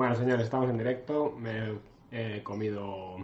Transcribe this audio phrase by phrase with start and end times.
[0.00, 1.30] Bueno, señores, estamos en directo.
[1.36, 1.78] Me
[2.10, 3.16] he comido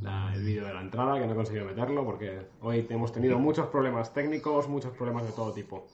[0.00, 3.40] la- el vídeo de la entrada, que no he conseguido meterlo, porque hoy hemos tenido
[3.40, 5.88] muchos problemas técnicos, muchos problemas de todo tipo.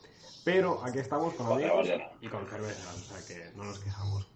[0.44, 1.88] Pero aquí estamos con amigos
[2.20, 4.28] y con cerveza, o sea que no nos quejamos.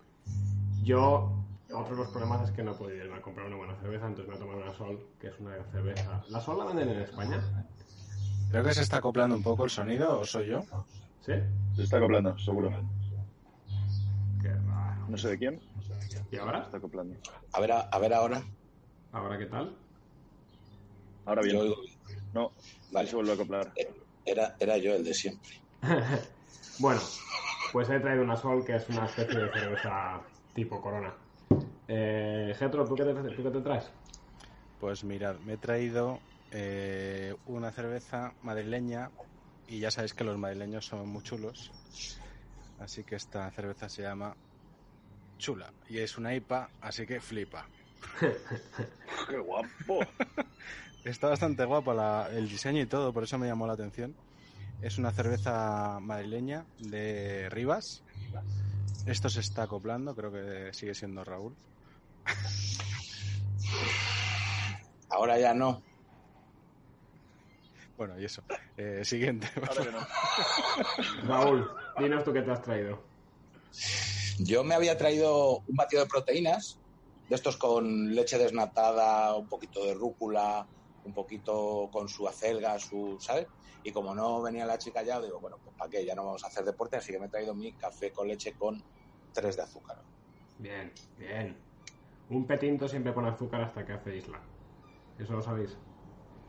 [0.82, 1.30] Yo,
[1.74, 4.06] otro de los problemas es que no he podido irme a comprar una buena cerveza,
[4.06, 6.24] entonces me he tomado una Sol, que es una cerveza.
[6.30, 7.38] ¿La Sol la venden en España?
[8.51, 10.62] Creo que se está acoplando un poco el sonido, ¿o soy yo?
[11.20, 11.34] ¿Sí?
[11.77, 12.70] Se está acoplando, seguro.
[15.10, 15.60] No sé de quién.
[16.30, 16.62] ¿Y ahora?
[16.62, 17.18] está acoplando.
[17.52, 18.45] A ver, a, a ver ahora.
[19.10, 19.77] ¿Ahora qué tal?
[21.24, 21.56] Ahora bien.
[21.56, 21.77] Oigo-
[22.32, 22.52] No,
[22.92, 23.09] Vale.
[23.09, 23.73] se vuelve a acoplar.
[24.24, 25.51] Era, era yo el de siempre.
[26.78, 27.01] Bueno,
[27.73, 30.23] pues he traído una Sol que es una especie de cerveza
[30.54, 31.15] tipo Corona.
[31.88, 33.90] Eh, Getro, ¿tú qué, te, ¿tú qué te traes?
[34.79, 39.10] Pues mirad, me he traído eh, una cerveza madrileña
[39.66, 41.71] y ya sabéis que los madrileños son muy chulos.
[42.79, 44.34] Así que esta cerveza se llama
[45.41, 47.66] Chula y es una IPA, así que flipa.
[49.29, 50.01] ¡Qué guapo!
[51.05, 54.15] Está bastante guapa la- el diseño y todo, por eso me llamó la atención.
[54.83, 58.02] Es una cerveza madrileña de Rivas.
[59.07, 61.57] Esto se está acoplando, creo que sigue siendo Raúl.
[65.09, 65.83] Ahora ya no.
[67.97, 68.43] Bueno, y eso.
[68.77, 69.49] Eh, siguiente.
[69.69, 71.28] Ahora que no.
[71.28, 73.03] Raúl, dinos tú qué te has traído.
[74.43, 76.81] Yo me había traído un batido de proteínas,
[77.28, 80.66] de estos con leche desnatada, un poquito de rúcula,
[81.03, 83.49] un poquito con su acelga, su, ¿sabes?
[83.83, 86.43] Y como no venía la chica ya, digo, bueno, pues para qué, ya no vamos
[86.44, 88.83] a hacer deporte, así que me he traído mi café con leche con
[89.33, 89.97] 3 de azúcar.
[90.56, 91.62] Bien, bien.
[92.31, 94.41] Un petinto siempre con azúcar hasta que hace isla.
[95.19, 95.77] Eso lo sabéis.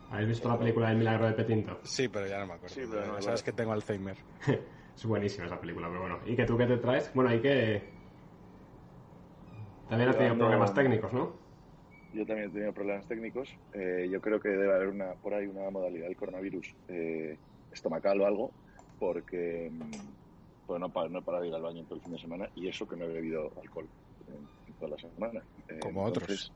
[0.09, 1.79] ¿Habéis visto la película El milagro de Petinto?
[1.83, 2.75] Sí, pero ya no me acuerdo.
[2.75, 4.17] Sí, pero no Sabes que tengo Alzheimer.
[4.95, 6.19] es buenísima esa película, pero bueno.
[6.25, 7.11] ¿Y que tú qué te traes?
[7.13, 8.01] Bueno, y que...
[9.87, 10.37] También has tenido No.
[10.37, 11.35] problemas técnicos, ¿no?
[12.11, 13.57] Yo también he tenido problemas técnicos.
[13.71, 18.19] Eh, yo creo que debe haber una por ahí una modalidad del coronavirus eh, estomacal
[18.21, 18.55] o algo,
[18.97, 20.13] porque mm,
[20.65, 22.67] pues no, no he parado de ir al baño todo el fin de semana y
[22.67, 23.89] eso que no he bebido alcohol
[24.27, 25.45] en, en toda la semana.
[25.67, 26.29] Eh, Como otros.
[26.29, 26.53] entonces,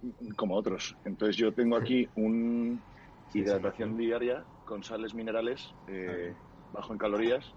[0.00, 0.98] mm, Como otros.
[1.04, 2.84] Entonces yo tengo aquí un
[3.26, 6.36] Sí, hidratación diaria con sales minerales eh,
[6.74, 7.56] bajo en calorías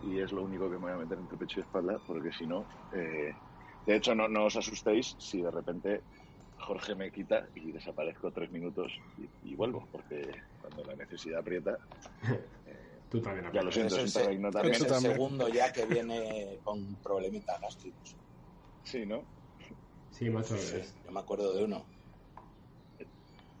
[0.00, 2.46] y es lo único que me voy a meter entre pecho y espalda porque si
[2.46, 3.32] no eh,
[3.86, 6.04] de hecho no, no os asustéis si de repente
[6.58, 10.20] Jorge me quita y desaparezco tres minutos y, y vuelvo porque
[10.60, 11.78] cuando la necesidad aprieta
[13.08, 13.52] Tú también.
[13.52, 15.00] ya lo siento Es el, es también.
[15.00, 18.16] segundo ya que viene con problemitas gástricos.
[18.82, 19.26] sí no
[20.10, 20.56] Sí, macho.
[20.56, 21.86] Sí, yo me acuerdo de uno.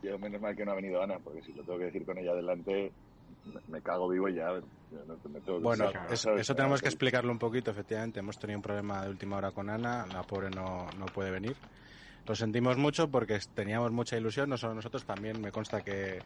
[0.02, 2.18] yo menos mal que no ha venido Ana porque si lo tengo que decir con
[2.18, 2.94] ella delante
[3.66, 7.38] me, cago vivo y ya no- me tengo que Bueno, eso tenemos que explicarlo un
[7.38, 8.20] poquito, efectivamente.
[8.20, 11.56] Hemos tenido un problema de última hora con Ana, la pobre no, no puede venir.
[12.26, 16.24] Lo sentimos mucho porque teníamos mucha ilusión, no solo nosotros, también me consta que,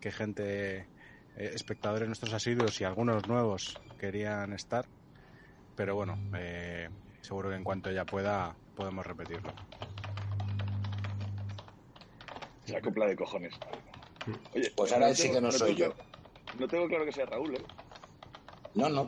[0.00, 0.88] que gente, eh,
[1.36, 4.86] espectadores nuestros asiduos y algunos nuevos querían estar.
[5.74, 6.88] Pero bueno, eh,
[7.22, 9.52] seguro que en cuanto ella pueda, podemos repetirlo.
[12.66, 13.54] la copla de cojones
[14.54, 15.94] Oye, Pues ahora no sí que no soy yo.
[16.54, 17.66] no tengo claro que sea Raúl ¿eh?
[18.78, 19.04] No, no,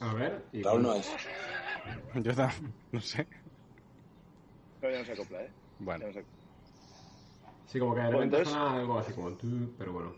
[0.00, 0.48] A ver.
[0.52, 1.20] y- Raúl no es.
[2.24, 2.52] Yo ta-
[2.92, 3.28] no sé.
[4.80, 5.56] no, ya no se acopla ¿eh?
[5.78, 6.12] Bueno, no
[7.66, 10.14] Sí, como que de repente suena algo así como tú, pero bueno.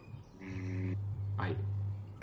[1.36, 1.56] Ay.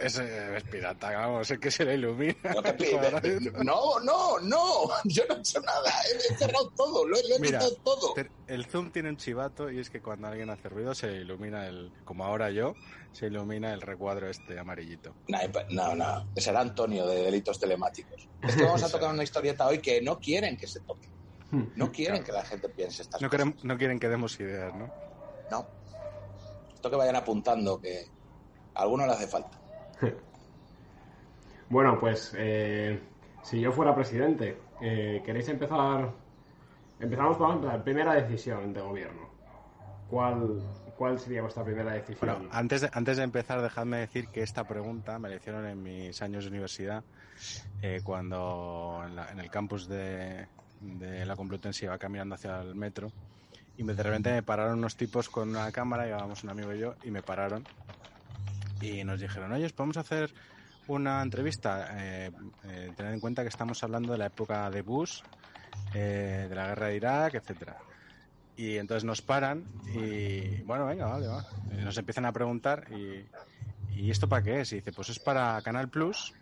[0.05, 2.35] Ese es pirata, vamos, es que se le ilumina.
[2.53, 5.91] No, te pide- no, no, no, yo no he hecho nada,
[6.31, 8.13] he cerrado todo, lo he, lo he Mira, quitado todo.
[8.13, 11.67] te- el zoom tiene un chivato y es que cuando alguien hace ruido se ilumina
[11.67, 12.73] el, como ahora yo,
[13.11, 15.17] se ilumina el recuadro este amarillito.
[15.27, 18.29] No, no, no, será Antonio de delitos telemáticos.
[18.41, 21.07] Es que vamos a tocar una historieta hoy que no quieren que se toque.
[21.75, 23.45] No quieren que la gente piense estas No, cosas.
[23.45, 24.91] querem- no quieren que demos ideas, ¿no?
[25.49, 25.71] No.
[26.73, 28.07] Esto que vayan apuntando, que
[28.73, 29.62] a alguno le hace falta.
[31.69, 32.99] Bueno, pues eh,
[33.41, 36.11] si yo fuera presidente, eh, ¿queréis empezar?
[36.99, 39.27] Empezamos por la primera decisión de gobierno.
[40.07, 40.61] ¿Cuál,
[40.97, 42.47] ¿Cuál sería vuestra primera decisión?
[42.51, 46.21] Antes de, antes de empezar, dejadme decir que esta pregunta me la hicieron en mis
[46.21, 47.03] años de universidad,
[47.81, 50.47] eh, cuando en, el campus de,
[51.25, 53.11] la Complutense iba caminando hacia el metro,
[53.77, 56.95] y de repente me pararon unos tipos con una cámara, llevábamos un amigo y yo,
[57.03, 57.65] y me pararon,
[58.83, 60.33] y nos dijeron, oye, ¿os podemos hacer
[60.87, 61.87] una entrevista?
[61.91, 62.31] Eh,
[62.65, 65.21] eh, tened en cuenta que estamos hablando de la época de Bush,
[65.93, 67.77] eh, de la guerra de Irak, etcétera.
[68.55, 69.63] Y entonces nos paran
[69.95, 71.45] y bueno, venga, vale, va.
[71.71, 73.25] Nos empiezan a preguntar y,
[73.95, 74.71] ¿y esto para qué es?
[74.73, 76.33] Y dice, pues es para Canal Plus,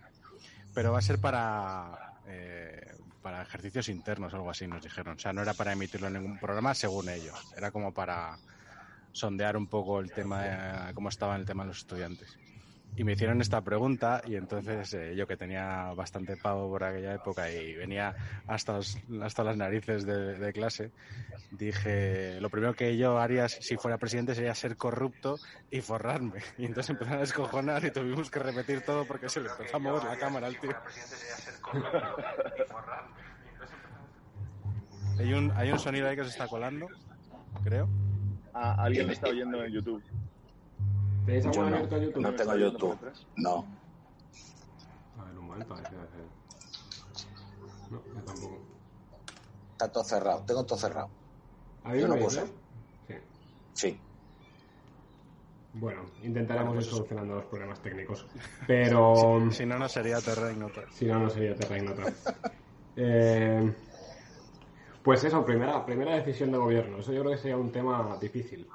[0.74, 5.16] pero va a ser para, eh, para ejercicios internos algo así, nos dijeron.
[5.16, 7.54] O sea, no era para emitirlo en ningún programa, según ellos.
[7.56, 8.38] Era como para
[9.12, 12.38] sondear un poco el tema, cómo estaba el tema de los estudiantes.
[12.98, 17.14] Y me hicieron esta pregunta y entonces eh, yo que tenía bastante pavo por aquella
[17.14, 18.14] época y venía
[18.48, 20.92] hasta, los- hasta las narices de, de clase,
[21.52, 26.42] dije, lo primero que yo haría si fuera presidente sería ser corrupto y forrarme.
[26.58, 29.80] Y entonces empezaron a descojonar y tuvimos que repetir todo porque se le empezó a
[29.80, 30.76] mover la cámara al tío.
[35.20, 36.88] Hay un, hay un sonido ahí que se está colando,
[37.64, 37.88] creo.
[38.54, 40.04] Ah, alguien me está oyendo en YouTube.
[41.26, 42.22] ¿Tenéis algo no, abierto en YouTube?
[42.22, 42.98] no ¿Me está tengo YouTube.
[43.38, 43.66] No.
[45.20, 46.02] A ver, un momento, a ver a hacer.
[47.90, 48.60] No, yo tampoco.
[49.72, 50.44] Está todo cerrado.
[50.46, 51.10] Tengo todo cerrado.
[51.84, 53.14] ¿Habéis Yo no puedo Sí.
[53.74, 54.00] Sí.
[55.74, 58.28] Bueno, intentaremos ir solucionando los problemas técnicos.
[58.68, 60.82] Pero Si no, no sería Terra Ignota.
[60.92, 62.04] si no, no sería Terra Ignota.
[62.98, 63.74] Eh,
[65.04, 67.00] pues eso, primera, primera decisión de gobierno.
[67.00, 68.68] Eso yo creo que sería un tema difícil.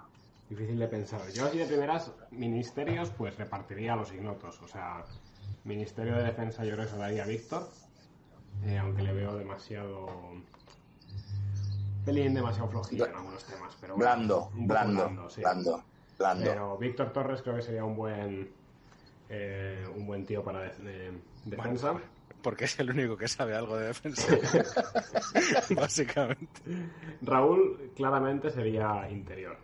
[0.49, 1.21] Difícil de pensar.
[1.33, 4.61] Yo así de primeras, ministerios, pues repartiría a los ignotos.
[4.63, 5.05] O sea,
[5.65, 7.69] Ministerio de Defensa yo creo que se daría a Víctor.
[8.65, 10.07] eh, aunque le veo demasiado...
[12.05, 13.77] Pelín demasiado flojillo en algunos temas.
[13.81, 15.41] Pero bueno, Blando, poco blando, sí.
[15.41, 15.83] blando,
[16.19, 16.45] blando.
[16.45, 18.49] Pero Víctor Torres creo que sería un buen
[19.29, 21.95] eh, un buen tío para de- de- defensa.
[22.47, 24.25] Porque es el único que sabe algo de defensa.
[25.75, 26.61] Básicamente.
[27.23, 29.57] Raúl claramente sería interior.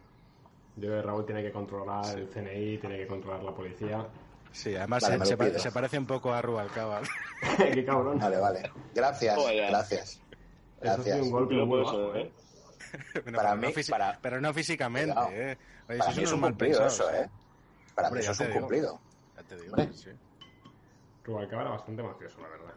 [0.74, 4.04] Yo creo que Raúl tiene que controlar el CNI, tiene que controlar la policía.
[4.50, 5.58] Sí, además Vale, se, me lo se pa- pido.
[5.60, 7.02] se parece un poco a Rubalcaba.
[7.72, 8.18] Qué cabrón.
[8.18, 8.72] Vale, vale.
[8.92, 9.70] Gracias, Joder.
[9.70, 10.10] gracias.
[10.10, 11.20] Eso sí, Gracias.
[11.20, 12.32] un golpe bajo, ¿eh?
[13.22, 15.14] Bueno, Para pero, mí, no para- pero no físicamente.
[15.30, 15.56] ¿eh?
[15.88, 17.30] Oye, Para eso mí es un mal cumplido eso, ¿eh?
[17.94, 18.60] Para Hombre, mí ya eso es te un digo.
[18.66, 19.00] cumplido.
[19.36, 19.96] Ya te digo, Hombre.
[19.96, 20.10] sí.
[21.24, 22.74] Rubalcaba era bastante mafioso, la verdad.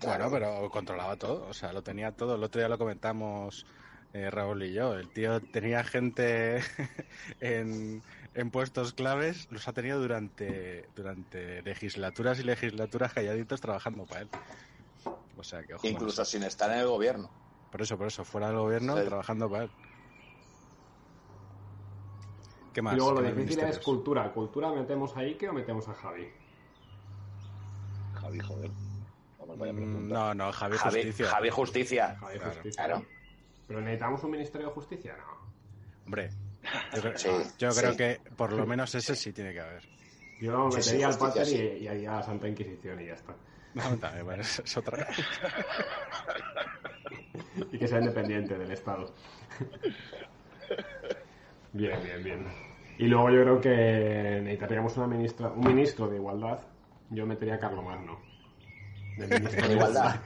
[0.00, 2.36] Bueno, pero controlaba todo, o sea, lo tenía todo.
[2.36, 3.66] El otro día lo comentamos
[4.12, 4.94] eh, Raúl y yo.
[4.94, 6.60] El tío tenía gente
[7.40, 8.02] en,
[8.34, 14.30] en puestos claves, los ha tenido durante, durante legislaturas y legislaturas calladitos trabajando para él.
[15.36, 17.30] O sea, que ojo con Incluso sin estar en el gobierno.
[17.70, 19.04] Por eso, por eso, fuera del gobierno, Sí.
[19.04, 19.70] trabajando para él.
[22.72, 22.94] ¿Qué más?
[22.94, 24.32] Y luego lo ¿Qué más difícil es cultura.
[24.32, 26.32] ¿Cultura metemos a Ike o metemos a Javi?
[28.28, 28.70] Javi, joder.
[29.56, 30.08] Vaya Mm.
[30.08, 31.26] No, no, Javi Javi Justicia.
[31.30, 32.16] Javi Justicia.
[32.20, 32.52] Javi Claro.
[32.54, 32.84] Justicia.
[32.84, 33.04] Claro.
[33.66, 35.16] ¿Pero necesitamos un Ministerio de Justicia?
[35.16, 35.24] No.
[36.04, 36.30] Hombre,
[36.94, 37.28] yo, creo, Sí,
[37.58, 37.96] yo creo sí.
[37.96, 39.82] que por lo menos ese sí tiene que haber.
[40.40, 41.56] Yo lo Sí, al Pater sí.
[41.56, 43.34] y, y haría a Santa Inquisición y ya está.
[43.74, 45.06] No, también, bueno, es es otra.
[47.72, 49.12] y que sea independiente del Estado.
[51.72, 52.46] bien, bien, bien.
[52.98, 56.60] Y luego yo creo que necesitaríamos una ministra, un ministro de igualdad.
[57.10, 58.18] Yo metería a Carlomagno.
[59.16, 60.20] De igualdad.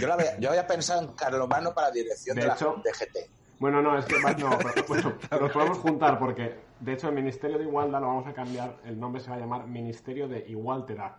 [0.00, 3.30] Yo, la había, yo había pensado en Carlomagno para dirección de, De la DGT.
[3.58, 7.58] Bueno, no, es que no, pero, bueno, los podemos juntar porque, de hecho, el Ministerio
[7.58, 8.76] de Igualdad lo vamos a cambiar.
[8.84, 11.18] El nombre se va a llamar Ministerio de Igual te da.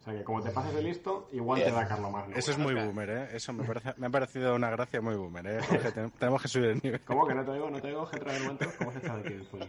[0.00, 2.36] O sea que como te pases de listo, igual te da Carlomagno.
[2.36, 3.28] Eso es muy boomer, ¿eh?
[3.32, 5.58] Eso me, parece, me ha parecido una gracia muy boomer, ¿eh?
[5.68, 7.00] Jorge, ten- tenemos que subir el nivel.
[7.04, 7.68] ¿Cómo que no te digo?
[7.68, 8.70] ¿No te digo, Getra del momento?
[8.78, 9.60] ¿Cómo se aquí el Zoom?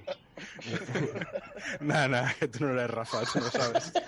[1.82, 3.92] Nada, nada, que tú no eres Rafa, tú no sabes.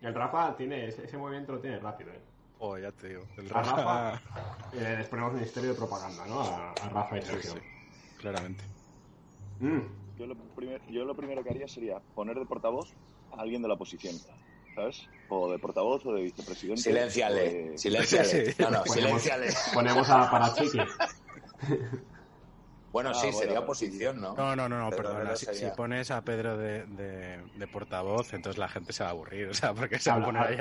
[0.00, 2.20] El Rafa tiene, ese, ese movimiento lo tiene rápido, ¿eh?
[2.58, 3.24] Oh, ya te digo.
[3.38, 4.20] El A Rafa, Rafa
[4.74, 6.40] eh, les ponemos Ministerio de Propaganda, ¿no?
[6.40, 7.52] A, a Rafa y Sí, Sergio.
[7.54, 7.58] sí,
[8.18, 8.64] claramente.
[9.60, 9.80] Mm,
[10.16, 12.94] Yo lo, primer- yo lo primero que haría sería poner de portavoz
[13.38, 14.14] a alguien de la oposición,
[14.74, 15.08] ¿sabes?
[15.28, 16.80] O de portavoz o de vicepresidente.
[16.80, 18.52] o Silénciale, de- silénciale.
[18.52, 18.62] Sí.
[18.62, 19.48] No, no, ponemos, silénciale.
[19.72, 20.78] ponemos a Parachiqui.
[22.92, 24.34] Bueno, Ah, sí, bueno, sería bueno, oposición, ¿no?
[24.36, 25.34] No, no, no, perdona.
[25.34, 29.48] Si, pones a Pedro de, de, de portavoz, entonces la gente se va a aburrir.
[29.50, 30.58] O sea, porque se va a poner ahí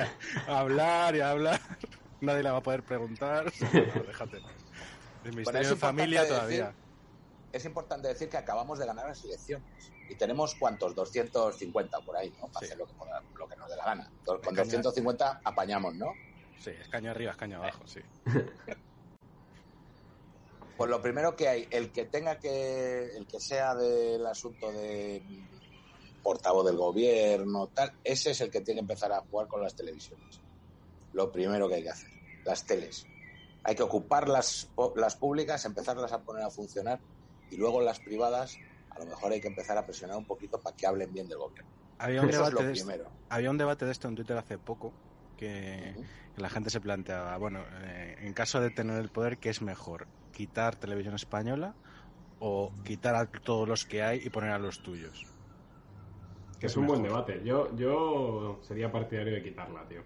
[0.47, 1.59] a, hablar y a hablar.
[2.21, 3.51] Nadie le va a poder preguntar.
[3.71, 4.37] No, déjate.
[5.25, 6.73] El Bueno, es de Familia decir- todavía.
[7.51, 9.67] Es importante decir que acabamos de ganar las elecciones.
[10.13, 10.93] Y tenemos, ¿cuántos?
[10.93, 12.47] 250 por ahí, ¿no?
[12.49, 12.65] Para Sí.
[12.65, 12.93] hacer lo que,
[13.39, 14.13] lo que nos dé la gana.
[14.23, 14.67] Con Cañas.
[14.67, 16.13] 250 apañamos, ¿no?
[16.55, 17.99] Sí, escaño arriba, escaño abajo, sí.
[20.77, 25.23] Pues lo primero que hay, el que tenga que, el que sea del asunto de
[26.21, 29.75] portavoz del gobierno, tal, ese es el que tiene que empezar a jugar con las
[29.75, 30.41] televisiones.
[31.11, 32.09] Lo primero que hay que hacer,
[32.43, 33.05] las teles.
[33.63, 37.01] Hay que ocupar las, las públicas, empezarlas a poner a funcionar
[37.49, 38.57] y luego las privadas,
[39.03, 41.71] lo mejor hay que empezar a presionar un poquito para que hablen bien del gobierno.
[41.99, 43.11] Había un, Eso es debate lo de esto, primero.
[43.29, 44.93] había un debate de esto en Twitter hace poco
[45.37, 45.95] que,
[46.35, 49.61] que la gente se planteaba, bueno, eh, en caso de tener el poder, ¿qué es
[49.61, 50.07] mejor?
[50.31, 51.75] ¿Quitar televisión española
[52.39, 55.25] o quitar a todos los que hay y poner a los tuyos?
[56.59, 57.41] ¿Qué Es un buen debate.
[57.43, 60.03] Yo, yo sería partidario de quitarla, tío.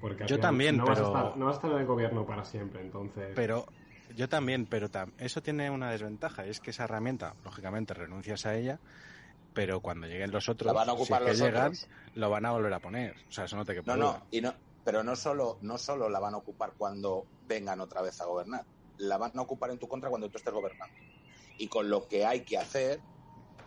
[0.00, 2.26] Porque Yo también, no vas a pero- estar- no vas a estar en el gobierno
[2.26, 3.32] para siempre, entonces.
[3.34, 3.64] Pero
[4.08, 8.56] yo también, pero tam- eso tiene una desventaja, es que esa herramienta, lógicamente, renuncias a
[8.56, 8.80] ella,
[9.52, 11.88] pero cuando lleguen los otros, La van a si es que los llegan, otros.
[12.14, 13.12] lo van a volver a poner.
[13.28, 16.08] O sea, eso no te quepa No, no, y no, pero no solo, no solo
[16.08, 18.66] la van a ocupar cuando vengan otra vez a gobernar,
[18.98, 20.94] la van a ocupar en tu contra cuando tú estés gobernando.
[21.56, 23.04] Y con lo que hay que hacer,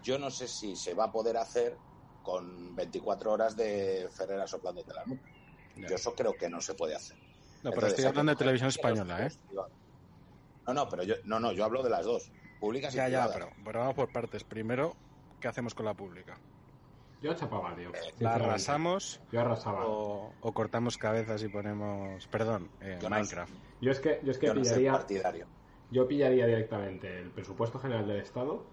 [0.01, 1.79] yo no sé si se va a poder hacer
[2.21, 5.29] con 24 horas de Ferrera soplándote la nuca.
[5.75, 7.17] Yo eso creo que no se puede hacer.
[7.63, 9.31] No, pero Entonces, estoy hablando de televisión española, ¿eh?
[10.67, 13.29] No, no, pero yo, no, no, yo hablo de las dos, públicas y Ya, ya,
[13.33, 14.43] pero, pero vamos por partes.
[14.43, 14.95] Primero,
[15.39, 16.37] ¿qué hacemos con la pública?
[17.21, 17.89] Yo chapaba, tío.
[17.91, 18.45] ¿La sinceramente.
[18.45, 19.85] arrasamos Yo arrasaba.
[19.87, 22.27] o, o cortamos cabezas y ponemos...
[22.27, 23.53] Perdón, eh, Yo no- Minecraft.
[23.79, 24.91] Yo es que, yo es que Yo no soy pillaría.
[24.91, 25.47] partidario.
[25.89, 28.65] Yo pillaría directamente el presupuesto general del Estado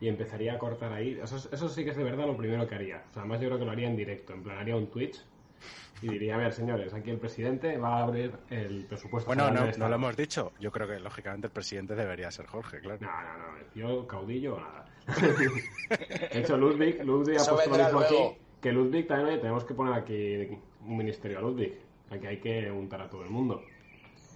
[0.00, 1.18] y empezaría a cortar ahí.
[1.22, 3.04] Eso, es- eso sí que es de verdad lo primero que haría.
[3.08, 4.32] O sea, además yo creo que lo haría en directo.
[4.32, 5.29] En plan, haría un Twitch
[6.02, 9.88] y diría, a ver, señores, aquí el presidente va a abrir el presupuesto Bueno, no,
[9.88, 10.52] lo hemos dicho.
[10.58, 12.98] Yo creo que, lógicamente, el presidente debería ser Jorge, claro.
[13.02, 13.74] No, no, no.
[13.74, 14.86] Yo caudillo o nada.
[16.32, 18.28] de hecho, Ludwig, Ludwig ha puesto lo mismo luego.
[18.30, 18.38] aquí.
[18.60, 21.78] Que Ludwig también, oye, tenemos que poner aquí un ministerio a Ludwig.
[22.10, 23.62] Aquí hay que untar a todo el mundo.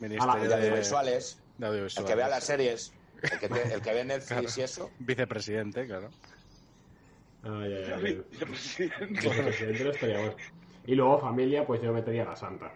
[0.00, 3.92] Ministerio El de audiovisuales, de el que vea las series, el que, te- el que
[3.94, 4.48] ve Netflix Claro.
[4.56, 6.10] y eso, Vicepresidente, claro.
[7.42, 8.24] Ay, ay, ay.
[8.30, 9.28] Vicepresidente.
[9.28, 10.34] Como presidente no estaría bueno.
[10.86, 12.70] Y luego familia, pues yo metería a la santa.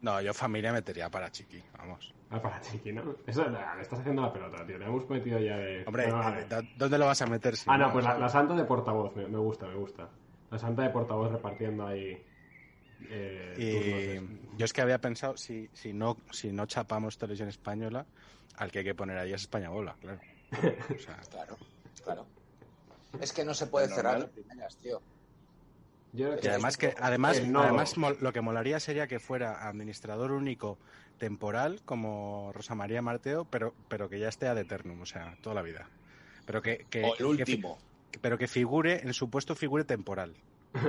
[0.00, 2.12] No, yo familia metería para Chiqui, vamos.
[2.30, 3.14] Ah, para Chiqui, ¿no?
[3.26, 4.78] Eso le estás haciendo la pelota, tío.
[4.78, 5.84] Le hemos metido ya de.
[5.86, 6.46] Hombre, Bueno, vale.
[6.48, 7.56] ¿dó- ¿dónde lo vas a meter?
[7.56, 10.08] si Ah, no, pues la, la santa de portavoz, me, me gusta, me gusta.
[10.50, 12.20] La santa de portavoz repartiendo ahí.
[13.08, 14.58] Eh, Y turnos.
[14.58, 18.06] yo es que había pensado, si, si, no, si no chapamos televisión española,
[18.56, 20.20] al que hay que poner ahí es España Bola, claro.
[20.96, 21.56] O sea, claro,
[22.04, 22.26] claro.
[23.20, 25.00] Es que no se puede cerrar las primeras, tío.
[26.12, 27.64] Yo creo y además que además, nodo.
[27.64, 30.78] además lo que molaría sería que fuera administrador único
[31.18, 35.54] temporal como Rosa María Marteo, pero, pero que ya esté ad eternum, o sea, toda
[35.54, 35.88] la vida.
[36.44, 37.78] Pero que, que- O el que último.
[38.20, 40.34] pero que figure, en su puesto figure temporal.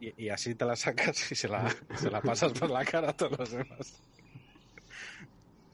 [0.00, 3.10] Y, y así te la sacas y se la, se la pasas por la cara
[3.10, 4.00] a todos los demás.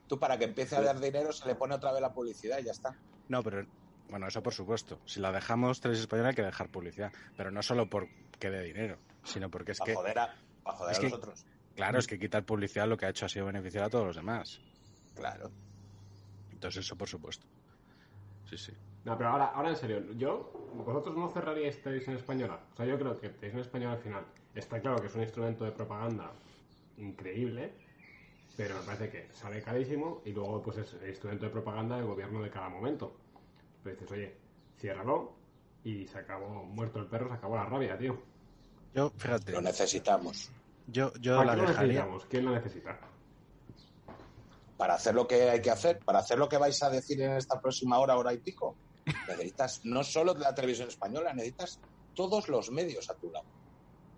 [0.08, 2.64] Tú para que empiece a dar dinero se le pone otra vez la publicidad y
[2.64, 2.96] ya está.
[3.28, 3.66] No, pero
[4.08, 4.98] bueno, eso por supuesto.
[5.04, 7.88] Si la dejamos televisión española hay que dejar publicidad, pero no solo
[8.36, 11.46] porque dé dinero, sino porque es que, joder a, joder es a que- otros.
[11.74, 14.16] claro, es que quitar publicidad lo que ha hecho ha sido beneficiar a todos los
[14.16, 14.60] demás.
[15.14, 15.50] Claro.
[16.52, 17.46] Entonces eso por supuesto.
[18.48, 18.72] Sí, sí.
[19.04, 22.60] No, pero ahora, ahora en serio, yo, vosotros no cerraríais televisión española.
[22.72, 24.24] O sea, yo creo que televisión española al final
[24.54, 26.32] está claro que es un instrumento de propaganda
[26.98, 27.72] increíble,
[28.56, 32.06] pero me parece que sale carísimo y luego pues es el instrumento de propaganda del
[32.06, 33.16] gobierno de cada momento.
[33.82, 34.36] Pero dices, oye,
[34.78, 35.35] ciérralo
[35.86, 38.20] y se acabó, muerto el perro, se acabó la rabia, tío.
[38.92, 40.50] Yo, fíjate, Lo necesitamos.
[40.88, 41.88] yo, yo ¿Para la qué lo dejaría.
[41.92, 42.26] necesitamos?
[42.26, 42.98] ¿Quién lo necesita?
[44.76, 47.32] Para hacer lo que hay que hacer, para hacer lo que vais a decir en
[47.32, 48.74] esta próxima hora, hora y pico,
[49.28, 51.78] necesitas no solo de la televisión española, necesitas
[52.14, 53.46] todos los medios a tu lado.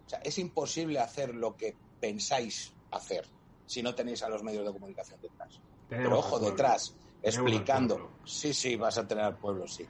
[0.07, 3.27] O sea, es imposible hacer lo que pensáis hacer
[3.67, 5.61] si no tenéis a los medios de comunicación detrás.
[5.91, 8.19] Tenemos Pero ojo, detrás, explicando.
[8.25, 9.89] Sí, sí, vas a tener al pueblo, sí.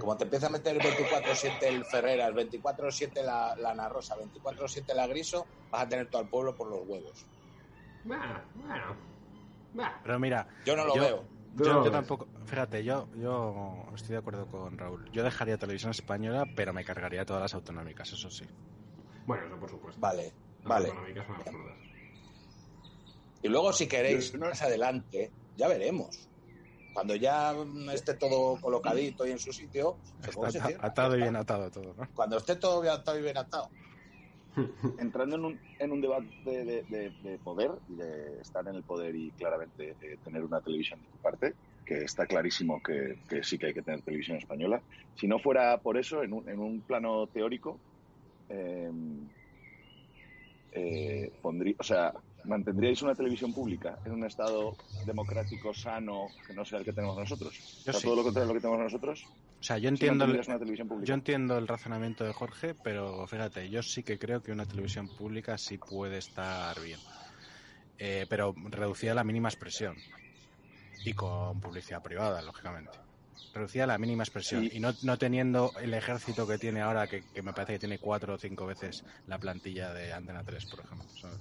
[0.00, 4.94] Como te empieza a meter el 24-7 el Ferreras, 24-7 la, la Ana Rosa, 24-7
[4.94, 7.26] la Griso, vas a tener todo al pueblo por los huevos.
[8.04, 8.96] Bueno, bueno.
[9.74, 10.00] Bah.
[10.02, 11.28] Pero mira, Yo no lo Yo- veo.
[11.54, 15.10] Yo, yo tampoco, fíjate, yo, yo estoy de acuerdo con Raúl.
[15.12, 18.46] Yo dejaría televisión española, pero me cargaría todas las autonómicas, eso sí.
[19.26, 20.00] Bueno, eso por supuesto.
[20.00, 20.88] Vale, Las vale.
[20.88, 21.76] económicas son absurdas.
[23.42, 26.30] Y luego, si queréis, no- más adelante, ya veremos.
[26.92, 31.16] Cuando ya mm, esté todo colocadito y en su sitio, se ¿cómo se Está atado
[31.16, 32.08] y bien atado todo, ¿no?
[32.14, 33.70] Cuando esté todo bien atado y bien atado.
[34.98, 38.84] entrando en un, en un debate de, de- de poder y de estar en el
[38.84, 43.42] poder y claramente eh, tener una televisión de tu parte, que está clarísimo que, que
[43.42, 44.84] sí que hay que tener televisión española.
[45.14, 47.80] Si no fuera por eso, en un, en un plano teórico,
[48.48, 48.90] eh,
[50.72, 52.12] eh, pondría, o sea,
[52.44, 57.16] mantendríais una televisión pública en un estado democrático sano que no sea el que tenemos
[57.16, 57.58] nosotros.
[57.58, 58.02] O sea, sí.
[58.02, 59.26] todo lo contrario de lo que tenemos nosotros.
[59.60, 63.82] O sea, yo si entiendo, el, yo entiendo el razonamiento de Jorge, pero fíjate, yo
[63.82, 66.98] sí que creo que una televisión pública sí puede estar bien.
[67.98, 69.96] Eh, pero reducida a la mínima expresión.
[71.04, 72.98] Y con publicidad privada, lógicamente.
[73.54, 74.62] Reducida a la mínima expresión.
[74.62, 74.76] Sí.
[74.76, 77.98] Y no, no teniendo el ejército que tiene ahora, que, que me parece que tiene
[77.98, 81.08] cuatro o cinco veces la plantilla de Antena 3, por ejemplo.
[81.20, 81.38] ¿sabes?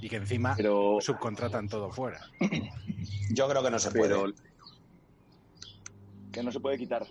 [0.00, 2.20] Y que encima Pero, subcontratan todo fuera.
[3.30, 4.08] Yo creo que no se puede.
[4.14, 4.32] pero
[6.32, 7.06] que no se puede quitar.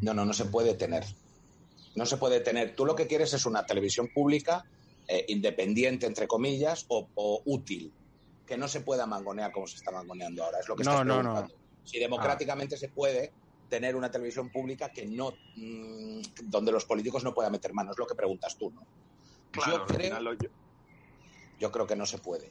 [0.00, 1.04] No, no, no se puede tener.
[1.94, 2.74] No se puede tener.
[2.74, 4.64] Tú lo que quieres es una televisión pública
[5.06, 7.92] eh, independiente, entre comillas, o, o útil.
[8.46, 10.58] Que no se pueda mangonear como se está mangoneando ahora.
[10.60, 11.46] Es lo que No, estás no, no.
[11.84, 13.32] Si democráticamente se puede
[13.68, 17.98] tener una televisión pública que no mm, donde los políticos no puedan meter mano, es
[17.98, 18.82] lo que preguntas tú, ¿no?
[19.50, 20.48] Claro, yo, al creo, final lo- yo-
[21.58, 22.50] yo creo que no se puede.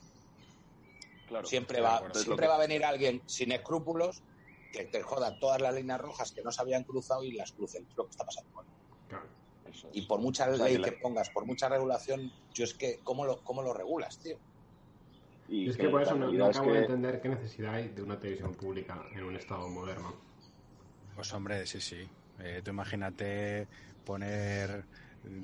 [1.28, 1.46] claro.
[1.48, 4.22] Siempre de va, siempre que- va a venir alguien sin escrúpulos
[4.72, 7.86] que te joda todas las líneas rojas que no se habían cruzado y las crucen.
[7.90, 8.64] Es lo que está pasando.
[9.10, 9.26] Claro.
[9.70, 9.96] Eso es.
[9.98, 13.62] Y por mucha ley que pongas, por mucha regulación, yo es que, ¿cómo lo, cómo
[13.62, 14.38] lo regulas, tío?
[15.50, 18.02] Y es que por eso no, no acabo de que- entender qué necesidad hay de
[18.02, 20.14] una televisión pública en un estado moderno.
[21.16, 22.08] Pues hombre, sí, sí.
[22.40, 23.68] Eh, tú imagínate
[24.06, 24.86] poner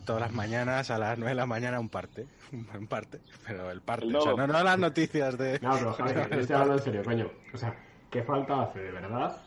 [0.05, 2.27] todas las mañanas a las 9 de la mañana un parte.
[2.51, 4.05] Un parte, pero el parte.
[4.05, 4.47] El O sea, nodo.
[4.47, 5.59] no, no las noticias de...
[5.59, 7.31] No, pero Javi, yo estoy hablando en serio, coño.
[7.53, 7.75] O sea,
[8.11, 9.41] ¿qué falta hace de verdad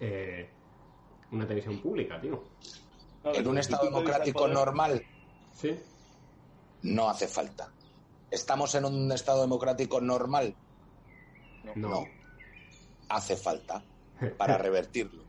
[0.00, 0.50] eh,
[1.32, 2.44] una televisión pública, tío?
[3.24, 5.02] En un estado democrático normal
[5.52, 5.78] ¿Sí?
[6.82, 7.70] no hace falta.
[8.30, 10.54] ¿Estamos en un estado democrático normal?
[11.76, 11.88] No.
[11.88, 12.04] No.
[13.08, 13.82] Hace falta
[14.38, 15.24] para revertirlo.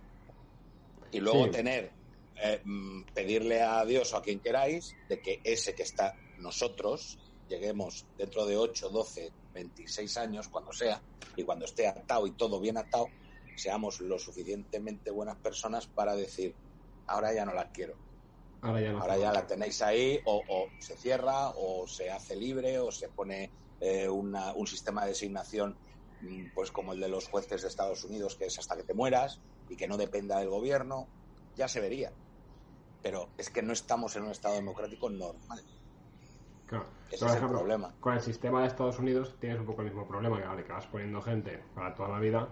[1.12, 1.52] Y luego Sí.
[1.52, 1.92] tener,
[2.36, 7.18] eh, mm, pedirle a Dios o a quien queráis de que ese que está nosotros
[7.46, 11.04] lleguemos dentro de 8, 12, 26 años, cuando sea,
[11.36, 13.14] y cuando esté atado y todo bien atado,
[13.54, 16.58] seamos lo suficientemente buenas personas para decir,
[17.08, 18.00] ahora ya no la quiero.
[18.62, 19.00] Ahora ya no.
[19.02, 23.10] Ahora ya la tenéis ahí, o, o se cierra, o se hace libre, o se
[23.10, 25.80] pone eh, una- un sistema de designación,
[26.20, 28.94] mm, pues como el de los jueces de Estados Unidos, que es hasta que te
[28.94, 31.12] mueras y que no dependa del gobierno,
[31.56, 32.12] ya se vería.
[33.02, 35.64] Pero es que no estamos en un Estado democrático normal.
[36.68, 36.86] Claro.
[37.08, 37.94] Ese es el ejemplo, problema.
[38.00, 40.72] Con el sistema de Estados Unidos tienes un poco el mismo problema, que vale, que
[40.72, 42.48] vas poniendo gente para toda la vida,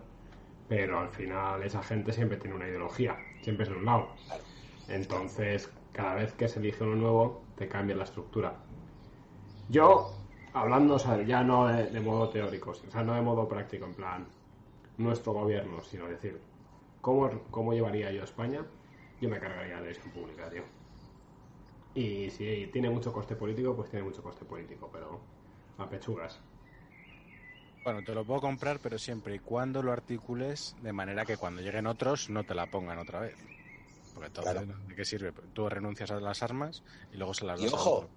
[0.67, 4.09] pero al final esa gente siempre tiene una ideología, siempre es de un lado.
[4.25, 4.43] Claro.
[4.89, 8.55] Entonces, cada vez que se elige uno nuevo, te cambia la estructura.
[9.69, 10.11] Yo,
[10.53, 13.85] hablando, o sea, ya no de, de modo teórico, o sea, no de modo práctico,
[13.85, 14.27] en plan,
[14.97, 16.39] nuestro gobierno, sino decir,
[17.01, 18.65] ¿cómo, cómo llevaría yo a España?
[19.19, 20.63] Yo me cargaría la televisión pública, tío.
[21.93, 25.27] Y si tiene mucho coste político, pues tiene mucho coste político, pero
[25.77, 26.39] a pechugas.
[27.83, 31.61] Bueno, te lo puedo comprar, pero siempre y cuando lo articules de manera que cuando
[31.61, 33.35] lleguen otros no te la pongan otra vez.
[34.13, 34.79] Porque entonces, Claro.
[34.85, 35.33] ¿de qué sirve?
[35.53, 38.11] Tú renuncias a las armas y luego se las Y das a ojo,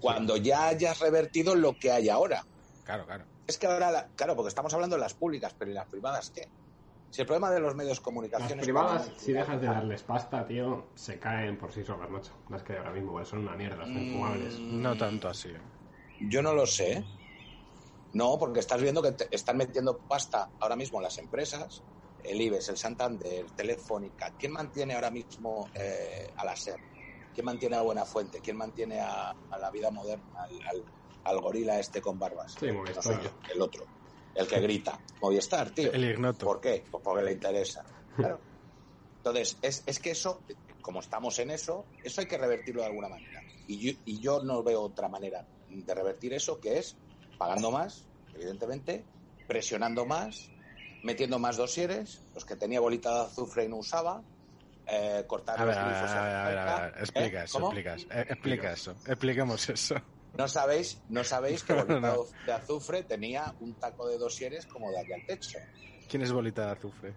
[0.00, 2.44] cuando ya hayas revertido lo que hay ahora.
[2.82, 3.26] Claro, claro.
[3.46, 6.30] Es que ahora, la- claro, porque estamos hablando de las públicas, pero ¿y las privadas
[6.30, 6.48] qué?
[7.10, 10.02] Si el problema de los medios de comunicación Las es privadas, si dejas de darles
[10.02, 12.32] pasta, tío, se caen por sí solas, macho.
[12.50, 14.82] Las que hay ahora mismo, son una mierda, son Mm.
[14.82, 15.50] No tanto así.
[16.20, 17.04] Yo no lo sé.
[18.12, 21.84] No, porque estás viendo que te están metiendo pasta ahora mismo las empresas,
[22.18, 24.34] el IBEX, el Santander, Telefónica.
[24.38, 26.80] ¿Quién mantiene ahora mismo eh, a la SER?
[27.32, 28.40] ¿Quién mantiene a Buenafuente?
[28.40, 30.84] ¿Quién mantiene a, a la vida moderna, al, al-
[31.24, 32.56] al gorila este con barbas?
[32.58, 33.02] Sí, No Movistar.
[33.02, 33.84] soy yo, el otro.
[34.38, 35.00] El que grita.
[35.20, 35.92] Movistar, tío.
[35.92, 36.46] El ignoto.
[36.46, 36.84] ¿Por qué?
[36.88, 37.84] Pues porque le interesa.
[38.16, 38.38] Claro.
[39.16, 40.42] Entonces, es, es que eso,
[40.80, 43.42] como estamos en eso, eso hay que revertirlo de alguna manera.
[43.66, 46.96] Y yo, y yo no veo otra manera de revertir eso que es
[47.36, 49.04] pagando más, evidentemente,
[49.48, 50.50] presionando más,
[51.02, 54.22] metiendo más dosieres, los que tenía bolita de azufre y no usaba,
[54.86, 56.94] eh, cortar A los a ver, glifos a ver, a ver, a ver.
[56.94, 57.00] ¿Eh?
[57.00, 57.72] Explica eso.
[57.74, 58.92] Eh, explica eso.
[59.04, 59.96] Expliquemos eso.
[60.38, 62.24] No sabéis, no sabéis que bolita no.
[62.46, 65.58] de azufre tenía un taco de dosieres como de aquí al techo.
[66.08, 67.14] ¿Quién es bolita de azufre?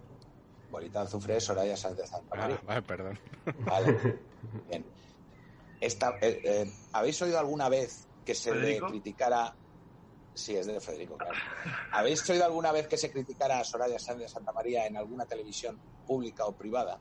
[0.68, 2.60] Bolita de azufre es Soraya Sánchez de Santa Ah, María.
[2.64, 3.18] vale, perdón.
[3.60, 4.18] Vale.
[4.68, 4.84] Bien.
[5.80, 9.56] Esta, eh, eh, ¿Habéis oído alguna vez que se le criticara...
[10.34, 11.36] Sí, es de Federico, claro.
[11.92, 15.26] ¿Habéis oído alguna vez que se criticara a Soraya Sánchez de Santa María en alguna
[15.26, 16.98] televisión pública o privada?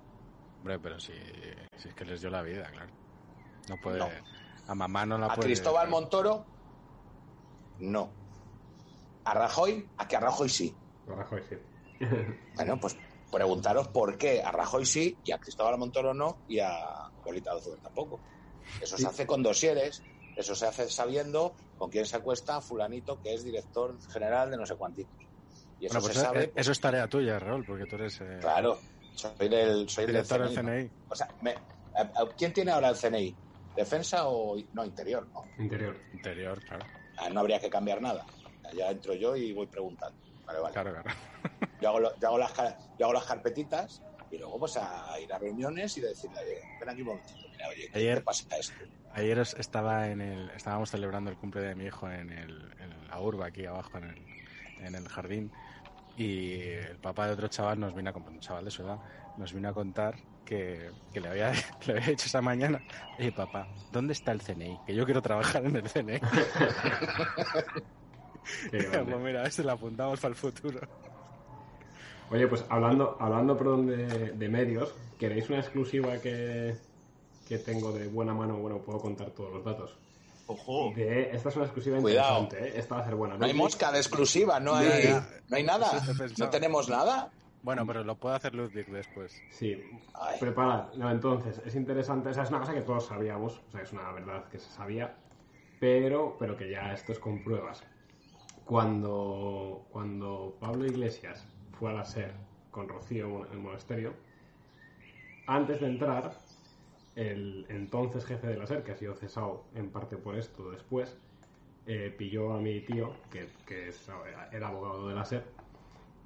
[0.60, 1.14] Hombre, pero si,
[1.78, 2.92] si es que les dio la vida, claro.
[3.70, 4.00] No puede.
[4.00, 4.10] No.
[4.72, 5.50] A mamá no la ¿A puede.
[5.50, 6.48] Cristóbal Montoro?
[7.80, 8.16] No.
[9.26, 9.92] ¿A Rajoy?
[9.98, 10.80] A que a Rajoy sí.
[11.06, 11.58] Lo Rajoy, sí.
[12.56, 12.96] Bueno, pues
[13.30, 16.74] preguntaros por qué a Rajoy sí y a Cristóbal Montoro no y a
[17.26, 18.22] Bolita de Azúcar tampoco.
[18.80, 20.06] Eso se hace con dosieres,
[20.36, 24.66] eso se hace sabiendo con quién se acuesta fulanito que es director general de no
[24.66, 25.18] sé cuántitos.
[25.80, 28.22] Y eso Bueno, pues se sabe, eh, eso es tarea tuya, Raúl, porque tú eres
[28.22, 28.80] eh, claro,
[29.16, 30.72] soy del, soy del director del CNI, ¿no?
[30.72, 30.92] CNI.
[31.10, 31.58] O sea, me-
[31.96, 33.38] a- a- ¿quién tiene ahora el CNI?
[33.76, 35.30] ¿Defensa o no interior?
[35.34, 36.06] No, Interior.
[36.14, 36.86] Interior, claro.
[37.18, 38.26] Ah, no habría que cambiar nada.
[38.74, 40.18] Ya entro yo y voy preguntando.
[40.46, 40.74] Vale, vale.
[40.74, 41.10] Claro, claro.
[41.82, 42.54] Yo hago, lo- yo hago las,
[42.96, 46.90] yo hago las carpetitas y luego pues a ir a reuniones y decirle, oye, ven
[46.90, 48.84] aquí un momentito, mira, oye, ¿qué Ayer- te pasa esto?
[49.14, 53.20] Ayer estaba en el, estábamos celebrando el cumple de mi hijo en, el, en la
[53.20, 55.52] urba, aquí abajo en el, en el jardín,
[56.16, 59.00] y el papá de otro chaval nos vino a contar, un chaval de su edad,
[59.38, 61.52] nos vino a contar que, que le, había,
[61.86, 62.82] le había dicho esa mañana,
[63.18, 64.80] eh, papá, ¿dónde está el CNI?
[64.86, 66.20] Que yo quiero trabajar en el CNI.
[68.72, 69.12] Qué grande.
[69.12, 70.80] pues mira, este lo apuntamos para el futuro.
[72.30, 76.76] Oye, pues hablando, hablando perdón, de, de medios, ¿queréis una exclusiva que,
[77.48, 78.58] que tengo de buena mano?
[78.58, 79.98] Bueno, puedo contar todos los datos.
[80.48, 80.94] Ojo.
[80.96, 82.42] De, esta es una exclusiva Cuidado.
[82.42, 82.80] interesante, ¿eh?
[82.80, 83.38] Esta va a ser buena.
[83.38, 85.14] No hay mosca de exclusiva, no hay,
[85.50, 85.92] no hay nada.
[86.38, 87.32] No tenemos nada.
[87.64, 89.44] Bueno, pero lo puede hacer Ludwig después.
[89.50, 89.84] Sí,
[90.16, 90.38] Ay.
[90.40, 90.94] preparad.
[90.96, 93.94] No, entonces, es interesante, o sea, es una cosa que todos sabíamos, o sea, es
[93.94, 95.16] una verdad que se sabía,
[95.80, 97.84] pero, pero que ya esto es con pruebas.
[98.66, 102.34] Cuando, cuando Pablo Iglesias fue a la SER
[102.72, 104.14] con Rocío en el monasterio,
[105.46, 106.34] antes de entrar,
[107.16, 111.16] el entonces jefe de la SER, que ha sido cesado en parte por esto después,
[111.86, 113.92] eh, pilló a mi tío, que, que
[114.52, 115.44] era abogado de la SER,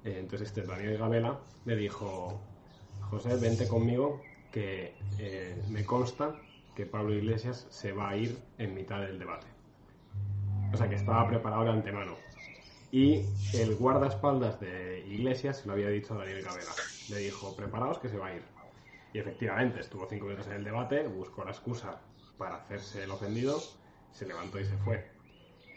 [0.06, 2.40] eh, entonces este Daniel Gabela le dijo,
[3.10, 6.36] José, vente conmigo, que eh, me consta
[6.76, 9.46] que Pablo Iglesias se va a ir en mitad del debate.
[10.72, 12.14] O sea que estaba preparado de antemano.
[12.92, 16.70] Y el guardaespaldas de Iglesias se lo había dicho a Daniel Gabela.
[17.10, 18.42] Le dijo, preparaos que se va a ir.
[19.12, 22.00] Y efectivamente, estuvo cinco minutos en el debate, buscó la excusa
[22.38, 23.60] para hacerse el ofendido,
[24.12, 25.04] se levantó y se fue.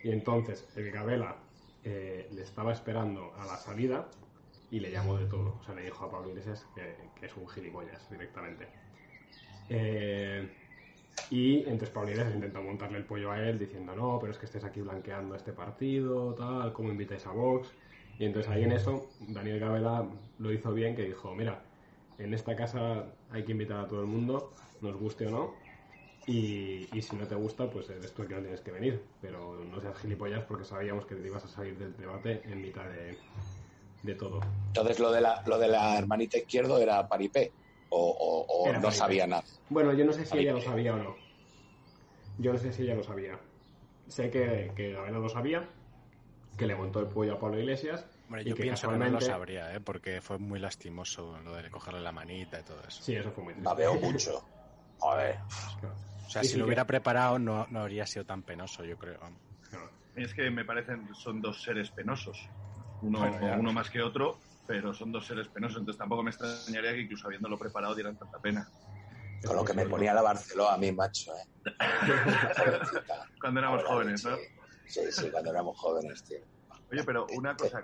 [0.03, 1.35] Y entonces el Gabela
[1.83, 4.07] eh, le estaba esperando a la salida
[4.71, 5.57] y le llamó de todo.
[5.59, 8.67] O sea, le dijo a Pablo Iglesias que, es un gilipollas directamente.
[9.69, 10.49] Eh,
[11.29, 14.45] y entonces Pablo Iglesias intentó montarle el pollo a él diciendo, no, pero es que
[14.45, 17.71] estés aquí blanqueando este partido, tal, ¿cómo invitáis a Vox?
[18.17, 20.05] Y entonces ahí en eso, Daniel Gabela
[20.39, 21.61] lo hizo bien, que dijo, mira,
[22.17, 25.53] en esta casa hay que invitar a todo el mundo, nos guste o no,
[26.29, 29.03] y, y si no te gusta, pues eres tú el que no tienes que venir,
[29.21, 32.85] pero no seas gilipollas porque sabíamos que te ibas a salir del debate en mitad
[32.89, 33.17] de,
[34.03, 34.39] de todo.
[34.67, 37.53] Entonces lo de la, lo de la hermanita izquierdo era paripé.
[37.89, 38.97] O, o- o Era no paripé.
[38.99, 39.43] sabía nada.
[39.69, 41.15] Bueno, yo no sé si ella lo sabía o no.
[42.37, 43.39] Yo no sé si ella lo sabía.
[44.07, 45.67] Sé que, que Gabela lo sabía,
[46.57, 48.05] que le montó el pollo a Pablo Iglesias.
[48.27, 49.79] Hombre, yo que pienso que no lo sabría, ¿eh?
[49.79, 53.03] porque fue muy lastimoso lo de cogerle la manita y todo eso.
[53.03, 53.69] Sí, eso fue muy triste.
[53.69, 54.43] Babeo mucho.
[54.99, 55.39] Joder.
[55.79, 55.95] Claro,
[56.29, 58.95] O sea, si sí lo que- hubiera preparado no, no habría sido tan penoso, yo
[58.99, 59.19] creo.
[60.13, 62.51] Es que me parecen, son dos seres penosos.
[63.01, 63.57] Uno, Bueno, ya.
[63.57, 64.37] uno más que otro,
[64.67, 65.79] pero son dos seres penosos.
[65.79, 68.67] Entonces tampoco me extrañaría que incluso habiéndolo preparado dieran tanta pena.
[69.43, 71.45] Con lo que me ponía la Barceló a mí, macho, ¿eh?
[73.41, 74.37] Cuando éramos Ahora, jóvenes, ¿no?
[74.37, 74.43] sí.
[74.85, 76.39] Sí, sí, cuando éramos jóvenes, tío.
[76.91, 77.83] Oye, pero una cosa,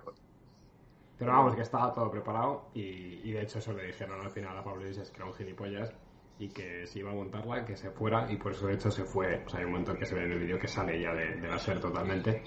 [1.17, 4.57] Pero vamos, que estaba todo preparado y, y de hecho eso le dijeron al final
[4.57, 5.93] a Pablo Iglesias que era un gilipollas
[6.37, 9.03] y que si iba a montarla, que se fuera y por eso de hecho se
[9.03, 9.43] fue.
[9.45, 11.13] O sea, hay un momento en que se ve en el vídeo que sale ya
[11.13, 12.43] de, de la SER totalmente.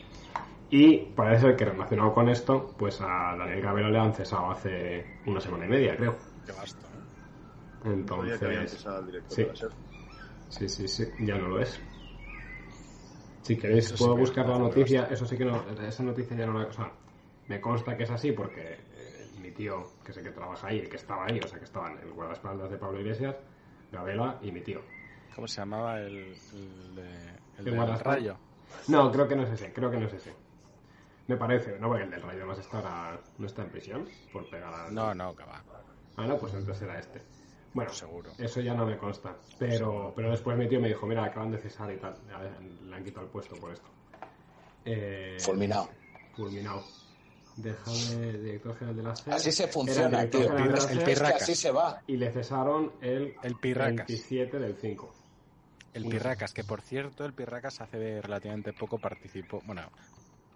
[0.70, 5.18] Y parece ser que relacionado con esto, pues a Daniel Gabela le han cesado hace
[5.26, 6.16] una semana y media, creo.
[6.44, 6.52] Qué.
[6.52, 6.54] ¿eh?
[7.84, 9.42] Que había Entonces, empezado al director sí.
[9.42, 9.70] de la SER.
[10.48, 11.80] sí, sí, sí, ya no lo es.
[13.42, 15.04] Si queréis, Eso sí puedo que buscar la noticia.
[15.10, 16.66] Eso sí que no, esa noticia ya no la.
[16.66, 16.92] O sea,
[17.46, 20.88] me consta que es así porque eh, mi tío, que sé que trabaja ahí, el
[20.90, 23.36] que estaba ahí, o sea, que estaban el guardaespaldas de Pablo Iglesias,
[23.92, 24.80] Gabela y mi tío.
[25.34, 27.02] ¿Cómo se llamaba el, el, de,
[27.58, 28.36] el El del rayo?
[28.88, 30.34] No, creo que no es ese, creo que no es ese.
[31.26, 34.48] Me parece, no, porque el del Rayo además está ahora- no está en prisión por
[34.48, 34.90] pegar a.
[34.90, 35.62] No, no, que va.
[36.16, 37.22] Ah, no, pues entonces era este.
[37.74, 38.32] Bueno, Seguro.
[38.38, 39.36] eso ya no me consta.
[39.58, 42.16] Pero, pero después mi tío me dijo, mira, acaban de cesar y tal.
[42.82, 43.86] Le han quitado el puesto por esto.
[44.86, 45.90] Eh, Fulminado.
[46.34, 46.82] Fulminado.
[47.62, 49.34] Director general de la SER.
[49.34, 50.40] Así se funciona, tío.
[50.52, 51.42] de El Es que pirracas.
[51.42, 52.02] así se va.
[52.06, 54.06] Y le cesaron el, El pirracas.
[54.06, 55.12] 27 del 5.
[55.94, 56.10] El Uno.
[56.10, 59.62] Pirracas, que por cierto, el Pirracas hace relativamente poco participó.
[59.66, 59.82] Bueno,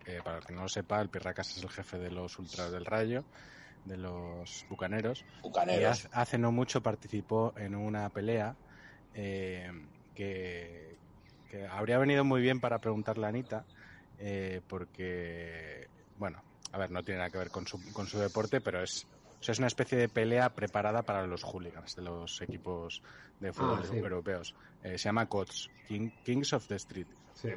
[0.07, 2.71] eh, para el que no lo sepa, el Pirracas es el jefe de los Ultras
[2.71, 3.25] del Rayo,
[3.85, 5.25] de los Bucaneros.
[5.39, 5.91] Y Bucaneros.
[5.91, 8.55] hace, hace no mucho participó en una pelea
[9.15, 9.71] eh,
[10.15, 10.97] que,
[11.51, 13.65] que habría venido muy bien para preguntarle a Anita,
[14.19, 15.89] eh, porque,
[16.19, 19.07] bueno, a ver, no tiene nada que ver con su, con su deporte, pero es,
[19.41, 23.03] o sea, es una especie de pelea preparada para los hooligans de los equipos
[23.39, 23.97] de fútbol Ah, sí.
[23.97, 24.55] europeos.
[24.83, 27.51] Eh, se llama COTS, King- Kings of the Street Sí.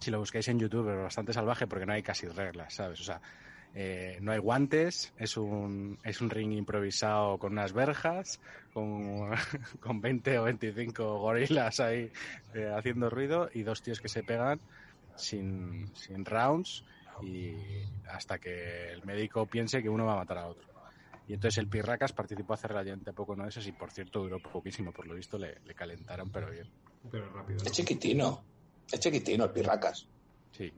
[0.00, 3.00] si lo buscáis en YouTube es bastante salvaje porque no hay casi reglas, ¿sabes?
[3.00, 3.20] O sea,
[3.72, 8.40] eh, no hay guantes, es un, es un ring improvisado con unas verjas,
[8.72, 9.30] con,
[9.80, 12.10] con 20 o 25 gorilas ahí
[12.54, 14.60] eh, haciendo ruido y dos tíos que se pegan
[15.16, 16.84] sin, sin rounds
[17.22, 20.68] y hasta que el médico piense que uno va a matar a otro.
[21.28, 24.92] Y entonces el Pirracas participó hace relativamente poco en esos y por cierto duró poquísimo,
[24.92, 26.66] por lo visto le, le calentaron pero bien.
[27.10, 27.58] Pero rápido.
[27.58, 27.70] Es ¿no?
[27.70, 28.44] chiquitino.
[28.90, 30.08] Es chiquitino el pirracas.
[30.52, 30.72] Sí.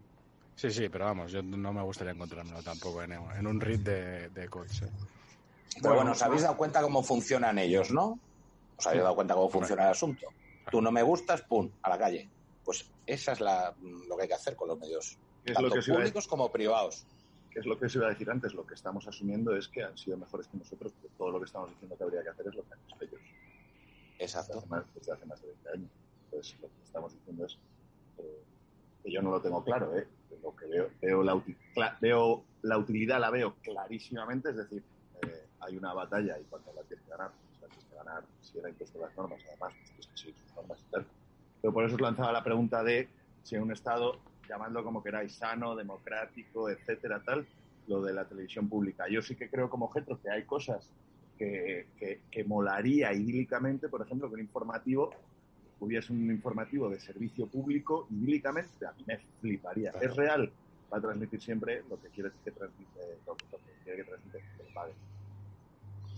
[0.56, 4.28] Sí, sí, pero vamos, yo no me gustaría encontrármelo tampoco en, en un rit de,
[4.28, 4.86] de coche.
[5.80, 8.18] Pero bueno, os habéis dado cuenta cómo funcionan ellos, ¿no?
[8.76, 10.26] ¿Os habéis dado cuenta cómo funciona el asunto?
[10.70, 12.28] Tú no me gustas, pum, a la calle.
[12.64, 13.74] Pues esa es la,
[14.08, 16.50] lo que hay que hacer con los medios, ¿Qué es tanto lo que públicos como
[16.50, 17.04] privados.
[17.50, 19.82] que es lo que os iba a decir antes, lo que estamos asumiendo es que
[19.82, 22.46] han sido mejores que nosotros, porque todo lo que estamos diciendo que habría que hacer
[22.48, 23.20] es lo que han hecho ellos
[24.20, 24.58] desde Exacto.
[24.58, 25.90] hace más, desde hace más de 20 años.
[26.26, 27.58] Entonces, lo que estamos diciendo es
[28.18, 28.42] eh,
[29.02, 30.06] que yo no lo tengo claro, ¿eh?
[30.42, 34.82] lo que veo, la, veo la utilidad, la veo clarísimamente, es decir,
[35.22, 38.24] eh, hay una batalla y cuando la tienes que ganar, pues la tienes que ganar
[38.40, 41.06] si era impuesto las normas, además, pues tienes que seguir sus normas y tal.
[41.60, 43.08] Pero por eso os lanzaba la pregunta de
[43.42, 44.18] si en un Estado,
[44.50, 47.46] llamadlo como queráis, sano, democrático, etcétera, tal,
[47.86, 49.04] lo de la televisión pública.
[49.08, 50.90] Yo sí que creo como objeto que hay cosas
[51.38, 55.10] que, que, que molaría idílicamente, por ejemplo, que un informativo
[55.80, 59.92] hubiese un informativo de servicio público, idílicamente, a mí me fliparía.
[59.92, 60.06] Claro.
[60.06, 60.52] Es real,
[60.92, 64.10] va a transmitir siempre lo que quiere que transmite, lo que, lo que quiere que
[64.10, 64.92] transmite le pague.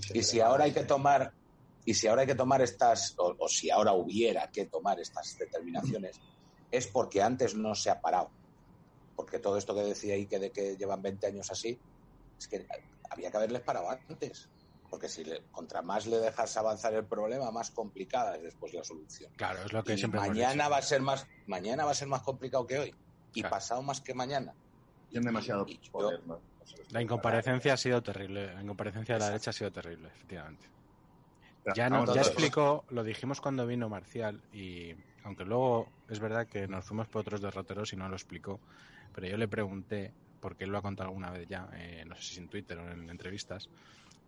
[0.01, 1.33] se Y si ahora hay que tomar,
[1.85, 5.39] y si ahora hay que tomar estas, o, o si ahora hubiera que tomar estas
[5.39, 6.21] determinaciones,
[6.73, 8.33] es porque antes no se ha parado.
[9.15, 11.81] Porque todo esto que decía ahí que de que llevan 20 años así,
[12.39, 12.67] es que
[13.11, 14.51] había que haberles parado antes.
[14.91, 18.83] Porque si le- contra más le dejas avanzar el problema, más complicada es después la
[18.85, 19.31] solución.
[19.37, 22.09] Claro, es lo que Y siempre mañana va a ser más, mañana va a ser
[22.09, 22.95] más complicado que hoy.
[23.35, 23.55] Y Claro.
[23.55, 24.55] pasado más que mañana.
[25.09, 26.37] Tienen demasiado Y yo- poder, ¿no?
[26.37, 26.45] No
[26.91, 28.55] La incomparecencia ha sido terrible.
[28.55, 30.71] La incomparecencia de la derecha ha sido terrible, efectivamente.
[31.75, 36.67] Ya, no, ya explicó, lo dijimos cuando vino Marcial y aunque luego es verdad que
[36.69, 38.61] nos fuimos por otros derroteros y no lo explicó,
[39.15, 42.23] pero yo le pregunté, porque él lo ha contado alguna vez ya, eh, no sé
[42.35, 43.69] si en Twitter o en entrevistas,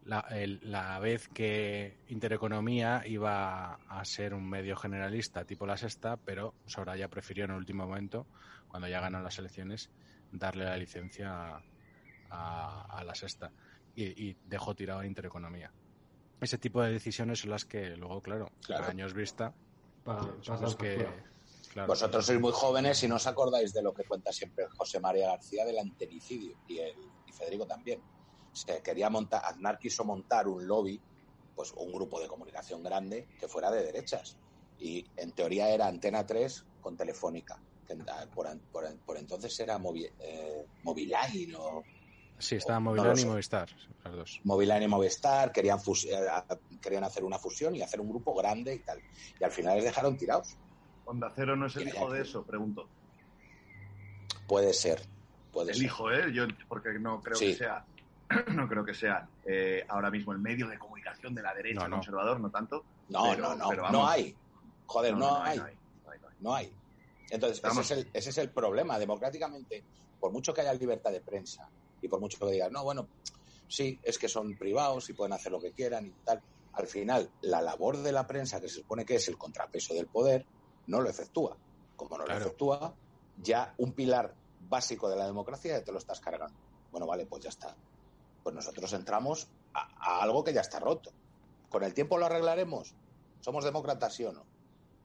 [0.05, 6.17] la, el- la vez que Intereconomía iba a ser un medio generalista tipo La Sexta,
[6.19, 8.27] pero Soraya prefirió en el último momento,
[8.69, 9.91] cuando ya ganó las elecciones,
[10.31, 11.63] darle la licencia a,
[12.31, 13.51] a- a La Sexta
[13.95, 15.73] y, y dejó tirado a Intereconomía.
[16.41, 18.85] Ese tipo de decisiones son las que luego, claro, Claro.
[18.85, 19.55] a años vista,
[20.05, 21.07] Pa- pasan que...
[21.73, 25.01] Claro, Vosotros sois muy jóvenes y no os acordáis de lo que cuenta siempre José
[25.01, 28.05] María García del antenicidio y, el, y Federico también.
[28.53, 31.03] Se quería montar, Aznar quiso montar un lobby,
[31.53, 34.39] pues un grupo de comunicación grande que fuera de derechas.
[34.79, 37.61] Y en teoría era Antena 3 con Telefónica.
[37.85, 41.83] que ah, por, an- por por entonces era Movi, eh, Moviline o
[42.39, 43.25] Sí, estaba no Movilán y.
[43.25, 43.69] Movistar,
[44.05, 44.41] las dos.
[44.45, 46.27] Moviline y Movistar, querían, fus- eh,
[46.81, 49.01] querían hacer una fusión y hacer un grupo grande y tal.
[49.41, 50.57] Y al final les dejaron tirados.
[51.07, 52.89] Onda Cero no es el hijo de eso, pregunto.
[54.47, 55.01] Puede ser,
[55.53, 55.87] puede El ser.
[55.87, 56.33] hijo, ¿eh?
[56.33, 57.47] Yo, porque no creo Sí.
[57.53, 57.85] que sea,
[58.53, 61.89] no creo que sea eh, ahora mismo el medio de comunicación de la derecha No,
[61.89, 61.97] no.
[61.97, 62.85] conservador, no tanto.
[63.09, 64.35] No, Pero- no, no, pero no hay.
[64.87, 65.61] Joder, no, hay,
[66.41, 66.73] no hay.
[67.31, 68.99] Entonces, ese es, el, ese es el problema.
[68.99, 69.83] Democráticamente,
[70.21, 71.69] por mucho que haya libertad de prensa
[72.05, 73.09] y por mucho que digas, no, bueno,
[73.69, 77.31] sí, es que son privados y pueden hacer lo que quieran y tal, al final,
[77.43, 80.45] la labor de la prensa, que se supone que es el contrapeso del poder,
[80.87, 81.57] no lo efectúa.
[81.97, 82.41] Como no Claro.
[82.41, 82.95] lo efectúa,
[83.41, 84.35] ya un pilar
[84.69, 86.55] básico de la democracia ya te lo estás cargando.
[86.91, 87.77] Bueno, vale, pues ya está.
[88.43, 89.89] Pues nosotros entramos a,
[90.19, 91.11] a algo que ya está roto.
[91.69, 92.95] ¿Con el tiempo lo arreglaremos?
[93.41, 94.45] ¿Somos demócratas, sí o no?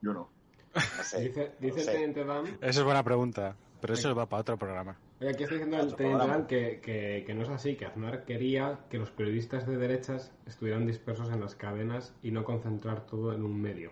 [0.01, 0.29] Yo no.
[0.73, 1.19] No sé.
[1.21, 1.91] Dice, no dice el sé.
[1.91, 2.57] teniente Dan.
[2.61, 4.97] Esa es buena pregunta, pero eso va para otro programa.
[5.21, 8.79] Oye, aquí está diciendo el teniente que, que, que no es así, que Aznar quería
[8.89, 13.43] que los periodistas de derechas estuvieran dispersos en las cadenas y no concentrar todo en
[13.43, 13.91] un medio.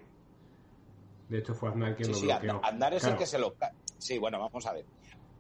[1.29, 2.51] De hecho, fue Aznar quien Sí, lo sí, bloqueó.
[2.63, 3.19] Aznar Aznar es el Claro.
[3.19, 3.55] que se lo...
[3.97, 4.85] Sí, bueno, vamos a ver.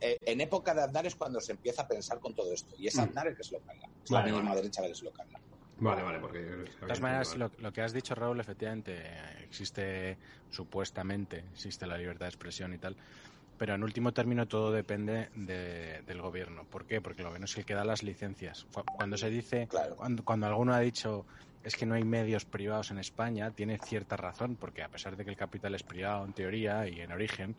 [0.01, 2.75] Eh, en época de Aznar es cuando se empieza a pensar con todo esto.
[2.77, 2.99] Y es Mm.
[3.01, 3.87] Aznar el que se lo carga.
[4.03, 4.61] Es Vale, la misma vale.
[4.61, 5.39] derecha la que se lo carga.
[5.79, 6.39] Vale, vale, porque...
[6.39, 8.99] De todas maneras, lo, lo que has dicho, Raúl, efectivamente,
[9.43, 10.17] existe,
[10.49, 12.95] supuestamente, existe la libertad de expresión y tal,
[13.57, 16.65] pero en último término todo depende de- del gobierno.
[16.65, 17.01] ¿Por qué?
[17.01, 18.65] Porque el gobierno es el que da las licencias.
[18.71, 19.95] Cu- Cuando se dice, Claro.
[19.95, 21.25] cuando, cuando alguno ha dicho
[21.63, 25.25] es que no hay medios privados en España, tiene cierta razón, porque a pesar de
[25.25, 27.57] que el capital es privado en teoría y en origen,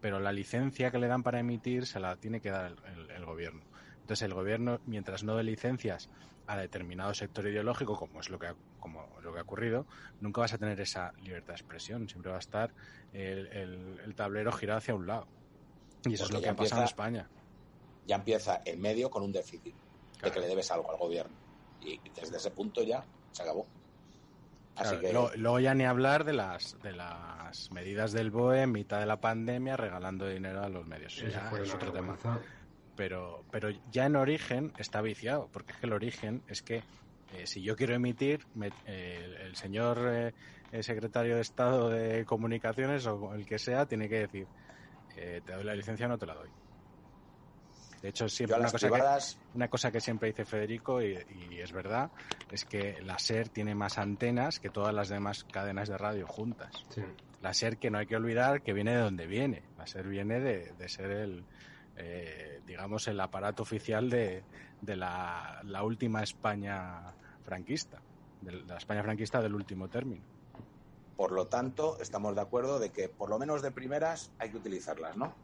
[0.00, 3.10] pero la licencia que le dan para emitir se la tiene que dar el, el-
[3.10, 3.64] el gobierno.
[4.04, 6.10] Entonces el gobierno, mientras no dé licencias
[6.46, 9.86] a determinado sector ideológico, como es lo que ha, como lo que ha ocurrido,
[10.20, 12.06] nunca vas a tener esa libertad de expresión.
[12.06, 12.74] Siempre va a estar
[13.12, 15.26] el, el- el tablero girado hacia un lado.
[16.04, 17.30] Y eso Porque es lo que ha pasado en España.
[18.04, 19.74] Ya empieza el medio con un déficit
[20.22, 21.34] de que le debes algo al gobierno.
[21.80, 23.66] Y desde ese punto ya se acabó.
[24.76, 25.12] Así Claro, que...
[25.14, 29.06] lo- luego ya ni hablar de las de las medidas del BOE en mitad de
[29.06, 31.14] la pandemia regalando dinero a los medios.
[31.16, 32.18] Ya fue es otro tema.
[32.94, 36.84] Pero, pero ya en origen está viciado, porque es que el origen es que
[37.28, 40.34] eh, si yo quiero emitir, me- eh, el, el señor eh,
[40.70, 44.48] el secretario de Estado de Comunicaciones o el que sea tiene que decir,
[45.16, 46.50] eh, te doy la licencia o no te la doy.
[48.02, 51.58] De hecho, siempre una cosa, privadas, que, una cosa que siempre dice Federico, y, y
[51.60, 52.10] es verdad,
[52.50, 56.84] es que la SER tiene más antenas que todas las demás cadenas de radio juntas.
[56.90, 57.00] Sí.
[57.40, 59.70] La SER que no hay que olvidar que viene de donde viene.
[59.76, 61.46] La SER viene de, de ser el,
[61.96, 64.44] eh, digamos, el aparato oficial de,
[64.80, 68.02] de la, la última España franquista,
[68.40, 70.24] de la España franquista del último término.
[71.16, 74.56] por lo tanto, estamos de acuerdo de que por lo menos de primeras hay que
[74.56, 75.36] utilizarlas, ¿no?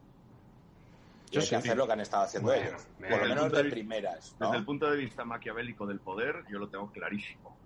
[1.29, 1.49] Y Yo hay sí.
[1.51, 2.87] que hacer lo que han estado haciendo Bueno, ellos.
[2.97, 4.47] desde Por lo el menos punto de de- primeras, ¿no?
[4.47, 7.57] Desde el punto de vista maquiavélico del poder, yo lo tengo clarísimo.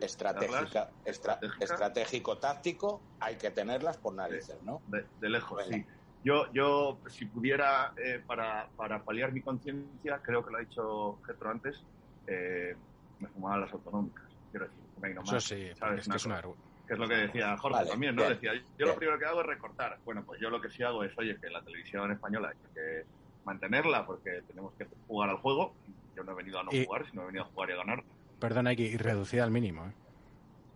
[0.00, 4.82] Estratégica, estra- estratégico, táctico, hay que tenerlas por narices, ¿no?
[4.86, 5.76] de, de lejos, Venga.
[5.86, 5.99] sí.
[6.22, 11.20] Yo, yo, si pudiera, eh, para, para paliar mi conciencia, creo que lo ha dicho
[11.26, 11.82] Getro antes,
[12.26, 12.76] eh,
[13.18, 14.26] me fumaba las autonómicas.
[14.50, 16.00] Quiero decir, que me ido Eso sí, ¿sabes?
[16.00, 18.22] es que es Una que es lo que decía Jorge Vale, también, ¿no?
[18.22, 18.88] bien, Decía, yo bien.
[18.88, 20.00] lo primero que hago es recortar.
[20.04, 23.04] Bueno, pues yo lo que sí hago es, oye, que la televisión española hay que
[23.44, 25.76] mantenerla porque tenemos que jugar al juego.
[26.16, 27.76] Yo no he venido a no Y- jugar, sino he venido a jugar y a
[27.76, 28.04] ganar.
[28.40, 29.86] Perdona, y reducida al mínimo.
[29.86, 29.94] ¿eh?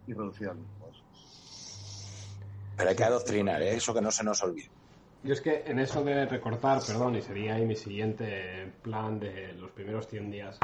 [0.07, 0.89] Y reducir al mismo.
[2.77, 3.75] Pero hay que adoctrinar, ¿eh?
[3.75, 4.71] eso que no se nos olvide.
[5.25, 9.55] Yo es que en eso de recortar, perdón, y sería ahí mi siguiente plan de
[9.55, 10.59] los primeros 100 días,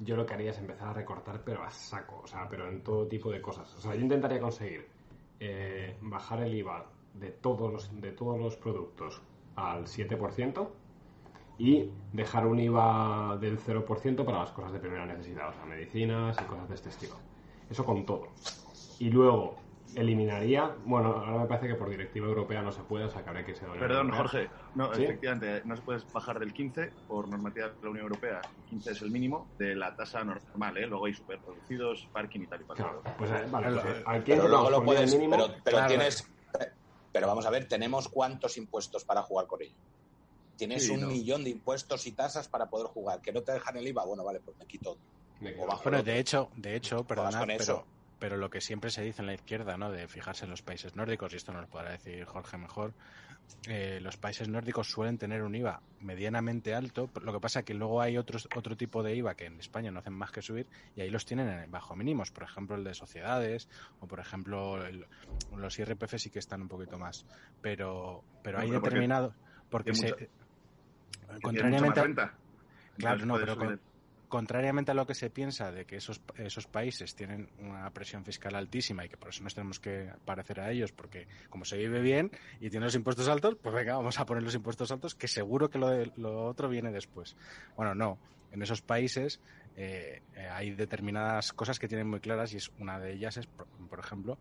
[0.00, 2.82] yo lo que haría es empezar a recortar, pero a saco, o sea, pero en
[2.82, 3.74] todo tipo de cosas.
[3.74, 4.86] O sea, yo intentaría conseguir
[5.40, 9.22] eh, bajar el IVA de todos los, de todos los productos
[9.56, 10.68] al 7%
[11.56, 16.36] y dejar un IVA del 0% para las cosas de primera necesidad, o sea, medicinas
[16.38, 17.14] y cosas de este estilo.
[17.70, 18.28] Eso con todo.
[18.98, 19.61] Y luego
[19.96, 23.28] eliminaría, bueno, ahora me parece que por directiva europea no se puede, o sea, que
[23.30, 24.16] habría que ser Perdón, Europea.
[24.18, 24.50] Jorge.
[24.74, 25.04] No, ¿Sí?
[25.04, 28.40] efectivamente, no se puede bajar del 15 por normativa de la Unión Europea.
[28.56, 30.86] El 15 es el mínimo de la tasa normal, ¿eh?
[30.86, 32.76] Luego hay superproducidos, parking y tal y cual.
[32.78, 35.36] Claro, pues eh, vale, pues, eh, al 15 Pero luego lo puedes, mínimo.
[35.36, 35.88] pero, pero Claro.
[35.88, 36.24] tienes,
[37.12, 39.76] pero vamos a ver, tenemos cuántos impuestos para jugar con ello.
[40.56, 41.06] Tienes Sí, un no.
[41.08, 43.20] millón de impuestos y tasas para poder jugar.
[43.20, 44.98] Que no te dejan el IVA, bueno, vale, pues me quito.
[45.40, 45.66] Me o quedo.
[45.66, 45.82] bajo.
[45.82, 47.86] Bueno, de hecho, de hecho, perdona, con pero, eso.
[48.22, 49.90] Pero lo que siempre se dice en la izquierda, ¿no?
[49.90, 52.92] De fijarse en los países nórdicos, y esto nos lo podrá decir Jorge mejor,
[53.66, 58.00] eh, los países nórdicos suelen tener un IVA medianamente alto, lo que pasa que luego
[58.00, 61.00] hay otros, otro tipo de IVA que en España no hacen más que subir y
[61.00, 65.04] ahí los tienen en bajo mínimos, por ejemplo el de sociedades o por ejemplo el-
[65.56, 67.26] los IRPF sí que están un poquito más,
[67.60, 69.08] pero, pero No, hay pero porque
[69.68, 72.34] porque se, mucha- tiene contrariamente renta.
[72.98, 73.80] Claro, no, pero con-
[74.32, 78.54] contrariamente a lo que se piensa de que esos, esos países tienen una presión fiscal
[78.54, 82.00] altísima y que por eso nos tenemos que parecer a ellos, porque como se vive
[82.00, 85.28] bien y tienen los impuestos altos, pues venga, vamos a poner los impuestos altos, que
[85.28, 87.36] seguro que lo, de- lo otro viene después.
[87.76, 88.18] Bueno, no,
[88.52, 89.38] en esos países
[89.76, 93.46] eh, eh, hay determinadas cosas que tienen muy claras y es una de ellas es,
[93.46, 94.38] por ejemplo,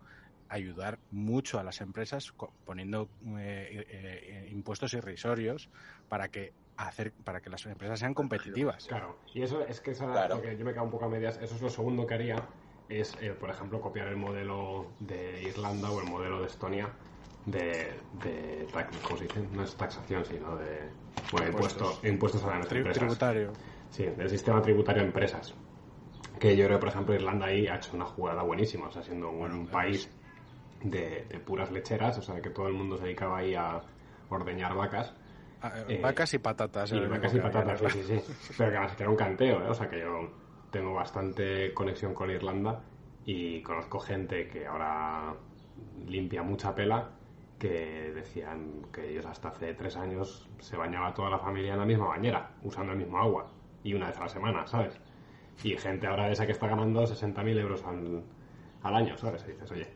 [0.51, 5.69] ayudar mucho a las empresas co- poniendo eh, eh, eh, impuestos irrisorios
[6.07, 8.85] para que hacer para que las empresas sean competitivas.
[8.87, 10.35] Claro, y eso es que esa, Claro.
[10.35, 12.47] porque yo me quedo un poco a medias, eso es lo segundo que haría,
[12.89, 16.89] es, eh, por ejemplo, copiar el modelo de Irlanda o el modelo de Estonia
[17.45, 18.67] de, de
[19.03, 19.39] ¿cómo se dice?
[19.51, 20.89] No es taxación, sino de
[21.31, 22.01] bueno, Impuestos.
[22.03, 22.99] impuestos, a las Tri- empresas.
[22.99, 23.53] tributario.
[23.89, 25.53] Sí, del sistema tributario de empresas.
[26.39, 29.03] Que yo creo que, por ejemplo, Irlanda ahí ha hecho una jugada buenísima, o sea,
[29.03, 30.09] siendo un Bueno, país
[30.83, 33.81] de, de puras lecheras, o sea, que todo el mundo se dedicaba ahí a
[34.29, 35.13] ordeñar vacas.
[35.61, 36.91] Ah, eh, Eh, vacas y patatas.
[36.91, 38.53] Lo vacas y patatas, sí, sí, sí.
[38.57, 39.69] Pero que además que era un canteo, ¿eh?
[39.69, 40.29] O sea, que yo
[40.71, 42.81] tengo bastante conexión con Irlanda
[43.25, 45.33] y conozco gente que ahora
[46.07, 47.09] limpia mucha pela
[47.59, 51.85] que decían que ellos hasta hace tres años se bañaba toda la familia en la
[51.85, 53.51] misma bañera, usando el mismo agua,
[53.83, 54.99] y una vez a la semana, ¿sabes?
[55.63, 58.23] Y gente ahora de esa que está ganando 60.000 euros al,
[58.81, 59.45] al año, ¿sabes?
[59.47, 59.87] Y dices, oye,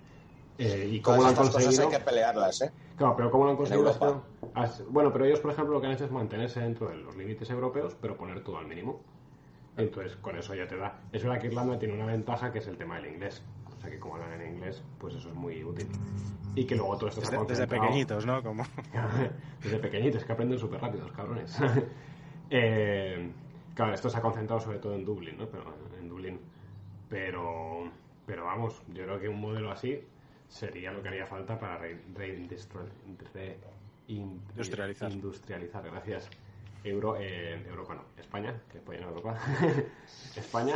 [0.57, 1.89] eh, ¿y cómo Todas lo han estas cosas conseguido?
[1.89, 2.71] hay que pelearlas, ¿eh?
[2.97, 4.23] Claro, pero ¿cómo lo han conseguido esto?
[4.53, 7.15] As- Bueno, pero ellos, por ejemplo, lo que han hecho es mantenerse dentro de los
[7.17, 9.01] límites europeos, pero poner todo al mínimo.
[9.77, 11.01] Entonces, con eso ya te da.
[11.11, 13.43] Es verdad que Irlanda tiene una ventaja que es el tema del inglés.
[13.77, 15.87] O sea, que como hablan en inglés, pues eso es muy útil.
[16.55, 18.41] Y que luego todo esto se ha Desde, desde pequeñitos, ¿no?
[18.41, 18.63] Como...
[19.63, 21.57] Desde pequeñitos, que aprenden súper rápido, los cabrones.
[22.51, 23.31] Eh,
[23.73, 25.47] claro, esto se ha concentrado sobre todo en Dublín, ¿no?
[25.47, 25.63] Pero,
[25.99, 26.39] en Dublín.
[27.09, 27.89] Pero,
[28.25, 29.99] pero vamos, yo creo que un modelo así
[30.49, 32.89] sería lo que haría falta para re- reindustri-
[33.33, 33.57] re-
[34.07, 35.83] in- Industrializar.
[35.83, 36.29] gracias.
[36.83, 39.39] Euro, eh, Europa no, España, que España no Europa.
[40.35, 40.75] España.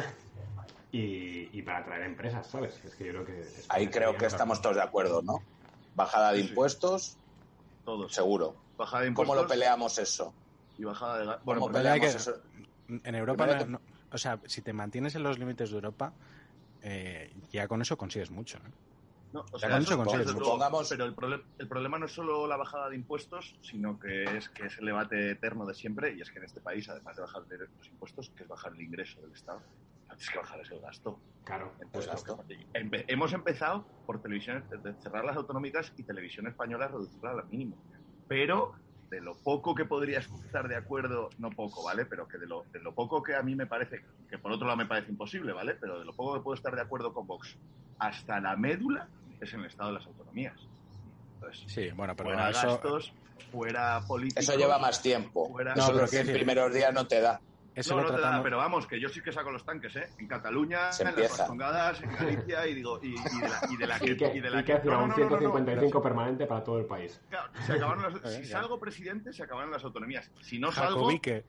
[0.91, 2.83] Y, y para atraer empresas, ¿sabes?
[2.83, 3.41] Es que yo creo que...
[3.41, 5.43] España Ahí creo que estamos todos de acuerdo, ¿no?
[5.93, 6.49] Bajada de Sí, sí.
[6.49, 7.17] impuestos,
[7.83, 8.11] Todos.
[8.13, 8.63] seguro.
[8.77, 10.33] Bajada de ¿Cómo impuestos lo peleamos eso?
[10.77, 12.41] y bajada de ¿Cómo Bueno, peleamos que- eso?
[12.87, 16.15] En Europa, no- o sea, si te mantienes en los límites de Europa,
[16.81, 18.57] eh, ya con eso consigues mucho.
[18.57, 18.71] ¿eh?
[19.31, 20.57] No, o sea, con eso- luego,
[20.89, 24.49] pero el, proble- el problema no es solo la bajada de impuestos, sino que es
[24.49, 27.21] que es el debate eterno de siempre, y es que en este país, además de
[27.21, 29.63] bajar los impuestos, que es bajar el ingreso del Estado,
[30.09, 31.21] antes que bajar es el gasto.
[31.43, 31.75] Claro.
[31.79, 32.43] Entonces, gasto.
[32.73, 37.77] empe- hemos empezado por televisiones, de cerrar las autonómicas y televisión española reducirla al mínimo.
[38.27, 38.73] Pero
[39.11, 42.05] de lo poco que podría estar de acuerdo, no poco, ¿vale?
[42.05, 44.65] Pero que de lo, de lo poco que a mí me parece, que por otro
[44.67, 45.75] lado me parece imposible, ¿vale?
[45.75, 47.57] Pero de lo poco que puedo estar de acuerdo con Vox,
[47.99, 49.09] hasta la médula
[49.41, 50.55] es en el estado de las autonomías.
[51.35, 53.13] Entonces, Sí, bueno, pero fuera eso, gastos,
[53.51, 54.43] fuera políticos.
[54.43, 55.49] Eso lleva más tiempo.
[55.49, 57.39] Fuera- No, Eso pero los quiero 100 decir- primeros días no te da.
[57.75, 58.43] eso no, lo no te da, tratamos.
[58.43, 60.09] pero vamos, que yo sí que saco los tanques, ¿eh?
[60.17, 61.37] En Cataluña, Se en las.
[61.37, 64.39] Vascongadas, en Galicia, y digo, y, y de la, y de la Y que, y
[64.41, 65.37] de la y que hacía no, no, un no, no, no, no.
[65.39, 67.21] 155 permanente para todo el país.
[67.29, 68.59] Claro, se acabaron las- Eh, si ya.
[68.59, 70.29] salgo presidente, se acabaron las autonomías.
[70.41, 70.97] Si no salgo.
[70.99, 71.45] Jacobique,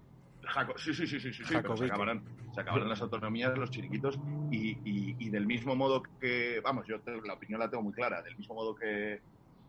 [0.50, 3.70] Jaco- sí, sí, sí, sí, sí, sí, pero se acabarán, se acabarán las autonomías, los
[3.70, 4.20] chiringuitos,
[4.50, 7.92] y, y, y del mismo modo que, vamos, yo te- la opinión la tengo muy
[7.92, 9.20] clara, del mismo modo que,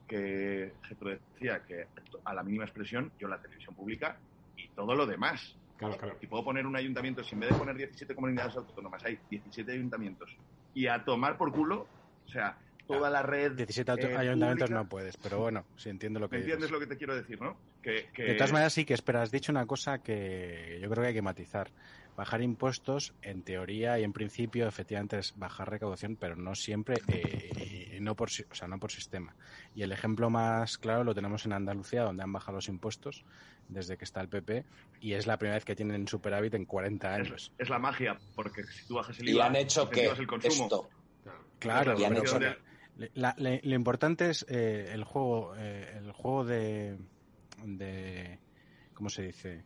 [0.07, 1.87] que Getro decía que
[2.25, 4.19] a la mínima expresión, yo la televisión pública
[4.55, 5.57] y todo lo demás.
[5.77, 6.17] Claro, claro.
[6.19, 9.71] Si puedo poner un ayuntamiento, si en vez de poner 17 comunidades autónomas hay 17
[9.71, 10.39] ayuntamientos,
[10.73, 11.81] y a tomar por culo,
[12.25, 13.53] o sea, toda la red.
[13.53, 16.69] 17 auto- eh, ayuntamientos pública- no puedes, pero bueno, sí entiendo lo que ¿Me entiendes
[16.69, 16.71] dices.
[16.71, 17.61] lo que te quiero decir, no?
[17.81, 21.03] Que, que- De todas maneras, sí que espera, has dicho una cosa que yo creo
[21.03, 21.71] que hay que matizar.
[22.15, 27.95] Bajar impuestos, en teoría y en principio, efectivamente es bajar recaudación, pero no siempre, eh,
[27.97, 29.35] y no por, si- o sea, no por sistema.
[29.73, 33.23] Y el ejemplo más claro lo tenemos en Andalucía, donde han bajado los impuestos
[33.69, 34.65] desde que está el PP,
[34.99, 37.53] y es la primera vez que tienen superávit en 40 años.
[37.57, 40.27] es, es la magia, porque si tú bajas el Y IVA, han hecho que el
[40.27, 40.65] consumo.
[40.65, 40.89] esto.
[41.59, 42.39] Claro, Y han hecho-
[43.13, 46.97] la- lo importante es eh, el juego, eh, el juego de,
[47.63, 48.39] de,
[48.93, 49.63] ¿cómo se dice?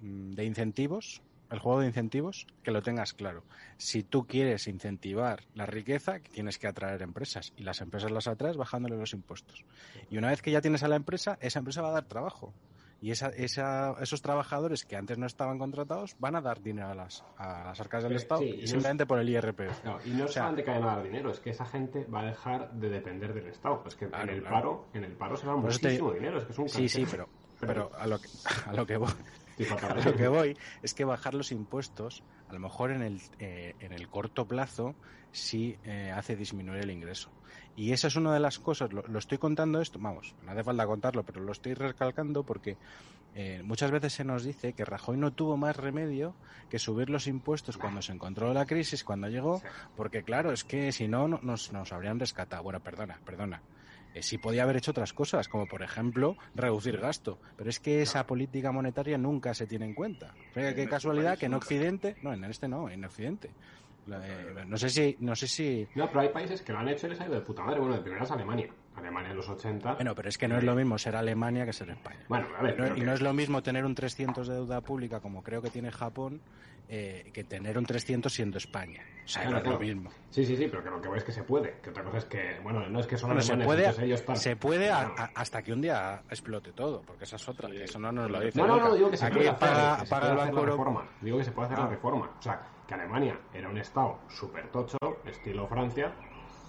[0.00, 3.44] Mm, De incentivos, el juego de incentivos, que lo tengas claro.
[3.76, 8.56] Si tú quieres incentivar la riqueza, tienes que atraer empresas y las empresas las atraes
[8.56, 9.64] bajándole los impuestos.
[10.10, 12.52] Y una vez que ya tienes a la empresa, esa empresa va a dar trabajo.
[13.00, 16.94] Y esa, esa- esos trabajadores que antes no estaban contratados van a dar dinero a
[16.94, 19.84] las, a las arcas del Sí, Estado sí, y no- simplemente por el IRPF.
[20.06, 22.04] Y no es O sea- solamente que vayan a dar dinero, es que esa gente
[22.06, 23.82] va a dejar de depender del Estado.
[23.86, 24.54] Es que Claro, en el claro.
[24.56, 27.06] paro, en el paro se va te- muchísimo dinero, es que es un Sí, sí,
[27.10, 27.28] pero,
[27.60, 28.28] pero a, lo que,
[28.66, 29.12] a lo que voy,
[29.90, 33.74] a lo que voy es que bajar los impuestos, a lo mejor en el, eh,
[33.80, 34.94] en el corto plazo,
[35.30, 37.30] sí eh, hace disminuir el ingreso.
[37.76, 40.62] Y esa es una de las cosas, lo, lo estoy contando esto, vamos, no hace
[40.62, 42.76] falta contarlo, pero lo estoy recalcando porque
[43.34, 46.36] eh, muchas veces se nos dice que Rajoy no tuvo más remedio
[46.70, 49.60] que subir los impuestos cuando se encontró la crisis, cuando llegó,
[49.96, 52.62] porque claro, es que si no, no- nos, nos habrían rescatado.
[52.62, 53.60] Bueno, perdona, perdona.
[54.14, 58.00] Eh, sí podía haber hecho otras cosas, como por ejemplo reducir gasto, pero es que
[58.02, 60.32] esa política monetaria nunca se tiene en cuenta.
[60.52, 61.54] Fíjate En qué este casualidad que en.
[61.54, 63.50] Occidente, no, en este no, en Occidente.
[64.06, 67.06] La- no sé si, no sé si, No, pero hay países que lo han hecho
[67.06, 67.80] y les ha ido de puta madre.
[67.80, 68.68] Bueno, de primera es Alemania.
[68.96, 69.94] Alemania en los 80.
[69.94, 72.20] bueno, pero es que no es lo mismo ser Alemania que ser España.
[72.28, 72.78] Bueno, a ver.
[72.78, 75.60] No- y que- no es lo mismo tener un 300 de deuda pública como creo
[75.62, 76.40] que tiene Japón
[76.86, 79.00] eh, que tener un 300 siendo España.
[79.24, 79.84] O sea, Claro, no es lo claro.
[79.86, 80.10] mismo.
[80.28, 81.78] Sí, sí, sí, pero que lo que voy es que se puede.
[81.82, 84.04] Que otra cosa es que, bueno, no es que son Bueno, se alemanes, puede, entonces
[84.04, 85.14] ellos están- se puede a- No.
[85.16, 88.30] a- hasta que un día explote todo, porque esa es otra, que eso no nos
[88.30, 88.58] lo dice.
[88.58, 90.40] No, no, no, digo que se Aquí puede hacer, paga, que se paga puede el
[90.42, 91.08] hacer la reforma.
[91.22, 91.88] Digo que se puede hacer la Ah.
[91.88, 92.30] reforma.
[92.38, 96.12] O sea, que Alemania era un estado súper tocho, estilo Francia,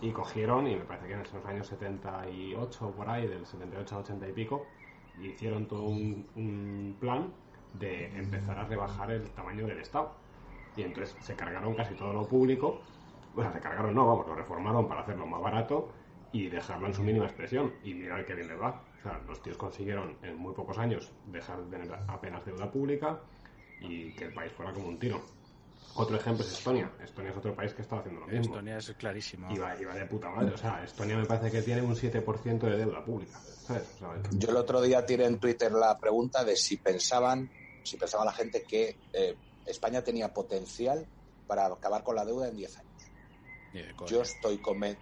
[0.01, 4.01] y cogieron, y me parece que en esos años 78, por ahí, del 78 al
[4.01, 4.65] 80 y pico,
[5.21, 7.31] hicieron todo un, plan
[7.73, 10.13] de empezar a rebajar el tamaño del estado.
[10.75, 12.81] Y entonces se cargaron casi todo lo público,
[13.35, 15.89] o sea, se cargaron, no, vamos, lo reformaron para hacerlo más barato
[16.31, 17.73] y dejarlo en su mínima expresión.
[17.83, 18.81] Y mira qué bien les va.
[18.99, 23.19] O sea, los tíos consiguieron en muy pocos años dejar de tener apenas deuda pública
[23.79, 25.21] y que el país fuera como un tiro.
[25.93, 26.91] Otro ejemplo es Estonia.
[27.01, 28.53] Estonia es otro país que está haciendo lo mismo.
[28.55, 29.53] Estonia es clarísimo.
[29.53, 30.53] Y va, y va de puta madre.
[30.53, 33.39] O sea, Estonia me parece que tiene un 7% de deuda pública.
[33.39, 33.83] ¿Sabes?
[33.95, 37.49] O sea, Yo el otro día tiré en Twitter la pregunta de si pensaban,
[37.81, 41.07] si pensaba la gente que eh, España tenía potencial
[41.47, 43.11] para acabar con la deuda en 10 años.
[44.07, 44.99] Yo estoy conven-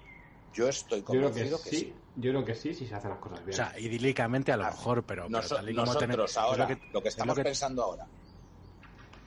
[0.51, 1.95] yo estoy yo creo que convencido que, sí.
[2.15, 3.55] Yo creo que sí, si se hacen las cosas O bien.
[3.55, 6.57] sea, idílicamente a lo mejor, pero, pero Noso- tal y como nosotros tenemos- es ahora,
[6.63, 8.07] lo que- lo que es estamos lo que- pensando ahora,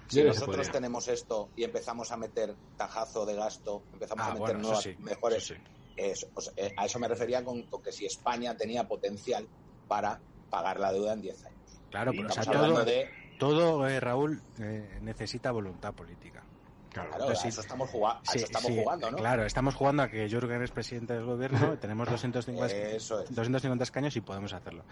[0.09, 4.47] si nosotros tenemos esto y empezamos a meter tajazo de gasto, empezamos Ah, a meter
[4.47, 5.61] bueno, eso nuevas sí, mejores, eso sí.
[5.97, 9.49] eso, o sea, eh, a eso me refería con, con que si España tenía potencial
[9.87, 11.83] para pagar la deuda en 10 años.
[11.91, 16.47] Claro, pero o sea, Estamos hablando todo, de, todo eh, Raúl, eh, necesita voluntad política.
[16.91, 17.11] Claro.
[17.11, 19.17] claro, Entonces, a eso estamos, juga- a Sí, eso estamos sí, jugando, ¿no?
[19.19, 23.35] Claro, estamos jugando a que Jürgen es presidente del gobierno, tenemos 250, Eso es.
[23.35, 24.85] 250 escaños y podemos hacerlo.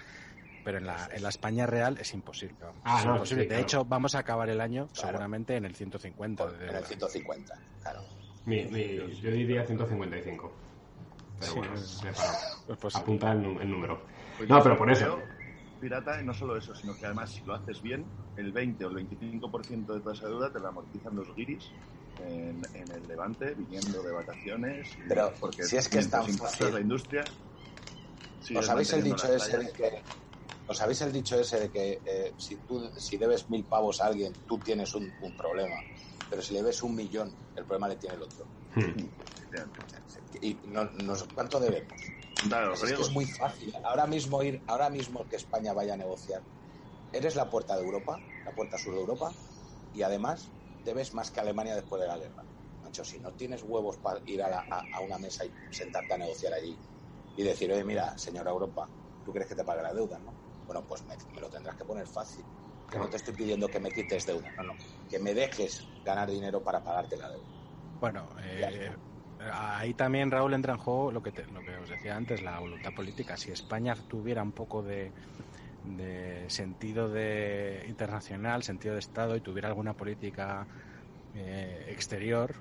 [0.64, 2.56] Pero en la, en la España real es imposible.
[2.82, 3.42] Ah, es no, imposible.
[3.42, 3.62] sí, de claro.
[3.62, 5.08] hecho, vamos a acabar el año Claro.
[5.08, 6.46] seguramente en el 150.
[6.46, 6.86] de en el deuda.
[6.86, 8.00] 150, claro.
[8.46, 10.52] Mi- mi- yo diría 155.
[11.38, 12.02] Pero Sí, bueno, es-.
[12.80, 14.06] Pues, Apunta el, el número.
[14.38, 15.22] Pues No, pero por eso.
[15.80, 18.06] Pirata, y no solo eso, sino que además si lo haces bien,
[18.36, 21.70] el 20 o el 25% de toda esa deuda te la amortizan los guiris
[22.20, 24.88] en, en el Levante, viniendo de vacaciones.
[25.06, 26.74] Pero porque si es que es tan mientras impulsas fácil.
[26.74, 27.24] la industria.
[28.56, 30.02] ¿Os sabéis el dicho ese de que
[30.66, 34.06] os sabéis el dicho ese de que eh, si tú si debes mil pavos a
[34.06, 35.86] alguien tú tienes un, un problema
[36.28, 38.50] pero si le ves un millón el problema le tiene el otro.
[38.74, 39.06] Hmm.
[40.40, 42.12] y no, no cuánto debemos
[42.42, 43.06] los es, que griegos.
[43.06, 43.72] es muy fácil.
[43.84, 46.44] Ahora mismo ir ahora mismo que España vaya a negociar
[47.12, 49.38] eres la puerta de Europa la puerta sur de Europa
[49.92, 52.46] y además debes más que Alemania después de la guerra.
[52.80, 56.14] Macho si no tienes huevos para ir a, la- a- a una mesa y sentarte
[56.14, 56.82] a negociar allí
[57.36, 58.92] y decir oye mira señora Europa
[59.22, 60.34] tú crees que te pague la deuda no
[60.66, 62.46] bueno pues me, me lo tendrás que poner fácil.
[62.90, 64.52] Que no te estoy pidiendo que me quites deuda.
[64.56, 64.76] No no.
[65.08, 67.48] Que me dejes ganar dinero para pagarte la deuda.
[68.00, 68.94] Bueno, eh,
[69.38, 72.58] ahí también, Raúl, entra en juego lo que, te- lo que os decía antes, la
[72.58, 73.36] voluntad política.
[73.36, 75.12] Si España tuviera un poco de,
[75.82, 80.68] de sentido de internacional, sentido de Estado y tuviera alguna política
[81.32, 82.54] eh, exterior,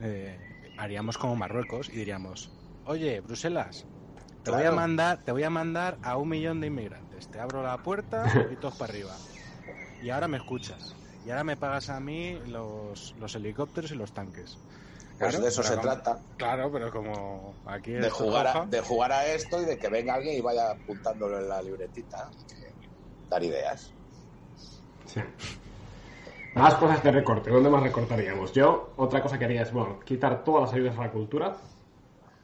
[0.00, 2.52] eh, haríamos como Marruecos y diríamos,
[2.84, 3.86] oye, Bruselas,
[4.42, 7.05] te voy a mandar, te voy a mandar a un millón de inmigrantes.
[7.30, 9.18] Te abro la puerta y todos para arriba.
[10.00, 10.96] Y ahora me escuchas.
[11.24, 14.58] Y ahora me pagas a mí los, los helicópteros y los tanques.
[15.18, 18.46] pues Claro, de eso pero se como- trata Claro, pero como aquí de es jugar
[18.46, 21.62] a, de jugar a esto y de que venga alguien y vaya apuntándolo en la
[21.62, 22.30] libretita
[23.28, 23.92] dar ideas
[25.06, 25.20] Sí.
[26.54, 27.50] Más cosas de recorte.
[27.50, 28.52] ¿Dónde más recortaríamos?
[28.52, 31.56] Yo, otra cosa que haría es, bueno, quitar todas las ayudas a la cultura.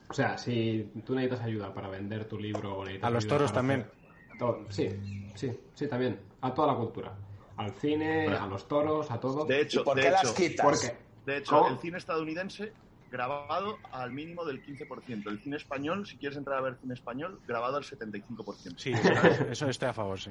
[0.08, 3.52] O sea, si tú necesitas ayuda para vender tu libro o necesitas A los toros
[3.52, 3.80] también.
[3.80, 4.01] hacer-
[4.42, 4.88] todo- sí,
[5.36, 6.20] sí, sí, también.
[6.40, 7.16] A toda la cultura.
[7.56, 9.44] Al cine, a los toros, a todo.
[9.44, 10.64] De hecho, ¿Y por de qué las quitas?
[10.66, 10.98] ¿Por qué?
[11.24, 11.68] De hecho, ¿Cómo?
[11.68, 12.72] el cine estadounidense
[13.08, 15.28] grabado al mínimo del 15%.
[15.30, 18.78] El cine español, si quieres entrar a ver cine español, grabado al 75%.
[18.78, 20.30] Sí, eso, eso estoy a favor, sí.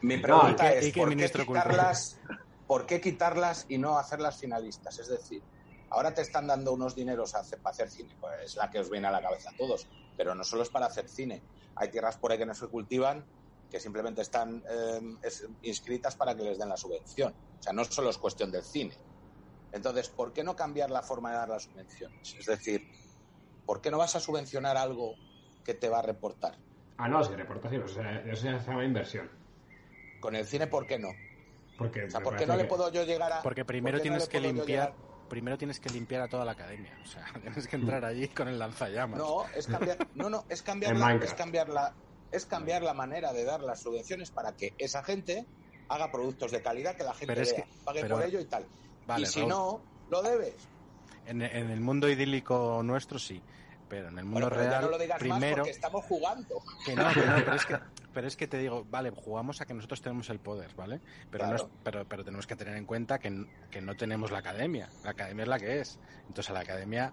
[0.00, 2.20] Mi pregunta ¿y qué- es, y qué ¿por, qué quitarlas,
[2.66, 4.98] ¿por qué quitarlas y no hacerlas finalistas?
[4.98, 5.44] Es decir,
[5.90, 8.80] ahora te están dando unos dineros a hacer- para hacer cine, pues es la que
[8.80, 9.86] os viene a la cabeza a todos,
[10.16, 11.44] pero no solo es para hacer cine.
[11.76, 13.28] Hay tierras por ahí que no se cultivan
[13.70, 17.32] que simplemente están eh, es- inscritas para que les den la subvención.
[17.32, 18.94] O sea, no solo es cuestión del cine.
[19.72, 22.34] Entonces, ¿por qué no cambiar la forma de dar las subvenciones?
[22.38, 22.88] Es decir,
[23.64, 25.14] ¿por qué no vas a subvencionar algo
[25.64, 26.58] que te va a reportar?
[26.98, 29.30] Ah, no, si reportas, sí, o sea, eso ya se llama inversión.
[30.20, 31.08] Con el cine, ¿por qué no?
[31.76, 33.42] Porque, O sea, ¿por qué no le puedo yo llegar a...?
[33.42, 34.94] Porque primero ¿por qué no tienes que limpiar,
[35.28, 36.96] primero tienes que limpiar a toda la academia.
[37.02, 39.18] O sea, tienes que entrar allí con el lanzallamas.
[39.18, 41.94] No, es cambiar, no, no, es cambiar, la, es cambiar la,
[42.32, 45.46] es cambiar la manera de dar las subvenciones para que esa gente
[45.88, 48.66] haga productos de calidad que la gente vea, que- pague pero- por ello y tal.
[49.06, 49.50] Vale, y si Raúl.
[49.50, 50.54] no, lo debes.
[51.26, 53.40] En, en el mundo idílico nuestro sí,
[53.88, 56.60] pero en el mundo Bueno, real no lo digas más primero porque estamos jugando.
[56.84, 57.78] que no, que no, pero es que
[58.12, 61.00] pero es que te digo, vale, jugamos a que nosotros tenemos el poder, ¿vale?
[61.30, 64.38] Pero no es- pero pero tenemos que tener en cuenta que, que no tenemos la
[64.38, 64.88] academia.
[65.04, 65.98] La academia es la que es.
[66.26, 67.12] Entonces a la academia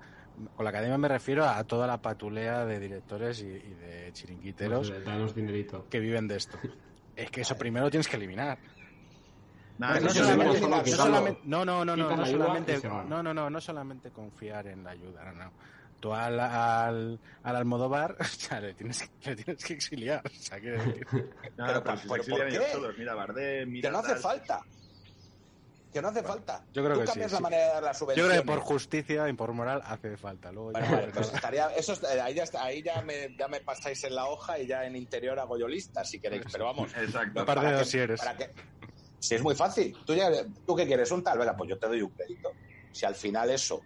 [0.56, 4.90] con la academia me refiero a toda la patulea de directores y, y de chiringuiteros
[4.90, 5.88] Pues, eh, danos dinerito.
[5.90, 6.58] que viven de esto.
[7.16, 8.58] Es que eso primero tienes que eliminar.
[9.78, 13.62] No, no solamente, no, solamente- no, no, no, no, no solamente, no, no, no, no
[13.62, 15.52] solamente confiar en la ayuda, no, no.
[16.00, 20.60] Tú al, al, al Almodóvar, o sea, le tienes, le tienes que exiliar, o sea,
[20.60, 21.08] quiero decir.
[21.58, 22.72] Nada, Pero, pero ¿pero por qué?
[22.72, 22.96] solos.
[22.98, 24.22] Mira, Bardem, mira Que no hace tal.
[24.22, 24.62] falta.
[25.94, 26.66] Que no hace falta.
[26.74, 27.44] yo creo Tú que sí, cambias la sí.
[27.44, 28.32] manera de dar las Yo subvenciones.
[28.32, 30.52] creo que por justicia y por moral hace falta.
[30.52, 33.48] Luego ya- Bueno, vale, pues estaría, eso es- ahí ya, está- ahí ya me, ya
[33.48, 36.44] me pasáis en la hoja y ya en interior hago yo lista, si queréis.
[36.52, 37.42] Pero vamos, Exacto.
[37.42, 38.54] Un par de ¿para para qué?
[39.20, 39.96] Si es muy fácil.
[40.06, 40.30] ¿Tú, ya,
[40.66, 41.10] ¿Tú qué quieres?
[41.12, 41.38] ¿Un tal?
[41.38, 42.52] Venga, pues yo te doy un crédito.
[42.92, 43.82] Si al final eso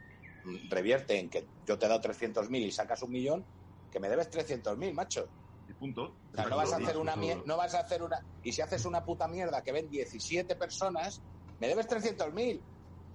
[0.70, 3.46] revierte en que yo te he dado 300.000 y sacas un millón,
[3.92, 5.28] que me debes 300.000, macho.
[5.70, 6.16] Y punto.
[6.32, 8.86] O sea, no vas a hacer una no vas a hacer una y si haces
[8.86, 11.22] una puta mierda que ven 17 personas,
[11.60, 12.66] me debes 300.000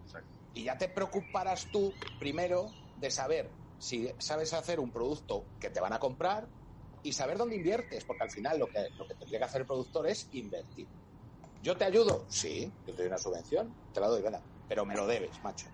[0.05, 0.31] Exacto.
[0.53, 5.81] y ya te preocuparás tú primero de saber si sabes hacer un producto que te
[5.81, 6.51] van a comprar
[7.03, 9.67] y saber dónde inviertes, porque al final lo que, lo que tendría que hacer el
[9.67, 10.89] productor es invertir.
[11.61, 12.27] ¿Yo te ayudo?
[12.29, 15.69] Sí, yo te doy una subvención, te la doy, venga, pero me lo debes, macho.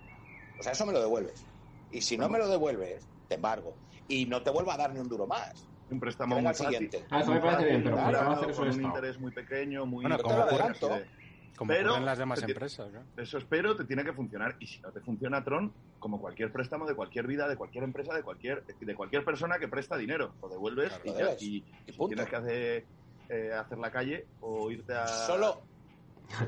[0.57, 1.47] O sea, eso me lo devuelves.
[1.91, 3.81] Y si no me lo devuelves, te embargo.
[4.07, 5.71] Y no te vuelvo a dar ni un duro más.
[5.89, 6.67] Un préstamo muy fácil.
[6.67, 7.07] siguiente.
[7.11, 8.83] Ah, eso me parece bien, pero Claro, ¿por qué va a hacer eso con un
[8.85, 10.05] interés muy pequeño, muy...
[10.05, 10.93] Bueno, te lo ocurre- adelanto.
[10.93, 11.11] así de-
[11.59, 12.91] como Pero- las demás te- empresas.
[12.93, 13.03] ¿no?
[13.21, 14.57] Eso espero, te tiene que funcionar.
[14.61, 18.15] Y si no te funciona Tron, como cualquier préstamo de cualquier vida, de cualquier empresa,
[18.15, 21.25] de cualquier de cualquier persona que presta dinero, lo devuelves Claro, y, lo ya.
[21.27, 21.43] debes.
[21.43, 22.15] y Y si punto.
[22.15, 22.87] tienes que hacer,
[23.29, 25.07] eh, hacer la calle o irte a...
[25.07, 25.61] Solo,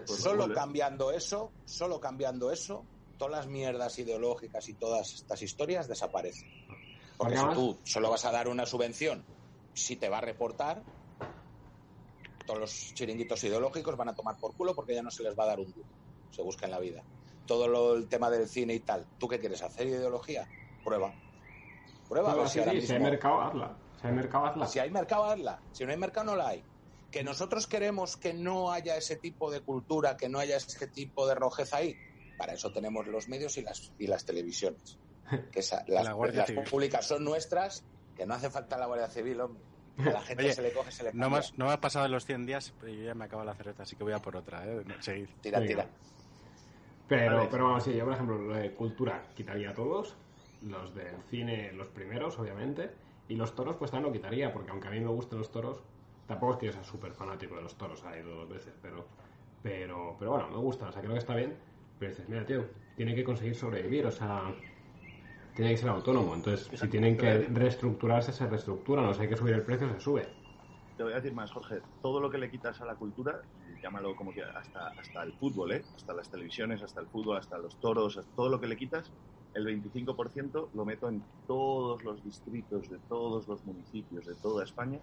[0.07, 0.57] pues solo devuelves.
[0.59, 2.85] cambiando eso, solo cambiando eso,
[3.19, 6.49] todas las mierdas ideológicas y todas estas historias desaparecen.
[7.19, 9.25] Porque si tú solo vas a dar una subvención,
[9.75, 10.83] si te va a reportar,
[12.47, 15.45] todos los chiringuitos ideológicos van a tomar por culo porque ya no se les va
[15.45, 15.89] a dar un duro.
[16.31, 17.03] Se busca en la vida.
[17.47, 19.07] Todo lo, el tema del cine y tal.
[19.19, 20.49] ¿Tú qué quieres hacer ideología?
[20.85, 21.13] Prueba.
[22.09, 23.77] Prueba a ver si sí, ahora sí, si hay mercado, hazla.
[24.01, 24.67] Si hay mercado, hazla.
[24.67, 25.63] si hay mercado, hazla.
[25.73, 26.65] Si no hay mercado, no la hay.
[27.11, 31.27] Que nosotros queremos que no haya ese tipo de cultura, que no haya ese tipo
[31.27, 31.97] de rojez ahí.
[32.39, 34.99] Para eso tenemos los medios y las, y las televisiones.
[35.53, 37.85] Que esa- las, La las públicas son nuestras,
[38.17, 39.63] que no hace falta la Guardia Civil, hombre.
[40.09, 41.79] A la gente Oye, se le coge, se le No me, has, no me has
[41.79, 44.19] pasado los 100 días, pero yo ya me acabo la cerveza, así que voy a
[44.21, 44.83] por otra, ¿eh?
[45.01, 45.29] Seguid.
[45.41, 45.87] Tira, tira.
[47.07, 47.49] Pero, Vale.
[47.51, 50.17] pero vamos, sí, yo por ejemplo, lo de cultura quitaría a todos,
[50.61, 52.91] los del cine, los primeros, obviamente,
[53.29, 55.83] y los toros pues también lo quitaría, porque aunque a mí me gusten los toros,
[56.27, 59.09] tampoco es que yo sea súper fanático de los toros, ha ido dos veces, pero,
[59.63, 61.57] pero, pero bueno, me gusta, o sea, creo que está bien,
[61.99, 62.65] pero dices, mira, tío,
[62.97, 64.55] tiene que conseguir sobrevivir, o sea,
[65.55, 69.37] tiene que ser autónomo, entonces si tienen que reestructurarse, se reestructuran, o sea, hay que
[69.37, 70.29] subir el precio, se sube.
[70.97, 71.81] Te voy a decir más, Jorge.
[72.03, 73.41] Todo lo que le quitas a la cultura,
[73.83, 75.83] llámalo como quieras, hasta, hasta el fútbol, ¿eh?
[75.95, 79.11] hasta las televisiones, hasta el fútbol, hasta los toros, hasta todo lo que le quitas,
[79.55, 85.01] el 25% lo meto en todos los distritos de todos los municipios de toda España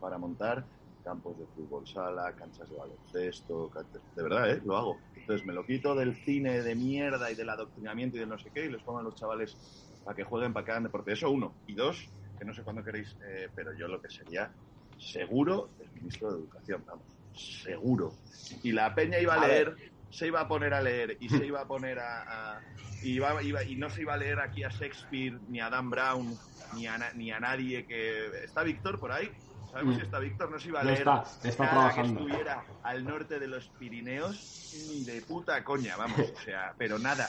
[0.00, 0.66] para montar
[1.06, 4.60] campos de fútbol sala, canchas de baloncesto, canchas- de verdad, ¿eh?
[4.64, 5.00] lo hago.
[5.14, 8.50] Entonces me lo quito del cine de mierda y del adoctrinamiento y de no sé
[8.52, 11.12] qué y les pongo a los chavales para que jueguen, para que hagan deporte.
[11.12, 11.58] Eso uno.
[11.64, 14.52] Y dos, que no sé cuándo queréis, eh, pero yo lo que sería
[14.98, 18.18] seguro el ministro de Educación, vamos, seguro.
[18.64, 19.76] Y la peña iba a A leer,
[20.10, 22.22] se iba a poner a leer y se iba a poner a...
[22.56, 22.60] a-
[23.02, 25.88] y, iba, iba- y no se iba a leer aquí a Shakespeare, ni a Dan
[25.90, 26.36] Brown,
[26.74, 28.26] ni a, ni a nadie que...
[28.42, 29.30] ¿Está Víctor por ahí?
[29.76, 29.98] ¿Sabemos Mm.
[29.98, 30.50] si está Víctor?
[30.50, 32.14] No se iba a No leer está, está nada trabajando.
[32.20, 36.98] que estuviera al norte de los Pirineos ni de puta coña, vamos, o sea, pero
[36.98, 37.28] nada.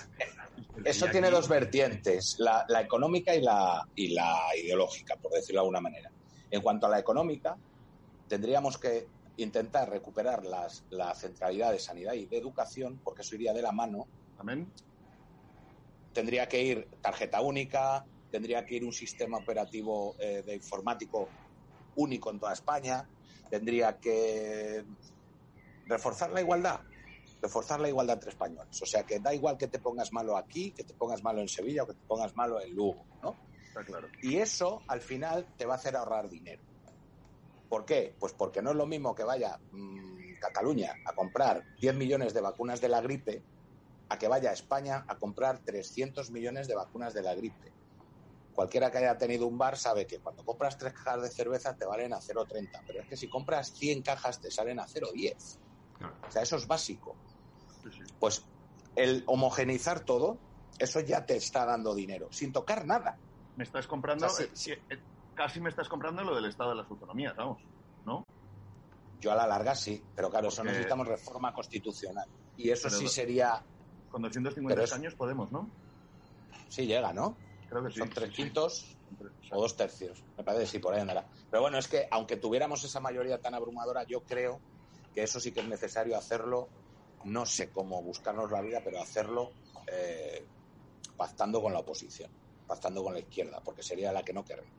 [0.85, 5.63] Eso tiene dos vertientes, la, la económica y la, y la ideológica, por decirlo de
[5.65, 6.09] alguna manera.
[6.49, 7.57] En cuanto a la económica,
[8.29, 13.51] tendríamos que intentar recuperar las, la centralidad de sanidad y de educación, porque eso iría
[13.51, 14.07] de la mano.
[14.39, 14.71] Amén.
[16.13, 21.27] Tendría que ir tarjeta única, tendría que ir un sistema operativo eh, de informático
[21.97, 23.07] único en toda España,
[23.49, 24.85] tendría que
[25.85, 26.79] reforzar la igualdad,
[27.41, 28.81] reforzar la igualdad entre españoles.
[28.81, 31.49] O sea que da igual que te pongas malo aquí, que te pongas malo en
[31.49, 33.35] Sevilla o que te pongas malo en Lugo, ¿no?
[33.67, 34.07] Está claro.
[34.21, 36.63] Y eso al final te va a hacer ahorrar dinero.
[37.69, 38.15] ¿Por qué?
[38.17, 42.41] Pues porque no es lo mismo que vaya mm, Cataluña a comprar 10 millones de
[42.41, 43.43] vacunas de la gripe
[44.09, 47.71] a que vaya a España a comprar 300 millones de vacunas de la gripe.
[48.57, 51.85] Cualquiera que haya tenido un bar sabe que cuando compras tres cajas de cerveza te
[51.85, 55.59] valen a 0,30, pero es que si compras 100 cajas te salen a 0,10.
[55.99, 56.15] Claro.
[56.27, 57.15] O sea, eso es básico.
[58.19, 58.43] Pues
[58.95, 60.39] el homogeneizar todo,
[60.79, 63.19] eso ya te está dando dinero, sin tocar nada.
[63.57, 65.03] Me estás comprando, O sea, eh, sí, eh,
[65.35, 67.61] casi me estás comprando lo del Estado de las Autonomías, vamos,
[68.07, 68.23] ¿no?
[69.19, 72.27] Yo a la larga sí, pero claro, eso necesitamos reforma constitucional.
[72.55, 73.63] Y eso Pero- sí sería,
[74.09, 75.69] Con 250 Pero es- años podemos, ¿no?
[76.69, 77.37] sí llega, ¿no?
[77.67, 77.99] Creo que sí.
[77.99, 78.97] Son tres quintos
[79.51, 80.25] o dos tercios.
[80.37, 81.29] Me parece que sí, por ahí andará.
[81.49, 84.63] Pero bueno, es que aunque tuviéramos esa mayoría tan abrumadora, yo creo
[85.13, 86.71] que eso sí que es necesario hacerlo.
[87.23, 89.51] No sé cómo buscarnos la vida, pero hacerlo
[89.91, 90.47] eh,
[91.17, 92.31] pactando con la oposición,
[92.65, 94.71] pactando con la izquierda, porque sería la que no querría.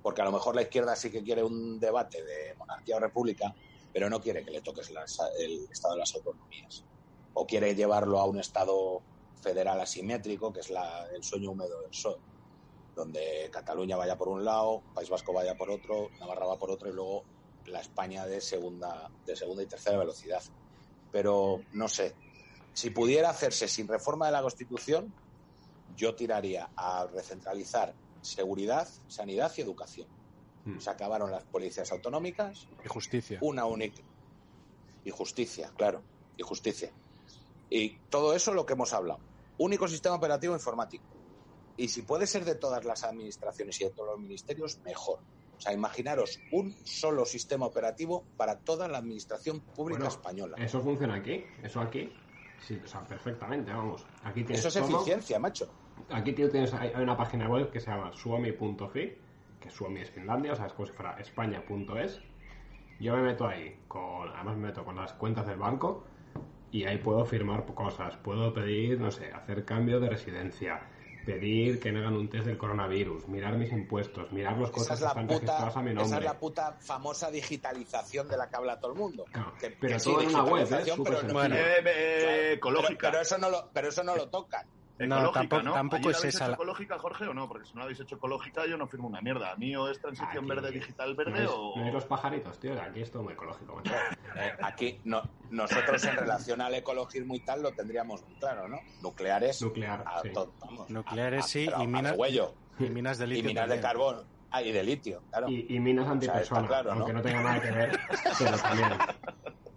[0.00, 3.52] Porque a lo mejor la izquierda sí que quiere un debate de monarquía o república,
[3.92, 6.86] pero no quiere que le toques las- el estado de las autonomías.
[7.34, 9.04] O quiere llevarlo a un estado
[9.40, 12.16] federal asimétrico, que es la- el sueño húmedo del PSOE
[12.94, 16.88] donde Cataluña vaya por un lado, País Vasco vaya por otro, Navarra va por otro
[16.88, 17.24] y luego
[17.66, 20.40] la España de segunda, de segunda y tercera velocidad.
[21.10, 22.14] Pero no sé,
[22.72, 25.12] si pudiera hacerse sin reforma de la Constitución,
[25.96, 30.08] yo tiraría a recentralizar seguridad, sanidad y educación.
[30.64, 30.78] Mm.
[30.78, 33.38] Se acabaron las policías autonómicas, Y justicia.
[33.42, 34.02] una única.
[35.04, 36.04] Y justicia, claro,
[36.36, 36.92] y justicia.
[37.70, 39.20] Y todo eso lo que hemos hablado.
[39.58, 41.04] Único sistema operativo informático.
[41.76, 45.20] Y si puede ser de todas las administraciones y de todos los ministerios, mejor.
[45.56, 50.56] O sea, imaginaros un solo sistema operativo para toda la administración pública Bueno, española.
[50.58, 52.12] Eso funciona aquí, eso aquí.
[52.60, 54.04] Sí, o sea, perfectamente, vamos.
[54.22, 54.96] Aquí tienes Eso es todo.
[54.96, 55.68] eficiencia, macho.
[56.10, 59.18] Aquí tienes hay hay una página web que se llama suomi.fi,
[59.60, 62.20] que Suomi es Finlandia, o sea, es como si fuera españa.es.
[63.00, 66.04] Yo me meto ahí, con, además me meto con las cuentas del banco
[66.74, 70.80] y ahí puedo firmar cosas, puedo pedir, no sé, hacer cambio de residencia,
[71.24, 74.92] pedir que me hagan un test del coronavirus, mirar mis impuestos, mirar los Esa cosas
[74.94, 78.50] es, que están puta, registrados a mi esa es la puta famosa digitalización de la
[78.50, 79.24] que habla todo el mundo.
[79.30, 80.92] Claro, Que- pero que sí, todo en una web, ¿eh?
[81.04, 81.54] pero Bueno.
[81.54, 82.98] Eh, eh, Claro, ecológica.
[82.98, 84.66] Pero, pero eso no lo, pero eso no lo tocan.
[84.96, 85.72] No, tampoco- ¿no?
[85.72, 87.48] tampoco ¿Allí la es esa hecho la- ecológica, Jorge, o no?
[87.48, 89.50] Porque si no la habéis hecho ecológica, yo no firmo una mierda.
[89.52, 91.72] ¿A mí o es transición Aquí- verde, digital ¿No verde veis, o...?
[91.76, 92.80] no los pajaritos, tío?
[92.80, 93.82] Aquí es todo muy ecológico.
[94.36, 98.78] Eh, aquí no, nosotros en relación al ecologismo y tal lo tendríamos muy claro, ¿no?
[99.02, 99.60] Nucleares.
[99.62, 100.30] Nuclear, a sí.
[100.32, 102.54] to- vamos, Nucleares a- a- sí, pero y minas- huello.
[102.78, 103.44] Y minas de Y litio.
[103.48, 103.82] minas de también.
[103.82, 104.26] carbón.
[104.52, 105.48] Ah, y de litio, claro.
[105.48, 106.96] Y, y minas antipersonas, está claro, ¿no?
[107.00, 107.98] aunque no tenga nada que ver,
[108.38, 108.88] pero también.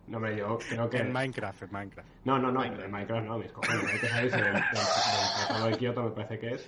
[0.07, 0.97] No, hombre, yo creo que...
[0.99, 2.09] En Minecraft, en Minecraft.
[2.23, 3.83] No, no, no, en Minecraft no, mis cojones.
[3.91, 6.67] Hay que salirse del, Tratado de Kioto, me parece que es.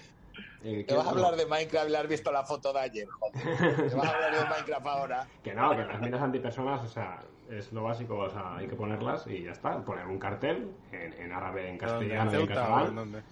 [0.63, 3.07] Eh, Te vas a hablar de Minecraft y le has visto la foto de ayer,
[3.07, 3.89] joder.
[3.89, 5.27] Te vas a hablar de Minecraft ahora.
[5.43, 7.19] Que no, que las minas antipersonas, o sea,
[7.49, 9.79] es lo básico, o sea, hay que ponerlas y ya está.
[9.85, 11.93] Poner un cartel en, en árabe, en ¿Dónde?
[11.93, 13.23] castellano ¿En y en catalán, dónde?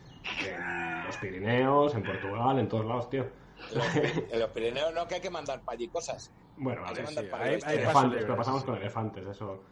[0.46, 3.26] en los Pirineos, en Portugal, en todos lados, tío.
[3.72, 3.96] En los,
[4.32, 6.32] en los Pirineos no, que hay que mandar para allí cosas.
[6.56, 9.64] Bueno, a Hay que mandar sí, para hay- elefantes, pero pasamos con elefantes, eso.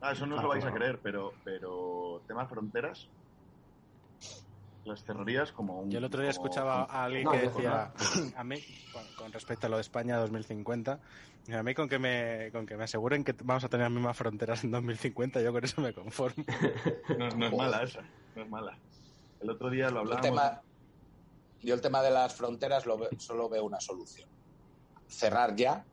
[0.00, 3.08] Ah, eso no os Ah, lo vais a creer, pero, pero tema fronteras,
[4.84, 5.90] las cerrarías como un...
[5.90, 7.94] Yo el otro día como- escuchaba a alguien No, que no, decía,
[8.36, 8.56] a mí,
[8.90, 11.00] con, con respecto a lo de España 2050,
[11.52, 14.16] a mí con que me con que me aseguren que vamos a tener las mismas
[14.16, 16.44] fronteras en 2050, yo con eso me conformo.
[17.18, 18.00] No, no es mala esa,
[18.34, 18.78] no es mala.
[19.38, 20.22] El otro día lo el hablábamos...
[20.22, 20.62] tema,
[21.60, 24.28] yo el tema de las fronteras lo ve- solo veo una solución.
[25.06, 25.86] Cerrar ya,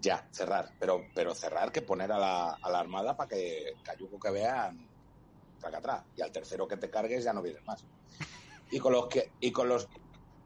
[0.00, 0.70] ya, cerrar.
[0.78, 4.90] Pero, pero cerrar que poner a la, a la armada para que cayuco que vean
[5.58, 6.04] traca atrás.
[6.14, 7.84] Y al tercero que te cargues ya no vienes más.
[8.70, 9.88] Y con los que, y con los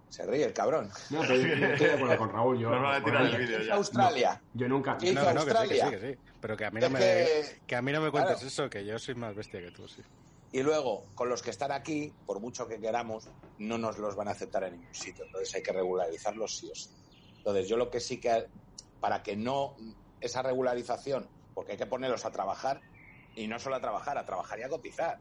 [0.09, 0.91] se ríe el cabrón.
[1.11, 2.59] No, pero yo yo estoy de acuerdo con Raúl.
[2.59, 3.75] Yo, Nos van a tirar el vídeo ¿Qué hizo ya.
[3.75, 4.45] Australia?
[4.53, 4.97] yo nunca.
[4.99, 5.85] ¿Qué hizo No, no, que sí, que Australia?
[5.85, 6.21] sí, que sí.
[6.41, 8.47] Pero que a mí no me, que- que a mí no me cuentes Claro.
[8.49, 10.03] eso, que yo soy más bestia que tú, sí.
[10.51, 13.27] Y luego, con los que están aquí, por mucho que queramos,
[13.57, 15.25] no nos los van a aceptar en ningún sitio.
[15.25, 16.91] Entonces hay que regularizarlos sí o sí.
[17.39, 18.47] Entonces yo lo que sí que,
[19.03, 19.75] para que no,
[20.21, 22.81] esa regularización, porque hay que ponerlos a trabajar,
[23.35, 25.19] y no solo a trabajar, a trabajar y a cotizar.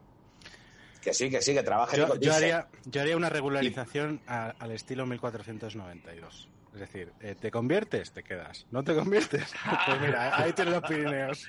[1.02, 2.34] Que sí, que sí, que trabajen y Yo, yo coticen.
[2.36, 6.48] haría, yo haría una regularización a- al estilo 1492.
[6.76, 8.14] Es decir, eh, ¿te conviertes?
[8.14, 8.68] Te quedas.
[8.70, 9.52] ¿No te conviertes?
[9.88, 11.48] Pues mira, ahí tienes los Pirineos.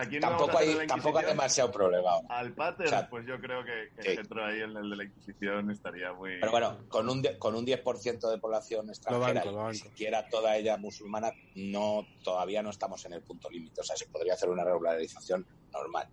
[0.00, 2.10] Aquí no vamos Tampoco hay, tampoco hay demasiado problema.
[2.10, 2.26] ahora.
[2.30, 4.08] Al pater, O sea, pues yo creo que, que sí.
[4.10, 6.38] el centro ahí en el de la Inquisición estaría muy...
[6.38, 9.72] Pero bueno, con un, die- con un 10% de población extranjera banco, lo y banco.
[9.72, 13.80] ni siquiera toda ella musulmana, no, todavía no estamos en el punto límite.
[13.80, 16.08] O sea, se podría hacer una regularización normal.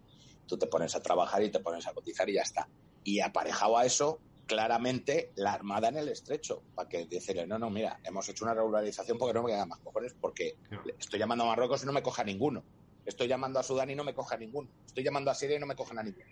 [0.47, 2.67] Tú te pones a trabajar y te pones a cotizar y ya está.
[3.03, 7.69] Y aparejado a eso, claramente la Armada en el estrecho, para que decirle, no, no,
[7.69, 10.81] mira, hemos hecho una regularización porque no me quedan más cojones, porque No.
[10.99, 12.63] estoy llamando a Marruecos y no me coja ninguno.
[13.05, 14.69] Estoy llamando a Sudán y no me coja ninguno.
[14.85, 16.25] Estoy llamando a Siria y no me cojan a ninguno.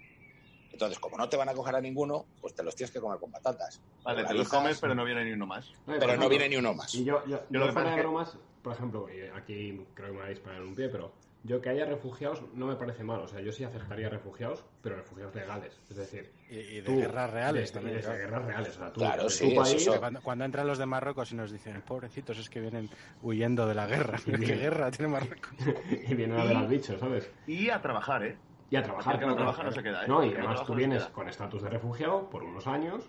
[0.71, 3.19] Entonces, como no te van a coger a ninguno, pues te los tienes que comer
[3.19, 3.80] con patatas.
[4.03, 5.71] Vale, te los comes, pero no viene ni uno más.
[5.86, 6.93] Pero no viene ni uno más.
[6.95, 9.22] Y yo, yo, Yo yo lo que pasa de es que- bromas, por ejemplo, y
[9.38, 11.11] aquí creo que me vais a disparar en un pie, pero
[11.43, 13.20] yo que haya refugiados no me parece mal.
[13.20, 15.78] O sea, yo sí acercaría refugiados, pero refugiados legales.
[15.89, 17.97] Es decir, Y, y de tú- guerras reales de- también.
[17.97, 18.18] de claro.
[18.18, 18.70] guerras reales.
[18.70, 21.32] O sea, tú, Claro, sí, tu eso país, son- Cuando, cuando entran los de Marruecos
[21.34, 22.89] y nos dicen, pobrecitos, es que vienen
[23.22, 24.18] huyendo de la guerra.
[24.26, 25.51] ¿Qué guerra tiene Marruecos?
[26.07, 27.30] y vienen a ver al bicho, ¿sabes?
[27.45, 28.38] Y a trabajar, ¿eh?
[28.70, 29.20] Y a trabajar.
[29.20, 30.07] Que no trabaja no se queda, ¿eh?
[30.07, 33.03] No, y no además tú no se vienes con estatus de refugiado por unos años,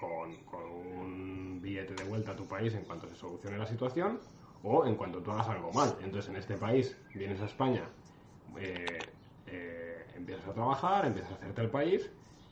[0.00, 4.18] con, con un billete de vuelta a tu país en cuanto se solucione la situación,
[4.64, 5.94] o en cuanto tú hagas algo mal.
[6.02, 7.84] Entonces, en este país, vienes a España,
[8.58, 8.98] eh,
[9.46, 12.10] eh, empiezas a trabajar, empiezas a hacerte el país,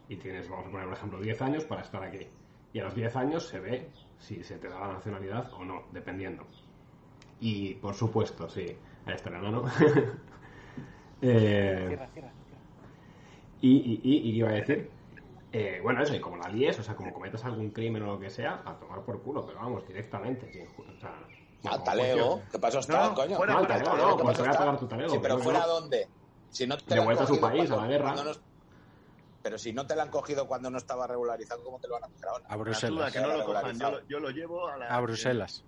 [0.08, 2.26] y tienes, vamos a poner por ejemplo, 10 años para estar aquí.
[2.74, 3.88] Y a los 10 años se ve
[4.18, 6.46] si se te da la nacionalidad o no, dependiendo.
[7.40, 9.64] Y por supuesto, sí, ahí está el enano.
[11.22, 11.98] eh,
[13.60, 14.90] y, y, y, y iba a decir,
[15.52, 18.20] eh, bueno, eso, y como la líes, o sea, como cometas algún crimen o lo
[18.20, 21.14] que sea, a tomar por culo, pero vamos, directamente, sin o sea,
[21.64, 23.36] Ah, como talego, ¿qué pasó No, coño?
[23.36, 25.10] fuera, No, talego, no, ¿qué pues pasó voy a pagar tu talego.
[25.14, 25.66] Sí, pero fuera no.
[25.68, 26.08] dónde?
[26.50, 28.24] Si no te De vuelta a su cogido país, a cuando- la guerra.
[28.24, 28.32] no-
[29.42, 32.04] Pero si no te la han cogido cuando no estaba regularizado, ¿cómo te lo van
[32.04, 32.44] a coger ahora?
[32.48, 33.12] A Bruselas.
[33.12, 33.78] que no lo Ahora cojan.
[33.78, 34.86] Yo lo, yo lo llevo a la...
[34.88, 35.64] A Bruselas.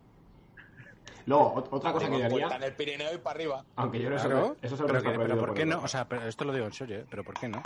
[1.26, 3.66] Luego, ot- otra cosa que yo haría, en el Pirineo y para arriba.
[3.76, 5.78] aunque yo no sé, Claro, eso es pero, que- pero ¿por qué no?
[5.78, 7.06] O O sea, pero esto lo digo en serio, ¿eh?
[7.10, 7.60] pero ¿por qué no?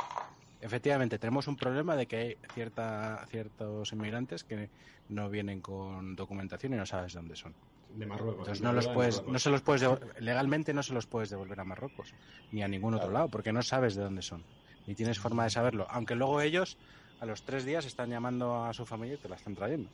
[0.61, 4.70] Efectivamente, tenemos un problema de que hay cierta, ciertos inmigrantes que
[5.09, 7.55] no vienen con documentación y no sabes dónde son.
[7.91, 8.41] De Marruecos.
[8.41, 9.32] Entonces en no los puedes, Marruecos.
[9.32, 12.12] no se los puedes devol- legalmente no se los puedes devolver a Marruecos
[12.53, 14.45] ni a ningún otro lado porque no sabes de dónde son
[14.86, 15.86] ni tienes forma de saberlo.
[15.91, 16.78] Aunque luego ellos
[17.20, 19.91] a los tres días están llamando a su familia y te la están trayendo.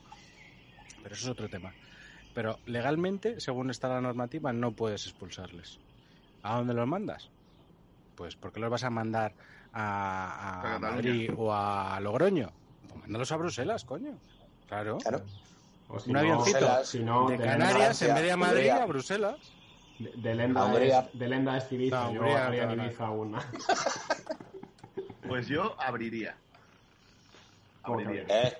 [1.02, 1.72] Pero eso es otro tema.
[2.34, 5.78] Pero legalmente, según está la normativa, no puedes expulsarles.
[6.42, 7.30] ¿A dónde los mandas?
[8.16, 9.34] Pues porque los vas a mandar
[9.72, 10.78] a.
[10.80, 12.52] Madrid o a Logroño.
[12.88, 14.18] Pues mándalos a Bruselas, coño.
[14.68, 14.98] Claro.
[14.98, 15.24] Claro.
[15.88, 18.56] O si un no, avioncito si no, de de Canarias en vez de a Madrid
[18.70, 18.82] Hungría.
[18.82, 19.36] a Bruselas.
[19.98, 22.80] De, de Lenda es, de Lenda es Ibiza, No, yo Hungría, en.
[22.80, 23.38] Ibiza una.
[25.26, 26.36] Pues yo abriría.
[27.82, 28.24] abriría.
[28.28, 28.58] ¿Eh?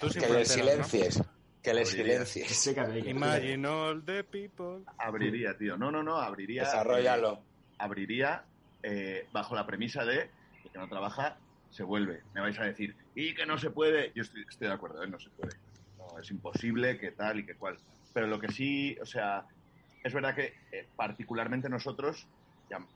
[0.00, 1.22] Tú Que le silencies.
[1.62, 2.66] Que le silencies.
[3.06, 4.84] Imagine all the people.
[4.98, 5.76] Abriría, tío.
[5.78, 6.64] No, no, no, abriría.
[6.64, 7.34] Desarrollalo.
[7.34, 7.38] eh,
[7.78, 8.44] abriría
[8.82, 10.30] eh, bajo la premisa de
[10.64, 11.36] el que no trabaja
[11.70, 12.22] se vuelve.
[12.34, 14.12] Me vais a decir, y que no se puede.
[14.14, 15.08] Yo estoy, estoy de acuerdo, ¿eh?
[15.08, 15.56] no se puede.
[16.12, 17.80] No, es imposible, que tal y que cual.
[18.12, 19.46] Pero lo que sí, o sea,
[20.02, 22.30] es verdad que eh, particularmente nosotros,
[22.68, 22.86] ya-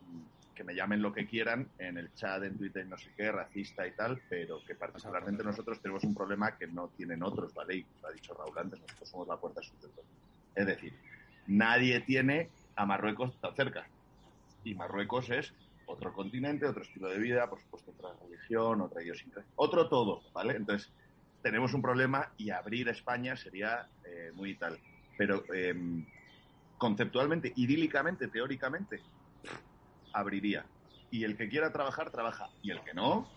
[0.55, 3.87] que me llamen lo que quieran en el chat, en Twitter, no sé qué, racista
[3.87, 7.77] y tal, pero que particularmente nosotros tenemos un problema que no tienen otros, ¿vale?
[7.77, 10.07] Y lo ha dicho Raúl antes, nosotros somos la puerta sur del todo.
[10.55, 11.01] Es decir,
[11.47, 13.91] nadie tiene a Marruecos tan cerca.
[14.63, 15.55] Y Marruecos es
[15.87, 20.57] otro continente, otro estilo de vida, por supuesto otra religión, otra idiosincrasia, otro todo, ¿vale?
[20.57, 20.93] Entonces,
[21.47, 24.79] tenemos un problema y abrir España sería eh, muy tal.
[25.17, 25.75] Pero eh,
[26.77, 29.01] conceptualmente, idílicamente, teóricamente,
[30.13, 30.65] abriría.
[31.11, 32.49] Y el que quiera trabajar, trabaja.
[32.63, 33.29] Y el que no,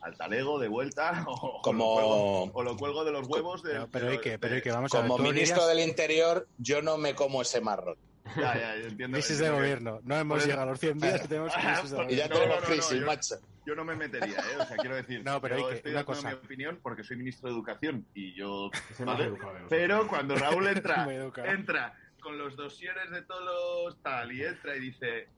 [0.00, 3.62] al talego de vuelta o, Como- o lo, cuelgo, o lo cuelgo de los huevos
[3.62, 5.08] de, Pero, pero de- hay que, pero hay que vamos a ver.
[5.08, 7.96] Como ministro dirías- del Interior, yo no me como ese marrón.
[8.36, 9.16] Ya, ya, entiendo.
[9.16, 9.98] Crisis de que- gobierno.
[10.04, 12.16] No hemos llegado a los 100 días y tenemos crisis de Ah, Y gobierno.
[12.16, 13.34] ya tenemos no, no, crisis, yo- macho.
[13.70, 14.56] Yo no me metería, ¿eh?
[14.58, 17.48] O sea, quiero decir, No, pero yo que- estoy dando mi opinión porque soy ministro
[17.48, 18.68] de Educación y yo...
[19.68, 21.06] Pero cuando Raúl entra,
[21.44, 23.44] entra con los dosieres de todos
[23.86, 25.28] los tal y entra y dice,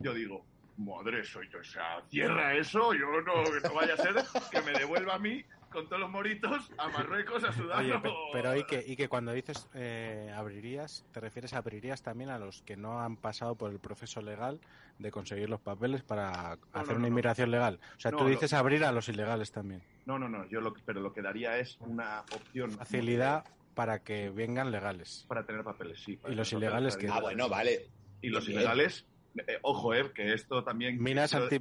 [0.00, 0.44] yo digo,
[0.76, 4.14] madre soy yo, o sea, cierra eso, yo no, que no vaya a ser
[4.50, 7.78] que me devuelva a mí con todos los moritos a Marruecos a Sudán.
[7.84, 11.58] Oye, o- pe- pero hay que, y que cuando dices eh, abrirías, te refieres a
[11.58, 14.60] abrirías también a los que no han pasado por el proceso legal
[14.98, 17.08] de conseguir los papeles para hacer no, una no.
[17.08, 17.78] inmigración legal.
[17.96, 19.82] O sea, No, tú lo- dices abrir a los ilegales también.
[20.06, 22.72] No, no, no, yo lo que, pero lo que daría es una opción...
[22.72, 23.44] Facilidad
[23.74, 25.24] para que vengan legales.
[25.28, 26.16] Para tener papeles, sí.
[26.16, 27.08] para ¿Y los ilegales qué?
[27.08, 27.86] Ah, bueno, vale.
[28.20, 28.58] Y los Bien.
[28.58, 29.06] ilegales,
[29.46, 31.00] eh, ojo, eh, que esto también...
[31.02, 31.60] Minas quiero- anti...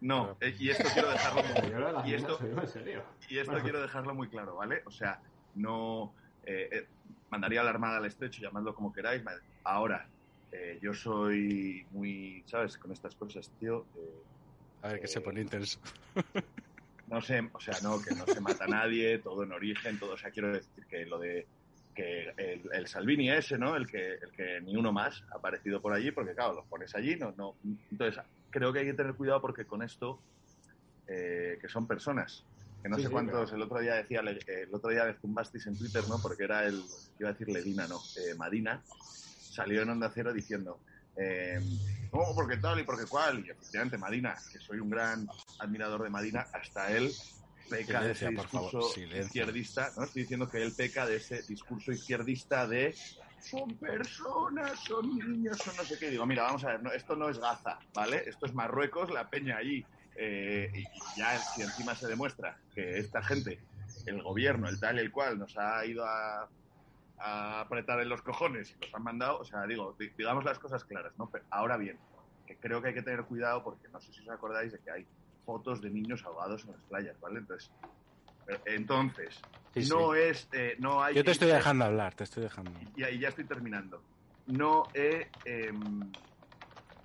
[0.00, 1.42] No, eh, y esto quiero dejarlo
[1.92, 2.38] las y esto,
[3.28, 4.82] y esto quiero dejarlo muy claro, ¿vale?
[4.86, 5.20] O sea,
[5.54, 6.14] no
[6.46, 6.86] eh, eh,
[7.30, 9.22] mandaría a la Armada al estrecho, llamadlo como queráis.
[9.62, 10.08] Ahora,
[10.52, 12.76] eh, yo soy muy, ¿sabes?
[12.78, 13.88] Con estas cosas, tío.
[13.96, 14.26] eh,
[14.82, 15.78] A ver, que se pone intenso.
[17.06, 20.12] no sé, o sea, no, que no se mata a nadie, todo en origen, todo,
[20.14, 21.48] o sea, quiero decir que lo de
[21.94, 23.74] que el, el Salvini ese, ¿no?
[23.76, 26.94] El que, el que ni uno más ha aparecido por allí, porque claro, los pones
[26.94, 27.58] allí, no, no.
[27.90, 30.22] Entonces, creo que hay que tener cuidado porque con esto,
[31.06, 32.46] eh, que son personas,
[32.82, 35.14] que no Sí, sé sí, cuántos, el otro día decía, eh, el otro día de
[35.18, 36.22] Zumbastis en Twitter, ¿no?
[36.22, 36.82] Porque era el,
[37.18, 38.86] iba a decir Ledina, no, eh, Madina,
[39.60, 40.80] salió en Onda Cero diciendo,
[41.16, 41.60] eh,
[42.12, 46.10] no, porque tal y porque cual, y efectivamente Madina, que soy un gran admirador de
[46.10, 47.12] Madina, hasta él
[47.68, 50.04] peca de ese favor, discurso izquierdista, ¿no?
[50.04, 52.94] Estoy diciendo que él peca de ese discurso izquierdista de
[53.42, 56.10] son personas, son niños, son no sé qué.
[56.10, 58.24] Digo, mira, vamos a ver, no, esto no es Gaza, ¿vale?
[58.26, 59.84] Esto es Marruecos, la peña allí.
[60.16, 60.84] Eh, y
[61.18, 63.60] ya si encima se demuestra que esta gente,
[64.06, 66.50] el gobierno, el tal y el cual, nos ha ido a,
[67.22, 70.58] a apretar en los cojones y los han mandado, o sea, digo, di- digamos las
[70.58, 71.28] cosas claras, ¿no?
[71.30, 72.00] Pero ahora bien,
[72.46, 74.90] que creo que hay que tener cuidado porque no sé si os acordáis de que
[74.90, 75.08] hay
[75.44, 77.40] fotos de niños ahogados en las playas, ¿vale?
[77.40, 77.72] Entonces,
[78.48, 79.88] eh, entonces Sí, sí.
[79.90, 82.76] no es, eh, no hay Yo te estoy irse- dejando hablar, te estoy dejando.
[82.96, 84.04] y ahí ya estoy terminando.
[84.46, 86.16] No es, em,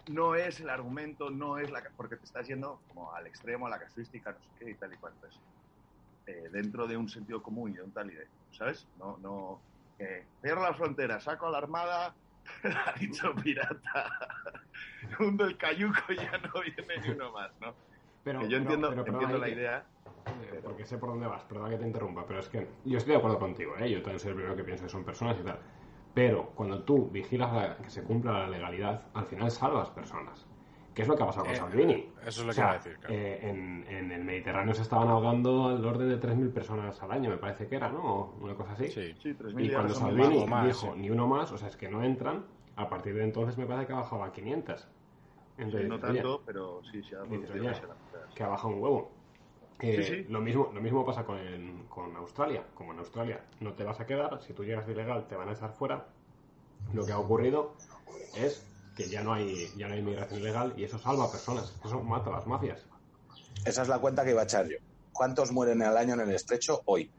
[0.07, 1.84] no es el argumento, no es la...
[1.95, 4.93] Porque te estás yendo como al extremo, a la casuística, no sé qué y tal
[4.93, 4.97] y
[6.28, 8.28] eh, dentro de un sentido común y de un tal y de...
[8.51, 8.89] ¿Sabes?
[8.95, 9.63] No, no...
[10.00, 12.14] eh, cierro la frontera, saco a la armada,
[12.64, 14.12] ha dicho pirata,
[15.20, 17.74] hundo el cayuco y ya no viene ni uno más, ¿no?
[18.24, 19.86] Pero, que yo pero- entiendo, pero entiendo la idea.
[20.52, 23.12] Eh, porque sé por dónde vas, perdona que te interrumpa, pero es que yo estoy
[23.14, 23.89] de acuerdo contigo, ¿eh?
[23.91, 25.60] yo también soy el primero que pienso que son personas y tal.
[26.16, 30.46] Pero cuando tú vigilas la- que se cumpla la legalidad, al final salvas personas.
[30.96, 32.14] ¿Qué es lo que ha pasado con Eh, Salvini?
[32.22, 33.14] eso es lo O que sea, iba a decir, claro.
[33.14, 37.30] eh, en, en el Mediterráneo se estaban ahogando al orden de 3.000 personas al año,
[37.30, 38.02] me parece que era, ¿no?
[38.04, 38.88] O Una cosa así.
[38.88, 39.14] Sí.
[39.22, 41.00] Sí, 3.000 Y cuando Salvini más, dijo sí.
[41.02, 42.46] ni uno más, o sea, es que no entran,
[42.78, 44.88] a partir de entonces me parece que ha bajado a 500.
[45.58, 47.74] Entonces, no oye, tanto, pero sí, se ha oye, que
[48.34, 49.12] que ha bajado un huevo.
[49.80, 50.26] Eh, Sí, sí.
[50.30, 52.64] Lo, mismo, lo mismo pasa con, el- con Australia.
[52.74, 55.50] Como en Australia no te vas a quedar, si tú llegas de ilegal te van
[55.50, 56.06] a echar fuera.
[56.93, 57.74] Lo que ha ocurrido
[58.38, 58.66] es
[58.96, 61.76] que ya no hay ya no hay inmigración ilegal y eso salva personas.
[61.84, 62.86] Eso mata a las mafias.
[63.66, 64.78] Esa es la cuenta que iba a echar yo.
[65.12, 67.12] ¿Cuántos mueren al año en el estrecho hoy?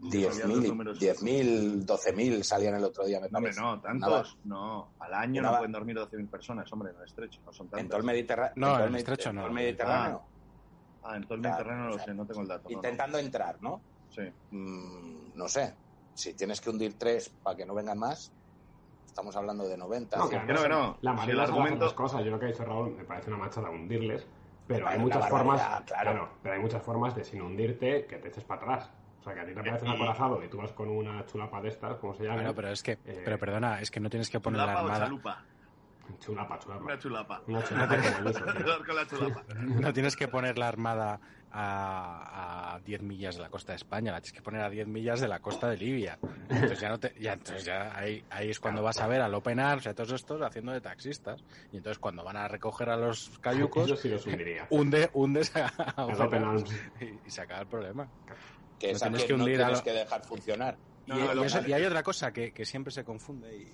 [0.00, 0.98] sabía los 10.000, números.
[0.98, 4.36] 10.000, 12.000 salían el otro día, me No, hombre, no, tantos.
[4.42, 7.66] No, al año no va- pueden dormir 12.000 personas, hombre, en el estrecho, no son
[7.66, 7.88] En tantos.
[7.90, 8.52] todo el Mediterráneo.
[8.56, 10.28] No, todo en el Medi- estrecho en todo el Mediterráneo.
[11.04, 12.62] Ah, en todo el Claro, Mediterráneo no o lo sea, sé, no tengo el dato.
[12.68, 12.74] no, no.
[12.78, 13.84] Intentando entrar, ¿no?
[14.10, 14.22] Sí.
[14.50, 15.76] Mm, no sé.
[16.14, 18.32] Si tienes que hundir tres para que no vengan más,
[19.12, 20.16] estamos hablando de 90.
[20.16, 20.96] No, que además no, que no.
[21.02, 23.36] La el de argumento- las cosas, yo lo que ha dicho Raúl me parece una
[23.38, 24.26] machada hundirles,
[24.66, 26.28] Pero hay muchas formas, barbaridad, claro.
[26.42, 28.90] pero hay muchas formas de sin hundirte que te eches para atrás.
[29.20, 31.60] O sea, que a ti te parece un acorazado y tú vas con una chulapa
[31.60, 32.36] de estas, como se llama.
[32.36, 34.80] Bueno, pero es que, Eh, pero perdona, es que no tienes que poner la ¿Chulapa
[34.80, 35.44] o armada, chalupa?
[36.18, 36.82] Chulapa, chulapa.
[36.84, 37.42] Una chulapa.
[37.46, 39.42] Una chulapa.
[39.54, 41.20] no tienes que poner la armada
[41.54, 44.86] a, a 10 millas de la costa de España, la tienes que poner a 10
[44.88, 46.18] millas de la costa de Libia.
[46.48, 49.34] Entonces ya no te, ya, entonces ya ahí, ahí es cuando vas a ver al
[49.34, 51.42] Open Arms y a todos estos haciendo de taxistas.
[51.72, 54.66] Y entonces cuando van a recoger a los Eso cayucos, sí los hundiría.
[54.70, 56.64] hunde, hundes a, a Open Arms
[57.00, 58.08] y, y se acaba el problema.
[58.78, 60.76] Que No tienes que no hundir a tienes lo- que dejar funcionar.
[61.06, 63.54] Y, No, no, y lo- eso- y hay otra cosa que, que siempre se confunde
[63.56, 63.72] y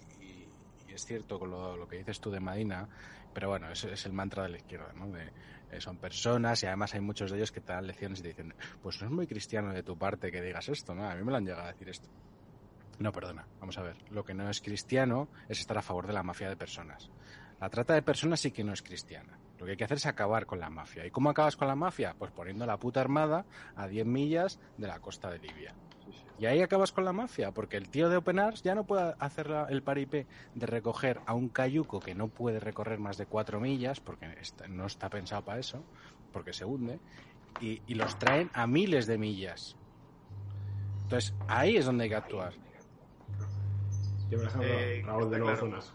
[0.99, 2.89] es cierto con lo, lo que dices tú de Madina,
[3.33, 5.09] pero bueno, es, es el mantra de la izquierda, ¿no?
[5.09, 5.31] De,
[5.71, 8.29] eh, son personas y además hay muchos de ellos que te dan lecciones y te
[8.29, 11.09] dicen, pues no es muy cristiano de tu parte que digas esto, ¿no?
[11.09, 12.09] A mí me lo han llegado a decir esto.
[12.99, 13.97] No, perdona, vamos a ver.
[14.11, 17.11] Lo que no es cristiano es estar a favor de la mafia de personas.
[17.61, 19.39] La trata de personas sí que no es cristiana.
[19.59, 21.07] Lo que hay que hacer es acabar con la mafia.
[21.07, 22.15] ¿Y cómo acabas con la mafia?
[22.19, 23.45] Pues poniendo la puta armada
[23.77, 25.75] a 10 millas de la costa de Libia.
[26.39, 29.15] Y ahí acabas con la mafia, porque el tío de Open Arms ya no puede
[29.19, 33.27] hacer la- el paripé de recoger a un cayuco que no puede recorrer más de
[33.27, 35.85] 4 millas, porque está- no está pensado para eso,
[36.33, 37.01] porque se hunde,
[37.61, 39.77] y, y los traen a miles de millas.
[41.03, 42.55] Entonces, ahí es donde hay que actuar.
[44.31, 45.61] Yo, por ejemplo, Eh, Raúl de está Nuevo claro.
[45.61, 45.95] Zonas.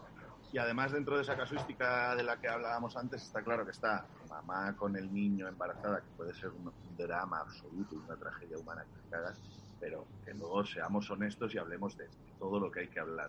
[0.52, 4.06] Y además dentro de esa casuística de la que hablábamos antes está claro que está
[4.28, 8.84] mamá con el niño embarazada, que puede ser un, drama absoluto y una tragedia humana
[8.84, 12.08] que te cagas, pero que luego seamos honestos y hablemos de
[12.38, 13.28] todo lo que hay que hablar.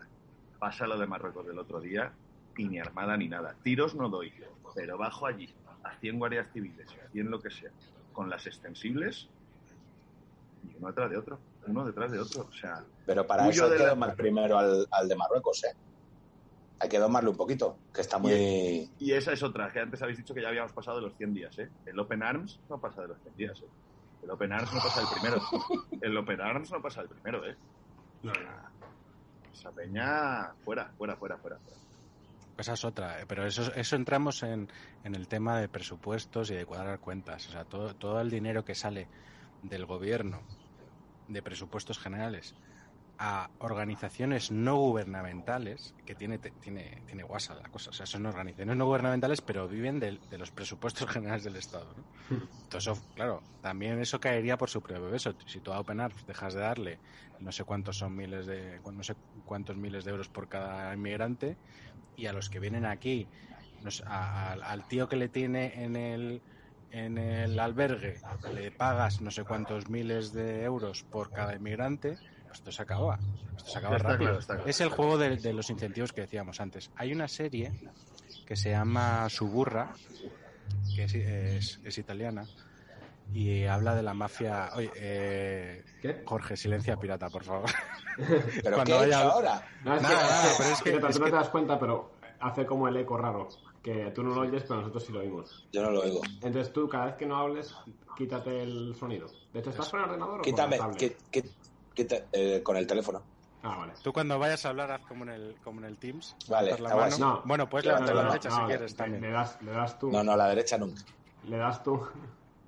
[0.58, 2.14] Pasa lo de Marruecos del otro día
[2.56, 3.58] y ni armada ni nada.
[3.62, 4.32] Tiros no doy,
[4.74, 5.54] pero bajo allí
[5.84, 7.72] a 100 guardias civiles, a 100 lo que sea,
[8.14, 9.28] con las extensibles
[10.64, 12.44] y uno detrás de otro, uno detrás de otro.
[12.44, 15.62] O sea, Pero para eso hay de que la- domar primero al, al de Marruecos,
[15.66, 15.74] ¿eh?
[16.80, 18.32] Hay que domarle un poquito, que está muy...
[18.98, 21.34] Y esa es otra, que antes habéis dicho que ya habíamos pasado de los 100
[21.34, 21.70] días, ¿eh?
[21.86, 23.68] El Open Arms no pasa de los 100 días, ¿eh?
[24.26, 25.42] El Open Arms no pasa del primero.
[26.02, 27.56] El Open Arms no pasa del primero, ¿eh?
[28.24, 29.52] No, no.
[29.54, 31.58] Esa peña, fuera, fuera, fuera, fuera.
[31.60, 31.78] fuera.
[32.58, 34.68] Esa es otra, eh, pero eso, eso entramos en,
[35.04, 37.48] en el tema de presupuestos y de cuadrar cuentas.
[37.48, 39.08] O sea, todo, todo el dinero que sale
[39.62, 40.42] del gobierno
[41.28, 42.56] de presupuestos generales
[43.18, 48.76] a organizaciones no gubernamentales, que tiene, tiene, tiene guasa la cosa, o sea, son organizaciones
[48.76, 51.96] no gubernamentales, pero viven del- de, los presupuestos generales del Estado.
[52.64, 55.34] Entonces, claro, también eso caería por su propio peso.
[55.46, 57.00] Si tú a Open Arms dejas de darle
[57.40, 61.58] no sé cuántos son miles de, no sé cuántos miles de euros por cada inmigrante,
[62.16, 63.30] y a los que vienen aquí,
[64.06, 66.44] al tío que le tiene en el
[66.92, 68.22] en el albergue
[68.54, 72.18] le pagas no sé cuántos miles de euros por cada inmigrante,
[72.56, 73.18] esto se acaba.
[73.58, 74.28] Esto se acaba Está rápido.
[74.30, 74.70] claro, está claro.
[74.70, 76.90] Es el juego de, de los incentivos que decíamos antes.
[76.96, 77.72] Hay una serie
[78.46, 79.94] que se llama Suburra,
[80.96, 82.46] que es, es- es italiana,
[83.34, 84.70] y habla de la mafia.
[84.76, 86.22] Oye, eh, ¿Qué?
[86.26, 87.70] Jorge, silencia pirata, por favor.
[88.18, 89.68] ¿Pero Cuando qué vaya- hecho ahora?
[89.84, 91.80] No, es Nada, que, nada, pero es que- es tú no que- te das cuenta,
[91.80, 93.48] pero hace como el eco raro.
[93.82, 95.68] Que tú no lo oyes, pero nosotros sí lo oímos.
[95.72, 96.22] Yo no lo oigo.
[96.42, 97.76] Entonces tú, cada vez que no hables,
[98.18, 99.28] quítate el sonido.
[99.54, 101.52] De hecho, ¿estás con el ordenador o Quítame, con qui- tablet?
[101.98, 103.22] Eh, con el teléfono.
[103.64, 103.94] Ah, vale.
[104.04, 106.36] Tú cuando vayas a hablar, haz como en el, como en el Teams.
[106.48, 107.18] Vale, la mano.
[107.18, 107.42] No.
[107.46, 109.22] Bueno, puedes Levanta levantar la la derecha No, si quieres le, también.
[109.24, 110.12] le das, le das tú.
[110.12, 111.02] No, no, la derecha nunca.
[111.48, 112.08] Le das tú.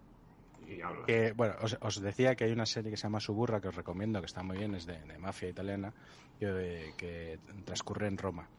[0.67, 1.05] y hablas.
[1.05, 3.75] Que, bueno, os, os decía que hay una serie que se llama Suburra, que os
[3.75, 5.93] recomiendo, que está muy bien, es de, de mafia italiana,
[6.39, 8.49] que, que transcurre en Roma.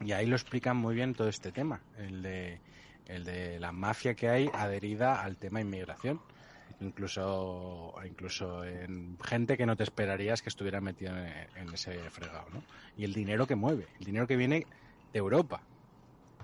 [0.00, 2.60] Y ahí lo explican muy bien todo este tema, el de,
[3.06, 6.20] el de la mafia que hay adherida al tema inmigración.
[6.82, 12.62] Incluso, incluso en gente que no te esperarías que estuviera metida en, ese fregado, ¿no?
[12.96, 14.66] Y el dinero que mueve, el dinero que viene
[15.12, 15.62] de Europa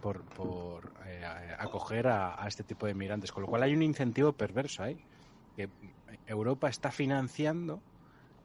[0.01, 1.25] por, por eh,
[1.59, 3.33] acoger a, este tipo de inmigrantes.
[3.33, 5.05] Con lo cual hay un incentivo perverso ahí.
[5.57, 5.69] Que
[6.27, 7.83] Europa está financiando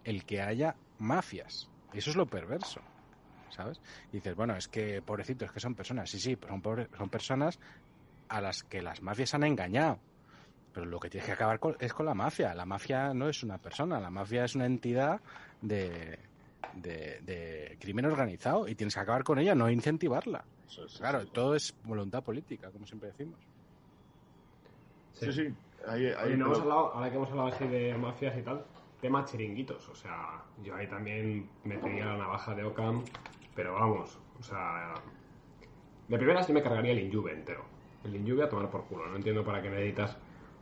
[0.03, 1.69] el que haya mafias.
[1.93, 2.81] Eso es lo perverso.
[3.49, 3.79] ¿Sabes?
[4.11, 6.09] Y dices, bueno, es que pobrecitos, que son personas.
[6.09, 7.59] Sí, sí, son, pobre- son personas
[8.29, 9.99] a las que las mafias han engañado.
[10.73, 12.53] Pero lo que tienes que acabar con- es con la mafia.
[12.55, 15.21] La mafia no es una persona, la mafia es una entidad
[15.61, 16.17] de,
[16.73, 20.43] de, de crimen organizado y tienes que acabar con ella, no incentivarla.
[20.97, 23.39] Claro, todo es voluntad política, como siempre decimos.
[25.13, 25.53] Sí, sí.
[25.87, 28.65] Ahí, ahí Oye, no hemos hablado, ahora que hemos hablado así de mafias y tal,
[29.01, 29.87] tema chiringuitos.
[29.89, 33.03] O sea, yo ahí también metería la navaja de Ocam,
[33.53, 34.95] pero vamos, o sea,
[36.07, 37.63] de primeras yo me cargaría el Injuve entero.
[38.03, 39.07] El Injuve a tomar por culo.
[39.07, 40.17] No entiendo para qué necesitas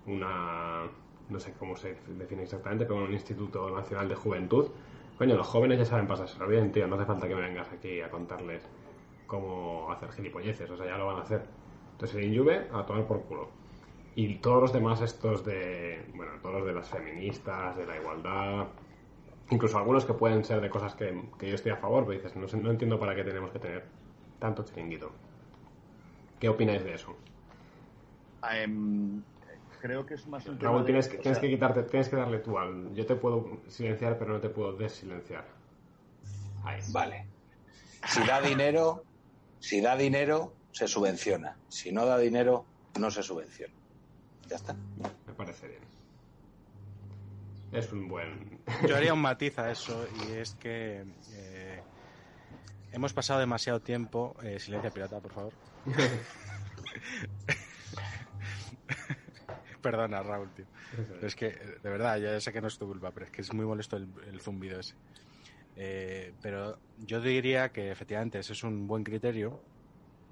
[0.06, 0.90] una.
[1.30, 4.68] No sé cómo se define exactamente, pero un Instituto Nacional de Juventud.
[5.18, 6.88] Coño, los jóvenes ya saben pasárselo bien, tío.
[6.88, 8.68] No hace falta que me vengas aquí a contarles
[9.28, 10.70] cómo hacer gilipolleces.
[10.70, 11.44] O sea, ya lo van a hacer.
[11.94, 13.50] Entonces el Injuve a tomar por culo.
[14.16, 18.68] Y todos los demás estos de, bueno, todos los de las feministas, de la igualdad,
[19.52, 22.36] incluso algunos que pueden ser de cosas que, que yo estoy a favor, pero dices,
[22.36, 23.86] no, no entiendo para qué tenemos que tener
[24.40, 25.12] tanto chiringuito.
[26.40, 27.16] ¿Qué opináis de eso?
[28.52, 29.22] Em,
[29.82, 31.84] creo que es más un tema Raúl, de- tienes que, o tienes sea, que quitarte,
[31.84, 32.94] tienes que darle tú al...
[32.94, 35.46] Yo te puedo silenciar, pero no te puedo desilenciar.
[36.64, 36.80] Ahí.
[36.92, 37.28] Vale.
[38.08, 39.04] Si da dinero,
[39.60, 41.58] si da dinero, se subvenciona.
[41.68, 42.66] Si no da dinero,
[43.00, 43.74] no se subvenciona.
[44.50, 44.76] Ya está.
[45.28, 45.82] Me parece bien.
[47.72, 48.60] Es un buen...
[48.88, 51.04] Yo haría un matiz a eso y es que
[51.34, 51.82] eh,
[52.92, 54.36] hemos pasado demasiado tiempo.
[54.44, 55.54] eh, silencio pirata, por favor.
[59.82, 60.68] Perdona, Raúl, tío.
[61.18, 63.42] Pero es que, de verdad, ya sé que no es tu culpa, pero es que
[63.42, 64.96] es muy molesto el, el zumbido ese.
[65.76, 69.64] Eh, pero yo diría que efectivamente ese es un buen criterio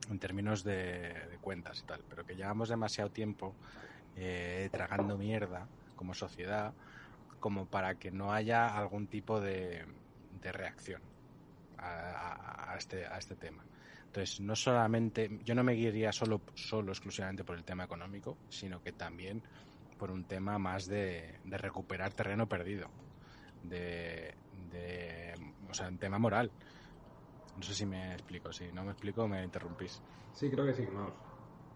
[0.10, 3.58] en términos de, de cuentas y tal, pero que llevamos demasiado tiempo
[4.16, 6.76] eh, tragando mierda como sociedad
[7.40, 9.86] como para que no haya algún tipo de,
[10.32, 11.02] de reacción
[11.78, 11.90] a,
[12.34, 13.66] a- a este, a este tema.
[14.12, 18.82] Entonces, no solamente, yo no me guiaría solo, solo exclusivamente por el tema económico, sino
[18.82, 19.44] que también
[19.98, 22.92] por un tema más de, de recuperar terreno perdido,
[23.62, 25.36] de, de,
[25.70, 26.52] o sea, un tema moral.
[27.56, 30.02] No sé si me explico, si no me explico me interrumpís.
[30.32, 31.14] Sí, creo que sí, vamos.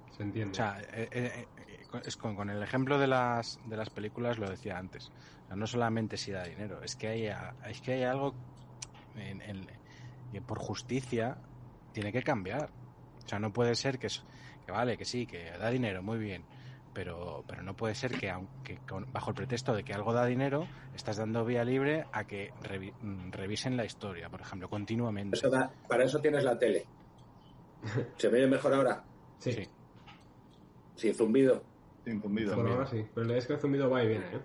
[0.09, 0.53] Se entiende.
[0.53, 3.91] O sea, eh, eh, eh, con- es con, con el ejemplo de las, de las
[3.91, 5.11] películas lo decía antes.
[5.43, 7.27] O sea, no solamente si da dinero, es que hay,
[7.65, 8.39] es que hay algo
[9.13, 9.67] en, en-
[10.31, 11.39] que por justicia
[11.93, 12.69] tiene que cambiar.
[13.25, 14.25] O sea, no puede ser que, es-
[14.65, 16.45] que vale, que sí, que da dinero, muy bien.
[16.91, 20.25] Pero, pero no puede ser que, aunque con- bajo el pretexto de que algo da
[20.25, 25.37] dinero, estás dando vía libre a que revi- mm, revisen la historia, por ejemplo, continuamente.
[25.37, 26.85] Eso da- para eso tienes la tele.
[28.17, 29.03] ¿Se me oye mejor ahora?
[29.39, 29.67] sí, sí.
[30.95, 31.63] Sin zumbido.
[32.03, 32.55] Sin zumbido.
[32.55, 33.03] por ahora sí.
[33.15, 34.39] Pero es que el zumbido va y viene, ¿eh?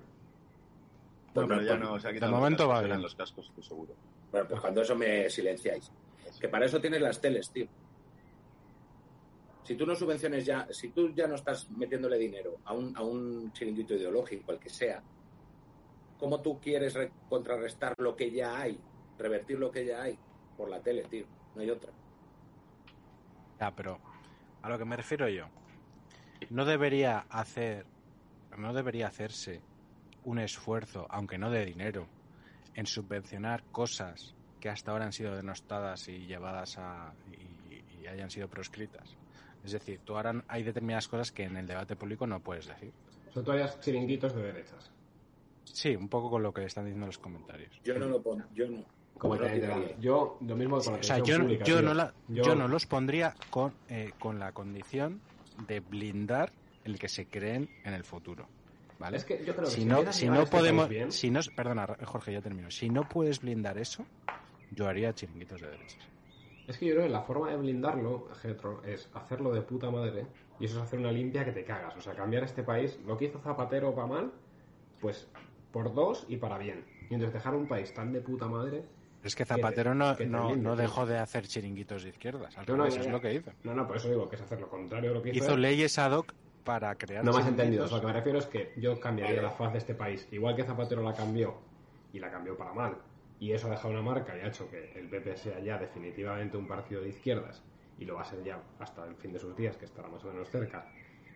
[1.34, 3.02] Bueno, pero ya no se ha quitado de momento va bien.
[3.02, 3.94] los cascos, estoy seguro.
[4.32, 5.92] Bueno, pues cuando eso me silenciáis.
[6.40, 7.66] Que para eso tienes las teles, tío.
[9.64, 13.02] Si tú no subvenciones ya, si tú ya no estás metiéndole dinero a un, a
[13.02, 15.02] un chiringuito ideológico, el que sea,
[16.18, 18.80] ¿cómo tú quieres re- contrarrestar lo que ya hay?
[19.18, 20.18] Revertir lo que ya hay
[20.56, 21.26] por la tele, tío.
[21.54, 21.92] No hay otra.
[23.60, 23.98] Ya, pero
[24.62, 25.46] a lo que me refiero yo,
[26.50, 27.84] no debería hacer,
[28.56, 29.60] no debería hacerse
[30.24, 32.06] un esfuerzo, aunque no de dinero,
[32.74, 38.30] en subvencionar cosas que hasta ahora han sido denostadas y llevadas a y, y hayan
[38.30, 39.16] sido proscritas.
[39.64, 42.92] Es decir, tú ahora hay determinadas cosas que en el debate público no puedes decir.
[43.28, 44.90] O sea, tú harías chiringuitos de derechas.
[45.64, 47.80] Sí, un poco con lo que están diciendo los comentarios.
[47.84, 48.84] Yo no lo pongo, yo no.
[49.18, 49.96] Como No te.
[49.98, 52.68] Yo, lo mismo con la O sea, yo, pública, yo no la- Yo- yo no
[52.68, 55.20] los pondría con, eh, con la condición
[55.66, 56.52] de blindar
[56.84, 58.48] el que se creen en el futuro.
[59.00, 59.16] ¿Vale?
[59.16, 61.40] Es que yo creo que si si no, si no este podemos, bien- si no,
[61.54, 62.70] perdona, Jorge, ya termino.
[62.70, 64.04] Si no puedes blindar eso,
[64.70, 65.98] yo haría chiringuitos de derechas.
[66.66, 70.26] Es que yo creo que la forma de blindarlo, Getro, es hacerlo de puta madre.
[70.60, 71.96] Y eso es hacer una limpia que te cagas.
[71.96, 74.32] O sea, cambiar este país, lo que hizo Zapatero para mal,
[75.00, 75.28] pues
[75.72, 76.84] por dos y para bien.
[77.08, 78.84] Y entonces dejar un país tan de puta madre.
[79.24, 82.56] Es que te- Zapatero no, que te no, no dejó de hacer chiringuitos de izquierdas.
[82.58, 83.50] Al No, no, ya, es lo que hizo.
[83.64, 85.38] No, no, por eso digo que es hacer lo contrario de lo que hizo.
[85.44, 85.62] Hizo él.
[85.62, 87.84] leyes ad hoc para crear No me has entendido.
[87.84, 90.28] O sea, lo que me refiero es que yo cambiaría la faz de este país.
[90.30, 91.54] Igual que Zapatero la cambió
[92.12, 92.98] y la cambió para mal.
[93.40, 96.56] Y eso ha dejado una marca y ha hecho que el PP sea ya definitivamente
[96.56, 97.62] un partido de izquierdas
[97.98, 100.24] y lo va a ser ya hasta el fin de sus días, que estará más
[100.24, 100.86] o menos cerca,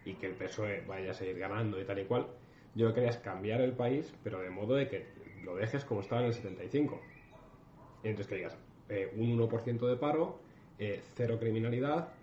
[0.04, 2.26] y que el PSOE vaya a seguir ganando y tal y cual.
[2.74, 5.06] Yo lo que quería es cambiar el país, pero de modo de que
[5.44, 7.00] lo dejes como estaba en el 75.
[8.02, 8.56] Y entonces que digas,
[8.88, 10.38] eh, un 1% de paro,
[10.78, 12.08] eh, cero criminalidad.
[12.08, 12.14] Ah,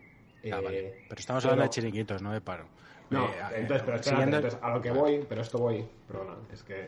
[0.43, 0.93] eh, vale.
[1.07, 2.65] Pero estamos hablando de chiringuitos, no de paro.
[3.09, 6.63] no, Eh, entonces, pero espérate, entonces, a lo que voy, pero esto voy, perdona, es
[6.63, 6.87] que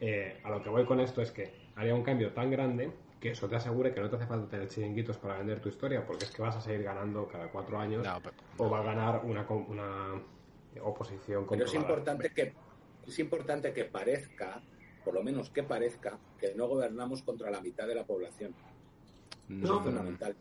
[0.00, 3.30] eh, a lo que voy con esto es que haría un cambio tan grande que
[3.30, 6.24] eso te asegure que no te hace falta tener chiringuitos para vender tu historia, porque
[6.24, 9.22] es que vas a seguir ganando cada cuatro años No, pero- o va a ganar
[9.24, 10.20] una, com- una
[10.82, 12.52] oposición Pero es importante que
[13.06, 14.62] es importante que parezca,
[15.04, 18.54] por lo menos que parezca, que no gobernamos contra la mitad de la población.
[19.48, 20.36] no, Eso es fundamental.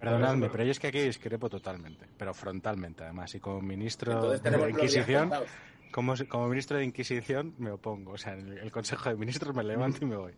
[0.00, 3.32] Perdonadme, pero yo es que aquí discrepo totalmente, pero frontalmente además.
[3.36, 5.30] Y como ministro de la Inquisición.
[5.92, 8.12] Como, como ministro de Inquisición me opongo.
[8.12, 10.32] O sea, en el, el Consejo de Ministros me levanto y me voy.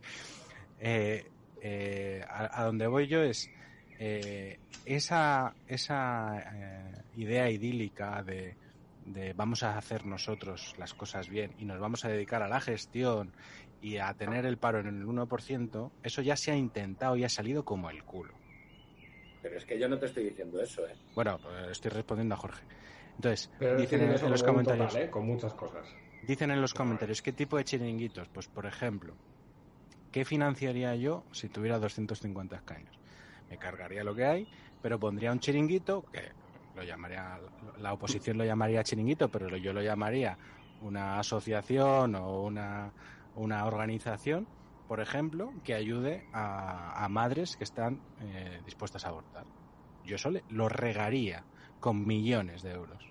[0.81, 1.25] Eh,
[1.63, 3.51] eh, a, a donde voy yo es
[3.99, 8.57] eh, esa, esa eh, idea idílica de,
[9.07, 12.61] de vamos a hacer nosotros las cosas bien y nos vamos a dedicar a la
[12.61, 13.33] gestión
[13.81, 17.29] y a tener el paro en el 1%, eso ya se ha intentado y ha
[17.29, 18.35] salido como el culo.
[19.43, 20.95] Pero es que yo no te estoy diciendo eso, ¿eh?
[21.15, 22.63] Bueno, pues estoy respondiendo a Jorge.
[23.17, 25.11] Entonces, Pero dicen en, en los comentarios, total, ¿eh?
[25.11, 25.97] Con muchas cosas.
[26.21, 28.29] dicen en los comentarios, ¿qué tipo de chiringuitos?
[28.31, 29.19] Pues, por ejemplo,
[30.11, 33.01] ¿qué financiaría yo si tuviera 250 escaños?
[33.49, 34.49] Me cargaría lo que hay,
[34.81, 36.33] pero pondría un chiringuito que
[36.73, 37.39] lo llamaría,
[37.77, 40.39] la oposición lo llamaría chiringuito, pero yo lo llamaría
[40.79, 42.95] una asociación o una,
[43.33, 44.49] una organización,
[44.87, 49.47] por ejemplo, que ayude a, a madres que están eh, dispuestas a abortar.
[50.03, 51.49] Yo eso le- lo regaría
[51.85, 53.05] con millones de euros.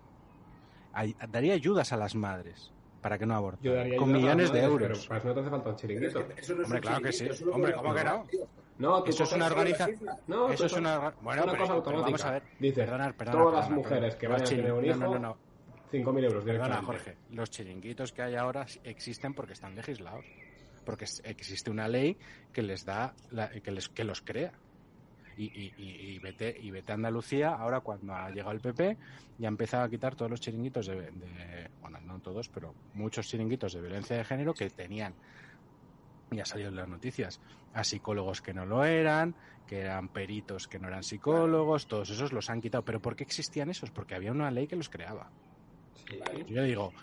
[0.93, 2.71] Ay- daría ayudas a las madres
[3.03, 3.61] para que no aborten.
[3.61, 4.97] Yo daría con millones las de madres, euros.
[4.97, 5.81] Pero para eso no te hace falta un Pero es
[6.11, 6.27] chiringuito.
[6.35, 7.51] que eso no es Hombre, un claro que chiringuito, sí.
[7.53, 8.25] Hombre, ¿cómo que no?
[8.79, 9.87] No, tú Eso es una organiza-
[10.25, 11.11] No, Eso es una...
[11.21, 12.05] Bueno, una pero- cosa automática.
[12.05, 12.43] vamos a ver.
[12.59, 15.37] Dice, Perdona, perdona, todas las mujeres que vayan a tener un hijo, No, no, no.
[15.91, 16.85] 5.000 euros Perdona, directamente.
[16.85, 17.17] Jorge.
[17.29, 20.25] Los chiringuitos que hay ahora existen porque están legislados.
[20.83, 22.17] Porque existe una ley
[22.51, 24.51] que les da, la- que, les, que los crea.
[25.37, 28.97] Y, y, y, y vete, y vete a Andalucía, ahora cuando ha llegado el PP,
[29.39, 33.27] ya ha empezado a quitar todos los chiringuitos de, de- bueno, no todos, pero muchos
[33.27, 35.13] chiringuitos de violencia de género que tenían,
[36.31, 37.39] ya salió en las noticias,
[37.73, 39.35] a psicólogos que no lo eran,
[39.67, 42.83] que eran peritos que no eran psicólogos, todos esos los han quitado.
[42.83, 43.89] ¿Pero por qué existían esos?
[43.91, 45.29] Porque había una ley que los creaba.
[46.09, 46.19] Sí.
[46.47, 46.93] Yo digo,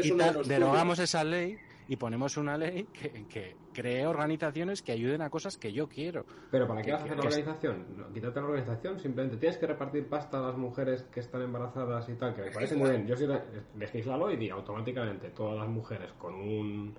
[0.00, 0.12] Si
[0.46, 1.58] derogamos esa ley
[1.88, 6.24] y ponemos una ley que, que cree organizaciones que ayuden a cosas que yo quiero.
[6.50, 7.86] Pero ¿para qué vas a hacer la organización?
[7.96, 12.08] No, quítate la organización, simplemente tienes que repartir pasta a las mujeres que están embarazadas
[12.10, 13.06] y tal, que me parece muy bien.
[13.06, 13.40] Yo sí le-
[13.76, 16.94] legislalo y di automáticamente todas las mujeres con un-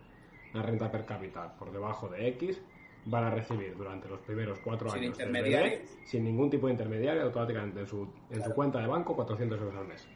[0.54, 2.60] una renta per cápita por debajo de X
[3.06, 7.22] van a recibir durante los primeros cuatro Sin años bebé, sin ningún tipo de intermediario,
[7.24, 10.08] automáticamente en su, en su cuenta de banco 400 euros al mes.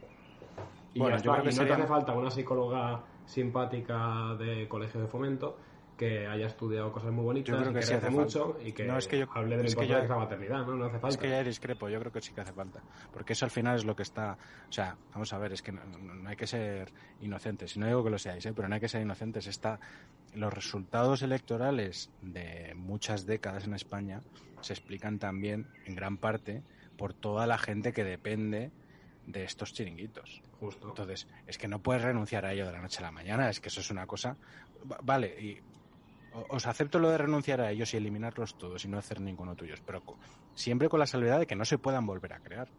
[0.96, 1.42] Y, Bueno, ya yo está.
[1.42, 5.58] creo que Y no sería- te hace falta una psicóloga simpática de colegio de fomento
[5.98, 8.68] que haya estudiado cosas muy bonitas Yo creo y que que sí hace mucho falta.
[8.68, 10.66] y que No, es que yo- hable de la es que yo- de esa maternidad,
[10.66, 10.76] ¿no?
[10.76, 11.08] No hace falta.
[11.10, 12.82] Es que ya discrepo, yo creo que sí que hace falta.
[13.14, 14.38] Porque eso al final es lo que está.
[14.68, 16.92] O sea, vamos a ver, es que no, no- no hay que ser
[17.22, 17.76] inocentes.
[17.76, 18.54] Y no digo que lo seáis, ¿eh?
[18.56, 19.46] pero no hay que ser inocentes.
[19.46, 19.80] Está,
[20.34, 24.22] los resultados electorales de muchas décadas en España
[24.62, 26.64] se explican también, en gran parte,
[26.98, 28.72] por toda la gente que depende
[29.28, 30.42] de estos chiringuitos.
[30.66, 30.88] Justo.
[30.88, 33.60] Entonces, es que no puedes renunciar a ello de la noche a la mañana, es
[33.60, 34.38] que eso es una cosa...
[34.90, 35.60] Va- Vale, y
[36.32, 39.82] os acepto lo de renunciar a ellos y eliminarlos todos y no hacer ninguno tuyos,
[39.86, 40.04] pero
[40.54, 42.72] siempre con la salvedad de que no se puedan volver a crear.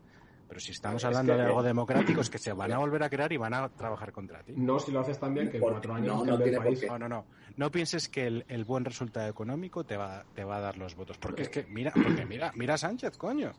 [0.47, 3.03] Pero si estamos Es hablando que- de algo democrático, es que se van a volver
[3.03, 4.53] a crear y van a trabajar contra ti.
[4.57, 6.81] No si lo haces tan bien que en cuatro años no, tiene por país.
[6.81, 6.87] qué.
[6.87, 7.27] No, no, no.
[7.57, 10.95] No pienses que el, el buen resultado económico te va, te va a dar los
[10.97, 11.17] votos.
[11.19, 13.53] Porque es que, mira, porque mira, mira a Sánchez, coño.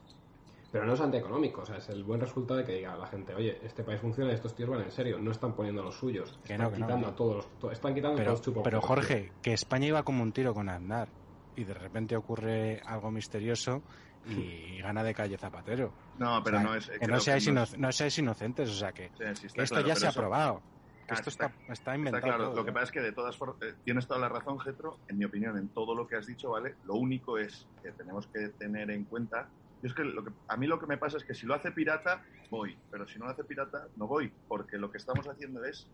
[0.76, 3.34] Pero no es antieconómico, o sea, es el buen resultado de que diga la gente,
[3.34, 6.38] oye, este país funciona y estos tíos van en serio, no están poniendo los suyos,
[6.46, 7.14] Que están no, que no, quitando no.
[7.14, 8.64] a todos los, to- están quitando Pero, todos chupos.
[8.64, 11.08] pero Jorge, que España iba como un tiro con Aznar
[11.56, 13.82] y de repente ocurre algo misterioso
[14.28, 15.94] y gana de calle Zapatero.
[16.20, 16.90] No, pero O sea, no es.
[16.90, 19.58] que no seáis, no ino- es- no seáis inocentes, o sea que, sí, sí, está
[19.58, 20.62] que esto claro, ya se ha eso- probado.
[21.08, 22.24] Que Ah, esto está- está, está Está inventado.
[22.24, 24.60] claro, todo, lo que pasa es que de todas formas eh, tienes toda la razón,
[24.60, 24.98] Getro.
[25.08, 26.76] En mi opinión, en todo lo que has dicho, ¿vale?
[26.84, 29.48] Lo único es que tenemos que tener en cuenta.
[29.86, 31.54] Yo es que, lo que a mí lo que me pasa es que si lo
[31.54, 32.76] hace pirata, voy.
[32.90, 34.32] Pero si no lo hace pirata, no voy.
[34.48, 35.88] Porque lo que estamos haciendo es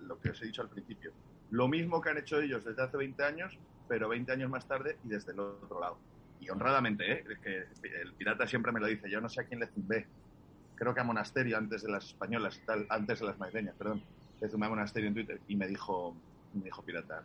[0.00, 1.12] lo que os he dicho al principio.
[1.52, 3.56] Lo mismo que han hecho ellos desde hace 20 años,
[3.86, 5.98] pero 20 años más tarde y desde el otro lado.
[6.40, 7.24] Y honradamente, ¿eh?
[7.40, 7.58] Que
[8.02, 9.08] el pirata siempre me lo dice.
[9.08, 10.08] Yo no sé a quién le zumbé.
[10.74, 14.02] Creo que a Monasterio antes de las españolas, y tal, antes de las madrileñas, perdón.
[14.40, 16.16] Le zumbé a Monasterio en Twitter y me dijo,
[16.54, 17.22] me dijo pirata.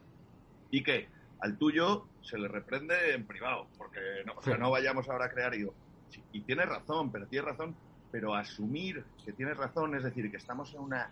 [0.70, 1.08] ¿Y qué?
[1.40, 5.30] Al tuyo se le reprende en privado, porque no, o sea, no vayamos ahora a
[5.30, 5.54] crear.
[5.54, 5.76] Y digo,
[6.10, 7.76] sí, y tienes razón, pero tienes razón,
[8.12, 11.12] pero asumir que tienes razón, es decir, que estamos en una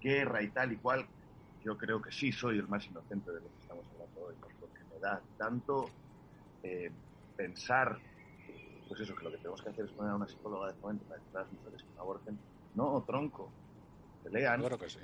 [0.00, 1.06] guerra y tal y cual,
[1.62, 4.84] yo creo que sí soy el más inocente de lo que estamos hablando hoy, porque
[4.90, 5.90] me da tanto
[6.62, 6.90] eh,
[7.36, 7.98] pensar,
[8.88, 11.04] pues eso, que lo que tenemos que hacer es poner a una psicóloga de momento
[11.06, 12.38] para a las mujeres que no aborten.
[12.74, 13.52] No, tronco,
[14.22, 15.00] que lean, Claro que sí.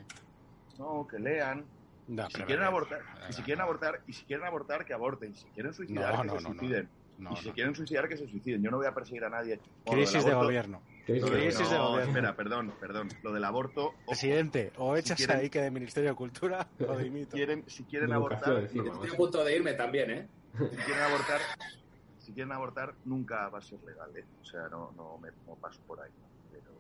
[0.78, 1.66] no, que lean,
[2.08, 5.32] No, y si quieren abortar, y si quieren abortar, y si quieren abortar, que aborten,
[5.32, 6.90] y si quieren suicidar, No, que no, se suiciden.
[7.18, 8.62] No, y si quieren suicidar, que se suiciden.
[8.62, 9.56] Yo no voy a perseguir a nadie.
[9.56, 10.82] Bueno, lo del Crisis de gobierno.
[11.06, 12.10] ¿Queréis lo de- Crisis de no, gobierno.
[12.12, 13.08] espera, perdón, perdón.
[13.22, 13.86] Lo del aborto.
[13.86, 17.34] ojo, Presidente, o echas quieren- ahí que de Ministerio de Cultura o dimito.
[17.34, 20.28] quieren, si quieren abortar, Estoy a punto de irme también, ¿eh?
[20.52, 21.40] si quieren abortar,
[22.18, 24.24] si quieren abortar, nunca va a ser legal, ¿eh?
[24.40, 26.10] O sea, no, no me no paso por ahí,
[26.52, 26.70] pero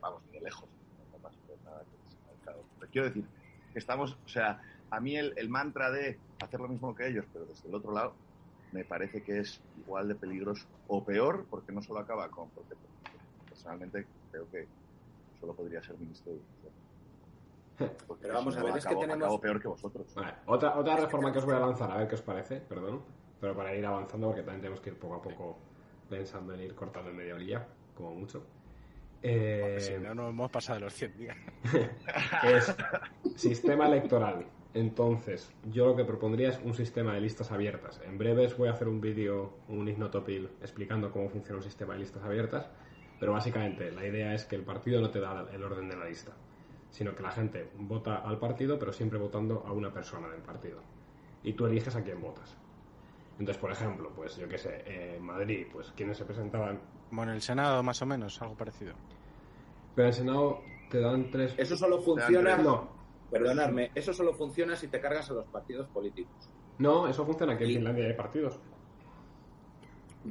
[0.00, 0.68] vamos ni de lejos,
[1.12, 1.98] no paso por nada que.
[2.44, 3.24] Pero quiero decir,
[3.78, 4.60] estamos, o sea,
[4.90, 7.92] a mí el, el mantra de hacer lo mismo que ellos, pero desde el otro
[7.92, 8.16] lado,
[8.72, 12.74] me parece que es igual de peligroso o peor, porque no solo acaba con, porque
[13.48, 14.68] personalmente creo que
[15.38, 16.72] solo podría ser ministro de Educación.
[18.06, 20.14] Porque Pero vamos a ver, es que acabo- tenemos- acabo peor que vosotros.
[20.14, 23.02] Vale, otra, otra reforma que os voy a lanzar, a ver qué os parece, perdón,
[23.40, 25.58] pero para ir avanzando porque también tenemos que ir poco a poco
[26.08, 28.42] pensando en ir cortando en media orilla, como mucho.
[29.22, 31.36] Eh, Si no, no hemos pasado de los 100 días.
[32.44, 32.74] es
[33.36, 34.46] sistema electoral.
[34.72, 38.00] Entonces, yo lo que propondría es un sistema de listas abiertas.
[38.06, 42.00] En breves voy a hacer un vídeo, un ignotopil, explicando cómo funciona un sistema de
[42.00, 42.70] listas abiertas,
[43.18, 46.04] pero básicamente la idea es que el partido no te da el orden de la
[46.04, 46.32] lista,
[46.88, 50.78] sino que la gente vota al partido, pero siempre votando a una persona del partido.
[51.42, 52.56] Y tú eliges a quién votas.
[53.40, 56.78] Entonces, por ejemplo, pues yo qué sé, en Madrid, pues quienes se presentaban.
[57.10, 58.94] Bueno, en el Senado más o menos, algo parecido.
[59.94, 60.60] Pero en el Senado
[60.90, 61.54] te dan tres.
[61.56, 62.56] Eso solo funciona.
[62.56, 62.88] No,
[63.30, 66.50] Perdonadme, eso solo funciona si te cargas a los partidos políticos.
[66.78, 68.58] no, eso funciona que en Y- Finlandia hay partidos.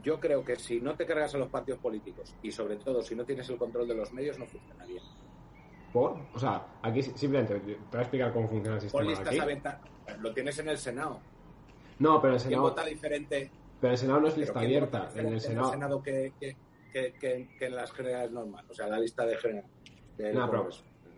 [0.03, 3.15] Yo creo que si no te cargas a los partidos políticos y sobre todo si
[3.15, 5.01] no tienes el control de los medios no funcionaría.
[5.91, 6.17] ¿Por?
[6.35, 9.39] O sea, aquí si- simplemente te voy a explicar cómo funciona el sistema listas aquí.
[9.39, 9.79] abiertas.
[10.19, 11.19] Lo tienes en el Senado.
[11.97, 13.51] No, pero el ¿Quién Senado, vota diferente?
[13.81, 15.09] pero el Senado no es lista quién abierta.
[15.15, 16.55] En el Senado, que, que,
[16.91, 18.69] que, que- que en las generales normales?
[18.69, 19.65] O sea, la lista de general.
[20.17, 20.69] del No, pero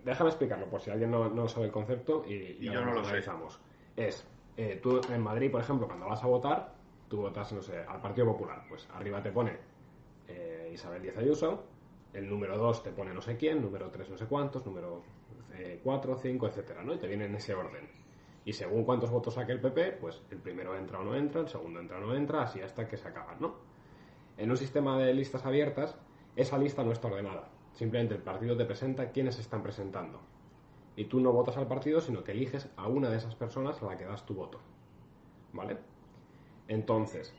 [0.03, 2.85] déjame explicarlo por si alguien no, no sabe el concepto y, y Y yo ahora
[2.88, 3.10] no lo sé.
[3.10, 3.60] analizamos.
[3.95, 4.27] Es,
[4.57, 6.73] eh, tú en Madrid, por ejemplo, cuando vas a votar,
[7.07, 8.65] tú votas, no sé, al Partido Popular.
[8.69, 9.57] Pues arriba te pone
[10.27, 11.64] eh, Isabel Díaz Ayuso,
[12.14, 15.03] el número 2 te pone no sé quién, número 3 no sé cuántos, número
[15.84, 16.93] 4, 5, etcétera, ¿no?
[16.93, 17.89] Y te viene en ese orden.
[18.45, 21.48] Y según cuántos votos saque el PP, pues el primero entra o no entra, el
[21.48, 23.56] segundo entra o no entra, así hasta que se acaban, ¿no?
[24.38, 25.98] En un sistema de listas abiertas,
[26.36, 27.49] esa lista no está ordenada.
[27.74, 30.20] Simplemente el partido te presenta quiénes están presentando.
[30.95, 33.86] Y tú no votas al partido, sino que eliges a una de esas personas a
[33.86, 34.60] la que das tu voto.
[35.53, 35.78] ¿Vale?
[36.68, 37.34] Entonces,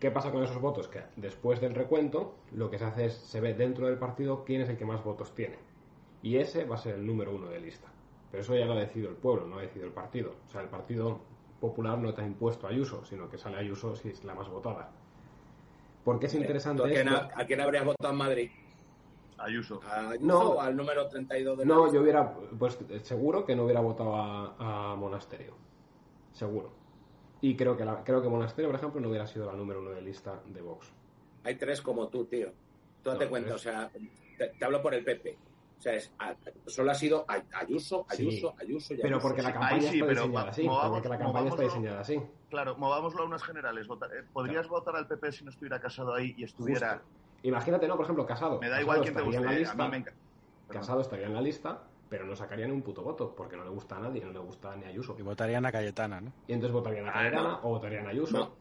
[0.00, 0.88] ¿qué pasa con esos votos?
[0.88, 4.60] Que después del recuento, lo que se hace es, se ve dentro del partido quién
[4.60, 5.58] es el que más votos tiene.
[6.22, 7.88] Y ese va a ser el número uno de lista.
[8.30, 10.34] Pero eso ya lo ha decidido el pueblo, no ha decidido el partido.
[10.46, 11.20] O sea, el Partido
[11.60, 14.48] Popular no te ha impuesto a Ayuso, sino que sale Ayuso si es la más
[14.48, 14.90] votada.
[16.06, 17.20] ¿Por qué es interesante ¿Tú a, quién, esto?
[17.20, 18.50] ha- ¿A quién habrías votado en Madrid?
[19.38, 19.80] Ayuso.
[19.84, 20.50] ¿A Ayuso No.
[20.52, 24.14] o al número 32 de la No, yo hubiera, pues seguro que no hubiera votado
[24.14, 25.56] a, a Monasterio.
[26.32, 26.70] Seguro.
[27.40, 29.90] Y creo que, la, creo que Monasterio, por ejemplo, no hubiera sido la número uno
[29.90, 30.92] de lista de Vox.
[31.42, 32.52] Hay tres como tú, tío.
[33.02, 33.60] Tú date No, cuenta, tres.
[33.60, 33.90] o sea,
[34.38, 35.36] te, te hablo por el PP.
[35.78, 36.12] O sea, es,
[36.66, 38.06] solo ha sido Ay- Ayuso.
[38.08, 39.28] Ayuso, Ayuso y Pero Ayuso.
[39.28, 40.62] porque la campaña ahí sí, está pero diseñada así.
[40.64, 42.22] movamos- Porque la campaña está movámoslo- diseñada así.
[42.50, 43.86] Claro, movámoslo a unas generales.
[43.86, 46.94] Eh, ¿Podrías votar al PP si no estuviera casado ahí y estuviera...
[46.94, 47.06] Justo.
[47.42, 48.58] Imagínate, no, por ejemplo, Casado.
[48.60, 49.36] Me da Casado igual quién te guste.
[49.36, 50.20] en la eh, A lista, mí me encanta.
[50.68, 53.70] Casado estaría en la lista, pero no sacaría ni un puto voto, porque no le
[53.70, 55.14] gusta a nadie, no le gusta ni a Ayuso.
[55.18, 56.32] Y votarían a Cayetana, ¿no?
[56.48, 57.60] Y entonces votarían a Ah, Cayetana no.
[57.62, 58.56] o votarían a Ayuso.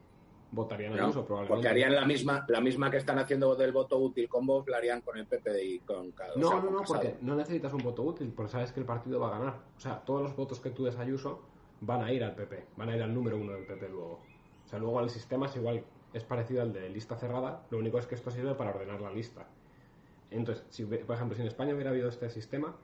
[0.52, 1.54] Votarían a No, Ayuso, probablemente.
[1.54, 4.78] porque harían la misma, la misma que están haciendo del voto útil con Vox, la
[4.78, 8.04] harían con el PP y con cada No, no, no, porque no necesitas un voto
[8.04, 9.54] útil, porque sabes que el partido va a ganar.
[9.76, 11.42] O sea, todos los votos que tú des a Ayuso
[11.82, 14.22] van a ir al PP, van a ir al número uno del PP luego.
[14.64, 18.00] O sea, luego el sistema es igual, es parecido al de lista cerrada, lo único
[18.00, 19.48] es que esto sirve para ordenar la lista.
[20.32, 22.76] Entonces, si, por ejemplo, si en España hubiera habido este sistema,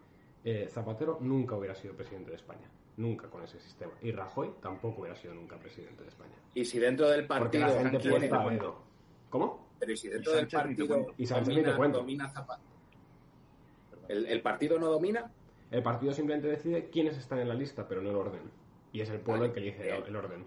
[0.44, 2.70] eh, Zapatero nunca hubiera sido presidente de España.
[3.02, 3.92] Nunca con ese sistema.
[4.02, 6.36] Y Rajoy tampoco hubiera sido nunca presidente de España.
[6.54, 8.84] Y si dentro del Porque partido la gente dedo.
[9.30, 9.72] ¿Cómo?
[9.80, 11.08] pero y si dentro Y del partido.
[11.18, 12.62] Y Sánchez ni te domina, domina Zapata.
[14.08, 15.32] El, el partido no domina,
[15.72, 18.42] El partido simplemente decide quiénes están en la lista, pero no el orden.
[18.94, 20.04] Y es el pueblo Vale, el que elige bien.
[20.08, 20.46] el orden.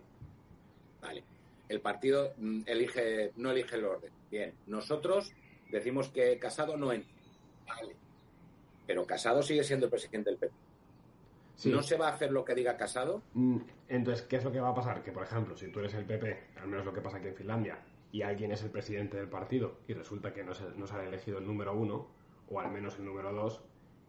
[1.03, 1.25] vale.
[1.69, 4.13] El partido mm, elige, no elige el orden.
[4.31, 4.53] Bien.
[4.67, 5.33] Nosotros
[5.71, 7.11] decimos que Casado no entra.
[7.67, 7.97] Vale.
[8.87, 10.55] Pero Casado sigue siendo el presidente del PP.
[11.57, 11.71] Sí.
[11.71, 13.23] ¿No se va a hacer lo que diga Casado?
[13.35, 13.59] Mm,
[13.89, 15.03] Entonces, ¿qué es lo que va a pasar?
[15.03, 17.35] Que, por ejemplo, si tú eres el PP, al menos lo que pasa aquí en
[17.37, 17.79] Finlandia,
[18.11, 21.05] y alguien es el presidente del partido y resulta que no se, no se ha
[21.05, 22.09] elegido el número uno,
[22.49, 23.61] o al menos el número dos,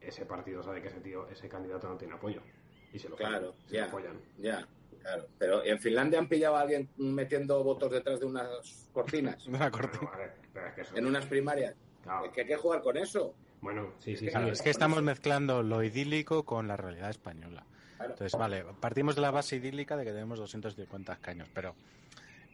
[0.02, 2.42] ese partido sabe que ese tío, ese candidato no tiene apoyo.
[2.94, 3.86] Y se lo Claro, se lo ya.
[3.86, 4.20] apoyan.
[4.38, 4.68] Ya,
[5.02, 5.28] claro.
[5.38, 10.00] Pero en Finlandia han pillado a alguien metiendo votos detrás de unas cortinas, Una cortina.
[10.04, 11.76] Bueno, vale, pero es que eso- en unas primarias.
[12.04, 12.26] claro.
[12.26, 13.34] Es que hay que jugar con eso.
[13.66, 14.38] Bueno, sí, sí, sí.
[14.52, 17.64] Es que estamos mezclando lo idílico con la realidad española.
[17.98, 18.12] Claro.
[18.14, 21.76] Entonces, vale, partimos de la base idílica de que tenemos 250 escaños, pero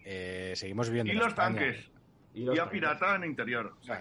[0.06, 1.60] eh, seguimos viviendo Y los España.
[1.60, 1.92] tanques.
[2.34, 2.80] Y los Y a tanques.
[2.80, 3.74] pirata en interior.
[3.82, 4.00] O sea,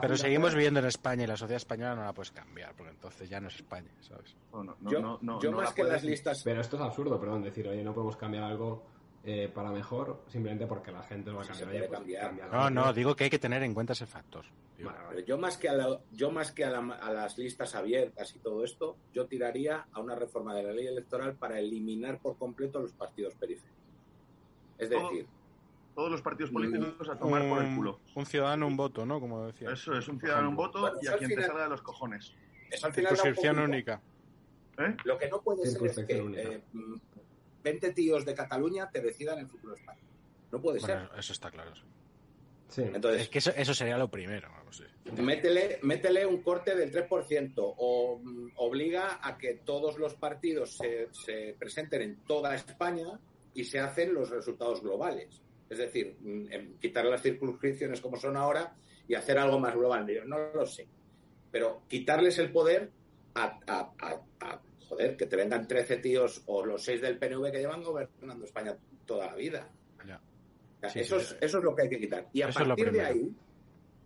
[0.00, 2.92] pero el- seguimos viviendo en España y la sociedad española no la puedes cambiar, porque
[2.92, 4.34] entonces ya no es España, ¿sabes?
[4.52, 6.42] No, no, no, yo no, no, yo no más la que las listas...
[6.44, 8.86] Pero esto es absurdo, perdón, decir, oye, no podemos cambiar algo
[9.28, 11.68] eh, para mejor simplemente porque la gente lo va a Sí, cambiar.
[11.70, 12.50] se Oye, puede pues, cambiar.
[12.52, 14.44] No, no, digo que hay que tener en cuenta ese factor.
[14.78, 18.34] Pero yo más que, a, la- yo más que a, la- a las listas abiertas
[18.36, 22.36] y todo esto, yo tiraría a una reforma de la ley electoral para eliminar por
[22.36, 23.76] completo los partidos periféricos.
[24.78, 25.26] Es decir,
[25.94, 28.00] Todos los partidos políticos a tomar por el culo.
[28.14, 29.18] Un ciudadano, un voto, ¿no?
[29.18, 29.70] Como decía.
[29.72, 31.70] Eso es, un ciudadano, un voto Bueno, y a al quien te final- salga de
[31.70, 32.34] los cojones.
[32.70, 34.02] eso al final Circunscripción única.
[34.78, 34.94] ¿Eh?
[35.04, 36.42] Lo que no puede ser es que Circunscripción única.
[36.52, 36.94] eh, mm,
[37.66, 40.00] 20 tíos de Cataluña te decidan el futuro de España.
[40.52, 41.18] No puede Bueno, ser.
[41.18, 41.72] eso está claro.
[42.68, 42.82] sí.
[42.82, 44.48] Entonces, Es que eso, eso sería lo primero.
[44.70, 44.84] sí.
[45.20, 51.08] métele, métele un corte del 3% o mm, obliga a que todos los partidos se,
[51.12, 53.18] se presenten en toda España
[53.52, 55.42] y se hacen los resultados globales.
[55.68, 58.76] Es decir, mm, quitar las circunscripciones como son ahora
[59.08, 60.06] y hacer algo más global.
[60.06, 60.86] Yo no lo sé.
[61.50, 62.90] Pero quitarles el poder
[63.34, 67.50] a, a- a- a- joder, que te vengan 13 tíos o los 6 del PNV
[67.50, 69.70] que llevan gobernando España toda la vida.
[70.06, 70.20] Ya.
[70.90, 72.28] Sí, eso, sí, es, eso es lo que hay que quitar.
[72.32, 73.34] Y a partir de ahí,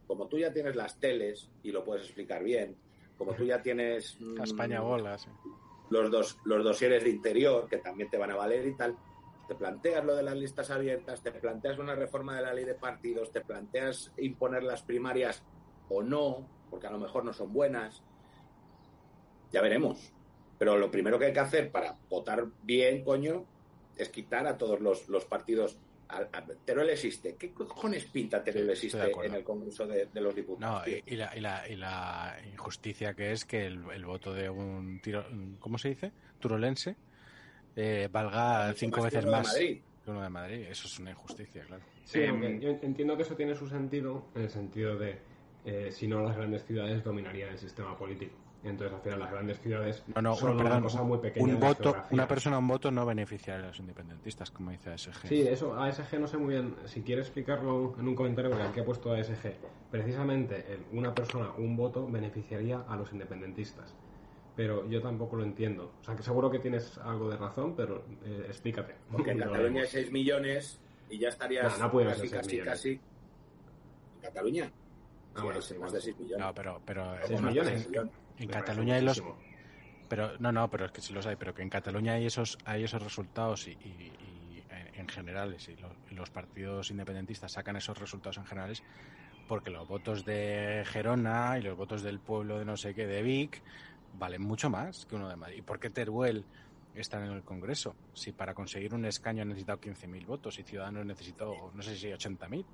[0.06, 2.76] como tú ya tienes las teles y lo puedes explicar bien,
[3.16, 5.28] como tú ya tienes mm, España bola, sí.
[5.90, 8.96] los dos los dosieres de interior que también te van a valer y tal,
[9.46, 12.74] te planteas lo de las listas abiertas, te planteas una reforma de la ley de
[12.74, 15.42] partidos, te planteas imponer las primarias
[15.88, 18.02] o no, porque a lo mejor no son buenas.
[19.50, 20.12] Ya veremos.
[20.60, 23.46] Pero lo primero que hay que hacer para votar bien, coño,
[23.96, 25.78] es quitar a todos los, los partidos.
[26.10, 27.36] A- a- Teruel existe.
[27.36, 30.84] ¿Qué cojones pinta Teruel Sí, existe en el Congreso de, de los No, Diputados?
[30.84, 30.98] tío?
[30.98, 34.50] y, y la, y, la, y la injusticia que es que el, el voto de
[34.50, 35.24] un tiro,
[35.60, 36.12] ¿cómo se dice?
[36.38, 36.94] Turolense
[37.74, 39.80] eh, valga cinco veces más Madrid.
[40.04, 40.66] que uno de Madrid.
[40.68, 41.82] Eso es una injusticia, claro.
[42.04, 42.20] Sí,
[42.60, 45.16] yo entiendo que eso tiene su sentido, en el sentido de,
[45.64, 48.34] eh, si no las grandes ciudades dominarían el sistema político.
[48.62, 51.46] Entonces, al final, las grandes ciudades No, no, son un, una perdón, cosa muy pequeña.
[51.54, 55.28] un voto, una persona, un voto no beneficiaría a los independentistas, como dice ASG.
[55.28, 56.76] Sí, eso, ASG no sé muy bien.
[56.84, 59.54] Si quieres explicarlo en un comentario, porque aquí he puesto ASG.
[59.90, 63.94] Precisamente, el una persona, un voto, beneficiaría a los independentistas.
[64.56, 65.94] Pero yo tampoco lo entiendo.
[66.00, 68.94] O sea, que seguro que tienes algo de razón, pero eh, explícate.
[69.10, 69.88] Porque en Cataluña hay vemos.
[69.88, 72.72] 6 millones y ya estarías No, no pudieron casi, casi, millones.
[72.74, 72.90] casi.
[72.90, 74.70] ¿En Cataluña?
[75.34, 76.46] Ah, bueno, sí, más de 6 millones.
[76.46, 77.14] No, pero, pero.
[78.36, 79.22] En, Cataluña hay los,
[80.08, 82.58] pero no, no, pero es que sí los hay, pero que en Cataluña hay esos,
[82.64, 87.52] hay esos resultados y, y- y en, en generales y los, y los partidos independentistas
[87.52, 88.82] sacan esos resultados en generales
[89.46, 93.22] porque los votos de Gerona y los votos del pueblo de no sé qué de
[93.22, 93.62] Vic
[94.12, 95.58] valen mucho más que uno de Madrid.
[95.58, 96.46] ¿Y por qué Teruel
[96.94, 97.94] está en el Congreso?
[98.12, 102.12] Si para conseguir un escaño ha necesitado 15.000 votos y Ciudadanos necesitó, no sé si
[102.12, 102.64] 80.000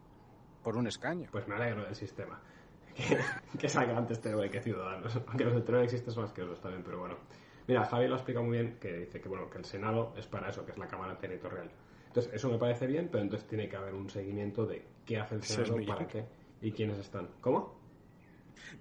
[0.66, 1.28] por un escaño.
[1.30, 2.40] Pues me alegro del sistema.
[2.96, 3.18] Que,
[3.58, 5.14] que salga antes Teruel que Ciudadanos.
[5.28, 7.14] Aunque los de Teruel existen son asquerosos también, pero bueno.
[7.68, 10.26] Mira, Javi lo ha explicado muy bien, que dice que bueno que el Senado es
[10.26, 11.70] para eso, que es la Cámara Territorial.
[12.08, 15.36] Entonces, eso me parece bien, pero entonces tiene que haber un seguimiento de qué hace
[15.36, 16.24] el Senado, para qué
[16.60, 17.28] y quiénes están.
[17.40, 17.78] ¿Cómo?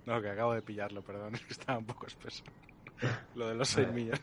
[0.08, 2.44] No, que acabo de pillarlo, perdón, es que estaba un poco espeso.
[3.36, 4.22] Lo de los 6 millones.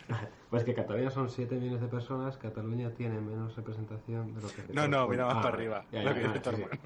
[0.51, 4.73] Pues que Cataluña son 7 millones de personas, Cataluña tiene menos representación de lo que...
[4.73, 5.85] No, no, mira más Ah, para arriba.
[5.93, 6.79] Ya, lo ya, que sí, sí.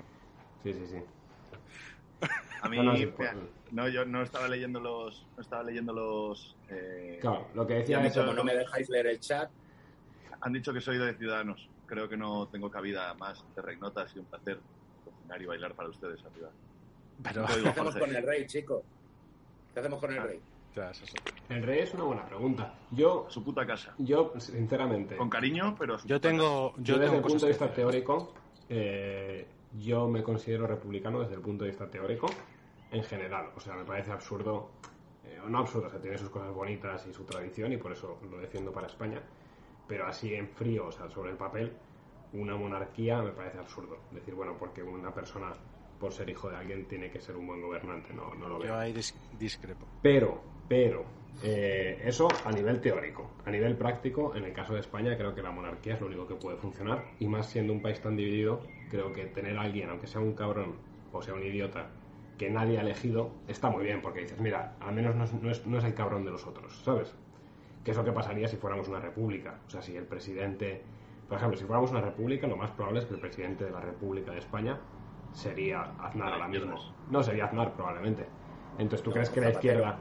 [0.66, 2.28] Sí, sí, sí.
[2.60, 5.62] A mí, No, no, sí, mira, por- no, yo no estaba leyendo los, no estaba
[5.62, 6.56] leyendo los.
[6.70, 8.14] eh, Claro, lo que decía es...
[8.16, 9.48] como no me dejáis leer el chat,
[10.40, 11.68] Han dicho que soy de Ciudadanos.
[11.86, 14.58] Creo que no tengo cabida más de Reignotas y un placer
[15.04, 16.50] cocinar y bailar para ustedes arriba.
[17.22, 18.82] Pero, ¿qué hacemos con el rey, chico?
[19.72, 20.24] ¿Qué hacemos con el Ah.
[20.26, 20.40] rey?
[21.48, 22.74] El rey es una buena pregunta.
[22.90, 23.94] Yo, su puta casa.
[23.98, 25.16] yo sinceramente...
[25.16, 28.34] Con cariño, pero Yo tengo, Yo, yo desde tengo el punto de vista teórico,
[28.68, 29.46] eh,
[29.80, 32.26] yo me considero republicano desde el punto de vista teórico
[32.90, 33.50] en general.
[33.56, 34.70] O sea, me parece absurdo,
[35.24, 37.92] eh, o no absurdo, o sea, tiene sus cosas bonitas y su tradición y por
[37.92, 39.20] eso lo defiendo para España.
[39.88, 41.72] Pero así en frío, o sea, sobre el papel,
[42.32, 43.98] una monarquía me parece absurdo.
[44.10, 45.52] Decir, bueno, porque una persona,
[46.00, 48.12] por ser hijo de alguien, tiene que ser un buen gobernante.
[48.12, 48.68] No, no lo veo.
[48.68, 49.86] Yo ahí dis- discrepo.
[50.02, 51.04] Pero, pero,
[51.42, 53.30] eh, eso a nivel teórico.
[53.44, 56.26] A nivel práctico, en el caso de España, creo que la monarquía es lo único
[56.26, 57.04] que puede funcionar.
[57.18, 60.34] Y más siendo un país tan dividido, creo que tener a alguien, aunque sea un
[60.34, 60.76] cabrón
[61.12, 61.86] o sea un idiota,
[62.36, 65.50] que nadie ha elegido, está muy bien, porque dices, mira, al menos no es, no
[65.50, 67.14] es- no es el cabrón de los otros, ¿sabes?
[67.84, 69.60] Que es lo que pasaría si fuéramos una república.
[69.66, 70.82] O sea, si el presidente.
[71.28, 73.80] Por ejemplo, si fuéramos una república, lo más probable es que el presidente de la
[73.80, 74.78] República de España
[75.32, 76.74] sería Aznar ahora mismo.
[77.10, 78.26] No sería Aznar, probablemente.
[78.78, 79.98] Entonces, ¿tú No, crees que la izquierda.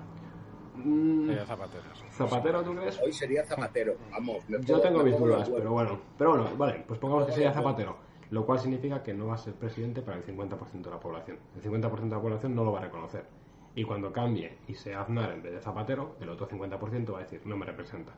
[0.75, 1.83] Mm, Eh, Zapatero.
[2.11, 2.99] ¿Zapatero, tú crees?
[3.01, 3.95] Hoy sería Zapatero.
[4.11, 5.99] Vamos, me Yo tengo mis dudas, pero bueno.
[6.17, 7.97] Pero bueno, vale, pues pongamos que sería Zapatero.
[8.31, 11.37] Lo cual significa que no va a ser presidente para el 50% de la población.
[11.55, 13.25] El 50% de la población no lo va a reconocer.
[13.75, 17.21] Y cuando cambie y sea Aznar en vez de Zapatero, el otro 50% va a
[17.21, 18.13] decir, no me representa.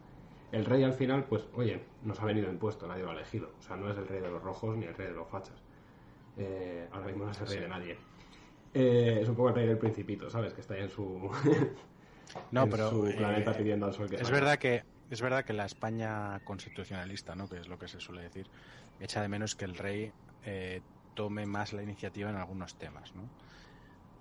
[0.51, 3.49] El rey al final, pues, oye, nos ha venido impuesto, nadie lo ha elegido.
[3.59, 5.61] O sea, no es el rey de los rojos ni el rey de los fachas.
[6.37, 7.97] Eh, ahora mismo no es el rey de nadie.
[8.73, 10.53] Eh, es un poco el rey del principito, ¿sabes?
[10.53, 11.29] Que está ahí en su,
[12.51, 14.39] No, en pero su eh, planeta pidiendo al sol que es salga.
[14.39, 17.47] verdad que es verdad que la España constitucionalista, ¿no?
[17.47, 18.49] Que es lo que se suele decir,
[18.99, 20.11] echa de menos que el rey
[20.43, 20.81] eh,
[21.13, 23.29] tome más la iniciativa en algunos temas, ¿no?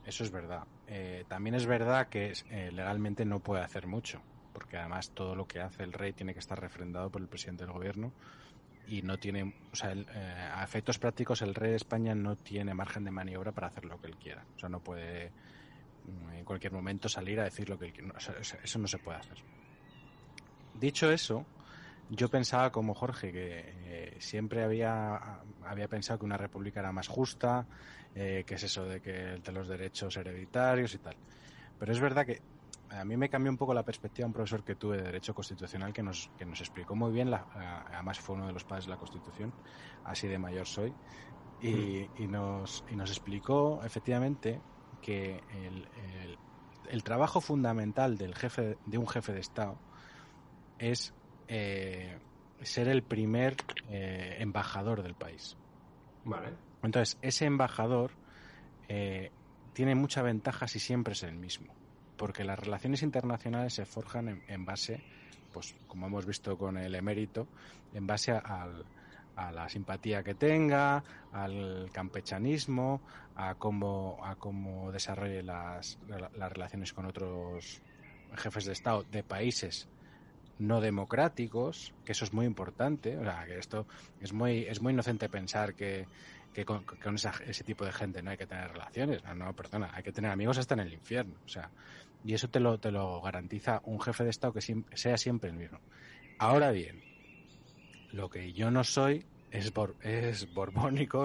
[0.05, 0.63] Eso es verdad.
[0.87, 4.23] Eh, también es verdad que eh, legalmente no puede hacer mucho,
[4.53, 7.65] porque además todo lo que hace el rey tiene que estar refrendado por el presidente
[7.65, 8.15] del gobierno
[8.87, 12.37] y no tiene, o sea, el- eh, a efectos prácticos el rey de España no
[12.37, 14.47] tiene margen de maniobra para hacer lo que él quiera.
[14.55, 15.33] O sea, no puede
[16.07, 19.39] en cualquier momento salir a decir lo que o sea, eso- no se puede hacer.
[20.73, 21.49] Dicho eso,
[22.09, 23.63] yo pensaba como Jorge que
[24.15, 27.67] eh, siempre había, había pensado que una república era más justa,
[28.15, 31.17] eh, que es eso de que de los derechos hereditarios y tal.
[31.79, 32.43] Pero es verdad que
[32.91, 35.93] a mí me cambió un poco la perspectiva un profesor que tuve de Derecho Constitucional
[35.93, 37.47] que nos, que nos explicó muy bien, la,
[37.87, 39.55] además fue uno de los padres de la Constitución,
[40.05, 40.97] así de mayor soy,
[41.59, 44.65] y, y nos, y nos explicó efectivamente
[45.07, 46.39] que el, el-
[46.91, 49.81] el trabajo fundamental del jefe, de un jefe de Estado
[50.79, 51.15] es
[51.49, 52.19] eh,
[52.61, 53.57] ser el primer
[53.89, 55.57] eh, embajador del país.
[56.25, 56.57] Vale.
[56.83, 58.13] Entonces, ese embajador
[58.89, 59.31] eh,
[59.73, 61.75] tiene mucha ventaja si siempre es el mismo,
[62.17, 65.05] porque las relaciones internacionales se forjan en, en base,
[65.53, 67.49] pues como hemos visto con el emérito,
[67.93, 68.87] en base a, al-
[69.37, 73.03] a la simpatía que tenga, al campechanismo,
[73.35, 77.83] a cómo, a cómo desarrolle las, la- las relaciones con otros
[78.35, 79.89] jefes de Estado de países
[80.59, 83.87] no democráticos, que eso es muy importante, o sea, que esto
[84.19, 86.09] es muy, es muy inocente pensar que,
[86.55, 86.83] que con,
[87.15, 89.23] esa- ese tipo de gente no hay que tener relaciones.
[89.23, 91.39] No, no, perdona, hay que tener amigos hasta en el infierno.
[91.45, 91.71] O sea,
[92.25, 94.63] y eso te lo, te lo garantiza un jefe de Estado que
[94.95, 95.79] sea siempre el mismo.
[96.39, 97.03] Ahora bien,
[98.13, 101.21] lo que yo no soy es, bor- es borbónico,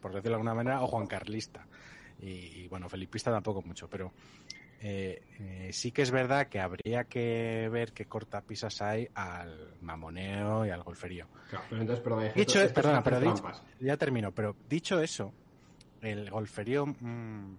[0.00, 1.66] por decirlo de alguna manera, o juancarlista.
[2.20, 4.12] Y, y, bueno, felipista tampoco mucho, pero
[4.80, 10.66] eh, eh, sí que es verdad que habría que ver qué cortapisas hay al mamoneo
[10.66, 11.28] y al golferío.
[11.48, 13.42] Claro, pero entonces, perdón, Dicho, perdona, pero dicho,
[13.80, 15.32] ya termino, pero dicho eso,
[16.00, 17.56] el golferío mm,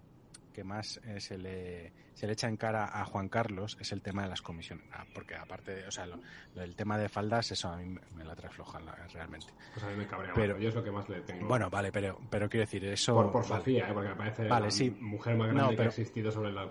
[0.60, 4.02] que más eh, se, le, se le echa en cara a Juan Carlos es el
[4.02, 4.84] tema de las comisiones.
[4.92, 6.20] Ah, porque aparte, de- o sea, lo-
[6.54, 9.46] lo- el tema de faldas, eso a mí me, me la trae floja la- realmente.
[9.72, 10.58] Pues a mí me cabrea Pero-.
[10.58, 11.48] Yo es lo que más le tengo.
[11.48, 13.14] Bueno, vale, pero, pero quiero decir, eso...
[13.14, 13.54] por, por vale.
[13.56, 13.92] Sofía, ¿eh?
[13.94, 14.90] porque me parece Vale, la sí.
[15.00, 16.70] mujer más No, grande que pero- ha existido sobre la.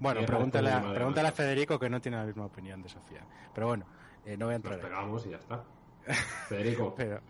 [0.00, 1.32] Bueno, pregúntale a, pregúntale a.
[1.32, 3.24] Federico que no tiene la misma opinión de Sofía.
[3.54, 3.86] Pero bueno,
[4.26, 4.80] eh, no voy a Nos entrar ahí.
[4.82, 5.64] pegamos y ya está.
[6.50, 7.20] Federico, Pero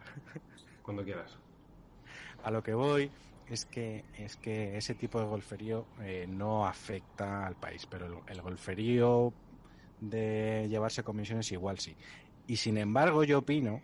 [0.82, 1.39] cuando quieras.
[2.43, 3.11] a lo que voy
[3.51, 8.15] es que es que ese tipo de golferío eh, no afecta al país, pero el,
[8.27, 9.33] el golferío
[10.01, 11.97] de llevarse comisiones igual sí.
[12.47, 13.83] Y sin embargo, yo opino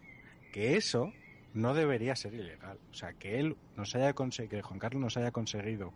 [0.53, 1.13] que eso
[1.55, 2.79] no debería ser ilegal.
[2.91, 5.93] O sea, que él nos haya que Juan Carlos nos haya conseguido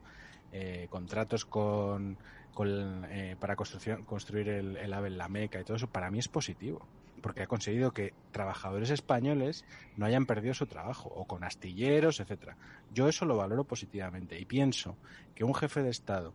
[0.52, 2.16] eh, contratos con,
[2.54, 6.10] con, eh, para construcción, construir el, el AVE en la Meca y todo eso, para
[6.10, 6.86] mí es positivo.
[7.20, 9.64] Porque ha conseguido que trabajadores españoles
[9.96, 12.56] no hayan perdido su trabajo, o con astilleros, etcétera.
[12.92, 14.96] Yo eso lo valoro positivamente y pienso
[15.34, 16.32] que un jefe de Estado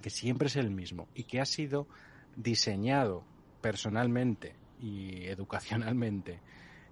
[0.00, 1.86] que siempre es el mismo y que ha sido
[2.36, 3.24] diseñado
[3.60, 6.40] personalmente y educacionalmente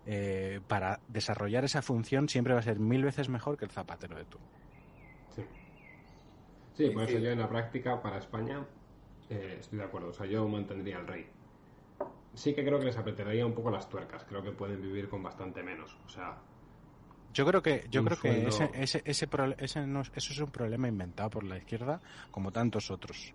[0.06, 4.16] eh, para desarrollar esa función siempre va a ser mil veces mejor que el zapatero
[4.16, 4.46] de turno.
[5.34, 5.42] Sí.
[6.74, 8.66] Sí, por eso yo en la práctica para España
[9.28, 10.08] eh, estoy de acuerdo.
[10.08, 11.26] O sea, yo mantendría al rey.
[12.34, 14.24] Sí que creo que les apretaría un poco las tuercas.
[14.24, 15.96] Creo que pueden vivir con bastante menos.
[16.06, 16.38] O sea,
[17.32, 20.38] Yo creo que yo creo que ese, ese, ese, prole- ese no es- eso es
[20.40, 22.00] un problema inventado por la izquierda
[22.30, 23.32] como tantos otros.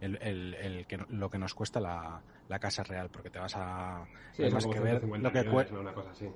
[0.00, 3.54] El, el, el que, lo que nos cuesta la, la casa real, porque te vas
[3.56, 5.80] a sí, son más que ver 150 lo que millones, ¿no?
[5.80, 6.30] Una cosa así.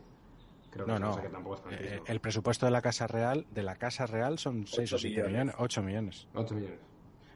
[0.70, 3.62] Creo que No, es que tampoco es eh, el presupuesto de la casa real de
[3.62, 5.32] la casa real son 6 o Ocho 7 millones.
[5.32, 6.26] millones, 8 millones.
[6.34, 6.80] 8 millones.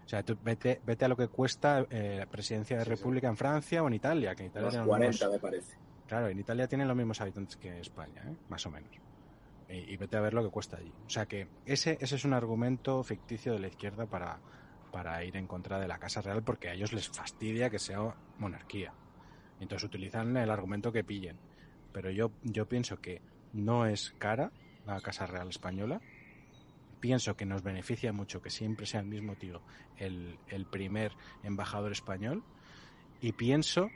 [0.08, 2.96] O sea, tú vete, vete a lo que cuesta eh, la presidencia de Sí, sí.
[2.96, 5.76] República en Francia o en Italia, que en Italia Los tienen 40, unos- me parece.
[6.06, 8.34] Claro, en Italia tienen los mismos habitantes que España, ¿eh?
[8.48, 8.90] más o menos.
[9.68, 10.90] Y, y vete a ver lo que cuesta allí.
[11.06, 14.40] O sea que ese, ese es un argumento ficticio de la izquierda para,
[14.90, 18.16] para ir en contra de la Casa Real porque a ellos les fastidia que sea
[18.38, 18.94] monarquía.
[19.60, 21.38] Entonces utilizan el argumento que pillen.
[21.92, 23.20] Pero yo, yo pienso que
[23.52, 24.52] no es cara
[24.86, 26.00] la Casa Real española.
[27.00, 29.62] Pienso que nos beneficia mucho que siempre sea el mismo tío
[29.96, 31.12] el, el primer
[31.42, 32.42] embajador español.
[33.20, 33.88] Y pienso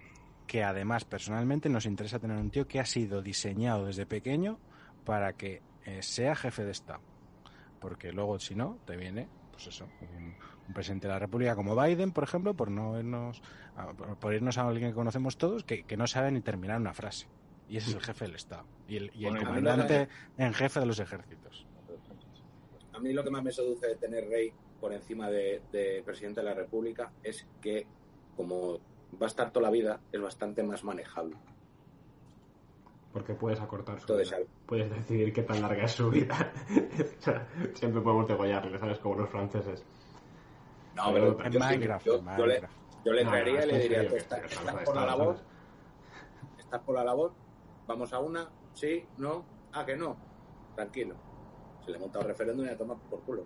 [0.46, 4.58] que además personalmente nos interesa tener un tío que ha sido diseñado desde pequeño
[5.04, 7.00] para que eh, sea jefe de Estado.
[7.80, 10.34] Porque luego, si no, te viene, pues eso, un,
[10.68, 13.42] un presidente de la República como Biden, por ejemplo, por no irnos
[13.76, 16.94] a, por- irnos a alguien que conocemos todos, que, que no sabe ni terminar una
[16.94, 17.26] frase.
[17.68, 18.66] Y ese es el jefe del Estado.
[18.86, 21.66] Y el, y el Bueno, comandante en jefe de los ejércitos.
[23.02, 26.40] A mí lo que más me seduce de tener rey por encima de, de presidente
[26.40, 27.84] de la República es que,
[28.36, 28.74] como
[29.20, 31.36] va a estar toda la vida, es bastante más manejable.
[33.12, 34.38] Porque puedes acortar su Todo vida.
[34.38, 36.52] es Puedes decidir qué tan larga es su vida.
[37.18, 39.00] O sea, siempre podemos degollarle, ¿sabes?
[39.00, 39.84] Como los franceses.
[40.94, 42.62] No, Pero pero En yo Minecraft, yo, le,
[43.04, 44.40] yo le No, traería no, y le diría, tú estás,
[44.84, 45.36] por la labor,
[46.56, 47.32] estás por la labor,
[47.88, 50.16] vamos a una, Sí, no, ah, que no.
[50.76, 51.31] Tranquilo.
[51.84, 53.44] Se le monta un referéndum y a tomar por culo.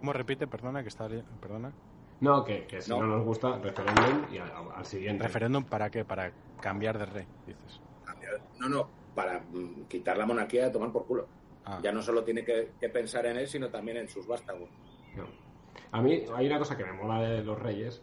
[0.00, 0.46] ¿Cómo repite?
[0.46, 1.08] Perdona, que está...
[1.40, 1.72] Perdona.
[2.20, 3.00] No, que, que si no.
[3.00, 3.16] No.
[3.16, 5.24] nos gusta, referéndum y al, al siguiente.
[5.24, 6.04] ¿Referéndum para qué?
[6.04, 7.80] Para cambiar de rey, dices.
[8.60, 11.26] No, no, para mm, quitar la monarquía y a tomar por culo.
[11.64, 14.68] Ah, Ya no solo tiene que, que pensar en él, sino también en sus vástagos.
[15.16, 15.24] No.
[15.90, 18.02] A mí hay una cosa que me mola de los reyes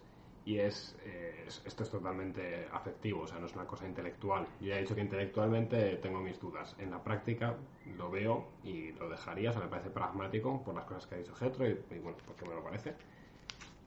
[0.50, 4.48] y es, eh, es- esto es totalmente afectivo, o sea, no es una cosa intelectual.
[4.60, 6.76] Yo ya he dicho que intelectualmente tengo mis dudas.
[6.80, 7.56] En la práctica
[7.98, 11.18] lo veo y lo dejaría, o sea, me parece pragmático por las cosas que ha
[11.20, 12.96] dicho Getro y, y bueno, porque me lo parece.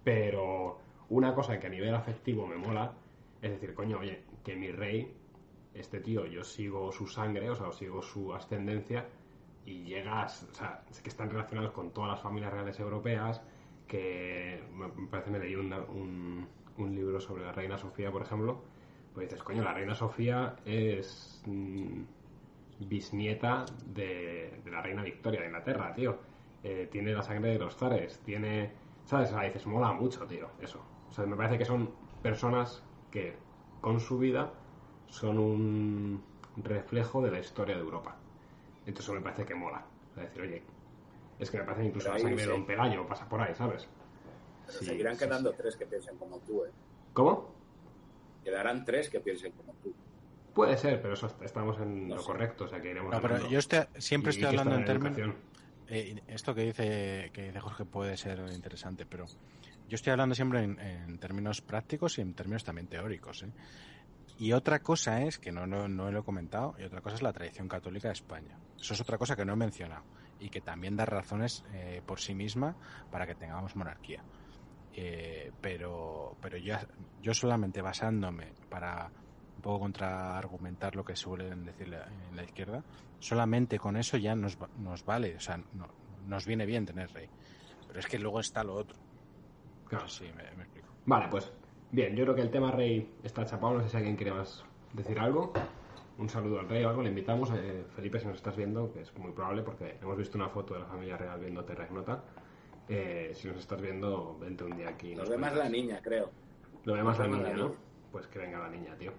[0.04, 0.78] Pero
[1.08, 2.92] una cosa que a nivel afectivo me mola
[3.40, 5.12] es decir, coño, oye, que mi rey,
[5.74, 9.06] este tío, yo sigo su sangre, o sea, sigo su ascendencia
[9.66, 13.42] y llegas, o sea, es que están relacionados con todas las familias reales europeas,
[13.92, 16.48] que me parece me leí una- un,
[16.78, 18.52] un libro sobre la reina Sofía, por ejemplo,
[19.12, 22.02] pues dices, coño, la reina Sofía es mm,
[22.78, 26.18] bisnieta de, de la reina Victoria de Inglaterra, tío.
[26.62, 28.72] Eh, tiene la sangre de los zares, tiene,
[29.04, 29.30] ¿sabes?
[29.30, 30.80] O sea, dices, mola mucho, tío, eso.
[31.10, 33.36] O sea, me parece que son personas que
[33.80, 34.54] con su vida
[35.06, 36.24] son un
[36.56, 38.16] reflejo de la historia de Europa.
[38.86, 39.84] Entonces me parece que mola.
[40.14, 40.62] Sea, decir, oye,
[41.38, 42.48] es que me parece que incluso la sangre de sí.
[42.50, 43.88] Don Pelayo pasa por ahí, ¿sabes?
[44.66, 45.56] Pero Sí, seguirán sí, quedando sí.
[45.58, 46.70] tres que piensen como tú, ¿eh?
[47.12, 47.54] ¿Cómo?
[48.44, 49.94] Quedarán tres que piensen como tú.
[50.54, 52.26] Puede ser, pero eso est- estamos en No lo sé.
[52.26, 55.36] correcto, o sea que iremos No, pero yo estoy- siempre estoy hablando en términos...
[55.88, 59.26] Eh, esto que dice, que dice Jorge puede ser interesante, pero
[59.88, 63.42] yo estoy hablando siempre en, en términos prácticos y en términos también teóricos.
[63.42, 63.50] ¿eh?
[64.38, 67.22] Y otra cosa es, que no, no, no lo he comentado, y otra cosa es
[67.22, 68.56] la tradición católica de España.
[68.80, 70.04] Eso es otra cosa que no he mencionado
[70.42, 72.76] y que también da razones eh, por sí misma
[73.10, 74.24] para que tengamos monarquía.
[74.94, 76.86] Eh, pero pero ya,
[77.16, 79.12] yo solamente basándome para
[79.56, 82.84] un poco contraargumentar lo que suelen decir la- en la izquierda,
[83.18, 85.88] solamente con eso ya nos, nos vale, o sea, no-
[86.24, 87.28] nos viene bien tener rey.
[87.86, 88.98] Pero es que luego está lo otro.
[89.84, 90.04] Claro.
[90.04, 90.96] No sé si me, me explico.
[91.04, 91.52] Vale, pues
[91.90, 94.64] bien, yo creo que el tema rey está chapado, no sé si alguien quiere más
[94.92, 95.52] decir algo.
[96.18, 97.50] Un saludo al rey o algo, le invitamos.
[97.54, 100.74] Eh, Felipe, si nos estás viendo, que es muy probable porque hemos visto una foto
[100.74, 102.22] de la familia real viendo Terra Ignota.
[102.88, 105.10] Eh, si nos estás viendo, vente un día aquí.
[105.14, 106.30] Nos nos ve más la niña, creo.
[106.84, 107.68] Lo ve más la niña, la ¿no?
[107.68, 107.78] niña.
[108.10, 109.12] Pues que venga la niña, tío.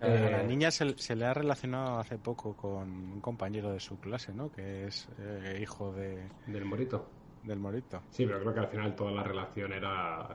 [0.00, 3.80] A la Eh, niña se, se le ha relacionado hace poco con un compañero de
[3.80, 4.50] su clase, ¿no?
[4.50, 7.06] Que es eh, hijo de, Del morito.
[7.44, 8.00] Del Morito.
[8.10, 10.28] Sí, pero creo que al final toda la relación era,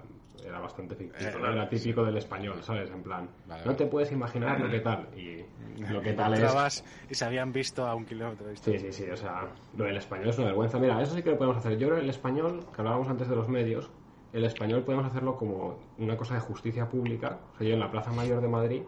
[0.45, 1.29] era bastante ficticia.
[1.31, 1.51] Eh, ¿no?
[1.51, 2.89] Era típico del español, ¿sabes?
[2.91, 3.77] En plan, Vale, no vale.
[3.77, 5.07] te puedes imaginar lo que tal.
[5.17, 5.45] Y
[5.91, 6.83] lo que tal es.
[7.09, 8.91] Y se habían visto a un kilómetro de Sí, distancia.
[8.93, 10.77] sí, sí, o sea, lo del español es una vergüenza.
[10.79, 11.77] Mira, eso sí que lo podemos hacer.
[11.77, 13.89] Yo creo que el español, que hablábamos antes de los medios,
[14.31, 17.39] el español podemos hacerlo como una cosa de justicia pública.
[17.55, 18.81] O sea, yo en la Plaza Mayor de Madrid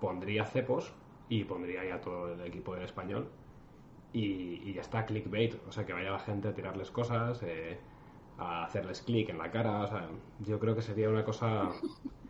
[0.00, 0.92] pondría cepos
[1.28, 3.28] y pondría ahí a todo el equipo del español.
[4.12, 5.54] Y, y ya está, clickbait.
[5.66, 7.86] O sea, que vaya la gente a tirarles cosas, eh,
[8.36, 9.82] a hacerles clic en la cara.
[9.82, 11.82] O sea, yo creo que sería una cosa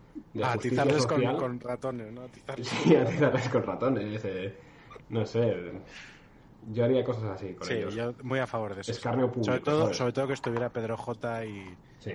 [0.33, 2.23] de A atizarles con, con ratones, ¿no?
[2.23, 4.23] Atizarles Sí, a tirarles con ratones.
[4.25, 4.59] eh,
[5.09, 5.83] no sé.
[6.71, 7.93] Yo haría cosas así con Sí, ellos.
[7.95, 8.91] yo muy a favor de eso.
[8.91, 9.97] Escarnio público, sobre todo, ¿sabes?
[9.97, 12.11] sobre todo que estuviera Pedro J y, Sí.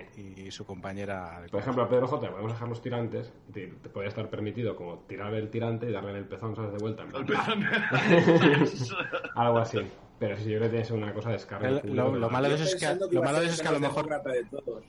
[0.46, 1.40] y su compañera.
[1.42, 3.32] de Por ejemplo, a Pedro J podemos dejar los tirantes.
[3.52, 6.72] Te, te podría estar permitido como tirar el tirante y darle en el pezón, ¿sabes?
[6.72, 7.04] De vuelta.
[9.34, 9.78] Algo así.
[10.18, 12.08] Pero sí, yo creo que tiene que ser una cosa de escarnio El- público.
[12.08, 13.68] lo- lo malo de eso es que- lo a malo de ser eso es que
[13.68, 14.84] a lo mejor- de todos.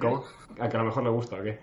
[0.00, 0.24] ¿Cómo?
[0.60, 1.60] A que a lo mejor le gusta, ¿o qué?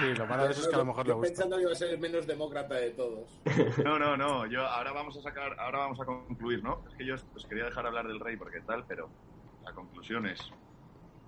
[0.00, 1.28] Sí, lo malo de eso es que a lo mejor le gusta.
[1.28, 3.40] pensando que iba a ser el menos demócrata de todos.
[3.84, 4.46] No, no, no.
[4.46, 6.82] Yo ahora vamos a sacar, ahora vamos a concluir, ¿no?
[6.88, 9.08] Es que yo os quería dejar hablar del rey porque tal, pero
[9.64, 10.40] la conclusión es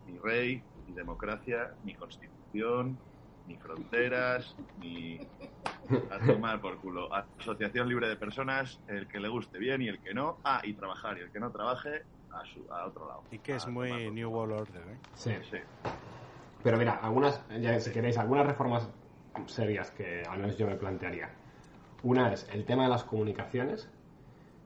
[0.07, 2.99] ni rey, ni democracia, ni constitución,
[3.47, 5.21] ni fronteras, ni
[6.11, 7.13] a tomar por culo.
[7.15, 10.39] Asociación libre de personas, el que le guste bien y el que no.
[10.45, 12.03] Ah, y trabajar y el que no trabaje
[12.33, 13.23] a, su, a otro lado.
[13.31, 14.31] Y que es muy New.
[14.31, 14.99] World Order, ¿eh?
[15.15, 15.33] Sí.
[15.51, 15.59] Sí.
[16.63, 18.89] Pero mira, algunas, ya si queréis, algunas reformas
[19.47, 21.31] serias que al menos yo me plantearía.
[22.03, 23.89] Una es el tema de las comunicaciones.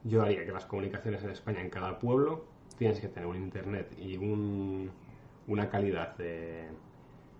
[0.04, 2.44] Yo haría que las comunicaciones en España, en cada pueblo,
[2.76, 4.90] tienes que tener un internet y un,
[5.46, 6.68] una calidad de,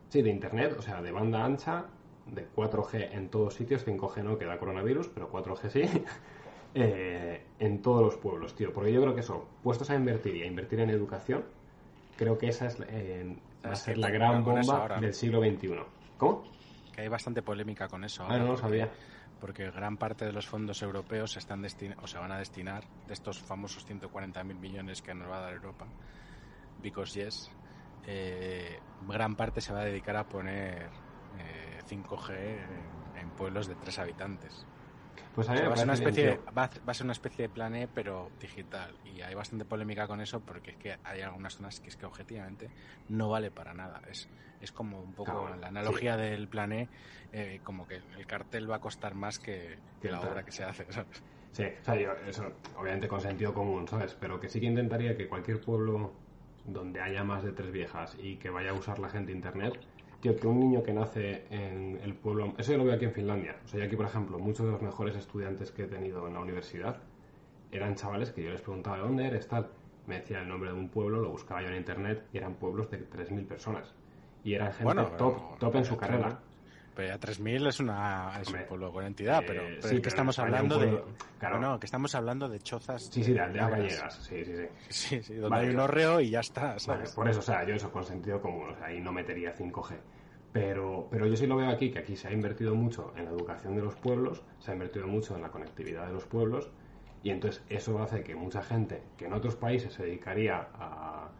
[0.08, 1.86] sí, de internet, o sea, de banda ancha,
[2.26, 6.04] de 4G en todos sitios, 5G no, que da coronavirus, pero 4G sí,
[6.74, 8.72] eh, en todos los pueblos, tío.
[8.72, 11.44] Porque yo creo que eso, puestos a invertir y a invertir en educación,
[12.16, 15.74] creo que esa es, eh, va a Es ser la gran bomba del siglo XXI.
[16.18, 16.44] ¿Cómo?
[16.94, 18.22] Que hay bastante polémica con eso.
[18.22, 18.90] Ah, ahora, no lo sabía.
[19.40, 21.64] Porque gran parte de los fondos europeos se están
[22.00, 25.54] o se van a destinar de estos famosos 140.000 millones que nos va a dar
[25.54, 25.86] Europa,
[26.80, 27.50] because yes,
[28.06, 28.78] eh,
[29.08, 30.88] gran parte se va a dedicar a poner
[31.38, 34.64] eh, 5G en, en pueblos de tres habitantes.
[35.34, 36.44] Pues a O mí sea, me va, a ser una especie, tío.
[36.52, 38.94] va, a, ser una especie de plan E, pero digital.
[39.04, 42.06] Y hay bastante polémica con eso porque es que hay algunas zonas que es que
[42.06, 42.70] objetivamente
[43.08, 44.02] no vale para nada.
[44.10, 44.28] Es,
[44.60, 46.88] es como un poco la analogía del plan E,
[47.32, 50.64] eh, como que el cartel va a costar más que, que la obra que se
[50.64, 50.86] hace.
[50.92, 51.22] ¿sabes?
[51.52, 54.16] Sí, o sea, yo, eso, obviamente con sentido común, ¿sabes?
[54.18, 56.12] Pero que sí que intentaría que cualquier pueblo
[56.64, 59.78] donde haya más de tres viejas y que vaya a usar la gente internet,
[60.22, 62.54] tío, que un niño que nace en el pueblo.
[62.56, 63.56] Eso yo lo veo aquí en Finlandia.
[63.64, 66.34] O sea, yo aquí, por ejemplo, muchos de los mejores estudiantes que he tenido en
[66.34, 66.96] la universidad
[67.72, 69.68] eran chavales que yo les preguntaba de dónde eres, tal.
[70.06, 72.90] Me decía el nombre de un pueblo, lo buscaba yo en internet y eran pueblos
[72.90, 73.92] de 3.000 personas.
[74.44, 76.38] Y eran gente Bueno, top, pero- top en su carrera.
[76.94, 80.02] Pero ya 3.000 es, una, es un Hombre, pueblo con entidad, eh, pero, pero sí,
[80.02, 80.88] que estamos hablando un de...
[80.88, 81.06] pueblo-
[81.38, 81.58] claro.
[81.58, 83.04] No, que estamos hablando de chozas...
[83.04, 84.14] Sí, sí, de aldeas gallegas.
[84.16, 84.66] Sí, sí, sí.
[84.90, 86.76] Sí, sí, donde Vale, hay un horreo y ya está,
[87.14, 89.94] por eso, o sea, yo eso con sentido común, o sea, ahí no metería 5G.
[90.52, 93.30] Pero, pero yo sí lo veo aquí, que aquí se ha invertido mucho en la
[93.30, 96.70] educación de los pueblos, se ha invertido mucho en la conectividad de los pueblos,
[97.22, 101.30] y entonces eso hace que mucha gente que en otros países se dedicaría a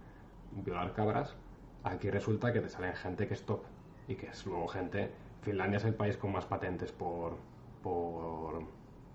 [0.53, 1.37] violar cabras,
[1.85, 3.65] aquí resulta que te salen gente que es top,
[4.09, 5.11] y que es luego gente...
[5.43, 7.37] Finlandia es el país con más patentes por,
[7.83, 8.63] por,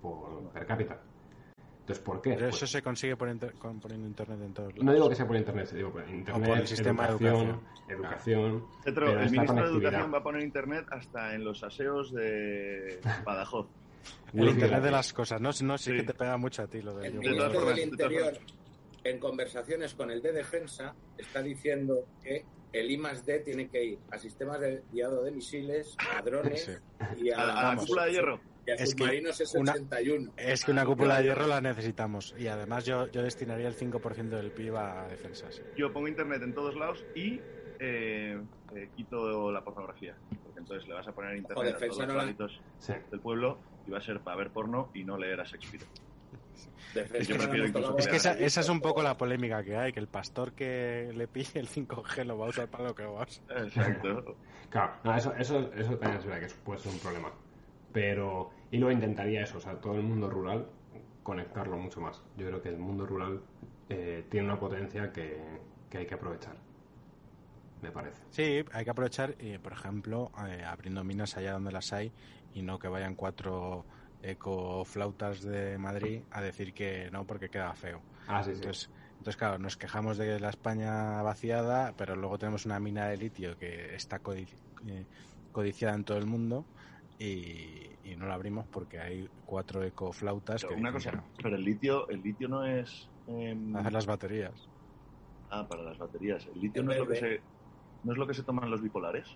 [0.02, 1.00] por per cápita.
[1.88, 2.32] Entonces, ¿por qué?
[2.32, 4.84] Pero Pues- eso se consigue por inter- con- poniendo internet en todos lados.
[4.84, 8.66] no digo que sea por internet, digo por internet, por el sistema de educación, educación.
[8.84, 9.72] pero el ministro de conectividad.
[9.94, 13.68] Educación va a poner internet hasta en los aseos de Badajoz.
[14.34, 15.50] El internet de las cosas, ¿no?
[15.64, 15.96] No sí, Sí.
[15.98, 18.34] que te pega mucho a ti lo del El De todas ministro del Interior,
[19.06, 22.44] en conversaciones con el de Defensa, está diciendo que
[22.74, 26.66] el I más D tiene que ir a sistemas de guiado de misiles, a drones
[26.66, 27.24] Sí.
[27.24, 28.40] y a, A, a la cúpula de hierro.
[28.68, 30.32] Y a Es que submarinos una- S-81.
[30.38, 32.36] Es que una cúpula de hierro la necesitamos.
[32.38, 35.62] Y además yo, yo destinaría el 5% del PIB a defensas.
[35.76, 37.40] Yo pongo internet en todos lados y
[37.80, 38.40] eh,
[38.76, 40.16] eh, quito la pornografía.
[40.44, 42.94] Porque entonces le vas a poner internet Joder, a todos los palitos Sí.
[43.10, 43.58] del pueblo
[43.88, 45.86] y va a ser para ver porno y no leer a Shakespeare.
[46.96, 51.28] Es que esa, es un poco la polémica que hay, que el pastor que le
[51.28, 53.44] pille el 5G lo va a usar para lo que va a usar.
[53.66, 54.36] Exacto.
[54.70, 57.32] Claro, no, eso, eso, eso también es verdad que puede ser un problema.
[57.94, 60.68] Pero, y luego intentaría eso, o sea, todo el mundo rural,
[61.24, 62.22] conectarlo mucho más.
[62.38, 63.42] Yo creo que el mundo rural
[63.90, 65.42] eh, tiene una potencia que,
[65.90, 66.56] que hay que aprovechar.
[67.82, 68.22] Me parece.
[68.30, 72.12] Sí, hay que aprovechar, y, por ejemplo, eh, abriendo minas allá donde las hay
[72.54, 73.86] y no que vayan cuatro
[74.22, 78.02] ecoflautas de Madrid a decir que no porque queda feo.
[78.28, 78.58] Ah, sí, sí.
[78.58, 78.90] Entonces,
[79.20, 83.58] entonces, claro, nos quejamos de la España vaciada, pero luego tenemos una mina de litio
[83.58, 85.06] que está eh,
[85.52, 86.66] codiciada en todo el mundo
[87.20, 91.64] y, y no la abrimos porque hay cuatro ecoflautas que Una cosa, que pero el
[91.64, 93.10] litio, el litio no es.
[93.28, 93.80] no.
[93.80, 94.54] hacer las baterías.
[95.50, 96.48] Ah, para las baterías.
[96.54, 97.42] El litio no es lo que se.
[98.04, 99.28] ¿No es lo que se toman los bipolares?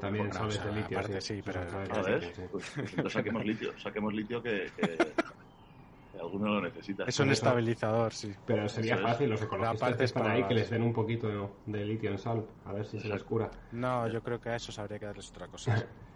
[0.00, 0.98] También Bueno, sales o sea, de litio.
[0.98, 2.42] aparte sí, pero- Sales de ¿Ah, sí.
[2.50, 3.78] Pues, pues saquemos litio.
[3.78, 7.04] Saquemos litio que, que, alguno lo necesita.
[7.04, 8.32] Es un eso- estabilizador, sí.
[8.46, 9.10] Pero sería Eso es.
[9.12, 11.84] fácil, los ecologistas aparte que es están para ahí, que les den un poquito de
[11.84, 13.50] litio en sal, a ver si se les cura.
[13.72, 15.74] No, yo creo que a esos habría que darles otra cosa.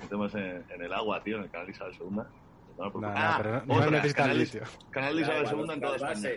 [0.00, 2.06] Metemos en, en el agua, tío, en el canal Isabel II.
[2.10, 4.62] No, porque- No, no, Ah, pero no, no otra, necesitan canal, litio.
[4.90, 6.30] Canal de Isabel II en toda España.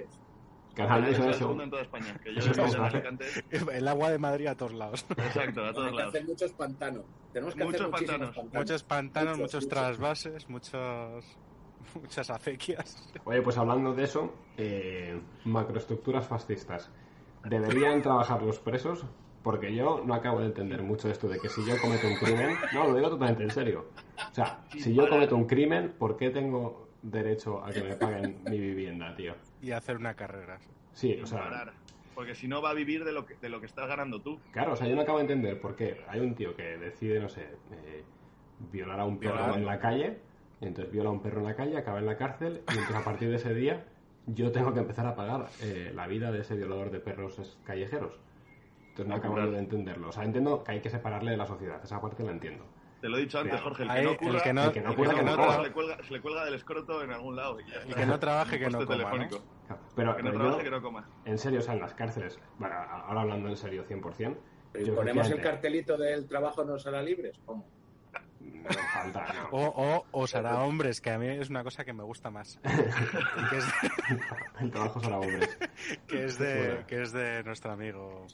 [0.76, 2.20] Canal de de Isabel II en toda España.
[2.24, 2.82] Que yo en.
[2.82, 3.26] Alicante.
[3.74, 5.06] El agua de Madrid a todos lados.
[5.10, 6.16] Exacto, a Hay todos que lados.
[6.16, 7.04] hacer muchos pantanos.
[7.34, 8.36] Tenemos que Muchos hacer pantanos.
[8.36, 8.54] pantanos.
[8.54, 9.70] Muchos pantanos, Muchos, muchos muchos.
[9.70, 11.38] trasvases, muchos,
[12.02, 13.10] muchas acequias.
[13.26, 16.90] Oye, pues hablando de eso, eh, macroestructuras fascistas.
[17.44, 19.06] ¿Deberían trabajar los presos?
[19.44, 22.56] Porque yo no acabo de entender mucho esto de que si yo cometo un crimen...
[22.74, 23.86] No, lo digo totalmente en serio.
[24.30, 28.42] O sea, si yo cometo un crimen, ¿por qué tengo derecho a que me paguen
[28.44, 29.34] mi vivienda, tío?
[29.62, 30.60] Y hacer una carrera.
[30.94, 31.72] Sí, o sea...
[32.16, 34.40] Porque si no va a vivir de lo que, de lo que estás ganando tú.
[34.52, 37.18] Claro, o sea, yo no acabo de entender por qué hay un tío que decide,
[37.22, 38.04] no sé, eh,
[38.74, 40.18] violar a un perro en la calle,
[40.60, 42.94] y entonces viola a un perro en la calle, acaba en la cárcel, y entonces
[42.98, 43.86] a partir de ese día
[44.28, 47.58] yo tengo que empezar a pagar eh, la vida de ese violador de perros es-
[47.64, 48.20] callejeros.
[49.02, 49.54] Entonces no acabo Natural.
[49.54, 50.10] de entenderlo.
[50.10, 52.66] O sea, entiendo que hay que separarle de la sociedad, esa parte la entiendo.
[53.02, 53.62] Te lo he dicho antes.
[53.62, 53.84] Jorge.
[53.84, 55.38] El que Ahí, no el ocurra, que no- el que no el que que no
[55.38, 57.60] no se, le cuelga, se le cuelga del escroto en algún lado.
[57.62, 57.96] Y ya El está.
[57.96, 59.10] que no trabaje, que no poste coma, ¿no?
[59.12, 59.46] telefónico.
[59.96, 61.10] Pero, Que no pero trabaje, yo, que no coma.
[61.24, 64.38] en serio, o sea, en las cárceles, bueno, ahora hablando en serio 100%,
[64.74, 67.40] Pero yo ponemos el cartelito del trabajo no será libres.
[67.46, 67.66] ¿Cómo?
[68.42, 69.50] No falta, no.
[69.52, 69.66] O,
[69.98, 72.60] o os hará hombres, que a mí es una cosa que me gusta más.
[73.50, 73.66] que, es,
[74.60, 75.58] El trabajo será hombres.
[76.08, 78.26] que, es de, que es de nuestro amigo,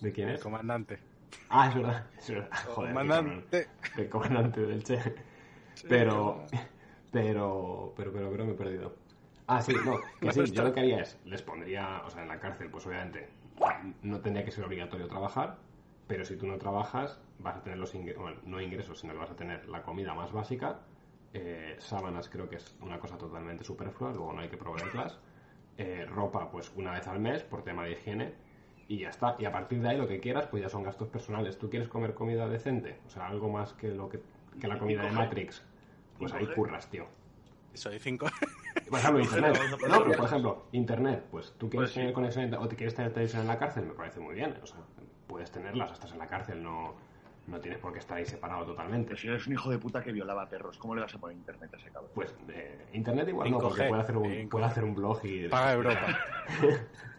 [0.00, 0.40] ¿De quién el es?
[0.40, 0.98] comandante.
[1.48, 2.10] Ah, es verdad.
[2.18, 2.50] Es verdad.
[2.64, 3.68] Joder, comandante.
[3.96, 4.98] el comandante del Che.
[5.88, 6.46] Pero,
[7.10, 8.96] pero, pero, pero, pero me he perdido.
[9.46, 12.28] Ah, sí, no, que sí, yo lo que haría es, les pondría, o sea, en
[12.28, 13.28] la cárcel, pues obviamente,
[14.02, 15.58] no tendría que ser obligatorio trabajar,
[16.06, 19.18] pero si tú no trabajas, vas a tener los ingresos, bueno, no ingresos, sino que
[19.18, 20.80] vas a tener la comida más básica
[21.32, 25.20] Eh, sábanas creo que es una cosa totalmente superflua, luego no hay que proveerlas.
[25.78, 28.34] Eh, ropa, pues una vez al mes por tema de higiene.
[28.90, 29.36] Y ya está.
[29.38, 31.56] Y a partir de ahí lo que quieras, pues ya son gastos personales.
[31.56, 32.98] ¿Tú quieres comer comida decente?
[33.06, 34.20] O sea, algo más que lo que,
[34.60, 35.62] que la comida de Matrix.
[36.18, 36.54] Pues ahí 5G.
[36.56, 37.06] curras, tío.
[37.72, 38.26] Soy 5.
[38.90, 39.60] Por ejemplo, internet.
[39.88, 41.24] No, pero por ejemplo, internet.
[41.30, 42.00] Pues tú quieres Pues sí.
[42.00, 44.56] tener conexión o te quieres tener televisión en la cárcel, me parece muy bien.
[44.60, 44.80] O sea,
[45.28, 46.96] puedes tenerlas, estás en la cárcel, no,
[47.46, 49.10] no tienes por qué estar ahí separado totalmente.
[49.10, 51.36] Pero si eres un hijo de puta que violaba perros, ¿cómo le vas a poner
[51.36, 52.10] internet a ese cabrón?
[52.12, 54.48] Pues eh, internet igual no, 5G, porque puede hacer un, 5G.
[54.48, 55.48] puede hacer un blog y...
[55.48, 56.18] Paga Europa.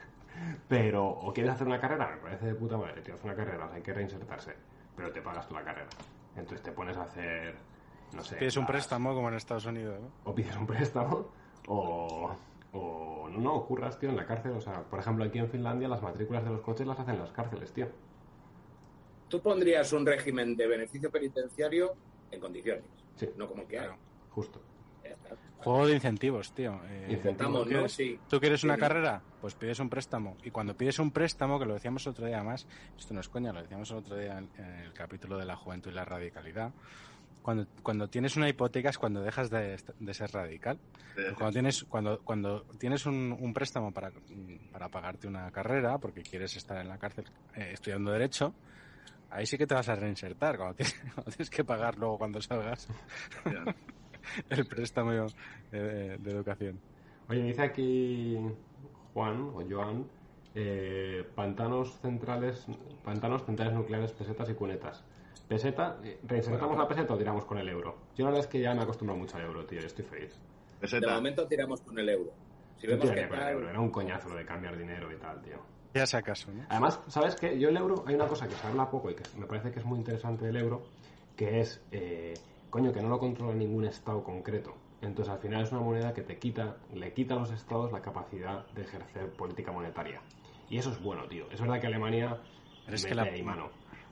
[0.67, 3.65] Pero, o quieres hacer una carrera, me parece de puta madre, tío, es una carrera,
[3.65, 4.53] o sea, hay que reinsertarse,
[4.95, 5.87] pero te pagas tú la carrera.
[6.35, 7.55] Entonces te pones a hacer,
[8.13, 8.37] no sé...
[8.37, 10.07] Pides un las- préstamo como en Estados Unidos, ¿no?
[10.23, 11.27] O pides un préstamo,
[11.67, 12.31] o...
[12.73, 14.53] O no, no, curras, tío, en la cárcel.
[14.53, 17.19] O sea, por ejemplo, aquí en Finlandia las matrículas de los coches las hacen en
[17.19, 17.87] las cárceles, tío.
[19.27, 21.93] Tú pondrías un régimen de beneficio penitenciario
[22.31, 22.83] en condiciones,
[23.15, 23.85] Sí, no como el que hay.
[23.87, 23.99] Claro.
[24.29, 24.61] justo.
[25.63, 26.79] Juego de incentivos, tío.
[26.89, 27.37] Eh, Incentivos.
[27.37, 27.87] ¿tú Vamos, ¿no?
[27.89, 28.19] Sí.
[28.29, 28.79] ¿Tú quieres una Sí.
[28.79, 29.21] carrera?
[29.39, 30.37] Pues pides un préstamo.
[30.43, 32.67] Y cuando pides un préstamo, que lo decíamos el otro día más,
[32.97, 35.55] esto no es coña, lo decíamos el otro día en, en el capítulo de la
[35.55, 36.71] juventud y la radicalidad.
[37.41, 40.77] Cuando, cuando tienes una hipoteca es cuando dejas de, de ser radical.
[41.35, 44.11] Cuando tienes, cuando, cuando tienes un, un préstamo para,
[44.71, 47.25] para pagarte una carrera, porque quieres estar en la cárcel
[47.55, 48.53] eh, estudiando Derecho,
[49.31, 50.55] ahí sí que te vas a reinsertar.
[50.57, 52.87] Cuando tienes, cuando tienes que pagar luego cuando salgas.
[54.49, 55.11] el préstamo
[55.71, 56.79] de, educación.
[57.29, 58.37] Oye, dice aquí
[59.13, 60.05] Juan o Joan,
[60.55, 62.65] eh, pantanos centrales,
[63.03, 65.03] pantanos centrales nucleares, pesetas y cunetas.
[65.47, 67.97] Peseta, eh, ¿reinsertamos la peseta o tiramos con el euro?
[68.15, 70.33] Yo la verdad es que ya me acostumbro mucho al euro, tío, yo estoy feliz.
[70.81, 72.31] De momento tiramos con el euro.
[72.77, 75.41] Si vemos que con el euro, era un coñazo lo de cambiar dinero y tal,
[75.41, 75.57] tío.
[75.93, 76.63] Ya si acaso, ¿no?
[76.69, 77.59] Además, ¿sabes qué?
[77.59, 79.79] Yo el euro, hay una cosa que se habla poco y que me parece que
[79.79, 80.83] es muy interesante del euro,
[81.35, 82.33] que es, eh,
[82.71, 84.73] coño, que no lo controla ningún estado concreto.
[85.01, 88.01] Entonces, al final es una moneda que te quita, le quita a los estados la
[88.01, 90.21] capacidad de ejercer política monetaria.
[90.69, 91.45] Y eso es bueno, tío.
[91.51, 92.37] Es verdad que Alemania
[92.85, 93.69] Pero es mete que la- ahí mano.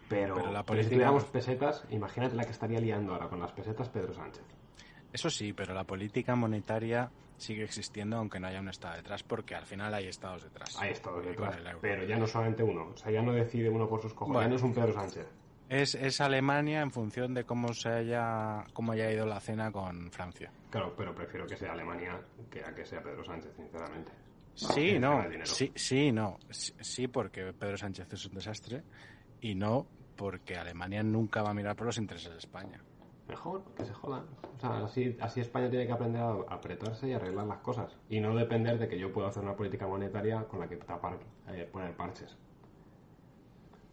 [0.09, 3.51] Pero, pero la pero si tuviéramos pesetas, imagínate la que estaría liando ahora con las
[3.51, 4.43] pesetas Pedro Sánchez.
[5.13, 9.55] Eso sí, pero la política monetaria sigue existiendo aunque no haya un Estado detrás, porque
[9.55, 10.75] al final hay Estados detrás.
[10.81, 12.89] Hay estados detrás, pero ya no solamente uno.
[12.93, 14.45] O sea, ya no decide uno por sus cojones, Bueno.
[14.47, 15.27] ya no es un Pedro Sánchez.
[15.69, 20.11] Es, es Alemania en función de cómo se haya cómo haya ido la cena con
[20.11, 20.51] Francia.
[20.71, 22.19] Claro, pero prefiero que sea Alemania
[22.49, 24.11] que a que sea Pedro Sánchez, sinceramente.
[24.55, 28.83] Sí, no, sí, sí, no, sí, sí, porque Pedro Sánchez es un desastre
[29.41, 29.85] y no
[30.17, 32.83] porque Alemania nunca va a mirar por los intereses de España.
[33.29, 34.25] Mejor, que se jodan.
[34.57, 37.95] O sea, así, así España tiene que aprender a apretarse y arreglar las cosas.
[38.09, 41.19] Y no depender de que yo pueda hacer una política monetaria con la que tapar,
[41.47, 42.35] eh, poner parches.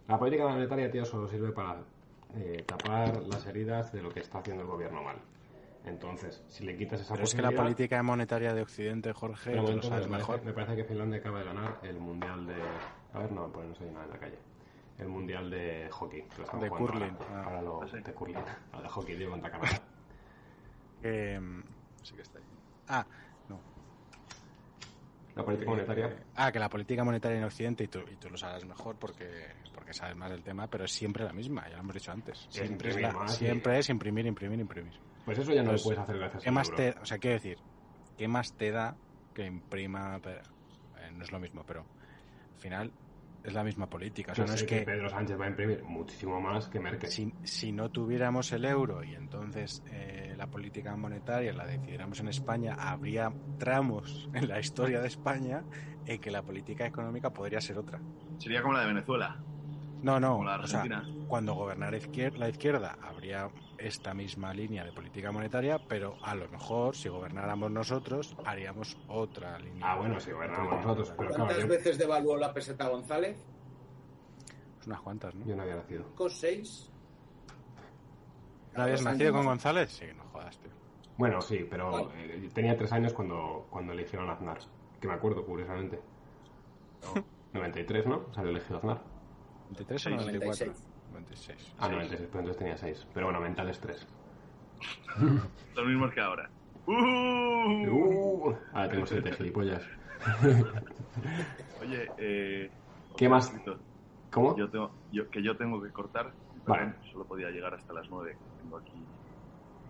[0.09, 1.79] La política monetaria, tío, solo sirve para
[2.37, 5.17] eh, tapar las heridas de lo que está haciendo el gobierno mal.
[5.85, 9.63] Entonces, si le quitas esa Pero es que la política monetaria de Occidente, Jorge, Pero
[9.63, 10.45] tú lo entonces sabes me, parece, mejor.
[10.47, 12.55] me parece que Finlandia acaba de ganar el mundial de.
[13.15, 14.39] A ver, no, pues no sé nada en la calle.
[14.99, 16.23] El mundial de hockey.
[16.23, 17.45] que lo están De curling, Ahora, ah.
[17.45, 18.01] ahora lo, Ah, sí.
[18.01, 18.37] de curling.
[18.73, 19.81] Ahora de hockey, tío, contra Canadá.
[21.03, 21.61] Mm,
[22.03, 22.45] sí que está ahí.
[22.89, 23.07] Ah.
[25.37, 26.07] La política monetaria.
[26.07, 28.97] Eh, ah, que la política monetaria en Occidente, y tú, y tú lo sabrás mejor
[28.97, 32.11] porque, porque sabes más del tema, pero es siempre la misma, ya lo hemos dicho
[32.11, 32.47] antes.
[32.51, 34.95] Siempre es, imprimir la- y- siempre es imprimir, imprimir, imprimir.
[35.25, 37.35] Pues eso ya no lo puedes hacer gracias ¿Qué al más te, o sea, quiero
[37.35, 37.59] decir,
[38.17, 38.97] ¿qué más te da
[39.35, 40.19] que imprima?
[40.23, 40.41] pero,
[40.99, 42.93] eh, no es lo mismo, pero al final
[43.47, 44.33] es la misma política.
[44.33, 47.09] O sea, no es que Pedro Sánchez va a imprimir muchísimo más que Merkel.
[47.11, 52.29] si, si no tuviéramos el euro y entonces eh, la política monetaria la decidiéramos en
[52.29, 55.63] España, habría tramos en la historia de España
[56.05, 58.01] en que la política económica podría ser otra.
[58.39, 59.37] Sería como la de Venezuela,
[60.03, 61.27] No, no, como la de o sea, Argentina.
[61.29, 66.49] cuando gobernara izquier- la izquierda habría esta misma línea de política monetaria, pero a lo
[66.49, 69.93] mejor si gobernáramos nosotros haríamos otra línea.
[69.93, 73.37] Ah, bueno, si gobernáramos nosotros, pero claro, ¿Cuántas yo, veces devaluó la peseta González?
[74.77, 75.47] Pues unas cuantas, ¿no?
[75.47, 76.05] yo no había nacido.
[76.05, 76.91] ¿Cinco, seis?
[78.75, 79.91] ¿No habías nacido con González?
[79.91, 80.71] Sí, no jodas, tío.
[81.17, 84.59] Bueno, sí, pero eh, tenía tres años cuando, cuando eligieron a Aznar.
[85.01, 85.99] Que me acuerdo, curiosamente.
[87.55, 88.33] 93, ¿no?
[88.35, 89.03] Salió elegido Aznar.
[89.71, 90.67] ¿23 o 94?
[90.67, 90.96] 96.
[91.79, 93.07] Ah, 96, pero entonces tenía 6.
[93.13, 94.07] Pero bueno, mentales 3.
[95.75, 96.51] Los mismos que ahora.
[96.87, 96.93] ¡Uh!
[97.89, 99.83] Uh, ahora tengo 7 gilipollas.
[101.83, 102.71] Oye, eh,
[103.17, 103.53] ¿Qué más?
[104.31, 104.57] ¿Cómo?
[104.57, 106.33] Yo tengo, yo, que yo tengo que cortar.
[106.67, 106.95] Vale.
[107.13, 108.37] Solo podía llegar hasta las 9.
[108.61, 109.05] Tengo aquí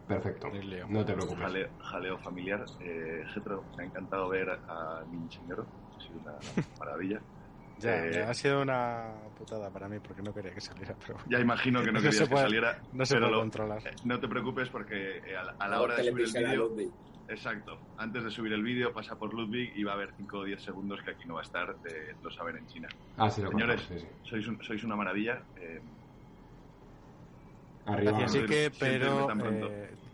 [0.06, 0.48] Perfecto.
[0.88, 1.42] No te preocupes.
[1.42, 2.64] jaleo, jaleo familiar.
[2.80, 5.66] Eh, Getro, me ha encantado ver a mi señor.
[5.66, 6.32] Ha sido una
[6.78, 7.20] maravilla.
[7.78, 11.18] Ya, Eh, ya ha sido una putada para mí porque no quería que saliera, pero
[11.28, 12.78] Ya imagino que no, No querías se que saliera.
[12.92, 13.78] no se puede lo- controlar.
[13.86, 16.70] eh, no te preocupes porque eh, a la, a la hora de subir el vídeo.
[17.28, 17.78] Exacto.
[17.98, 20.62] Antes de subir el vídeo pasa por Ludwig y va a haber 5 o 10
[20.62, 21.76] segundos que aquí no va a estar.
[21.84, 22.88] eh, lo saben en China.
[23.16, 24.28] Ah, sí, lo Señores, cortamos, sí, sí.
[24.30, 25.42] Sois, un- sois una maravilla.
[25.56, 25.80] eh,
[27.86, 28.18] Arriba.
[28.24, 29.26] así que, pero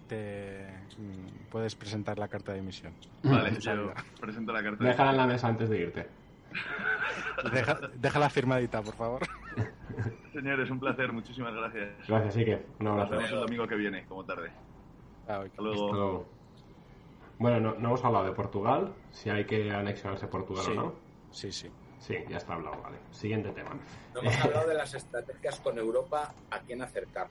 [0.09, 0.67] te
[0.99, 2.93] mm, puedes presentar la carta de emisión.
[3.23, 4.83] vale, yo presento la carta.
[4.85, 6.07] de- Déjala en la mesa antes de irte.
[7.53, 9.23] Deja, déjala firmadita, por favor.
[10.33, 11.13] Señores, un placer.
[11.13, 11.91] Muchísimas gracias.
[12.09, 12.67] Gracias, Ike.
[12.81, 13.11] Un Nos abrazo.
[13.17, 14.51] vemos el domingo que viene, como tarde.
[15.29, 15.41] Ah.
[15.45, 15.85] Hasta luego.
[15.87, 16.27] Hasta luego.
[17.39, 20.71] Bueno, no, no hemos hablado de Portugal, si hay que anexionarse Portugal Sí.
[20.73, 20.95] o no.
[21.31, 21.71] Sí, sí.
[21.99, 22.97] Sí, ya está hablado, vale.
[23.11, 23.71] Siguiente tema.
[24.15, 27.29] No hemos hablado de las estrategias con Europa a quién acercar.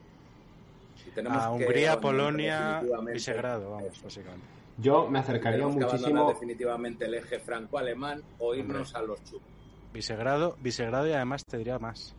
[0.95, 2.81] Si tenemos A que Hungría, Polonia,
[3.11, 4.45] Visegrado, vamos, básicamente.
[4.81, 6.29] Yo me acercaría tenemos que abandonar muchísimo.
[6.29, 9.47] definitivamente el eje franco-alemán o irnos a los chupos.
[9.93, 12.15] Visegrado, Visegrado y además te diría más.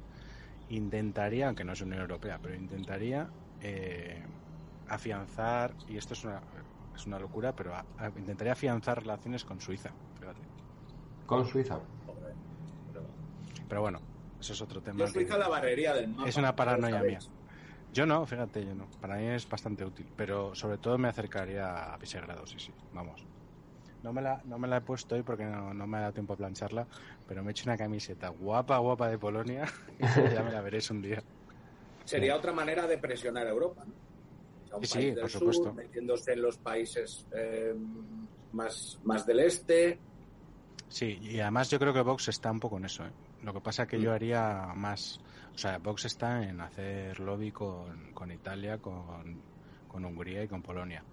[0.68, 3.28] Intentaría, aunque no es Unión Europea, pero intentaría
[3.60, 4.22] eh,
[4.89, 6.40] afianzar, y esto es una,
[6.94, 9.90] es una locura, pero a- a- intentaría afianzar relaciones con Suiza.
[10.18, 10.40] Fíjate.
[11.26, 11.78] Con Suiza.
[13.68, 14.01] Pero- bueno,
[14.40, 14.98] eso es otro tema.
[15.01, 16.28] Yo Suiza la barrería del mapa.
[16.28, 17.18] Es una paranoia ¿sabéis?
[17.30, 17.41] mía.
[17.93, 18.86] Yo no, fíjate, yo no.
[19.01, 23.24] Para mí es bastante útil, pero sobre todo me acercaría a Visegrado, sí, sí, vamos.
[24.02, 26.12] No me la, no me la he puesto hoy porque no, no me ha dado
[26.14, 26.86] tiempo a plancharla,
[27.28, 29.66] pero me he hecho una camiseta guapa, guapa de Polonia.
[30.35, 31.23] ya me la veréis un día.
[32.05, 33.85] Sería otra manera de presionar a Europa.
[33.85, 33.93] ¿no?
[33.93, 35.73] O sea, un Sí, país sí, del por sur, supuesto.
[35.74, 37.74] metiéndose en los países eh,
[38.52, 40.01] más, más del este.
[40.89, 43.05] Sí, y además yo creo que Vox está un poco en eso.
[43.05, 43.10] ¿eh?
[43.43, 45.20] Lo que pasa que yo haría más...
[45.54, 49.42] O sea, Vox está en hacer lobby con, con Italia, con,
[49.86, 51.04] con Hungría y con Polonia.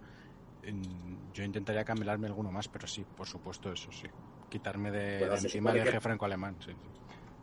[0.62, 4.08] Yo intentaría camelarme alguno más, pero sí, por supuesto, eso sí.
[4.50, 6.58] Quitarme de, Bueno, de encima supone el que- eje franco-alemán.
[6.60, 6.90] Sí, sí.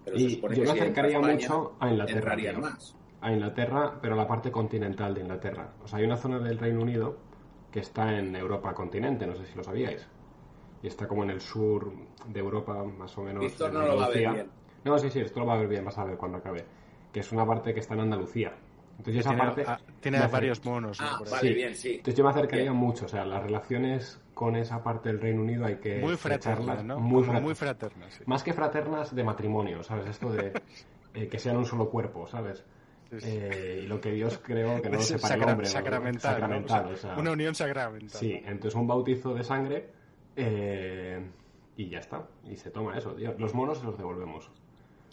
[0.04, 2.36] Pero Y yo me acercaría España, mucho a Inglaterra.
[2.36, 2.58] tío.
[2.60, 2.96] más.
[3.20, 5.74] A Inglaterra, pero a la parte continental de Inglaterra.
[5.80, 7.18] O sea, hay una zona del Reino Unido
[7.70, 10.06] que está en Europa continente, no sé si lo sabíais.
[10.82, 11.92] Y está como en el sur
[12.26, 13.60] de Europa, más o menos.
[13.60, 14.50] En no lo va a ver bien.
[14.84, 16.64] No, sí, sí, esto lo va a ver bien, vas a ver cuando acabe.
[17.16, 18.52] Que es una parte que está en Andalucía.
[18.98, 19.64] Entonces, esa Tiene, parte.
[20.02, 21.00] tiene acer- varios monos.
[21.00, 21.06] ¿no?
[21.06, 21.54] Ah, vale, Sí.
[21.54, 21.90] bien, sí.
[21.92, 22.76] Entonces yo me acercaría Bien.
[22.76, 26.84] mucho, o sea, las relaciones con esa parte del Reino Unido hay que Muy fraternas,
[26.84, 27.00] ¿no?
[27.00, 28.22] muy, muy fraternas, sí.
[28.26, 30.08] más que fraternas de matrimonio, ¿sabes?
[30.10, 30.52] Esto de
[31.14, 32.62] eh, que sean un solo cuerpo, ¿sabes?
[33.12, 33.16] Sí.
[33.30, 35.66] Eh, y lo que Dios creo que no lo Es separa el hombre.
[35.68, 35.72] ¿no?
[35.72, 36.32] sacramental.
[36.34, 36.40] ¿no?
[36.40, 38.20] Sacramental, O o sea, sea, Una unión sacramental.
[38.20, 39.88] Sí, entonces un bautizo de sangre
[40.36, 41.26] eh,
[41.78, 42.26] y ya está.
[42.44, 43.34] Y se toma eso, tío.
[43.38, 44.50] Los monos se los devolvemos.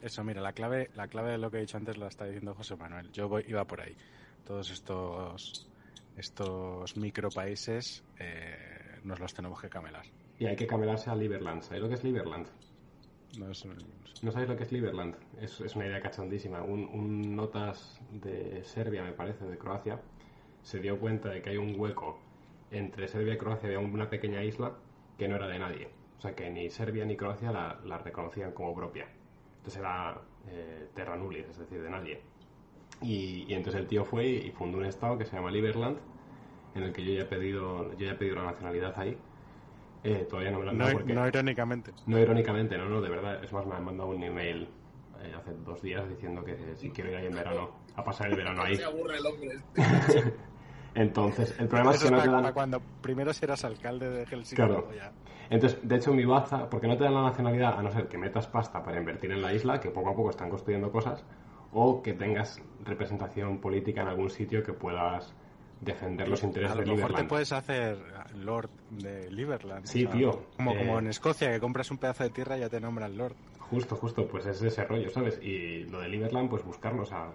[0.04, 2.54] Eso, mira, la clave, la clave de lo que he dicho antes la está diciendo
[2.54, 3.10] José Manuel.
[3.14, 3.96] Yo voy, iba por ahí.
[4.46, 5.70] Todos estos,
[6.18, 10.06] estos micropaíses eh, nos los tenemos que camelar.
[10.40, 11.62] Y hay que camelarse a Liberland.
[11.62, 12.48] ¿Sabéis lo que es Liberland?
[13.40, 13.66] No es-
[14.22, 15.16] ¿No sabéis lo que es Liberland?
[15.40, 16.62] Es, es una idea cachondísima.
[16.64, 20.02] Un, un notas de Serbia, me parece, de Croacia,
[20.62, 22.20] se dio cuenta de que hay un hueco
[22.72, 24.74] entre Serbia y Croacia, había una pequeña isla
[25.18, 25.90] que no era de nadie.
[26.18, 29.08] O sea, que ni Serbia ni Croacia la, la reconocían como propia.
[29.64, 30.18] Entonces era
[30.50, 32.20] eh, terra nullius, es decir, de nadie.
[33.02, 36.00] Y, y entonces el tío fue y fundó un estado que se llama Liberland,
[36.76, 39.18] en el que yo ya he pedido, yo ya he pedido la nacionalidad ahí.
[40.04, 41.14] Eh, todavía no me la han no, porque...
[41.14, 41.94] no irónicamente.
[42.08, 43.42] No irónicamente, no, no, de verdad.
[43.42, 44.68] Es más, me han mandado un email
[45.22, 48.36] eh, hace dos días diciendo que si quiero ir ahí en verano, a pasar el
[48.36, 48.76] verano ahí.
[48.76, 49.60] Se aburre el hombre.
[50.96, 52.54] Entonces, el problema es que no te dan...
[52.54, 54.56] cuando primero serás alcalde de Helsinki.
[54.56, 54.90] Claro.
[54.96, 55.12] ya.
[55.50, 58.18] Entonces, de hecho, mi baza, porque no te dan la nacionalidad, a no ser que
[58.18, 61.24] metas pasta para invertir en la isla, que poco a poco están construyendo cosas,
[61.72, 65.34] o que tengas representación política en algún sitio que puedas
[65.82, 67.30] defender los intereses A lo de mejor te Liberland.
[67.30, 67.98] puedes hacer
[68.38, 69.86] Lord de Liberland.
[69.86, 70.44] Sí, tío.
[70.56, 73.18] Como, Eh, como en Escocia, que compras un pedazo de tierra y ya te nombran
[73.18, 73.36] Lord.
[73.60, 75.40] Justo, justo, pues es ese rollo, ¿sabes?
[75.42, 77.32] Y lo de Liberland, pues buscarlo, o sea,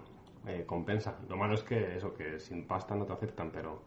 [0.47, 1.17] eh, compensa.
[1.27, 3.81] Lo malo es que eso, que sin pasta no te aceptan, pero,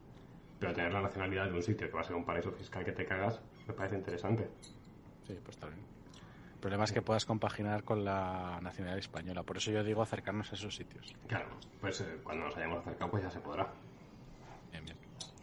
[0.58, 2.92] pero tener la nacionalidad de un sitio que va a ser un paraíso fiscal que
[2.92, 4.48] te cagas, me parece interesante.
[5.26, 5.80] Sí, pues está bien.
[6.54, 9.42] El problema es que puedas compaginar con la nacionalidad española.
[9.42, 11.12] Por eso yo digo acercarnos a esos sitios.
[11.26, 11.48] Claro,
[11.80, 13.66] pues eh, cuando nos hayamos acercado, pues ya se podrá.
[14.70, 14.96] Bien, bien.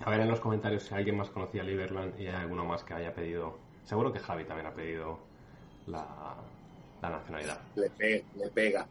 [0.06, 2.94] A ver en los comentarios si alguien más conocía Liberland y hay alguno más que
[2.94, 3.60] haya pedido.
[3.84, 5.20] Seguro que Javi también ha pedido
[5.88, 6.36] la,
[7.02, 7.60] la nacionalidad.
[7.76, 8.88] Le, pe- le pega.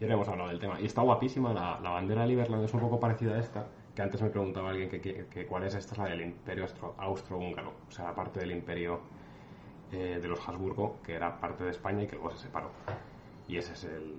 [0.00, 0.80] Ya hemos hablado del tema.
[0.80, 4.20] Y está guapísima la, bandera de Liberland, es un poco parecida a esta, que antes
[4.22, 8.06] me preguntaba alguien que, cuál es esta, es la del Imperio Austro- Austrohúngaro, o sea,
[8.06, 9.00] la parte del Imperio
[9.92, 12.70] eh, de los Habsburgo, que era parte de España y que luego se separó.
[13.46, 14.14] Y ese es el,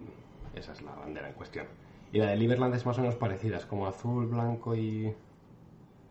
[0.55, 1.65] esa es la bandera en cuestión.
[2.11, 5.15] Y la de Liberland es más o menos parecida, es como azul, blanco y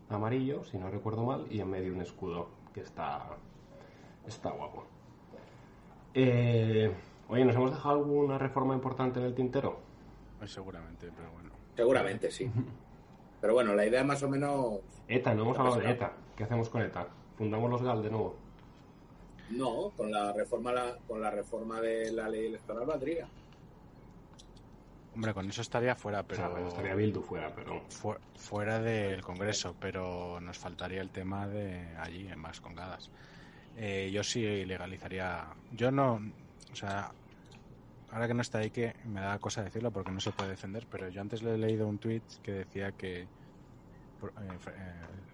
[0.08, 3.26] amarillo, si no recuerdo mal, y en medio un escudo que está,
[4.26, 4.84] está guapo.
[6.14, 6.90] Eh,
[7.30, 9.78] Oye, ¿nos hemos dejado alguna reforma importante en el tintero?
[10.38, 11.50] Pues seguramente, pero bueno.
[11.76, 12.50] Seguramente sí.
[13.40, 14.80] Pero bueno, la idea más o menos.
[15.08, 16.12] ETA, no hemos hablado de ETA.
[16.36, 17.06] ¿Qué hacemos con ETA?
[17.38, 18.36] ¿Fundamos los GAL de nuevo?
[19.50, 23.26] No, con la reforma la, con la reforma de la ley electoral valdría.
[25.14, 26.40] Hombre, con eso estaría fuera, pero.
[26.42, 27.80] O sea, bueno, estaría Bildu fuera, pero.
[27.88, 33.10] fu- fuera del Congreso, pero nos faltaría el tema de allí, en más congadas.
[33.76, 35.46] Eh, yo sí legalizaría.
[35.72, 36.20] Yo no.
[36.72, 37.10] O sea,
[38.10, 40.86] ahora que no está ahí, que me da cosa decirlo porque no se puede defender,
[40.88, 43.30] pero yo antes le he leído un tweet que decía que.
[44.40, 45.24] eh, eh,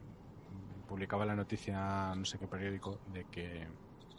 [0.86, 3.68] publicaba la noticia, no sé qué periódico, de que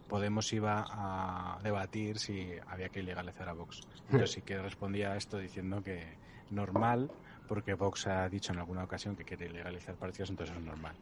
[0.08, 3.84] Podemos iba a debatir si había que ilegalizar a Vox.
[4.10, 6.20] Yo sí que respondía a esto diciendo que
[6.50, 7.12] normal,
[7.46, 10.98] porque Vox ha dicho en alguna ocasión que quiere ilegalizar partidos, entonces es normal.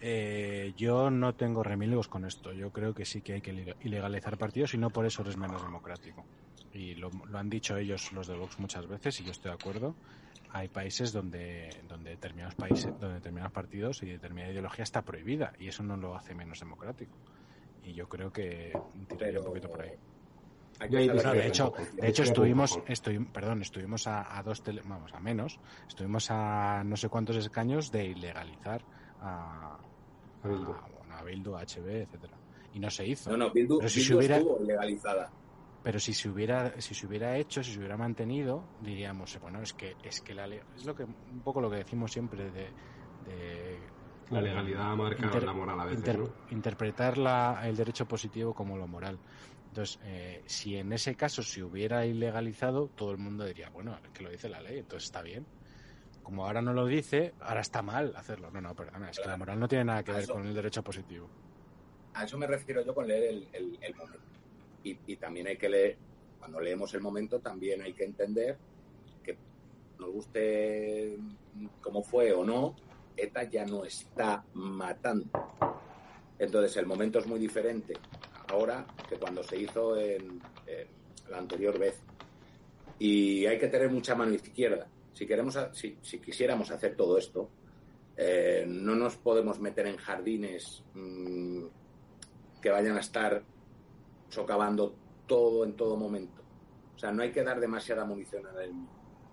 [0.00, 2.52] Eh, yo no tengo remilgos con esto.
[2.52, 5.36] Yo creo que sí que hay que ileg- ilegalizar partidos y no por eso eres
[5.36, 6.24] menos democrático.
[6.72, 9.54] Y lo, lo han dicho ellos, los de Vox, muchas veces y yo estoy de
[9.54, 9.94] acuerdo.
[10.50, 15.68] Hay países donde, donde determinados países, donde determinados partidos y determinada ideología está prohibida y
[15.68, 17.16] eso no lo hace menos democrático.
[17.82, 18.72] Y yo creo que
[19.08, 19.40] tiraría Pero.
[19.40, 19.92] un poquito por ahí.
[20.78, 25.58] de hecho, de hecho estuvimos, estuvimos, perdón, estuvimos a, a dos, tele- vamos, a menos,
[25.88, 28.82] estuvimos a no sé cuántos escaños de ilegalizar
[29.20, 29.78] A
[30.48, 30.72] Bildu.
[30.72, 32.40] a, bueno, a Bildu, a HB, etcétera,
[32.72, 33.30] y no se hizo.
[33.30, 35.32] No, no, Bildu, Pero si Bildu se hubiera- estuvo legalizada.
[35.82, 39.72] Pero si se hubiera, si se hubiera hecho, si se hubiera mantenido, diríamos, bueno, es
[39.72, 42.74] que, es que la ley, es lo que, un poco lo que decimos siempre de,
[43.20, 43.88] de
[44.30, 46.34] La legalidad marca Inter- la moral a veces, inter- ¿no?
[46.48, 49.20] interpretar la- el derecho positivo como lo moral.
[49.68, 54.10] Entonces, eh, si en ese caso se hubiera ilegalizado, todo el mundo diría, bueno, es
[54.10, 55.46] que lo dice la ley, entonces está bien.
[56.26, 58.50] Como ahora no lo dice, ahora está mal hacerlo.
[58.50, 60.52] No, no, perdona, es que la moral no tiene nada que ver Eso- con el
[60.54, 61.30] derecho positivo.
[62.14, 64.18] A eso me refiero yo con leer el, el- el momento.
[64.82, 65.96] Y, y también hay que leer,
[66.40, 68.58] cuando leemos el momento, también hay que entender
[69.22, 69.38] que
[70.00, 71.16] nos guste
[71.80, 72.74] cómo fue o no,
[73.16, 75.26] ETA ya no está matando.
[76.40, 77.94] Entonces el momento es muy diferente
[78.50, 80.88] ahora que cuando se hizo en, en
[81.30, 82.02] la anterior vez.
[82.98, 84.88] Y hay que tener mucha mano izquierda.
[85.16, 87.48] Si, queremos, si, si quisiéramos hacer todo esto,
[88.18, 91.64] eh, no nos podemos meter en jardines mm,
[92.60, 93.42] que vayan a estar
[94.28, 94.94] socavando
[95.26, 96.42] todo en todo momento.
[96.94, 98.72] O sea, no hay que dar demasiada munición a él.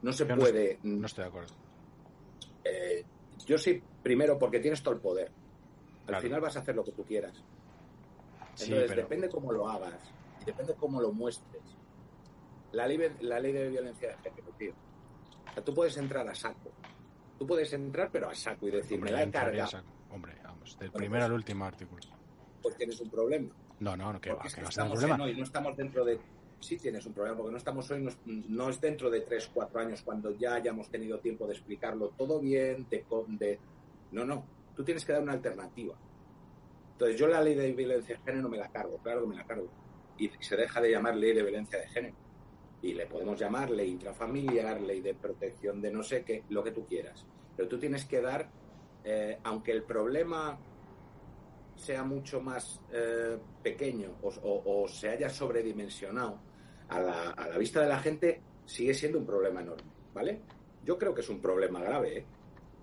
[0.01, 0.79] No se Yo puede.
[0.83, 1.53] No estoy de acuerdo.
[2.63, 3.03] eh,
[3.45, 5.27] yo sí, primero, porque tienes todo el poder.
[6.01, 6.21] Al Claro.
[6.23, 7.33] final vas a hacer lo que tú quieras.
[8.55, 9.99] Sí, Entonces, pero- depende cómo lo hagas
[10.41, 11.61] y depende cómo lo muestres.
[12.71, 14.73] La ley, de- la ley de violencia de género, tío.
[15.53, 16.71] O sea, tú puedes entrar a saco.
[17.37, 19.83] Tú puedes entrar, pero a saco y decir, Hombre, me la he cargado.
[20.09, 22.01] Hombre, vamos, del Bueno, primero pues- al último artículo.
[22.61, 23.53] Pues tienes un problema.
[23.79, 25.15] No, no, no, que va, es que un estamos problema.
[25.15, 26.19] en hoy, no estamos dentro de...
[26.59, 29.51] Sí tienes un problema, porque no estamos hoy, no es, no es dentro de tres,
[29.53, 33.59] cuatro años, cuando ya hayamos tenido tiempo de explicarlo todo bien, de, de...
[34.11, 35.95] No, no, tú tienes que dar una alternativa.
[36.93, 39.43] Entonces yo la ley de violencia de género me la cargo, claro que me la
[39.45, 39.67] cargo.
[40.17, 42.15] Y se deja de llamar ley de violencia de género.
[42.83, 46.71] Y le podemos llamar ley intrafamiliar, ley de protección de no sé qué, lo que
[46.71, 47.25] tú quieras.
[47.55, 48.47] Pero tú tienes que dar,
[49.03, 50.59] eh, aunque el problema
[51.75, 56.39] sea mucho más eh, pequeño o, se haya sobredimensionado
[56.89, 60.41] a la, a la vista de la gente, sigue siendo un problema enorme, ¿vale?
[60.85, 62.25] Yo creo que es un problema grave, ¿eh?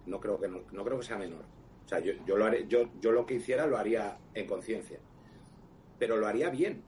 [0.07, 1.45] No creo que no, no creo que sea menor.
[1.85, 4.99] O sea, yo, yo lo haré, yo, yo lo que hiciera lo haría en conciencia.
[5.99, 6.83] Pero lo haría bien.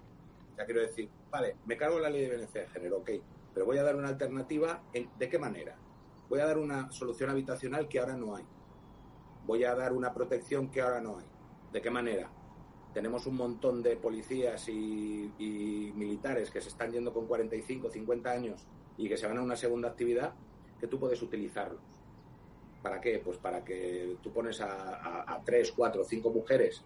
[0.56, 3.10] Sea, quiero decir, vale, me cargo la ley de violencia de género, ok,
[3.52, 5.76] pero voy a dar una alternativa, en- ¿de qué manera?
[6.28, 8.44] Voy a dar una solución habitacional que ahora no hay.
[9.46, 11.26] Voy a dar una protección que ahora no hay.
[11.72, 12.30] ¿De qué manera?
[12.94, 18.30] Tenemos un montón de policías y, y militares que se están yendo con 45, 50
[18.30, 20.34] años y que se van a una segunda actividad
[20.78, 21.80] que tú puedes utilizarlos.
[22.82, 23.18] ¿Para qué?
[23.24, 26.84] Pues para que tú pones a, a, a tres, cuatro, cinco mujeres,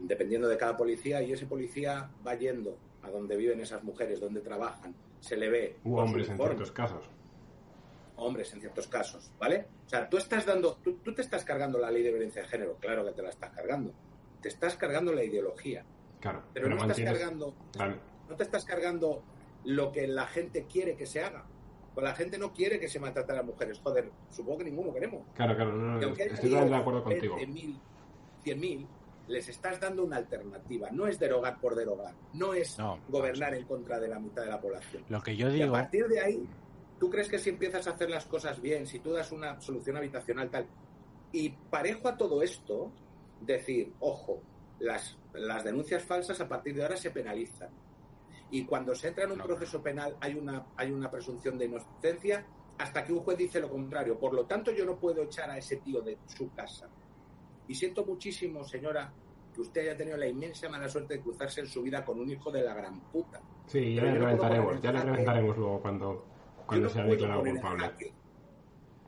[0.00, 4.40] dependiendo de cada policía, y ese policía va yendo a donde viven esas mujeres, donde
[4.40, 5.76] trabajan, se le ve.
[5.84, 7.04] U hombres en ciertos casos.
[8.16, 9.66] hombres en ciertos casos, ¿vale?
[9.86, 12.48] O sea, tú estás dando, tú, tú te estás cargando la ley de violencia de
[12.48, 13.92] género, claro que te la estás cargando.
[14.42, 15.84] Te estás cargando la ideología,
[16.20, 17.94] Claro, pero, no estás mantienes- cargando, Claro,
[18.28, 19.22] no te estás cargando
[19.64, 21.44] lo que la gente quiere que se haga.
[21.94, 23.78] Pues la gente no quiere que se maltrate a las mujeres.
[23.82, 25.22] Joder, supongo que ninguno queremos.
[25.34, 27.36] claro, claro, no, no, estoy de acuerdo contigo.
[27.36, 27.76] 20.000,
[28.44, 28.86] 100.000,
[29.28, 30.90] les estás dando una alternativa.
[30.90, 32.14] No es derogar por derogar.
[32.32, 35.04] No es No, gobernar en contra de la mitad de la población.
[35.08, 36.48] Lo que yo Y a digo, partir de ahí,
[36.98, 39.96] ¿tú crees que si empiezas a hacer las cosas bien, si tú das una solución
[39.96, 40.66] habitacional tal,
[41.32, 42.90] y parejo a todo esto,
[43.40, 44.40] decir, ojo,
[44.80, 47.68] las, las denuncias falsas a partir de ahora se penalizan.
[48.50, 49.44] Y cuando se entra en un No.
[49.44, 52.46] proceso penal hay una, hay una presunción de inocencia
[52.78, 54.18] hasta que un juez dice lo contrario.
[54.18, 56.88] Por lo tanto, yo no puedo echar a ese tío de su casa.
[57.68, 59.12] Y siento muchísimo, señora,
[59.54, 62.30] que usted haya tenido la inmensa mala suerte de cruzarse en su vida con un
[62.30, 63.40] hijo de la gran puta.
[63.66, 66.24] Sí, ya le yo no puedo reventaremos, poner ya le reventaremos luego cuando,
[66.66, 67.84] cuando no sea puedo declarado culpable.
[67.86, 68.12] jaque-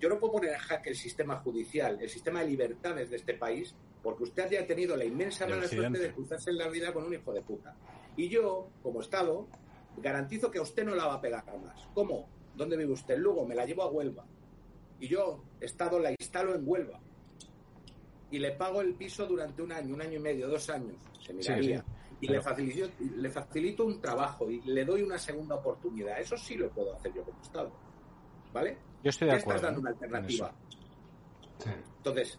[0.01, 3.35] Yo no puedo poner en jaque el sistema judicial, el sistema de libertades de este
[3.35, 7.05] país, porque usted haya tenido la inmensa mala suerte de cruzarse en la vida con
[7.05, 7.77] un hijo de puta.
[8.17, 9.47] Y yo, como Estado,
[9.99, 11.87] garantizo que a usted no la va a pegar más.
[11.95, 12.29] ¿Cómo?
[12.57, 13.15] ¿Dónde vive usted?
[13.15, 14.25] En Lugo, me la llevo a Huelva.
[14.99, 17.01] Y yo, Estado, la instalo en Huelva.
[18.31, 20.95] Y le pago el piso durante un año, un año y medio, dos años.
[21.21, 21.85] Se miraría.
[22.21, 26.21] Y Pero- le, facilito, le facilito un trabajo y le doy una segunda oportunidad.
[26.21, 27.73] Eso sí lo puedo hacer yo como Estado.
[28.53, 28.79] ¿Vale?
[29.03, 29.67] Yo estoy de Ya estás acuerdo.
[29.67, 30.53] dando una en alternativa.
[31.59, 31.71] Sí.
[31.99, 32.39] Entonces,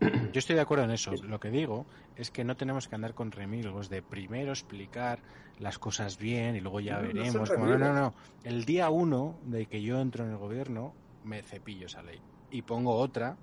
[0.32, 1.10] Yo estoy de acuerdo en eso.
[1.24, 1.84] Lo que digo
[2.14, 5.18] es que no tenemos que andar con remilgos de primero explicar
[5.58, 7.50] las cosas bien y luego ya No, no, no veremos.
[7.50, 8.14] Como, no, no, remilgos.
[8.44, 8.48] no.
[8.48, 10.94] El día uno de que yo entro en el gobierno,
[11.24, 12.20] me cepillo esa ley.
[12.52, 13.36] Y pongo otra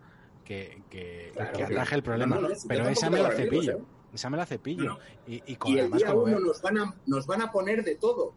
[0.46, 2.36] que, que, Claro, que pero- ataje el problema.
[2.36, 3.72] no, no, no, yo Pero tampoco esa me la cepillo.
[3.74, 3.82] ¿eh?
[4.14, 5.00] Esa me la cepillo.
[5.28, 7.42] Y, y con, y el además día como uno veo- nos van, a, nos van
[7.42, 8.34] a poner de todo.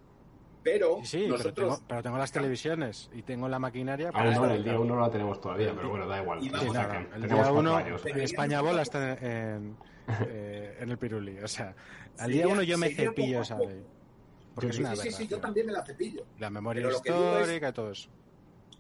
[0.65, 4.41] Pero Sí, sí, pero tengo, pero tengo las televisiones y tengo la maquinaria Aún no,
[4.41, 6.41] para el día uno no la tenemos todavía, pero bueno, da igual.
[6.43, 8.05] Sí, nada, el Tenemos día uno, años.
[8.05, 9.77] España Bola está en,
[10.27, 11.39] eh, en el piruli.
[11.39, 11.75] O sea,
[12.19, 13.85] al día uno yo me cepillo ley.
[14.55, 16.25] Porque es sí, una sí, sí, yo también me la cepillo.
[16.41, 18.11] La memoria Pero es- histórica todo eso.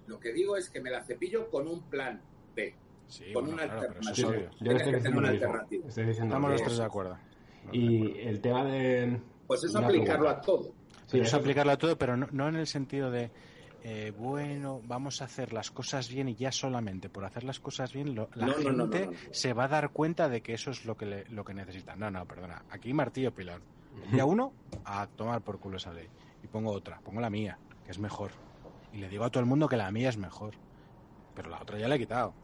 [0.09, 2.20] Lo que digo es que me la cepillo con un plan
[2.56, 2.74] B.
[3.09, 4.51] Sí, con bueno, una claro, pero eso es Sí, alternativa.
[4.51, 4.59] obvio.
[4.60, 5.89] yo le estoy que tener diciendo una alternativa.
[5.89, 7.18] Estoy diciendo Estamos lo los tres de acuerdo.
[7.72, 9.20] Y el tema de.
[9.47, 10.40] Pues eso Una aplicarlo pregunta.
[10.40, 10.72] a todo.
[11.06, 13.30] Sí, eso- aplicarlo a todo, pero no, no en el sentido de,
[13.82, 17.93] eh, bueno, vamos a hacer las cosas bien y ya solamente por hacer las cosas
[17.94, 19.12] bien lo- la No, gente no, no, no, no.
[19.30, 21.97] se va a dar cuenta de que eso es lo que, le- lo que necesita.
[21.97, 22.62] No, no, perdona.
[22.70, 23.62] Aquí martillo pilón.
[24.12, 24.52] Día uno,
[24.85, 26.09] a tomar por culo esa ley.
[26.44, 28.30] Y pongo otra, pongo la mía, que es mejor.
[28.93, 30.55] Y le digo a todo el mundo que la mía es mejor.
[31.35, 32.35] Pero la otra ya la he quitado.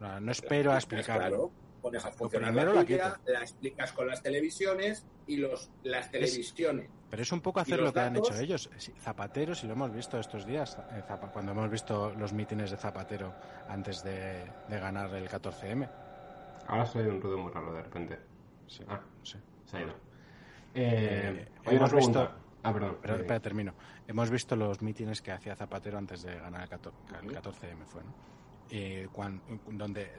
[0.00, 1.28] No, no espero a explicarlo.
[1.28, 1.50] Claro,
[1.82, 5.70] pones a Lo funcionar primero la la tuya, la explicas con las televisiones y los
[5.84, 6.90] las televisiones.
[7.10, 8.68] Pero es un poco hacer lo que han hecho ellos.
[8.78, 10.76] Sí, Zapatero, si lo hemos visto estos días,
[11.32, 13.32] cuando hemos visto los mítines de Zapatero
[13.68, 15.88] antes de, de ganar el 14M.
[16.66, 18.18] Ahora soy un ruido muy raro de repente.
[18.66, 19.00] Sí, Ah.
[19.22, 19.38] sí.
[19.66, 19.92] Se ha ido.
[20.74, 22.30] Eh, Eh, hemos visto-
[22.64, 22.98] Ah, perdón.
[23.00, 23.74] Pero Eh, espera, termino.
[24.08, 28.02] Hemos visto los mítines que hacía Zapatero antes de ganar el 14, el 14M, fue,
[28.02, 28.12] ¿no?
[28.70, 29.40] Eh, cuan-
[29.70, 30.10] donde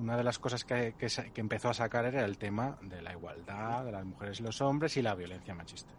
[0.00, 3.12] una de las cosas que, que que empezó a sacar era el tema de la
[3.12, 5.92] igualdad de las mujeres y los hombres y la violencia machista.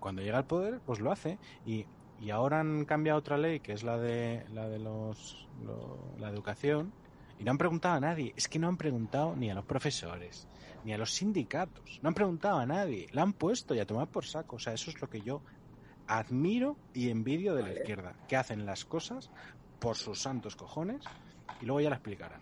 [0.00, 1.38] Cuando llega al poder, pues lo hace.
[1.66, 1.84] Y,
[2.20, 6.28] y ahora han cambiado otra ley, que es la de la de los lo- la
[6.30, 6.92] educación,
[7.38, 8.32] y no han preguntado a nadie.
[8.36, 10.46] Es que no han preguntado ni a los profesores,
[10.84, 11.98] ni a los sindicatos.
[12.02, 13.08] No han preguntado a nadie.
[13.12, 14.56] La han puesto y a tomar por saco.
[14.56, 15.42] O sea, eso es lo que yo
[16.06, 18.14] admiro y envidio de la izquierda.
[18.28, 19.30] Que hacen las cosas
[19.78, 21.04] por sus santos cojones
[21.60, 22.40] y luego ya la explicarán.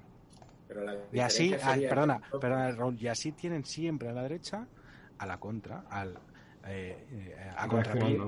[0.68, 1.54] Pero la Y así,
[1.88, 2.20] perdona,
[2.72, 4.66] Raúl, y así tienen siempre a la derecha
[5.18, 6.18] a la contra, al,
[6.66, 8.18] eh, eh, a contrapié.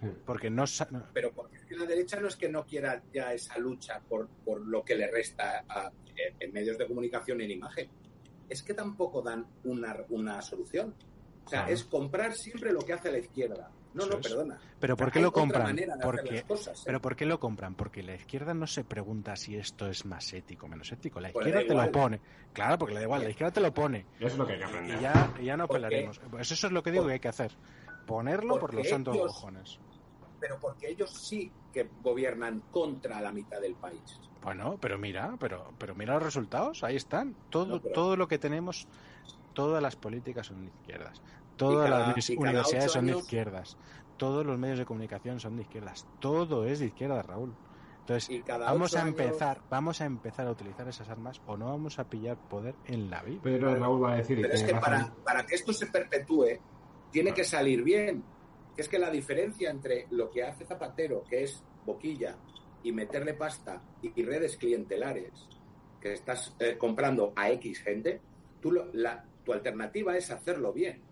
[0.00, 0.08] Sí.
[0.26, 4.00] porque no, no- Pero porque la derecha no es que no quiera ya esa lucha
[4.06, 7.88] por, por lo que le resta a- en- en medios de comunicación y en imagen.
[8.48, 10.94] Es que tampoco dan una, una solución.
[11.46, 11.72] O sea, Claro.
[11.74, 13.70] es comprar siempre lo que hace la izquierda.
[13.96, 14.28] No, Eso no, es.
[14.28, 14.58] perdona.
[14.78, 15.76] pero ¿por qué lo compran?
[16.02, 16.82] Porque, cosas, ¿eh?
[16.86, 17.74] pero ¿por qué lo compran?
[17.74, 21.18] Porque la izquierda no se pregunta si esto es más ético o menos ético.
[21.18, 22.20] La Pues le izquierda da te lo pone.
[22.52, 24.06] Claro, porque le da igual, la izquierda te lo pone.
[24.18, 25.00] Eso es lo que hay que Y aprender.
[25.00, 25.82] ya, y ya no ¿Por qué?
[25.86, 26.20] pelaremos.
[26.30, 27.52] Pues eso es lo que digo Por- que hay que hacer.
[28.06, 29.78] Ponerlo por los santos ellos- cojones.
[30.38, 34.20] Pero porque ellos sí que gobiernan contra la mitad del país.
[34.42, 37.34] Bueno, pero mira, pero, pero mira los resultados, ahí están.
[37.50, 38.86] Todo, No, pero- todo lo que tenemos,
[39.54, 41.20] todas las políticas son de izquierdas.
[41.56, 43.76] Todas cada- las universidades son de izquierdas.
[44.16, 46.06] Todos los medios de comunicación son de izquierdas.
[46.20, 47.54] Todo es de izquierdas, Raúl.
[48.00, 51.98] Entonces, vamos a años- empezar, vamos a empezar a utilizar esas armas o no vamos
[51.98, 53.40] a pillar poder en la vida.
[53.42, 56.60] Pero Raúl va a decir, es que para, para que esto se perpetúe,
[57.10, 58.22] tiene que salir bien.
[58.76, 62.36] Que es que la diferencia entre lo que hace Zapatero, que es boquilla,
[62.82, 65.32] y meterle pasta y, y redes clientelares,
[66.00, 68.20] que estás eh, comprando a X gente,
[68.60, 71.02] tú lo- la, tu alternativa es hacerlo bien.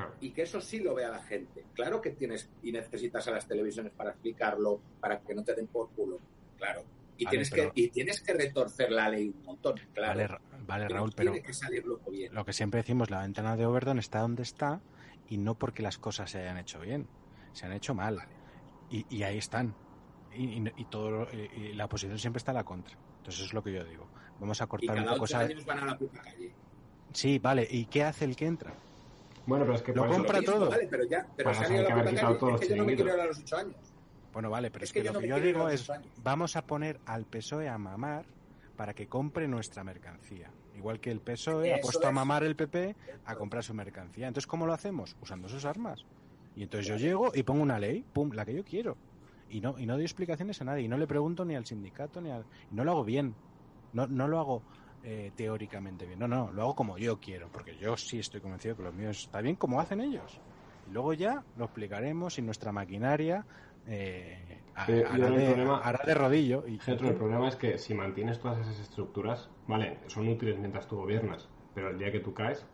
[0.00, 0.14] Claro.
[0.20, 1.64] Y que eso sí lo vea la gente.
[1.74, 5.66] Claro que tienes y necesitas a las televisiones para explicarlo, para que no te den
[5.66, 6.18] por culo.
[6.56, 6.82] Claro.
[7.16, 9.74] Y, Vale, tienes, pero- que, y tienes que retorcer la ley un montón.
[9.92, 10.18] Claro.
[10.18, 12.34] Vale, vale, Pero Raúl, pero que salir loco bien.
[12.34, 14.80] lo que siempre decimos, la ventana de Overdon está donde está
[15.28, 17.06] y no porque las cosas se hayan hecho bien,
[17.52, 18.18] se han hecho mal.
[18.90, 19.74] Y, y ahí están.
[20.34, 22.96] Y, y- y todo, y, y la oposición siempre está a la contra.
[23.18, 24.06] Entonces eso es lo que yo digo.
[24.40, 25.44] Vamos a Y cortar un cada poco ocho esa...
[25.44, 26.52] años van a la puta calle.
[27.12, 27.66] Sí, vale.
[27.70, 28.72] ¿Y qué hace el que entra?
[29.46, 30.70] Bueno, pero es que Lo compra Lo mismo, todo.
[30.70, 33.14] Vale, pero ya, pero se ido la que todos Es que yo no me quiero
[33.14, 33.76] ir a los ocho años.
[34.32, 35.90] Bueno, vale, pero es, Es que que, yo lo no que yo digo es,
[36.22, 38.24] vamos a poner al PSOE a mamar
[38.76, 40.50] para que compre nuestra mercancía.
[40.76, 42.94] Igual que el PSOE ha puesto a mamar el PP
[43.24, 44.28] a comprar su mercancía.
[44.28, 45.16] Entonces, ¿cómo lo hacemos?
[45.20, 46.06] Usando sus armas.
[46.56, 48.96] Y entonces yo llego y pongo una ley, pum, la que yo quiero.
[49.50, 50.84] Y no, y no doy explicaciones a nadie.
[50.84, 52.44] Y no le pregunto ni al sindicato ni al...
[52.70, 53.34] Y no lo hago bien.
[53.92, 54.62] No, no lo hago
[55.02, 56.18] eh, teóricamente bien.
[56.18, 57.50] No, no, lo hago como yo quiero.
[57.50, 60.40] Porque yo sí estoy convencido que lo mío está bien como hacen ellos.
[60.86, 63.46] Y luego ya lo explicaremos y nuestra maquinaria
[63.86, 66.66] eh, hará, de, problema- hará de rodillo.
[66.66, 70.86] Y, Getro, el problema es que si mantienes todas esas estructuras, vale, son útiles mientras
[70.88, 72.66] tú gobiernas, pero el día que tú caes,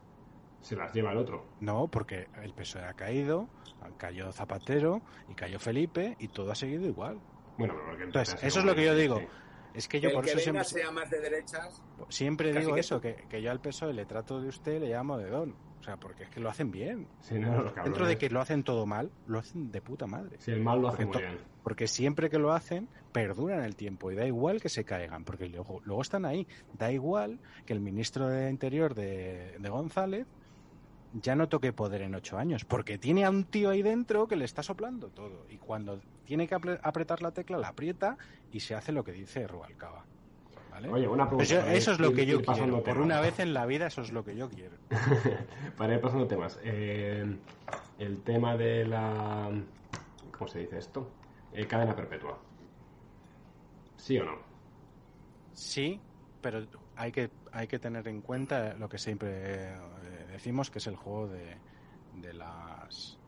[0.61, 1.49] se las lleva el otro.
[1.61, 3.49] No, porque el PSOE ha caído,
[3.97, 7.21] cayó Zapatero y cayó Felipe y todo ha seguido igual.
[7.57, 9.19] Bueno, pero Entonces, eso es lo que yo digo.
[9.21, 9.27] sí.
[9.77, 11.83] Es que yo el por que eso venga siempre, sea más de derechas.
[12.09, 15.19] siempre digo que- eso, que, que yo al PSOE le trato de usted, le llamo
[15.19, 15.55] de don.
[15.79, 17.07] O sea, porque es que lo hacen bien.
[17.21, 17.71] Sí, no.
[17.85, 20.37] Dentro de que lo hacen todo mal, lo hacen de puta madre.
[20.41, 21.47] Si el mal lo hace Porque muy to- bien.
[21.63, 25.49] Porque siempre que lo hacen, perduran el tiempo y da igual que se caigan, porque
[25.49, 26.49] luego, luego están ahí.
[26.73, 30.27] Da igual que el ministro de Interior de, de González
[31.23, 34.37] ya no toque poder en ocho años, porque tiene a un tío ahí dentro que
[34.37, 35.47] le está soplando todo.
[35.51, 38.17] Y cuando tiene que apre- apretar la tecla, la aprieta
[38.53, 40.05] y se hace lo que dice Rubalcaba.
[40.71, 40.91] ¿Vale?
[40.91, 41.63] Oye, una pregunta.
[41.65, 42.75] Pues eso es lo que yo quiero.
[42.75, 43.05] Por temas.
[43.05, 44.77] una vez en la vida, eso es lo que yo quiero.
[45.79, 46.59] Para ir pasando temas.
[46.63, 47.25] eh,
[47.99, 49.51] el tema de la.
[50.37, 51.11] ¿Cómo se dice esto?
[51.55, 52.39] Eh, cadena perpetua.
[53.97, 54.33] ¿Sí o no?
[55.55, 55.99] Sí,
[56.43, 56.63] pero
[56.97, 59.31] hay que, hay que tener en cuenta lo que siempre
[59.73, 59.77] eh,
[60.31, 61.57] decimos, que es el juego de,
[62.21, 63.19] de las...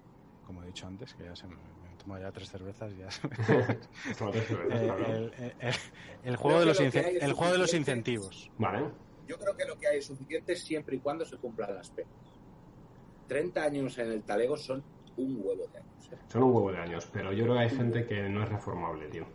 [0.47, 3.11] Como he dicho antes, que ya se me, me he tomado ya tres cervezas, ya
[3.11, 3.35] se me-
[4.71, 5.75] Eh, el, el- el-
[6.23, 8.51] el juego de los, el juego de los incentivos.
[8.59, 8.85] Vale.
[9.27, 12.13] Yo creo que lo que hay es suficiente siempre y cuando se cumplan las penas.
[13.27, 14.83] 30 años en el talego son
[15.17, 16.13] un huevo de años.
[16.13, 16.19] ¿eh?
[16.29, 19.09] Son un huevo de años, pero yo creo que hay gente que no es reformable,
[19.09, 19.27] tío.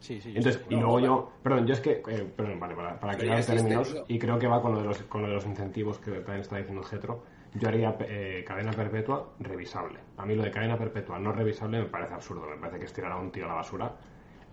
[0.00, 0.32] Sí, sí.
[0.32, 3.18] yo Entonces, y No, luego yo, perdón, yo es que, eh, perdón, vale, para, para
[3.18, 5.46] ya existe, términos, y creo que va con lo de los, con lo de los
[5.46, 7.22] incentivos que también está diciendo Getro,
[7.54, 9.98] yo haría eh, cadena perpetua revisable.
[10.16, 12.92] A mí lo de cadena perpetua no revisable me parece absurdo, me parece que es
[12.92, 13.96] tirar a un tío a la basura,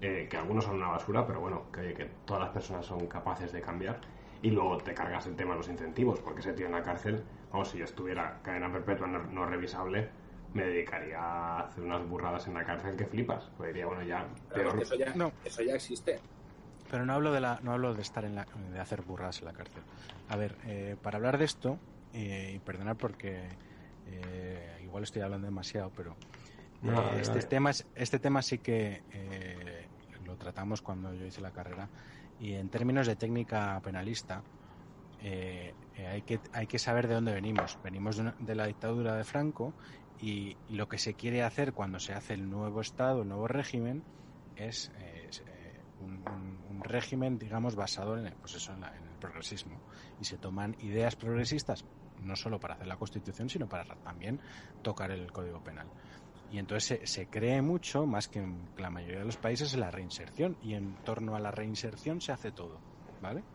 [0.02, 3.06] eh, que algunos son una basura, pero bueno, que, oye, que todas las personas son
[3.08, 4.00] capaces de cambiar.
[4.42, 7.24] Y luego te cargas el tema de los incentivos, porque ese tío en la cárcel,
[7.52, 10.10] vamos, si yo estuviera cadena perpetua no, no revisable,
[10.56, 13.44] me dedicaría a hacer unas burradas en la cárcel que flipas.
[13.58, 15.32] Pues diría, bueno, ya, Pero peor, eso, ya, No.
[15.44, 16.22] eso ya existe.
[16.90, 19.46] Pero no hablo de la, no hablo de estar en la, de hacer burras en
[19.48, 19.84] la cárcel.
[20.30, 21.78] A ver, eh, para hablar de esto
[22.14, 23.50] eh, y perdonar porque
[24.08, 26.16] eh, igual estoy hablando demasiado, pero
[26.82, 27.48] No, eh, este dale.
[27.48, 29.90] tema es- este tema sí que eh,
[30.24, 31.90] lo tratamos cuando yo hice la carrera
[32.40, 34.42] y en términos de técnica penalista
[35.20, 37.78] eh, eh, hay que hay que saber de dónde venimos.
[37.84, 39.74] Venimos de, una- de la dictadura de Franco
[40.18, 44.06] y, lo que se quiere hacer cuando se hace el nuevo Estado, el nuevo régimen,
[44.56, 48.82] es, eh, es, eh, un, un- un régimen, digamos, basado en, el- pues eso, en,
[48.82, 49.84] la- en el progresismo.
[50.18, 51.86] Y se toman ideas progresistas,
[52.18, 54.40] no solo para hacer la Constitución, sino para también
[54.82, 55.92] tocar el Código Penal.
[56.48, 59.82] Y entonces se, se cree mucho, más que en la mayoría de los países, en
[59.82, 60.58] la reinserción.
[60.62, 62.84] Y en torno a la reinserción se hace todo.
[63.20, 63.46] ¿Vale?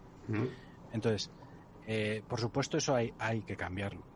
[0.91, 1.31] Entonces,
[1.87, 4.10] eh, por supuesto, eso hay, hay que cambiarlo,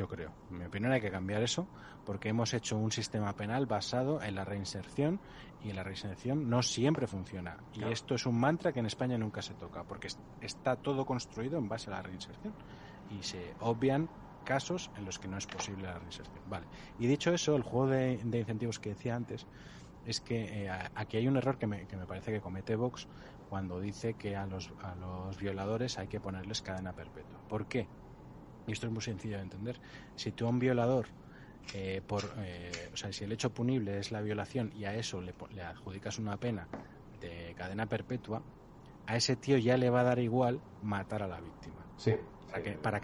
[0.00, 0.34] yo creo.
[0.48, 1.68] En mi opinión, hay que cambiar eso
[2.04, 5.20] porque hemos hecho un sistema penal basado en la reinserción
[5.58, 7.58] y la reinserción no siempre funciona.
[7.70, 11.04] Y esto es un mantra que en España nunca se toca porque es- está todo
[11.04, 12.56] construido en base a la reinserción
[13.06, 14.10] y se obvian
[14.42, 16.42] casos en los que no es posible la reinserción.
[16.46, 16.66] Vale.
[16.96, 19.48] Y dicho eso, el juego de, de incentivos que decía antes
[20.02, 23.06] es que eh, aquí hay un error que me, que me parece que comete Vox
[23.44, 27.42] cuando dice que a los, a los violadores hay que ponerles cadena perpetua.
[27.46, 27.90] ¿Por qué?
[28.70, 29.80] Y esto es muy sencillo de entender.
[30.14, 31.08] Si tú a un violador,
[31.74, 35.20] eh, por, eh, o sea, si el hecho punible es la violación y a eso
[35.20, 36.68] le, adjudicas una pena
[37.20, 38.44] de cadena perpetua,
[39.06, 41.84] a ese tío ya le va a dar igual matar a la víctima.
[41.96, 42.12] Sí.
[42.80, 43.00] ¿Para.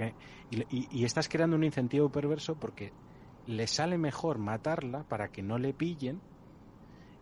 [0.50, 2.92] Y, y- y estás creando un incentivo perverso porque
[3.44, 6.20] le sale mejor matarla para que no le pillen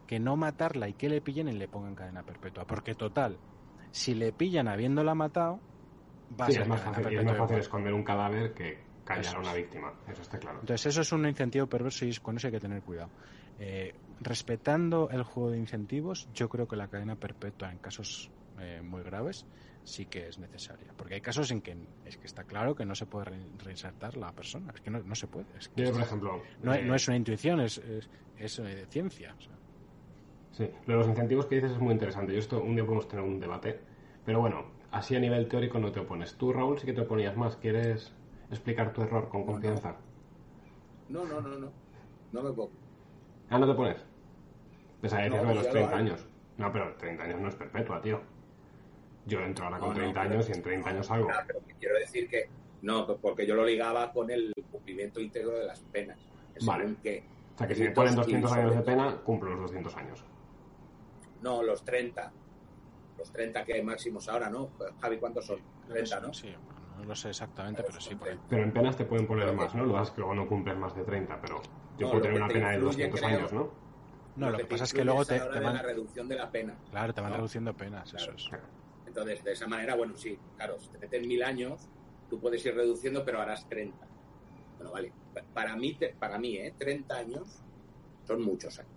[0.07, 2.67] que no matarla y que le pillen y le pongan cadena perpetua.
[2.67, 3.39] Porque total,
[3.91, 5.61] si le pillan habiéndola matado,
[6.31, 9.41] va Sí, a ser es más fácil, es más esconder un cadáver que callar a
[9.41, 9.93] una víctima.
[10.09, 10.61] Eso está claro.
[10.61, 13.13] Entonces eso es un incentivo perverso y con eso hay que tener cuidado.
[13.59, 18.81] Eh, respetando el juego de incentivos, yo creo que la cadena perpetua en casos eh,
[18.83, 19.47] muy graves
[19.83, 20.95] sí que es necesaria.
[20.97, 24.17] Porque hay casos en que es que está claro que no se puede re- reinsertar
[24.17, 24.73] la persona.
[24.75, 25.47] Es que no, no se puede.
[25.59, 28.87] Es que Yo, por ejemplo, no, eh, no es una intuición, es, es, es, eh,
[28.89, 29.35] ciencia.
[29.39, 29.59] o sea.
[30.53, 32.33] Sí, lo de los incentivos que dices es muy interesante.
[32.33, 33.85] Yo esto un día podemos tener un debate.
[34.25, 36.37] Pero bueno, así a nivel teórico no te opones.
[36.37, 37.57] Tú, Raúl, sí que te oponías más.
[37.57, 38.13] ¿Quieres
[38.51, 39.97] explicar tu error con confianza?
[41.09, 41.71] No, no, no, no.
[42.33, 42.71] No me pongo.
[43.51, 44.05] Ah, no te pones.
[45.01, 45.99] Pensaba que No, de los pues ya lo 30 hago.
[45.99, 46.27] años.
[46.57, 48.21] No, pero 30 años no es perpetua, tío.
[49.27, 51.29] Yo entro ahora con No, no, 30 pero- años y en 30 años salgo.
[51.33, 52.49] Ah, pero que quiero decir que
[52.83, 56.19] no, porque yo lo ligaba con el cumplimiento íntegro de las penas.
[56.59, 56.95] Que Vale.
[57.03, 57.25] qué.
[57.55, 60.25] O sea que si me ponen 200 años de pena, cumplo los 200 años.
[61.43, 62.33] No, los 30.
[63.25, 64.73] Los 30 que hay máximos ahora, ¿no?
[65.01, 65.59] Javi, ¿cuántos son?
[65.89, 66.35] 30, ¿no?
[66.35, 66.53] Sí,
[66.99, 68.39] no lo sé exactamente, pero sí, por ahí.
[68.51, 69.87] Pero en penas te pueden poner más, ¿no?
[69.87, 71.63] Lo es que luego no cumples más de 30, pero
[71.97, 73.73] yo No, puedo tener una te pena de influye, 200 creo- años, ¿no?
[74.37, 76.29] No, lo que pasa es que luego te, la hora te de van, la reducción
[76.29, 76.79] de la pena.
[76.91, 77.37] claro, te van ¿no?
[77.39, 78.35] reduciendo penas, Claro.
[78.35, 78.61] eso es.
[79.07, 81.89] Entonces, de esa manera, bueno, sí, claro, si te meten mil años,
[82.29, 84.07] tú puedes ir reduciendo, pero harás 30.
[84.77, 85.15] Bueno, vale.
[85.33, 86.75] Pa- Para mí, te- para mí, ¿eh?
[86.77, 87.63] 30 años
[88.27, 88.91] son muchos años.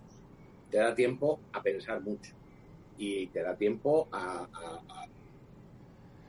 [0.68, 2.34] Te da tiempo a pensar mucho.
[2.98, 5.06] Y te da tiempo a, a- a-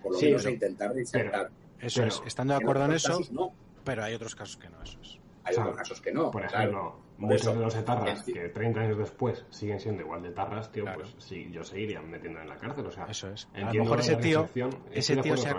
[0.02, 1.50] por lo Sí, menos pero- a intentar disertar.
[1.80, 3.54] Eso Pero- es, estando de acuerdo en otros eso, casos no.
[3.84, 5.18] pero hay otros casos que no, eso es.
[5.46, 6.30] Hay O sea, otros casos que no.
[6.32, 6.58] Por claro.
[6.58, 10.32] ejemplo, Por muchos eso, de los etarras que 30 años después siguen siendo igual de
[10.32, 11.00] tarras, tío, Claro.
[11.02, 12.86] pues sí, yo seguiría metiendo en la cárcel.
[12.86, 13.48] O sea, Eso es.
[13.54, 14.48] A lo mejor ese tío,
[14.92, 15.58] ese tío se ha,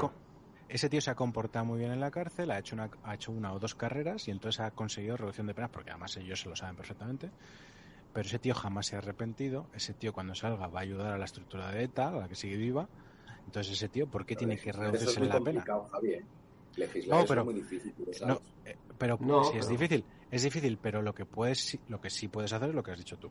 [0.68, 3.32] ese tío se ha comportado muy bien en la cárcel, ha hecho una, ha hecho
[3.32, 6.48] una o dos carreras y entonces ha conseguido reducción de penas, porque además ellos se
[6.48, 7.30] lo saben perfectamente.
[8.12, 9.66] Pero ese tío jamás se ha arrepentido.
[9.74, 12.34] Ese tío cuando salga va a ayudar a la estructura de ETA, a la que
[12.34, 12.88] sigue viva.
[13.46, 15.64] Entonces ese tío, ¿por qué tiene que es reducirse muy la pena?
[16.76, 18.26] Legislar No, pero- es muy difícil, lo.
[18.26, 22.00] No, eh, pero No, si es pero- difícil, es difícil, pero lo que puedes, lo
[22.00, 23.30] que sí puedes hacer es lo que has dicho tú.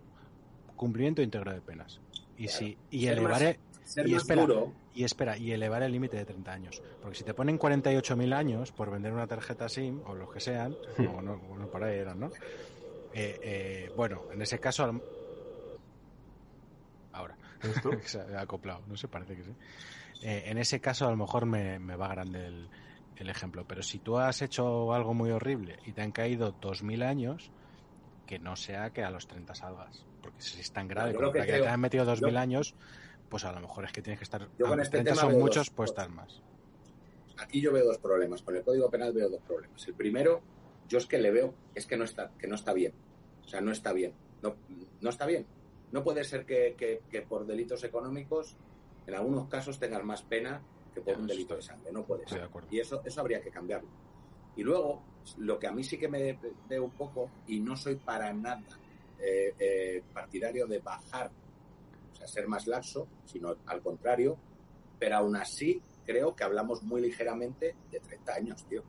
[0.75, 1.99] Cumplimiento íntegro de penas.
[2.37, 2.57] Y Claro.
[2.59, 6.15] si y Ser más- elevaré Ser y espera, duro, y espera, y elevar el límite
[6.17, 6.81] de 30 años.
[7.01, 10.75] Porque si te ponen 48.000 años por vender una tarjeta SIM, o los que sean,
[10.99, 12.29] o no, no por ahí eran, ¿no?
[13.13, 14.83] Eh, eh, bueno, en ese caso...
[14.83, 15.01] al-
[17.11, 17.89] Ahora, ¿Esto?
[17.91, 19.51] que se ha acoplado, no sé, parece que sí.
[20.21, 22.69] Eh, en ese caso a lo mejor me, me va grande el,
[23.15, 27.03] el ejemplo, pero si tú has hecho algo muy horrible y te han caído 2.000
[27.03, 27.51] años,
[28.25, 30.05] que no sea que a los 30 salgas.
[30.21, 32.39] Porque si es tan grave como lo que para que te han metido 2.000 yo-
[32.39, 32.75] años,
[33.29, 34.47] pues a lo mejor es que tienes que estar...
[34.57, 35.89] Yo con este 30 tema son muchos, dos cosas.
[35.91, 36.41] estar más.
[37.37, 38.41] aquí yo veo dos problemas.
[38.43, 39.87] Con el Código Penal veo dos problemas.
[39.87, 40.41] El primero,
[40.89, 42.93] yo es que le veo, es que no está, que no está bien.
[43.45, 44.13] O sea, no está bien.
[44.41, 44.55] No,
[44.99, 45.45] no está bien.
[45.93, 48.57] No puede ser que, que- que por delitos económicos,
[49.07, 50.61] en algunos casos, tengas más pena
[50.93, 51.91] que por Ya, un delito de sangre.
[51.93, 52.49] No puede ser.
[52.71, 53.89] Y eso, eso habría que cambiarlo.
[54.55, 55.01] Y luego,
[55.37, 56.37] lo que a mí sí que me
[56.67, 58.61] veo un poco, y no soy para nada
[59.19, 61.31] eh, eh, partidario de bajar,
[62.13, 64.37] o sea, ser más laxo, sino al contrario,
[64.97, 68.83] pero aún así creo que hablamos muy ligeramente de 30 años, tío.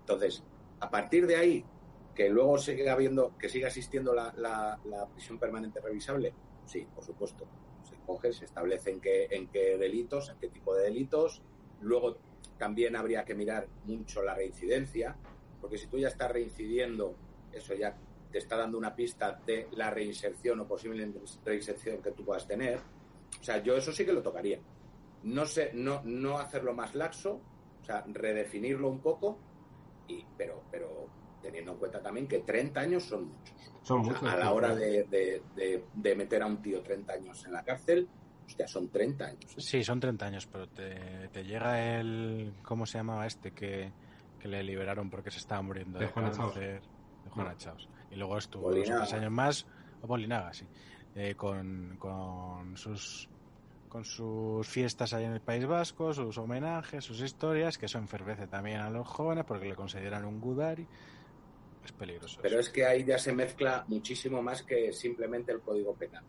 [0.00, 0.42] Entonces,
[0.82, 1.64] a partir de ahí,
[2.12, 6.34] que luego siga habiendo, que siga existiendo la, prisión permanente revisable,
[6.66, 7.46] sí, por supuesto.
[7.84, 11.40] Se coge, se establece en qué, en qué delitos, en qué tipo de delitos.
[11.82, 12.18] Luego
[12.58, 15.16] también habría que mirar mucho la reincidencia,
[15.60, 17.14] porque si tú ya estás reincidiendo,
[17.52, 17.96] eso ya
[18.32, 21.12] te está dando una pista de la reinserción o posible
[21.44, 22.80] reinserción que tú puedas tener.
[23.40, 24.58] O sea, yo eso sí que lo tocaría.
[25.22, 27.40] No sé, no, no hacerlo más laxo,
[27.80, 29.38] o sea, redefinirlo un poco,
[30.18, 31.06] y, pero, pero
[31.40, 33.54] teniendo en cuenta también que 30 años son muchos.
[33.82, 34.28] Son O sea, muchos.
[34.32, 37.64] a la hora de, de- de- de meter a un tío 30 años en la
[37.64, 38.08] cárcel,
[38.46, 39.54] hostia, son 30 años.
[39.58, 42.54] Sí, son 30 años, pero te, te llega el...
[42.62, 43.92] ¿Cómo se llamaba este que,
[44.38, 46.36] que le liberaron porque se estaba muriendo De Chaos.
[46.36, 46.82] cáncer?
[47.24, 47.88] De Juana Chaos.
[48.10, 49.66] Y luego estuvo tres años más,
[50.00, 50.66] o Bolinaga, sí,
[51.14, 53.28] eh, con, con sus
[53.92, 58.46] con sus fiestas ahí en el País Vasco, sus homenajes, sus historias, que eso enfervece
[58.46, 60.86] también a los jóvenes porque le consideran un Gudari.
[61.84, 62.38] Es peligroso.
[62.40, 66.24] Pero es que ahí ya se mezcla muchísimo más que simplemente el código penal.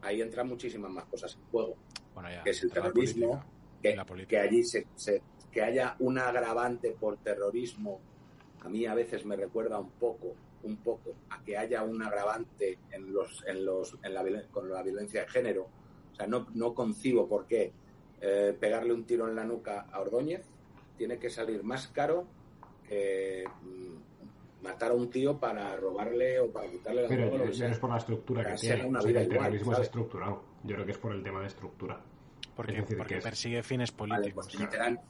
[0.00, 1.76] Ahí entran muchísimas más cosas en juego.
[2.14, 3.46] Bueno, ya, que es el la terrorismo, política.
[3.82, 4.30] que, La política.
[4.30, 5.22] que allí se, se-
[5.52, 8.00] que haya un agravante por terrorismo
[8.62, 12.78] a mí a veces me recuerda un poco un poco a que haya un agravante
[12.90, 15.68] en los en los en la con la violencia de género
[16.16, 17.72] o sea no, no concibo por qué
[18.22, 20.46] eh, pegarle un tiro en la nuca a Ordóñez
[20.96, 22.26] tiene que salir más caro
[22.88, 27.38] que mm, matar a un tío para robarle o para quitarle la Pero droga o
[27.40, 27.70] lo que ya sea.
[27.72, 28.84] es por la estructura que tiene.
[28.86, 30.42] una O sea, vida el igual, terrorismo es estructurado.
[30.64, 32.00] Yo creo que es por el tema de estructura.
[32.56, 34.46] Porque, es decir, porque que es- persigue fines Vale, políticos.
[34.46, 35.00] pues te meterán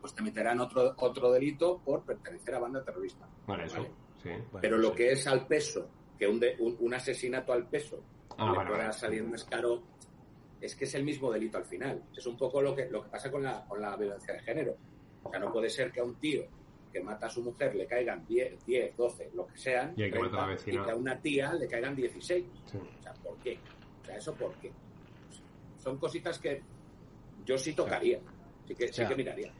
[0.00, 3.76] pues te meterán otro otro delito por pertenecer a banda terrorista Vale, eso.
[3.76, 3.90] Vale.
[4.22, 4.30] Sí.
[4.62, 4.96] Pero lo sí.
[4.96, 5.86] que es al peso,
[6.18, 8.00] que un, de- un, un asesinato al peso
[8.38, 8.92] Ah, le vale, pueda vale.
[8.94, 9.82] salir más caro,
[10.64, 12.02] es que es el mismo delito al final.
[12.16, 14.76] Es un poco lo que, lo que pasa con la, con la violencia de género.
[15.22, 16.42] O sea, no puede ser que a un tío
[16.90, 20.16] que mata a su mujer le caigan 10, 10 12, lo que sean, Y que
[20.16, 20.80] a la 30, vecina.
[20.80, 22.44] y que a una tía le caigan 16.
[22.64, 22.78] Sí.
[22.78, 23.58] O sea, ¿por qué?
[24.02, 24.72] O sea, ¿eso por qué?
[25.78, 26.62] Son cositas que
[27.44, 28.20] yo sí tocaría,
[28.66, 29.52] sí que, sí que miraría.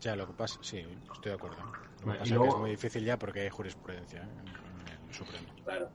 [0.00, 1.56] Ya, lo que pasa, sí, estoy de acuerdo.
[2.04, 4.28] Lo que pasa es que es muy difícil ya porque hay jurisprudencia ¿eh?
[4.42, 5.48] en el Supremo.
[5.64, 5.88] Claro.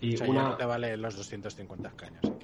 [0.00, 2.43] Y O sea, ya no te vale los 250 caños, quiero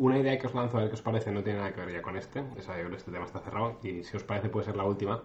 [0.00, 1.92] Una idea que os lanzo a ver qué os parece, no tiene nada que ver
[1.92, 5.22] ya con este, este tema está cerrado, y si os parece puede ser la última,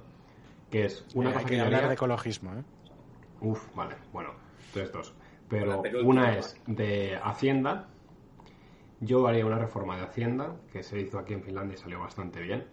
[0.69, 2.63] que es una Eh, cosa hay que, que hablar haría- de ecologismo, ¿eh?
[3.41, 4.31] Uf, vale, bueno,
[4.67, 5.13] entonces dos.
[5.47, 7.87] Pero una es de Hacienda.
[8.99, 12.41] Yo haría una reforma de Hacienda, que se hizo aquí en Finlandia y salió bastante
[12.41, 12.65] bien,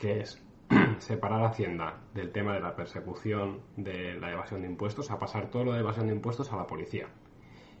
[0.00, 0.42] que es
[0.98, 5.64] separar Hacienda del tema de la persecución de la evasión de impuestos, a pasar todo
[5.64, 7.06] lo de evasión de impuestos a la policía.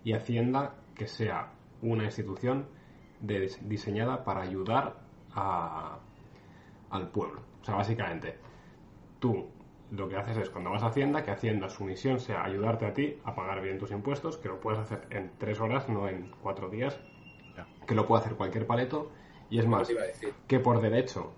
[0.04, 2.66] Y Hacienda que sea una institución
[3.20, 4.96] de- diseñada para ayudar
[5.34, 5.98] a-
[6.90, 7.40] al pueblo.
[7.60, 8.36] O sea, básicamente,
[9.20, 9.46] tú
[9.90, 12.94] lo que haces es cuando vas a Hacienda, que Hacienda su misión sea ayudarte a
[12.94, 16.30] ti a pagar bien tus impuestos, que lo puedes hacer en tres horas, no en
[16.42, 16.98] cuatro días,
[17.86, 19.10] que lo puede hacer cualquier paleto,
[19.50, 19.88] y es más,
[20.46, 21.32] que por derecho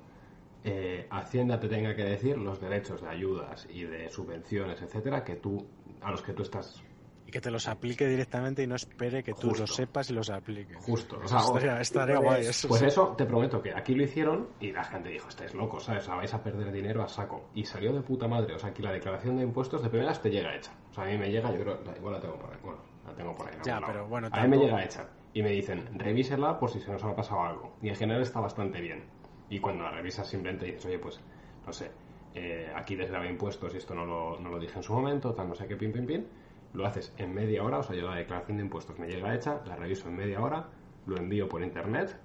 [0.65, 5.37] eh, Hacienda te tenga que decir los derechos de ayudas y de subvenciones, etcétera, que
[5.37, 5.67] tú
[6.03, 6.83] a los que tú estás
[7.31, 9.61] Y que te los aplique directamente y no espere que tú Justo.
[9.61, 10.77] los sepas y los apliques.
[10.79, 11.21] justo.
[11.23, 12.67] O sea, estaría, estaría pues- guay eso.
[12.67, 16.03] Pues eso, te prometo que aquí lo hicieron y la gente dijo, estáis locos, ¿sabes?
[16.03, 17.51] O sea, vais a perder dinero a saco.
[17.55, 18.57] Y salió de puta madre.
[18.57, 20.73] O sea, aquí la declaración de impuestos de primeras te llega hecha.
[20.91, 22.59] O sea, a mí me llega, yo creo, igual la tengo por ahí.
[22.65, 23.55] Bueno, la tengo por ahí.
[23.59, 23.87] en Ya, lado.
[23.93, 25.09] pero bueno, A mí me llega hecha.
[25.33, 27.77] Y me dicen, revísela por si se nos ha pasado algo.
[27.81, 29.05] Y en general está bastante bien.
[29.49, 31.21] Y cuando la revisas simplemente dices, oye, pues,
[31.65, 31.93] no sé,
[32.35, 35.49] eh, aquí desgraba impuestos y esto no lo, no lo dije en su momento, tal,
[35.49, 36.27] no sé qué, pin, pin, pin.
[36.73, 39.61] Lo haces en media hora, o sea, yo la declaración de impuestos me llega hecha,
[39.67, 40.69] la reviso en media hora,
[41.07, 42.17] lo envío por internet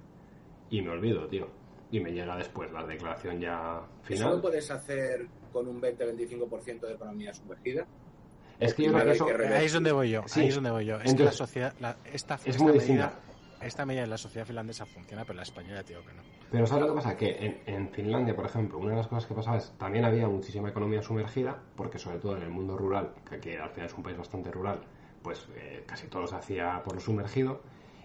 [0.70, 1.48] y me olvido, tío.
[1.92, 4.42] Y me llega después la declaración ya ¿Eso lo final.
[4.42, 7.86] puedes hacer con un 20-25% de economía sumergida?
[8.60, 9.26] Es que yo creo que eso...
[9.26, 10.24] que Ahí es donde voy yo.
[10.28, 10.42] Sí.
[10.42, 10.96] Ahí es donde voy yo.
[10.98, 13.14] Es que Entonces, la sociedad, la- esta, es esta muy medida, distinta.
[13.62, 16.22] Esta medida en la sociedad finlandesa funciona, pero en la española digo que no.
[16.52, 17.18] Pero ¿sabes lo que pasa?
[17.18, 20.28] Que en, en Finlandia, por ejemplo, una de las cosas que pasaba es también había
[20.28, 23.94] muchísima economía sumergida, porque sobre todo en el mundo rural, que aquí al final es
[23.94, 24.82] un país bastante rural,
[25.22, 27.62] pues eh, casi todo se hacía por lo sumergido.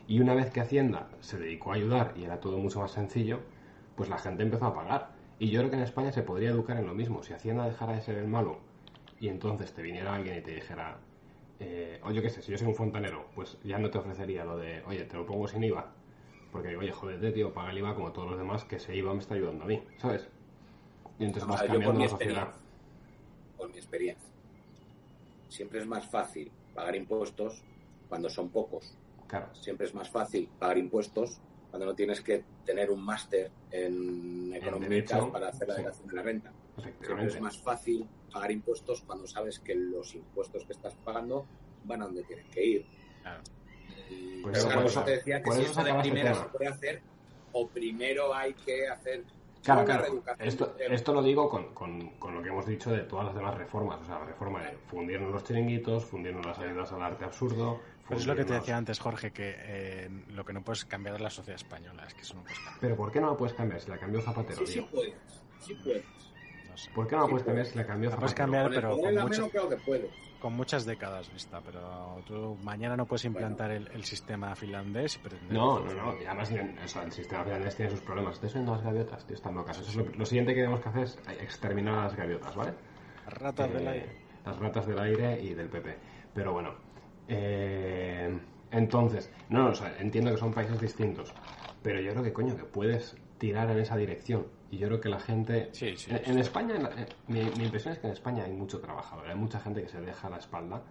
[0.08, 3.40] Y una vez que Hacienda se dedicó a ayudar y era todo mucho más sencillo,
[3.94, 5.10] pues la gente empezó a pagar.
[5.38, 7.22] Y yo creo que en España se podría educar en lo mismo.
[7.22, 8.58] Si Hacienda dejara de ser el malo
[9.20, 10.98] y entonces te viniera alguien y te dijera,
[11.60, 14.44] eh, o yo qué sé, si yo soy un fontanero, pues ya no te ofrecería
[14.44, 15.92] lo de, oye, te lo pongo sin IVA.
[16.50, 19.20] Porque, oye, jodete, tío, paga el IVA como todos los demás, que ese IVA me
[19.20, 20.28] está ayudando a mí, ¿sabes?
[21.18, 22.48] Y entonces vas Ah, cambiando mi la sociedad.
[22.48, 24.28] experiencia, por mi experiencia,
[25.48, 27.62] siempre es más fácil pagar impuestos
[28.08, 28.96] cuando son pocos.
[29.28, 34.52] Claro, Siempre es más fácil pagar impuestos cuando no tienes que tener un máster en
[34.54, 35.82] economía para hacer la sí.
[35.82, 36.52] declaración de la renta.
[37.26, 41.46] Es más fácil pagar impuestos cuando sabes que los impuestos que estás pagando
[41.84, 42.86] van a donde tienen que ir.
[43.22, 43.42] Claro.
[44.08, 47.02] Y- Pues claro, eso te decía que si eso de primera se puede hacer,
[47.52, 49.24] o primero hay que hacer
[49.62, 49.84] Claro,
[50.38, 53.54] Esto, esto lo digo con, con- con lo que hemos dicho de todas las demás
[53.58, 54.00] reformas.
[54.00, 57.78] O sea, la reforma de fundirnos los chiringuitos, fundirnos las ayudas al arte absurdo.
[58.08, 61.16] Pero es lo que te decía antes, Jorge, que eh, lo que no puedes cambiar
[61.16, 62.06] es la sociedad española.
[62.06, 62.80] Es que eso no puedes cambiar.
[62.80, 65.14] Pero ¿por qué no la puedes cambiar si la cambió Zapatero, Sí, puedes,
[65.60, 66.04] sí puedes.
[66.80, 66.90] No sé.
[66.94, 69.14] ¿Por qué no la puedes cambiar si la cambió La puedes cambiar, pero con.
[70.40, 75.18] Con muchas décadas vista, pero tú mañana no puedes implantar el, el sistema finlandés y
[75.18, 75.52] pretender...
[75.52, 76.18] No, no, no.
[76.18, 76.50] Y además
[76.82, 78.36] o sea, el sistema finlandés tiene sus problemas.
[78.36, 79.78] Estoy viendo las gaviotas, tío, están locas.
[79.80, 82.72] Eso es lo, lo siguiente que tenemos que hacer es exterminar a las gaviotas, ¿vale?
[83.26, 84.16] Ratas Eh, del aire.
[84.46, 85.98] Las ratas del aire y del PP.
[86.32, 86.74] Pero bueno.
[87.28, 88.38] eh,
[88.70, 91.34] entonces, no, no, o sea, entiendo que son países distintos.
[91.82, 94.46] Pero yo creo que, coño, que puedes tirar en esa dirección.
[94.70, 95.68] Y yo creo que la gente...
[95.72, 98.52] Sí, sí, en, España, en la- en- mi, mi impresión es que en España hay
[98.52, 99.26] mucho trabajador.
[99.28, 100.82] Hay mucha gente que se deja la espalda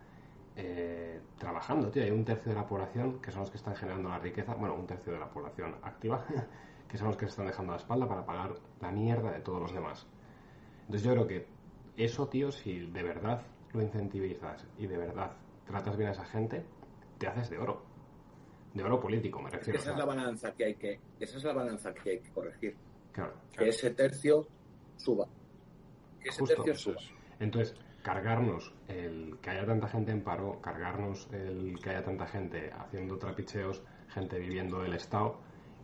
[0.58, 2.04] eh, trabajando, tío.
[2.04, 4.54] Hay un tercio de la población que son los que están generando la riqueza.
[4.56, 6.26] Bueno, un tercio de la población activa,
[6.90, 9.62] que son los que se están dejando la espalda para pagar la mierda de todos
[9.62, 10.06] los demás.
[10.82, 11.48] Entonces yo creo que
[11.96, 13.42] eso, tío, si de verdad
[13.74, 15.32] lo incentivizas y de verdad
[15.66, 16.66] tratas bien a esa gente,
[17.18, 17.84] te haces de oro.
[18.74, 19.80] De oro político, me Es que refiero.
[19.80, 22.76] esa es la balanza que hay que, esa es la balanza que hay que corregir.
[23.12, 23.34] Claro.
[23.58, 24.48] Que ese tercio
[24.98, 25.28] suba.
[26.22, 27.02] Que ese Justo, tercio suba.
[27.02, 27.12] es.
[27.40, 32.72] Entonces, cargarnos el que haya tanta gente en paro, cargarnos el que haya tanta gente
[32.78, 35.38] haciendo trapicheos, gente viviendo del Estado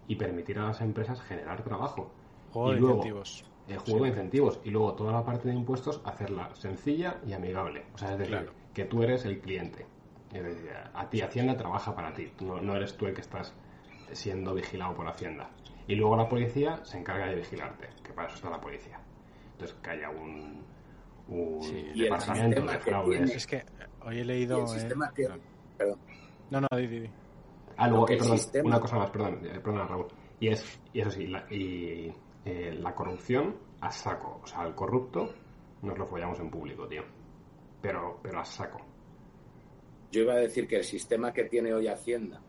[0.08, 2.12] y permitir a las empresas generar trabajo.
[2.52, 3.46] Juego y de luego, incentivos.
[3.68, 4.60] El juego de incentivos.
[4.64, 7.86] Y luego toda la parte de impuestos, hacerla sencilla y amigable.
[7.94, 8.52] O sea, es decir, Claro.
[8.74, 9.86] que tú eres el cliente.
[10.32, 12.32] Es decir, a ti Hacienda trabaja para ti.
[12.42, 13.54] No, no eres tú el que estás
[14.12, 15.50] siendo vigilado por Hacienda.
[15.88, 19.00] Y luego la policía se encarga de vigilarte, que para eso está la policía.
[19.54, 20.64] Entonces, que haya un,
[21.62, 21.92] Sí.
[21.96, 23.18] Departamento sistema de que fraudes.
[23.20, 23.64] tiene- Es que
[24.04, 24.62] hoy he leído...
[24.62, 25.36] el sistema eh, que, no.
[25.78, 26.00] perdón,
[26.52, 27.10] No, no, di, di, di.
[27.78, 30.06] Ah, luego, eh, perdón, sistema- una cosa más, perdón, eh, perdona Raúl.
[30.40, 32.14] Y es, y eso sí, la- y
[32.46, 34.40] eh, la corrupción a saco.
[34.44, 35.34] O sea, al corrupto
[35.82, 37.04] nos lo follamos en público, tío.
[37.82, 38.80] Pero, pero a saco.
[40.12, 42.40] Yo iba a decir que el sistema que tiene hoy Hacienda,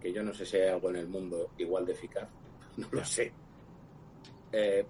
[0.00, 2.28] que yo no sé si hay algo en el mundo igual de eficaz,
[2.76, 3.32] no lo sé,
[4.52, 4.86] eh,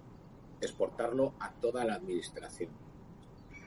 [0.61, 2.69] exportarlo a toda la administración.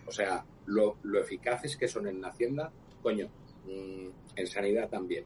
[0.07, 2.73] O sea, lo, lo eficaces que son en Hacienda,
[3.03, 3.29] coño,
[3.67, 5.25] mm, en sanidad también.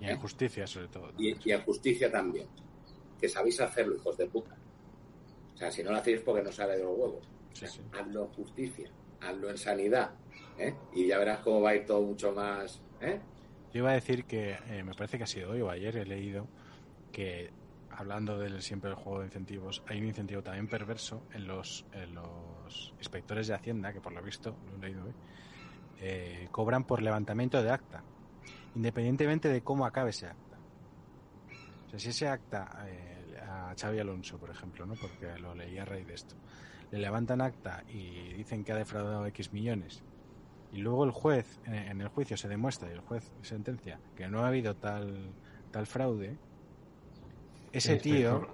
[0.00, 1.12] Y en justicia, sobre todo.
[1.18, 2.46] Y, y en justicia también.
[3.20, 4.56] Que sabéis hacerlo, hijos de puta.
[5.54, 7.28] O sea, si no lo hacéis porque no sale de los huevos.
[7.52, 7.80] Sí, sí.
[7.92, 8.90] Hazlo en justicia,
[9.20, 10.12] hazlo en sanidad.
[10.58, 10.74] ¿eh?
[10.94, 12.80] Y ya verás cómo va a ir todo mucho más.
[13.00, 13.20] ¿eh?
[13.72, 16.46] Yo iba a decir que me parece que ha sido hoy o ayer he leído
[17.12, 17.50] que
[18.00, 22.14] hablando del siempre el juego de incentivos, hay un incentivo también perverso en los, en
[22.14, 25.12] los inspectores de Hacienda, que por lo visto, lo he leído hoy,
[26.00, 28.02] eh, cobran por levantamiento de acta,
[28.74, 30.56] independientemente de cómo acabe ese acta.
[31.86, 34.94] O sea, si ese acta eh, a Xavi Alonso, por ejemplo, ¿no?
[34.94, 36.36] porque lo leí a raíz de esto,
[36.90, 40.02] le levantan acta y dicen que ha defraudado X millones,
[40.72, 44.44] y luego el juez, en el juicio se demuestra y el juez sentencia que no
[44.44, 45.34] ha habido tal,
[45.70, 46.38] tal fraude,
[47.72, 48.46] ese Este, tío,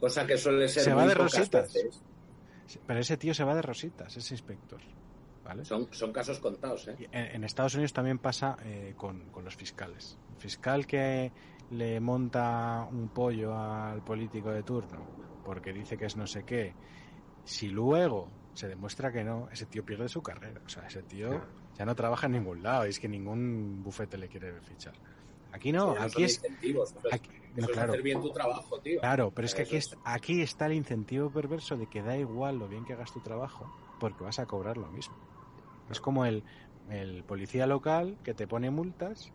[0.00, 1.72] Cosa que suele ser Se va muy de pocas rositas.
[1.74, 2.02] veces.
[2.86, 4.80] pero ese tío se va de rositas, ese inspector.
[5.44, 5.64] ¿Vale?
[5.64, 6.96] Son, son casos contados, ¿eh?
[7.10, 10.18] En, en Estados Unidos también pasa eh, con, con los fiscales.
[10.34, 11.32] El fiscal que
[11.70, 15.06] le monta un pollo al político de turno
[15.44, 16.74] porque dice que es no sé qué,
[17.44, 20.60] si luego se demuestra que no, ese tío pierde su carrera.
[20.64, 21.40] O sea, ese tío
[21.78, 24.94] ya no trabaja en ningún lado, y es que ningún bufete le quiere fichar.
[25.52, 26.34] Aquí no, aquí es...
[26.34, 26.90] incentivos.
[26.90, 27.92] Eso es- aquí- no, claro.
[27.92, 29.00] hacer bien tu trabajo, tío.
[29.00, 32.58] Claro, pero es que aquí, es- aquí está el incentivo perverso de que da igual
[32.58, 35.16] lo bien que hagas tu trabajo, porque vas a cobrar lo mismo.
[35.88, 36.44] Es como el,
[36.88, 39.32] el policía local que te pone multas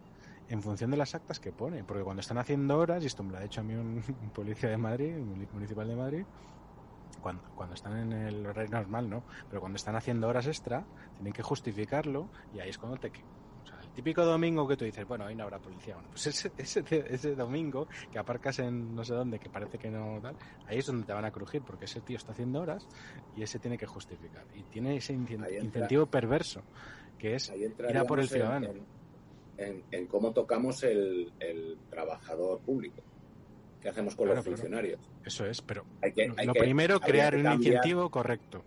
[0.47, 3.31] en función de las actas que pone, porque cuando están haciendo horas, y esto me
[3.31, 6.25] lo ha dicho a mí un, un policía de Madrid, un muni- municipal de Madrid,
[7.19, 9.25] cuando, cuando están en el horario normal, ¿no?
[9.47, 13.11] Pero cuando están haciendo horas extra, tienen que justificarlo y ahí es cuando te...
[13.93, 15.93] Típico domingo que tú dices, bueno, hoy no habrá policía.
[15.95, 19.89] Bueno, pues ese, ese, ese domingo que aparcas en no sé dónde, que parece que
[19.89, 22.87] no tal, ahí es donde te van a crujir, porque ese tío está haciendo horas
[23.35, 24.45] y ese tiene que justificar.
[24.53, 26.63] Y tiene ese entra- incentivo perverso,
[27.19, 28.67] que es ir a por el ciudadano.
[28.69, 28.85] En,
[29.57, 33.03] en- en cómo tocamos el, el trabajador público.
[33.79, 34.99] ¿Qué hacemos con Claro, los funcionarios?
[35.23, 38.63] Eso es, pero Hay que, lo hay lo que- primero, crear que un incentivo correcto.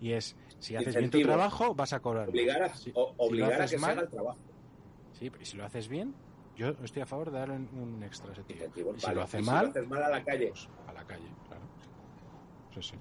[0.00, 2.28] Y es, si haces bien tu trabajo, vas a cobrar.
[2.28, 4.38] Obligar a, Si- o- si lo obligar a que se mal, haga el trabajo.
[5.18, 6.14] Sí, pero si lo haces bien,
[6.56, 8.56] yo estoy a favor de darle un, un extra ese tío.
[8.56, 9.16] Incentivos, Y si vale.
[9.16, 10.48] lo hace Y mal, Si lo haces mal a la calle.
[10.48, 11.62] pues a la calle, claro.
[12.74, 12.94] Sí, sí.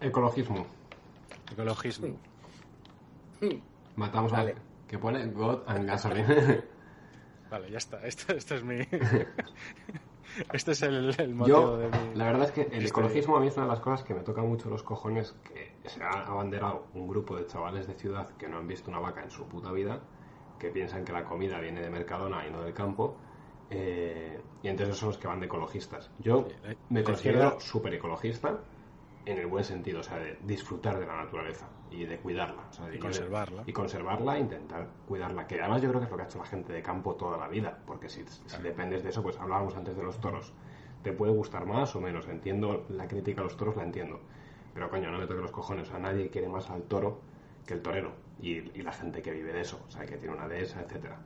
[0.00, 0.66] Ecologismo.
[1.52, 2.16] Ecologismo.
[3.96, 4.52] Matamos Vale.
[4.52, 4.54] a...
[4.88, 6.62] Que pone God and Gasoline.
[7.50, 8.04] Vale, ya está.
[8.06, 8.78] Esto, esto es mi.
[10.52, 12.14] este es el, el motivo Yo, de mi.
[12.16, 14.14] la verdad es que el Este- ecologismo a mí es una de las cosas que
[14.14, 18.30] me toca mucho los cojones, que se ha abanderado un grupo de chavales de ciudad
[18.36, 20.00] que no han visto una vaca en su puta vida,
[20.58, 23.16] que piensan que la comida viene de Mercadona y no del campo,
[23.70, 26.10] eh, y entonces son los que van de ecologistas.
[26.18, 28.60] Yo la- me considero súper ecologista
[29.24, 32.66] en el buen sentido, o sea, de disfrutar de la naturaleza y de cuidarla.
[32.68, 33.62] o sea, de- Y conservarla.
[33.66, 36.46] Y conservarla, intentar cuidarla, que además yo creo que es lo que ha hecho la
[36.46, 39.96] gente de campo toda la vida, porque si, si dependes de eso, pues hablábamos antes
[39.96, 40.52] de los toros.
[41.02, 44.20] Te puede gustar más o menos, entiendo la crítica a los toros, la entiendo.
[44.74, 47.20] Pero coño, no me toque los cojones, o sea, nadie quiere más al toro
[47.66, 50.34] que el torero y, y la gente que vive de eso, o sea, que tiene
[50.34, 51.18] una dehesa, etcétera.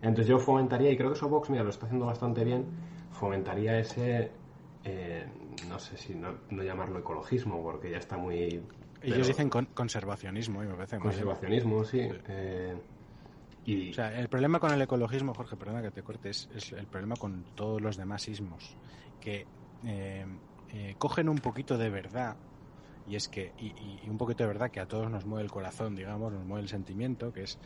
[0.00, 2.66] Entonces yo fomentaría, y creo que eso Vox, mira, lo está haciendo bastante bien,
[3.10, 4.32] fomentaría ese,
[4.84, 5.26] eh,
[5.66, 8.62] no sé si no, no llamarlo ecologismo, porque ya está muy...
[9.02, 11.10] Ellos pero dicen con- conservacionismo y me parece muy.
[11.10, 12.00] Conservacionismo, sí.
[12.28, 12.76] eh,
[13.64, 16.72] y O sea, el problema con el ecologismo, Jorge, perdona que te corte, es, es
[16.72, 18.76] el problema con todos los demás ismos,
[19.20, 19.46] que
[19.84, 20.26] eh,
[20.74, 22.36] eh, cogen un poquito de verdad,
[23.06, 25.94] y es que, y, un poquito de verdad que a todos nos mueve el corazón,
[25.94, 27.58] digamos, nos mueve el sentimiento, que es,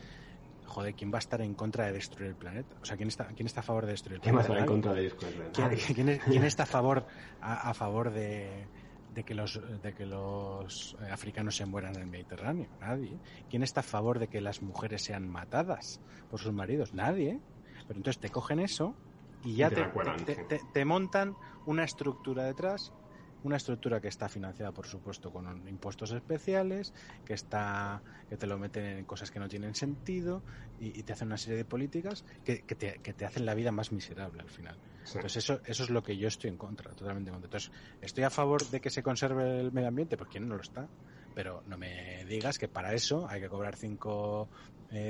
[0.65, 2.75] joder, ¿quién va a estar en contra de destruir el planeta?
[2.81, 4.63] O sea, ¿quién está, quién está a favor de destruir el ¿Quién va a planeta?
[4.65, 5.51] estar en contra de Discord?
[5.53, 5.83] ¿Quién, Nadie.
[5.95, 7.05] quién es- quién está a favor
[7.41, 8.67] a, a favor de,
[9.15, 12.67] de que los de que los eh, africanos se mueran en el Mediterráneo?
[12.81, 13.17] Nadie.
[13.49, 16.93] ¿Quién está a favor de que las mujeres sean matadas por sus maridos?
[16.93, 17.39] Nadie.
[17.87, 18.93] Pero entonces te cogen eso
[19.43, 19.85] y ya Y te
[20.25, 21.33] te, te- te montan
[21.65, 22.93] una estructura detrás.
[23.43, 26.93] Una estructura que está financiada, por supuesto, con impuestos especiales,
[27.25, 30.43] que está que te lo meten en cosas que no tienen sentido
[30.77, 33.55] y, y te hacen una serie de políticas que, que te, que te hacen la
[33.55, 34.77] vida más miserable al final.
[35.03, 35.17] Sí.
[35.17, 37.47] Entonces eso, eso es lo que yo estoy en contra, totalmente en contra.
[37.47, 40.17] Entonces, ¿estoy a favor de que se conserve el medio ambiente?
[40.17, 40.89] Pues quién no lo está.
[41.33, 44.49] Pero no me digas que para eso hay que cobrar 5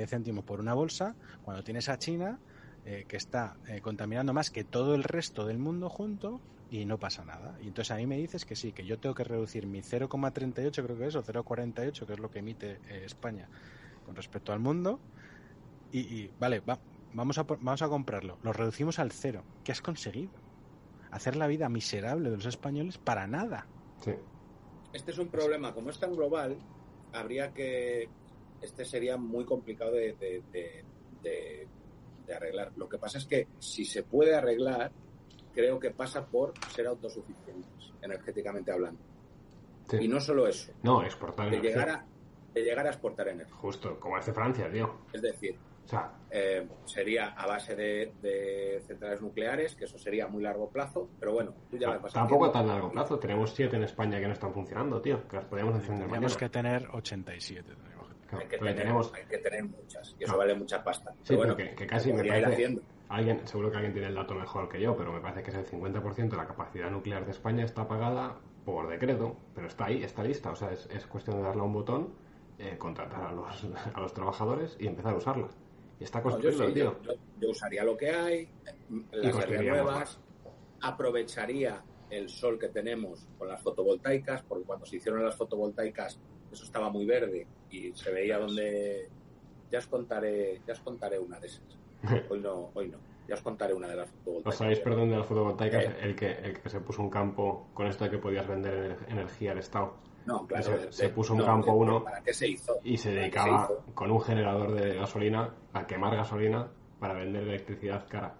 [0.06, 2.38] céntimos por una bolsa cuando tienes a China
[2.84, 6.98] eh, que está eh, contaminando más que todo el resto del mundo junto y no
[6.98, 7.58] pasa nada.
[7.60, 10.84] Y entonces a mí me dices que sí, que yo tengo que reducir mi 0,38
[10.84, 13.48] creo que es, o 0,48 que es lo que emite eh, España
[14.06, 15.00] con respecto al mundo.
[15.92, 16.78] Y, y, vale, va,
[17.12, 18.38] vamos, a, vamos a comprarlo.
[18.42, 19.42] Lo reducimos al cero.
[19.64, 20.30] ¿Qué has conseguido?
[21.10, 23.66] Hacer la vida miserable de los españoles para nada.
[24.04, 24.12] Sí.
[24.92, 26.56] Este es un problema, como es tan global,
[27.12, 28.08] habría que...
[28.62, 30.84] Este sería muy complicado de, de, de,
[31.22, 31.66] de,
[32.26, 32.72] de arreglar.
[32.76, 34.92] Lo que pasa es que si se puede arreglar,
[35.54, 39.00] creo que pasa por ser autosuficientes, energéticamente hablando.
[39.88, 39.98] Sí.
[40.02, 41.70] Y no solo eso, No, exportar de energía.
[41.70, 42.06] llegar, a,
[42.54, 43.56] de llegar a exportar energía.
[43.56, 44.98] Justo, como hace Francia, tío.
[45.12, 50.26] Es decir, O sea, eh, sería a base de, de centrales nucleares, que eso sería
[50.26, 53.18] a muy largo plazo, pero bueno, tú ya vas tampoco a tan largo plazo.
[53.18, 55.26] Tenemos siete en España que no están funcionando, tío.
[55.26, 56.32] Que las podríamos encender mañana.
[56.38, 57.68] que tener 87.
[57.74, 58.28] tendríamos que tener.
[58.28, 59.12] Claro, Hay que, tener, tenemos...
[59.14, 60.38] hay que tener muchas, y eso Claro.
[60.38, 61.10] vale mucha pasta.
[61.10, 62.78] Sí, Pero bueno, porque que casi me parece...
[63.10, 65.56] Alguien, seguro que alguien tiene el dato mejor que yo, pero me parece que es
[65.56, 70.02] el 50% de la capacidad nuclear de España está pagada por decreto, pero está ahí,
[70.02, 70.52] está lista.
[70.52, 72.14] O sea, es, es cuestión de darle a un botón,
[72.58, 73.64] eh, contratar a los,
[73.94, 75.48] a los trabajadores y empezar a usarla.
[75.98, 76.96] Y está No, yo, sí, tío.
[77.40, 78.48] yo, usaría lo que hay,
[79.10, 80.20] las nuevas,
[80.80, 86.18] aprovecharía el sol que tenemos con las fotovoltaicas, porque cuando se hicieron las fotovoltaicas
[86.50, 89.08] eso estaba muy verde y se veía donde...
[89.70, 91.79] Ya os contaré, ya os contaré una de esas.
[92.30, 92.98] Hoy no, hoy no.
[93.28, 94.58] Ya os contaré una de las ¿Os fotovoltaicas.
[94.58, 95.84] sabéis, perdón, de las fotovoltaicas?
[95.84, 95.96] Eh.
[96.02, 99.12] El, que, el que se puso un campo con esto de que podías vender ener-
[99.12, 99.94] energía al Estado.
[100.26, 100.64] No, claro.
[100.64, 102.78] Se- de- se puso un no, campo de- uno ¿Para qué se hizo?
[102.82, 103.84] Y se ¿Para qué dedicaba hizo?
[103.94, 108.34] con un generador de gasolina a quemar gasolina para vender electricidad cara.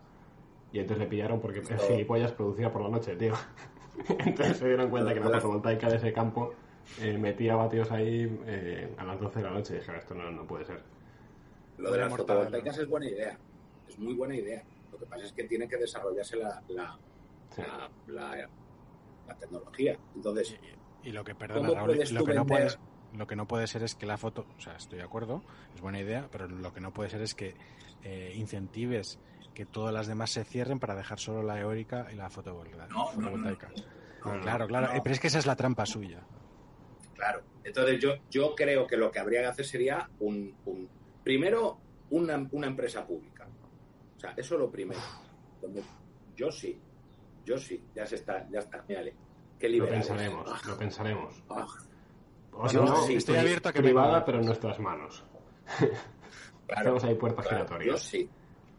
[0.72, 3.34] Y entonces le pillaron porque el gilipollas producía por la noche, tío.
[4.18, 6.52] entonces se dieron cuenta que la fotovoltaica de ese campo
[7.00, 9.74] eh, metía vatios ahí eh, a las 12 de la noche.
[9.74, 10.82] Y dijeron, esto no, no puede ser.
[11.78, 13.38] Lo de las fotovoltaicas es buena idea.
[13.90, 14.62] Es muy buena idea.
[14.92, 16.98] Lo que pasa es que tiene que desarrollarse la, la,
[17.50, 17.62] Sí.
[17.62, 17.90] la,
[18.36, 18.48] la-
[19.26, 19.98] la tecnología.
[20.14, 20.56] Entonces,
[21.02, 22.78] Y, y lo que, perdona, ¿Cómo Raúl, lo que, no puedes,
[23.16, 25.42] lo que no puede ser es que la foto, o sea, estoy de acuerdo,
[25.74, 27.54] es buena idea, pero lo que no puede ser es que
[28.04, 29.18] eh, incentives
[29.54, 32.86] que todas las demás se cierren para dejar solo la eólica y la fotovol- No,
[32.88, 33.68] no, fotovoltaica.
[34.24, 36.22] No, no, claro, claro, eh, pero es que esa es la trampa suya.
[37.14, 37.42] claro.
[37.64, 40.88] Entonces yo, yo creo que lo que habría que hacer sería un, un-
[41.22, 41.78] primero
[42.10, 43.29] una, una empresa pública.
[44.20, 45.00] O sea, eso lo primero.
[45.62, 45.82] Donde-
[46.36, 46.78] yo sí,
[47.42, 49.14] yo sí, ya se está, ya está, mírale.
[49.58, 51.42] Qué Lo pensaremos, Ah, lo pensaremos.
[51.48, 51.66] ah,
[52.52, 55.24] O si Yo no, sí, estoy abierto a que privada, pero en nuestras manos.
[56.66, 58.02] claro, Tenemos ahí puertas claro, yo giratorias.
[58.02, 58.28] sí.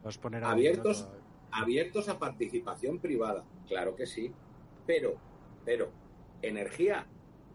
[0.03, 1.09] Vamos a Abiertos.
[1.51, 4.31] abiertos a participación privada, claro que sí,
[4.85, 5.15] pero,
[5.65, 5.89] pero,
[6.43, 7.07] energía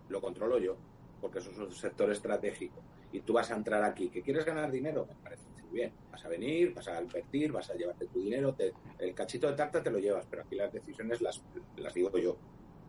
[0.09, 0.77] lo controlo yo,
[1.21, 2.83] porque eso es un sector estratégico.
[3.13, 5.93] Y tú vas a entrar aquí, que quieres ganar dinero, me parece muy bien.
[6.11, 9.53] Vas a venir, vas a invertir, vas a llevarte tu dinero, te- el cachito de
[9.55, 11.43] tarta te lo llevas, pero aquí las decisiones las,
[11.77, 12.33] las digo yo.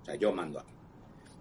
[0.01, 0.73] O sea, yo mando aquí.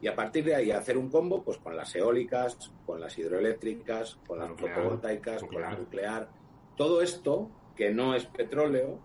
[0.03, 4.19] Y a partir de ahí hacer un combo, pues con las eólicas, con las hidroeléctricas,
[4.27, 6.29] con las Nuclear, fotovoltaicas, con la nuclear.
[6.77, 8.99] Todo esto, que no es petróleo,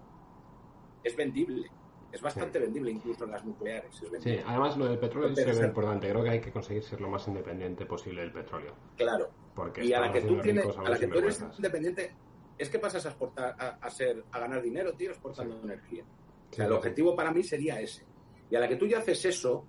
[1.04, 1.70] es vendible.
[2.12, 3.90] Es bastante vendible incluso en las nucleares.
[4.04, 6.10] Es Sí, además lo del petróleo es ser- importante.
[6.10, 8.74] Creo que hay que conseguir ser lo más independiente posible del petróleo.
[8.98, 9.30] Claro.
[9.56, 12.14] Porque Y a la que tú tienes, a la que tú eres independiente,
[12.62, 16.04] es que pasas a exportar, a, a ser, a ganar dinero, tío, exportando energía.
[16.04, 16.74] O sea, Sí, el sí.
[16.74, 18.06] objetivo para mí sería ese.
[18.50, 19.66] Y a la que tú ya haces eso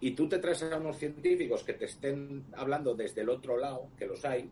[0.00, 3.88] y tú te traes a unos científicos que te estén hablando desde el otro lado,
[3.96, 4.50] que los hay,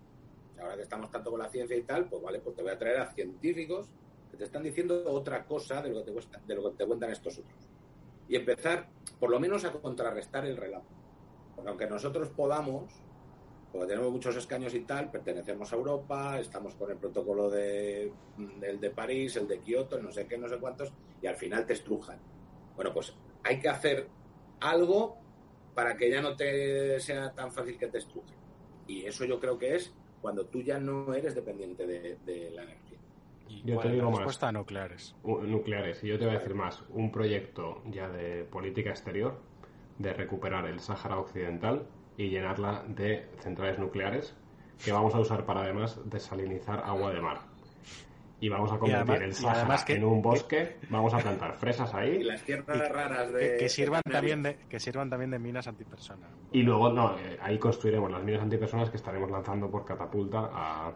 [0.61, 2.79] ahora que estamos tanto con la ciencia y tal, pues vale, pues te voy a
[2.79, 3.89] traer a científicos
[4.31, 6.87] que te están diciendo otra cosa de lo que te, cuesta- de lo que te
[6.87, 7.55] cuentan estos otros.
[8.29, 8.89] Y empezar,
[9.21, 10.89] por lo menos, a contrarrestar el relato.
[11.55, 12.93] Porque aunque nosotros podamos,
[13.73, 18.13] porque tenemos muchos escaños y tal, pertenecemos a Europa, estamos con el protocolo de,
[18.61, 21.67] del de París, el de Kioto, no sé qué, no sé cuántos, y al final
[21.67, 22.19] te estrujan.
[22.75, 23.15] Bueno, pues
[23.45, 24.09] hay que hacer
[24.61, 25.19] algo
[25.75, 28.37] para que ya no te sea tan fácil que te estrujen.
[28.87, 32.63] Y eso yo creo que es cuando tú ya no eres dependiente de, de la
[32.63, 32.99] energía.
[33.49, 34.19] Y Yo te es digo la más.
[34.21, 35.15] respuesta a nucleares.
[35.25, 36.03] Nucleares.
[36.03, 36.83] Y yo te voy a decir más.
[36.91, 39.39] Un proyecto ya de política exterior
[39.99, 41.87] de recuperar el Sáhara Occidental
[42.17, 44.35] y llenarla de centrales nucleares
[44.85, 47.39] que vamos a usar para además desalinizar agua de mar.
[48.39, 51.19] Y vamos a convertir además- el y Sáhara además que- en un bosque, vamos a
[51.19, 53.41] plantar fresas Y ahí las tierras Y raras de...
[53.41, 56.29] Que, que sirvan de también de, que sirvan también de minas antipersona.
[56.53, 60.93] y luego no, eh, ahí construiremos las minas antipersonas que estaremos lanzando por catapulta a,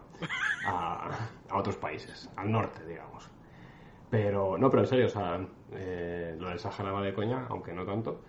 [0.67, 1.09] a,
[1.49, 3.27] a otros países, al norte, digamos.
[4.11, 5.39] Pero, no, pero en serio, o sea,
[5.71, 8.21] eh, lo del Sahara va de coña, aunque no tanto,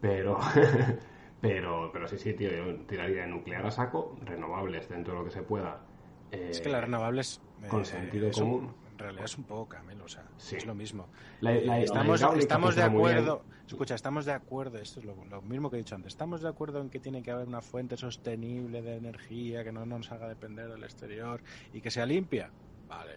[0.00, 0.38] pero,
[1.40, 5.30] pero, pero sí, sí, tío, yo tiraría nuclear a saco, renovables dentro de lo que
[5.30, 5.80] se pueda.
[6.32, 7.40] eh, Es que las renovables.
[7.62, 8.74] eh, con sentido es un- común.
[8.92, 10.56] en realidad es un poco camelo, o sea, Sí.
[10.56, 11.08] es lo mismo.
[11.40, 15.24] La- la- la estamos hidráulica estamos de acuerdo, Escucha, estamos de acuerdo, esto es lo,
[15.26, 17.62] lo mismo que he dicho antes, estamos de acuerdo en que tiene que haber una
[17.62, 21.40] fuente sostenible de energía que no nos haga depender del exterior
[21.72, 22.50] y que sea limpia.
[22.88, 23.12] Vale.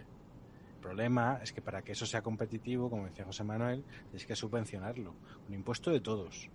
[0.75, 4.35] El problema es que para que eso sea competitivo, como decía José Manuel, tienes que
[4.35, 5.15] subvencionarlo,
[5.47, 6.51] un impuesto de todos,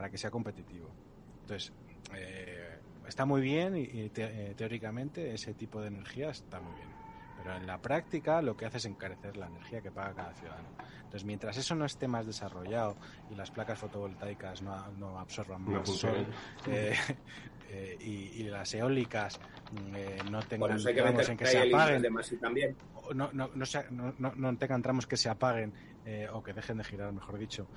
[0.00, 0.96] para que sea competitivo.
[1.40, 1.74] Entonces,
[2.16, 6.74] eh, está muy bien y, y te- eh, teóricamente ese tipo de energía está muy
[6.74, 6.96] bien.
[7.34, 10.72] Pero en la práctica lo que hace es encarecer la energía que paga cada ciudadano.
[11.02, 12.96] Entonces, mientras eso no esté más desarrollado
[13.28, 16.34] y las placas fotovoltaicas no, no absorban No más sol funcionan.
[16.66, 16.94] eh,
[17.68, 19.38] eh, y, y las eólicas
[19.68, 22.02] mm, eh, no tengan Bueno, tramos en que se apaguen,
[22.40, 22.78] también.
[22.94, 26.54] o no, no, no, no- no- no tengan tramos que se apaguen eh, o que
[26.54, 27.68] dejen de girar, mejor dicho,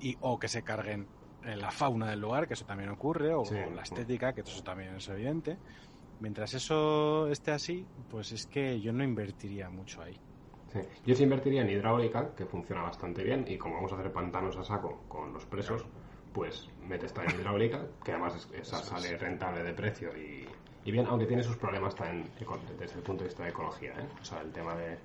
[0.00, 1.10] y, o que se carguen
[1.42, 4.62] la fauna del lugar, que eso también ocurre, o, Sí, o la estética, que eso
[4.62, 5.58] también es evidente.
[6.18, 10.20] Mientras eso esté así, pues es que yo no invertiría mucho ahí.
[10.72, 10.80] Sí.
[11.04, 14.56] Yo sí invertiría en hidráulica, que funciona bastante bien, y como vamos a hacer pantanos
[14.56, 15.84] a saco con los presos,
[16.32, 20.46] pues metes también hidráulica, que además es- esa sale rentable de precio y,
[20.84, 22.30] y bien, aunque tiene sus problemas también
[22.78, 24.06] desde el punto de vista de ecología, ¿eh?
[24.20, 24.96] O sea, el tema de,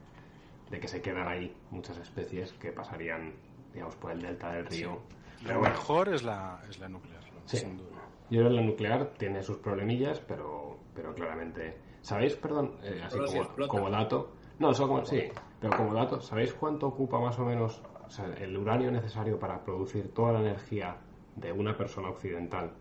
[0.70, 3.34] de que se quedan ahí muchas especies que pasarían,
[3.74, 5.00] digamos, por el delta del río.
[5.42, 7.58] Pero Lo bueno, mejor es la, es la nuclear, Sí.
[7.58, 7.90] sin duda.
[8.30, 11.78] yo creo que la nuclear tiene sus problemillas, pero, pero claramente.
[12.02, 14.32] ¿Sabéis, perdón, eh, así como, como dato?
[14.60, 15.24] No, solo como, sí,
[15.60, 19.64] pero como dato, ¿sabéis cuánto ocupa más o menos o sea, el uranio necesario para
[19.64, 20.98] producir toda la energía
[21.36, 22.72] de una persona occidental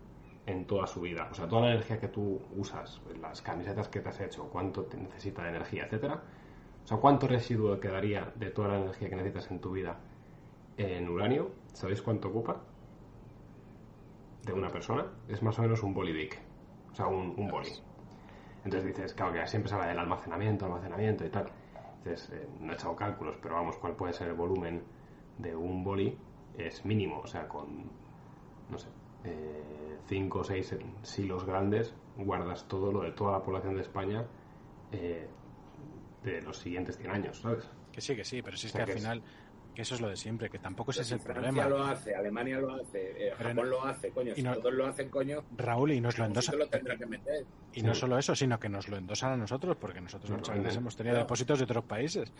[0.45, 1.27] en toda su vida?
[1.31, 4.83] O sea, toda la energía que tú usas, las camisetas que te has hecho, cuánto
[4.83, 6.21] te necesita de energía, etcétera.
[6.83, 9.97] O sea, ¿cuánto residuo quedaría de toda la energía que necesitas en tu vida
[10.77, 11.51] en uranio?
[11.73, 12.61] ¿Sabéis cuánto ocupa?
[14.43, 16.39] de una persona es más o menos un bolivic,
[16.91, 17.69] o sea, un, un boli.
[18.63, 21.47] Entonces dices, claro, que siempre se habla del almacenamiento, almacenamiento y tal.
[21.97, 24.83] Entonces, eh, no he echado cálculos, pero vamos, ¿cuál puede ser el volumen
[25.39, 26.15] de un boli?
[26.57, 27.89] Es mínimo, o sea, con,
[28.69, 28.87] no sé,
[30.07, 34.23] 5 o 6 silos grandes, guardas todo lo de toda la población de España
[34.91, 35.27] eh,
[36.23, 37.67] de los siguientes 100 años, ¿sabes?
[37.91, 39.23] Que sí, que sí, pero si es O sea, que al es- final,
[39.75, 41.69] que eso es lo de siempre, que tampoco ese es el Francia problema.
[41.69, 44.31] lo hace, Alemania lo hace, eh, Japón no- lo hace, coño.
[44.31, 46.51] y Si no- todos lo hacen, coño, Raúl, y nos lo algún endosa.
[46.51, 47.45] sitio lo tendrá que meter.
[47.73, 50.77] Y no solo eso, sino que nos lo endosan a nosotros, porque nosotros muchas veces
[50.77, 51.25] hemos tenido Claro.
[51.25, 52.31] depósitos de otros países.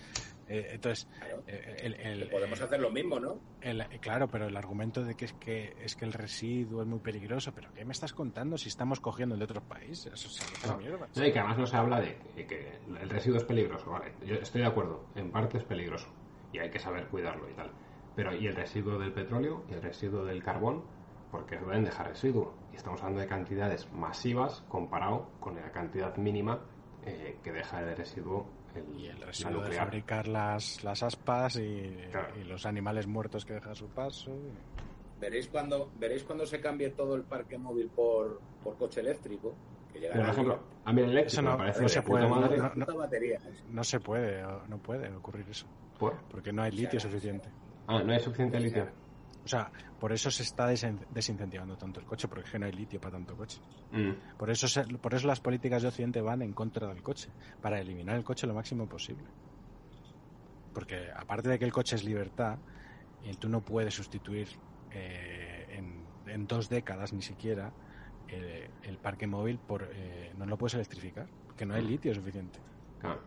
[0.48, 1.44] Eh, entonces, Claro.
[1.46, 3.40] eh, el, podemos hacer lo mismo, ¿no?
[3.62, 6.88] el- eh, claro, pero el argumento de que es que es que el residuo es
[6.88, 10.14] muy peligroso, pero ¿qué me estás contando si estamos cogiendo el de otros países?
[10.14, 11.08] Eso mierda.
[11.14, 14.14] que además no se habla de que, que el residuo es peligroso, vale.
[14.26, 16.08] Yo estoy de acuerdo, en parte es peligroso
[16.56, 17.72] y hay que saber cuidarlo y tal.
[18.16, 20.84] Pero ¿y el residuo del petróleo y el residuo del carbón?
[21.32, 22.54] Porque deben dejar residuo.
[22.72, 26.62] Y estamos hablando de cantidades masivas comparado con la cantidad mínima
[27.06, 31.58] eh, que deja de residuo el, Y el la residuo de fabricar las, las aspas
[31.58, 32.34] y, Claro.
[32.40, 34.32] y los animales muertos que deja a su paso.
[35.20, 39.54] Veréis cuando, veréis cuando se cambie todo el parque móvil por, por coche eléctrico.
[39.94, 43.40] Que por ejemplo, a mí el eléctrico no- me parece no se puede, no- batería.
[43.70, 45.68] No se puede, o- no puede ocurrir eso,
[45.98, 46.22] ¿Por?
[46.30, 47.50] porque no hay litio suficiente.
[47.88, 48.90] Ah, no hay suficiente litio.
[49.44, 52.72] O sea, por eso se está desincentivando tanto el coche, porque es que no hay
[52.72, 53.60] litio para tanto coche.
[53.92, 54.38] Mm.
[54.38, 57.30] Por eso, se- por eso las políticas de Occidente van en contra del coche,
[57.62, 59.24] para eliminar el coche lo máximo posible.
[60.74, 62.58] Porque aparte de que el coche es libertad,
[63.24, 64.48] y tú no puedes sustituir
[64.92, 67.72] eh, en, en dos décadas ni siquiera
[68.28, 72.60] eh, el parque móvil por eh, no lo puedes electrificar, porque no hay litio suficiente.
[73.00, 73.22] Claro.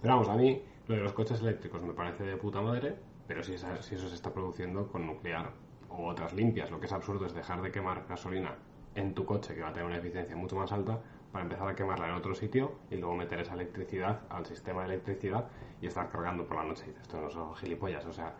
[0.00, 3.42] Pero vamos, a mí lo de los coches eléctricos me parece de puta madre, pero
[3.42, 5.52] si, esa- si eso se está produciendo con nuclear
[5.88, 8.54] o otras limpias, lo que es absurdo es dejar de quemar gasolina
[8.94, 11.00] en tu coche, que va a tener una eficiencia mucho más alta,
[11.32, 14.94] para empezar a quemarla en otro sitio y luego meter esa electricidad al sistema de
[14.94, 15.46] electricidad
[15.80, 16.82] y estar cargando por la noche.
[16.86, 18.34] Y dices, esto no son gilipollas, o sea,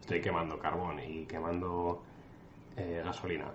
[0.00, 2.02] estoy quemando carbón y quemando
[2.76, 3.52] eh, gasolina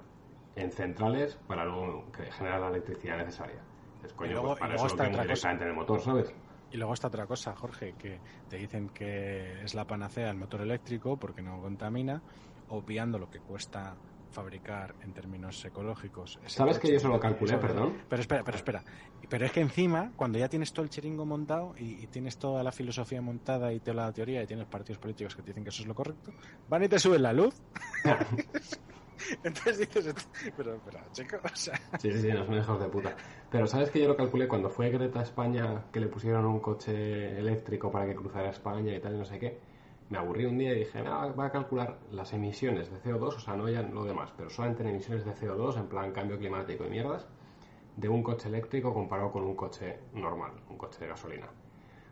[0.56, 2.06] en centrales para luego
[2.38, 3.60] generar la electricidad necesaria.
[4.00, 5.22] Pues, coño, luego- pues para eso está lo cosa.
[5.24, 6.34] directamente en el motor, ¿sabes?
[6.72, 10.62] Y luego está otra cosa, Jorge, que te dicen que es la panacea el motor
[10.62, 12.22] eléctrico porque no contamina,
[12.70, 13.96] obviando lo que cuesta
[14.32, 16.38] fabricar en términos ecológicos.
[16.46, 17.98] ¿Sabes que yo eso lo calculé, perdón?
[18.10, 18.84] Pero espera, pero espera.
[19.30, 22.64] Pero es que encima, cuando ya tienes todo el chiringo montado y, y tienes toda
[22.64, 25.70] la filosofía montada y toda la teoría y tienes partidos políticos que te dicen que
[25.70, 26.32] eso es lo correcto,
[26.70, 27.56] van y te suben la luz.
[29.44, 30.14] Entonces dices,
[30.56, 33.16] pero, pero, chico, o sea, Sí, sí, sí, no son hijos de puta.
[33.50, 36.60] Pero ¿sabes que yo lo calculé cuando fue Greta a España que le pusieron un
[36.60, 39.60] coche eléctrico para que cruzara España y tal y no sé qué?
[40.10, 43.40] Me aburrí un día y dije, "Ah, voy a calcular las emisiones de CO2, o
[43.40, 46.86] sea, no ya lo demás, pero solamente en emisiones de CO2, en plan cambio climático
[46.86, 47.28] y mierdas,
[47.96, 51.48] de un coche eléctrico comparado con un coche normal, un coche de gasolina.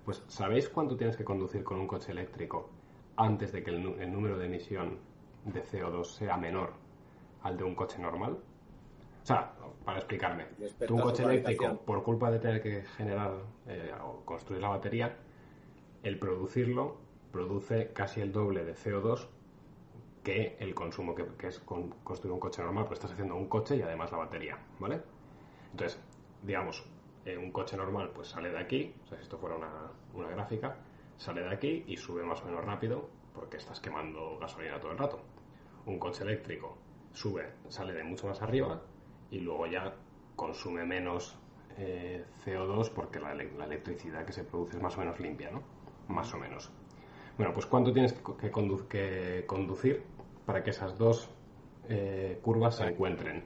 [0.03, 2.69] Pues, ¿sabéis cuánto tienes que conducir con un coche eléctrico
[3.16, 5.00] antes de que el, el número de emisión
[5.45, 6.84] de CO2 sea menor
[7.45, 8.33] al de un coche normal.
[9.24, 9.53] O sea,
[9.85, 10.45] para explicarme,
[10.88, 13.32] tú un coche eléctrico, por culpa de tener que generar
[13.67, 15.15] eh, o construir la batería,
[16.03, 16.98] el producirlo
[17.32, 19.27] produce casi el doble de CO2
[20.24, 23.48] que el consumo que, que es con- construir un coche normal, pues estás haciendo un
[23.48, 25.01] coche y además la batería, ¿vale?
[25.72, 25.99] Entonces,
[26.41, 26.83] digamos,
[27.25, 29.69] eh, un coche normal pues sale de aquí, o sea, si esto fuera una,
[30.15, 30.77] una gráfica,
[31.17, 34.98] sale de aquí y sube más o menos rápido porque estás quemando gasolina todo el
[34.98, 35.19] rato.
[35.85, 36.77] Un coche eléctrico
[37.15, 38.81] sube, sale de mucho más arriba
[39.31, 39.95] y luego ya
[40.35, 41.37] consume menos
[41.77, 45.49] eh, CO2 porque la, ele- la electricidad que se produce es más o menos limpia,
[45.51, 45.61] ¿no?
[46.07, 46.69] Más o menos.
[47.37, 50.03] Bueno, pues ¿cuánto tienes condu- que conducir
[50.45, 51.29] para que esas dos
[51.89, 53.43] eh, curvas se encuentren?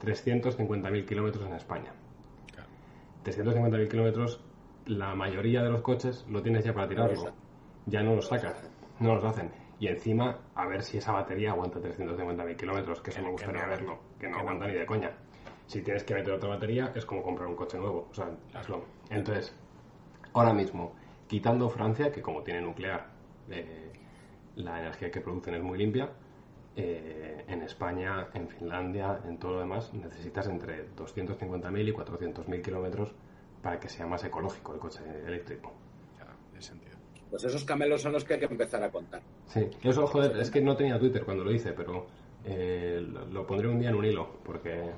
[0.00, 1.92] 350.000 kilómetros en España.
[3.24, 4.40] 350.000 kilómetros,
[4.86, 7.12] la mayoría de los coches lo tienes ya para tirarlo.
[7.86, 8.56] Ya no los sacas,
[8.98, 9.50] no los hacen.
[9.82, 13.62] Y encima, a ver si esa batería aguanta 350.000 kilómetros, que eso Que- me gustaría
[13.64, 13.68] no.
[13.68, 14.38] verlo, que no Que no.
[14.38, 15.10] aguanta ni de coña.
[15.66, 18.06] Si tienes que meter otra batería, es como comprar un coche nuevo.
[18.08, 18.84] O sea, hazlo.
[19.10, 19.52] Entonces,
[20.34, 20.94] ahora mismo,
[21.26, 23.08] quitando Francia, que como tiene nuclear,
[23.50, 23.90] eh,
[24.54, 26.10] la energía que producen es muy limpia,
[26.76, 33.12] eh, en España, en Finlandia, en todo lo demás, necesitas entre 250.000 y 400.000 kilómetros
[33.60, 35.72] para que sea más ecológico el coche eléctrico.
[37.32, 39.22] Pues esos camelos son los que hay que empezar a contar.
[39.46, 42.06] Sí, eso, joder, es que no tenía Twitter cuando lo hice, pero
[42.44, 44.92] eh, lo, lo pondré un día en un hilo, porque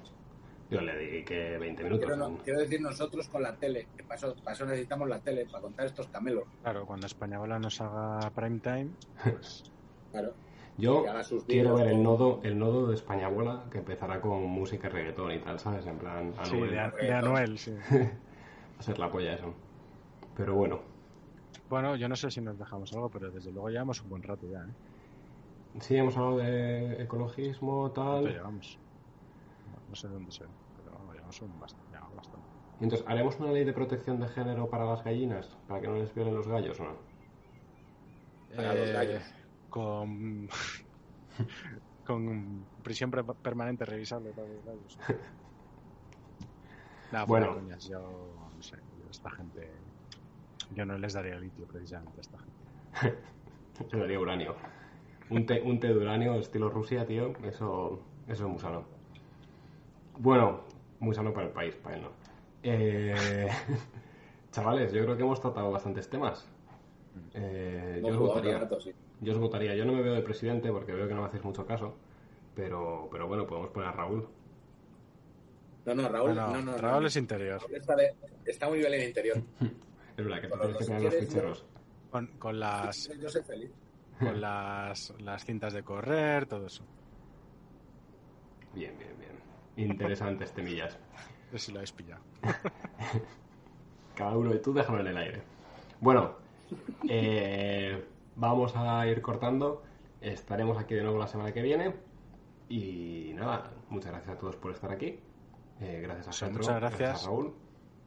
[0.69, 2.07] yo le dediqué 20 minutos.
[2.07, 5.09] Quiero, no- en- quiero decir nosotros con la tele, que para eso, para eso necesitamos
[5.09, 6.43] la tele, para contar estos camelos.
[6.61, 8.91] Claro, cuando Española nos haga prime time,
[9.23, 9.63] pues
[10.11, 10.35] Claro.
[10.77, 11.05] Yo
[11.47, 15.31] quiero ver el nodo, el nodo de España Bola que empezará con música y reggaetón
[15.31, 15.87] y tal, ¿sabes?
[15.87, 16.71] En plan, sí, Anuel.
[16.73, 17.77] de, Va de Anuel, sí.
[18.79, 19.55] a ser la polla eso.
[20.37, 20.81] Pero bueno,
[21.69, 24.47] Bueno, yo no sé si nos dejamos algo, pero desde luego llevamos un buen rato
[24.47, 24.75] ya, ¿eh?
[25.81, 28.29] sí, hemos hablado de ecologismo, ¿Cuánto tal.
[28.29, 28.81] llevamos?
[29.65, 31.91] No, no sé dónde se ve, pero vamos, llevamos un bastante.
[31.93, 32.51] llevamos bastante.
[32.79, 35.61] Entonces, ¿haremos una ley de protección de género para las gallinas?
[35.67, 37.11] ¿Para que no les violen los gallos o no?
[38.55, 39.25] Para los gallos.
[39.25, 40.49] Eh, Con,
[42.03, 43.11] con prisión
[43.43, 44.97] permanente revisable para los gallos.
[47.11, 47.47] Nada, Bueno.
[47.49, 48.79] coñas, yo no sé,
[49.11, 49.84] esta gente.
[50.75, 53.19] Yo no les daría litio precisamente a esta gente.
[53.91, 54.55] Se daría uranio.
[55.31, 58.85] Un té, un té de uranio estilo Rusia, tío, eso, eso es muy sano.
[60.19, 60.61] Bueno,
[61.01, 62.11] muy sano para el país, para él no.
[62.63, 63.49] Eh,
[64.53, 66.47] chavales, yo creo que hemos tratado bastantes temas.
[67.35, 68.93] Eh, yo, os votaría, rato, sí.
[69.21, 69.75] yo os votaría.
[69.75, 71.95] Yo no me veo de presidente porque veo que no me hacéis mucho caso.
[72.55, 74.29] Pero, pero bueno, podemos poner a Raúl.
[75.87, 77.09] No, no, Raúl, No, no, no, no, Raúl no.
[77.09, 77.61] es interior.
[77.61, 78.15] Raúl está, de-
[78.47, 79.39] está muy bien en el interior.
[80.17, 81.65] Es verdad que Bueno, tienes que si tener los ficheros.
[82.11, 83.71] Con, con las Yo soy feliz.
[84.19, 86.85] con las, las cintas de correr, todo eso.
[88.75, 89.91] Bien, bien, bien.
[89.91, 90.99] Interesantes temillas.
[91.53, 92.23] No sé si lo habéis pillado.
[94.15, 95.43] Cada uno de tú déjalo en el aire.
[96.01, 96.37] Bueno,
[97.09, 98.05] eh,
[98.37, 99.83] vamos a ir cortando.
[100.21, 101.95] Estaremos aquí de nuevo la semana que viene.
[102.69, 105.19] Y nada, muchas gracias a todos por estar aquí.
[105.81, 107.23] Eh, gracias a Sí, Petro, muchas gracias.
[107.25, 107.55] a Raúl.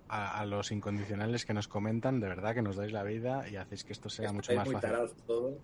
[0.09, 3.57] A, a los incondicionales que nos comentan, de verdad que nos dais la vida y
[3.57, 4.89] hacéis que esto sea mucho más muy fácil.
[4.89, 5.55] tarados todos.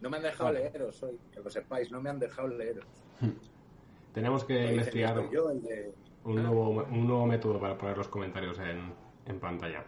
[0.00, 0.60] No me han dejado Vale.
[0.70, 2.86] leeros hoy, que lo sepáis, no me han dejado leeros.
[4.14, 5.92] Tenemos que investigar yo, de...
[6.24, 8.92] un nuevo, un nuevo método para poner los comentarios en,
[9.26, 9.84] en pantalla.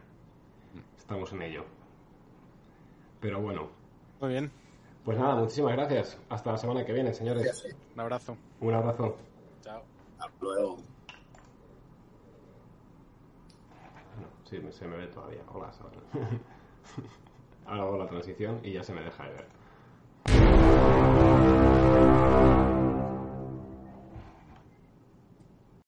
[0.99, 1.65] Estamos en ello.
[3.21, 3.71] Pero bueno,
[4.21, 4.51] Muy bien,
[5.05, 6.19] pues nada, muchísimas gracias.
[6.29, 7.67] Hasta la semana que viene, señores.
[7.95, 8.37] un abrazo.
[8.61, 9.17] Un abrazo.
[9.63, 9.83] Chao.
[10.19, 10.77] Hasta luego.
[14.53, 15.41] Sí, se me ve todavía.
[15.51, 15.73] Hola,
[17.65, 19.47] Ahora hago la transición y ya se me deja de ver.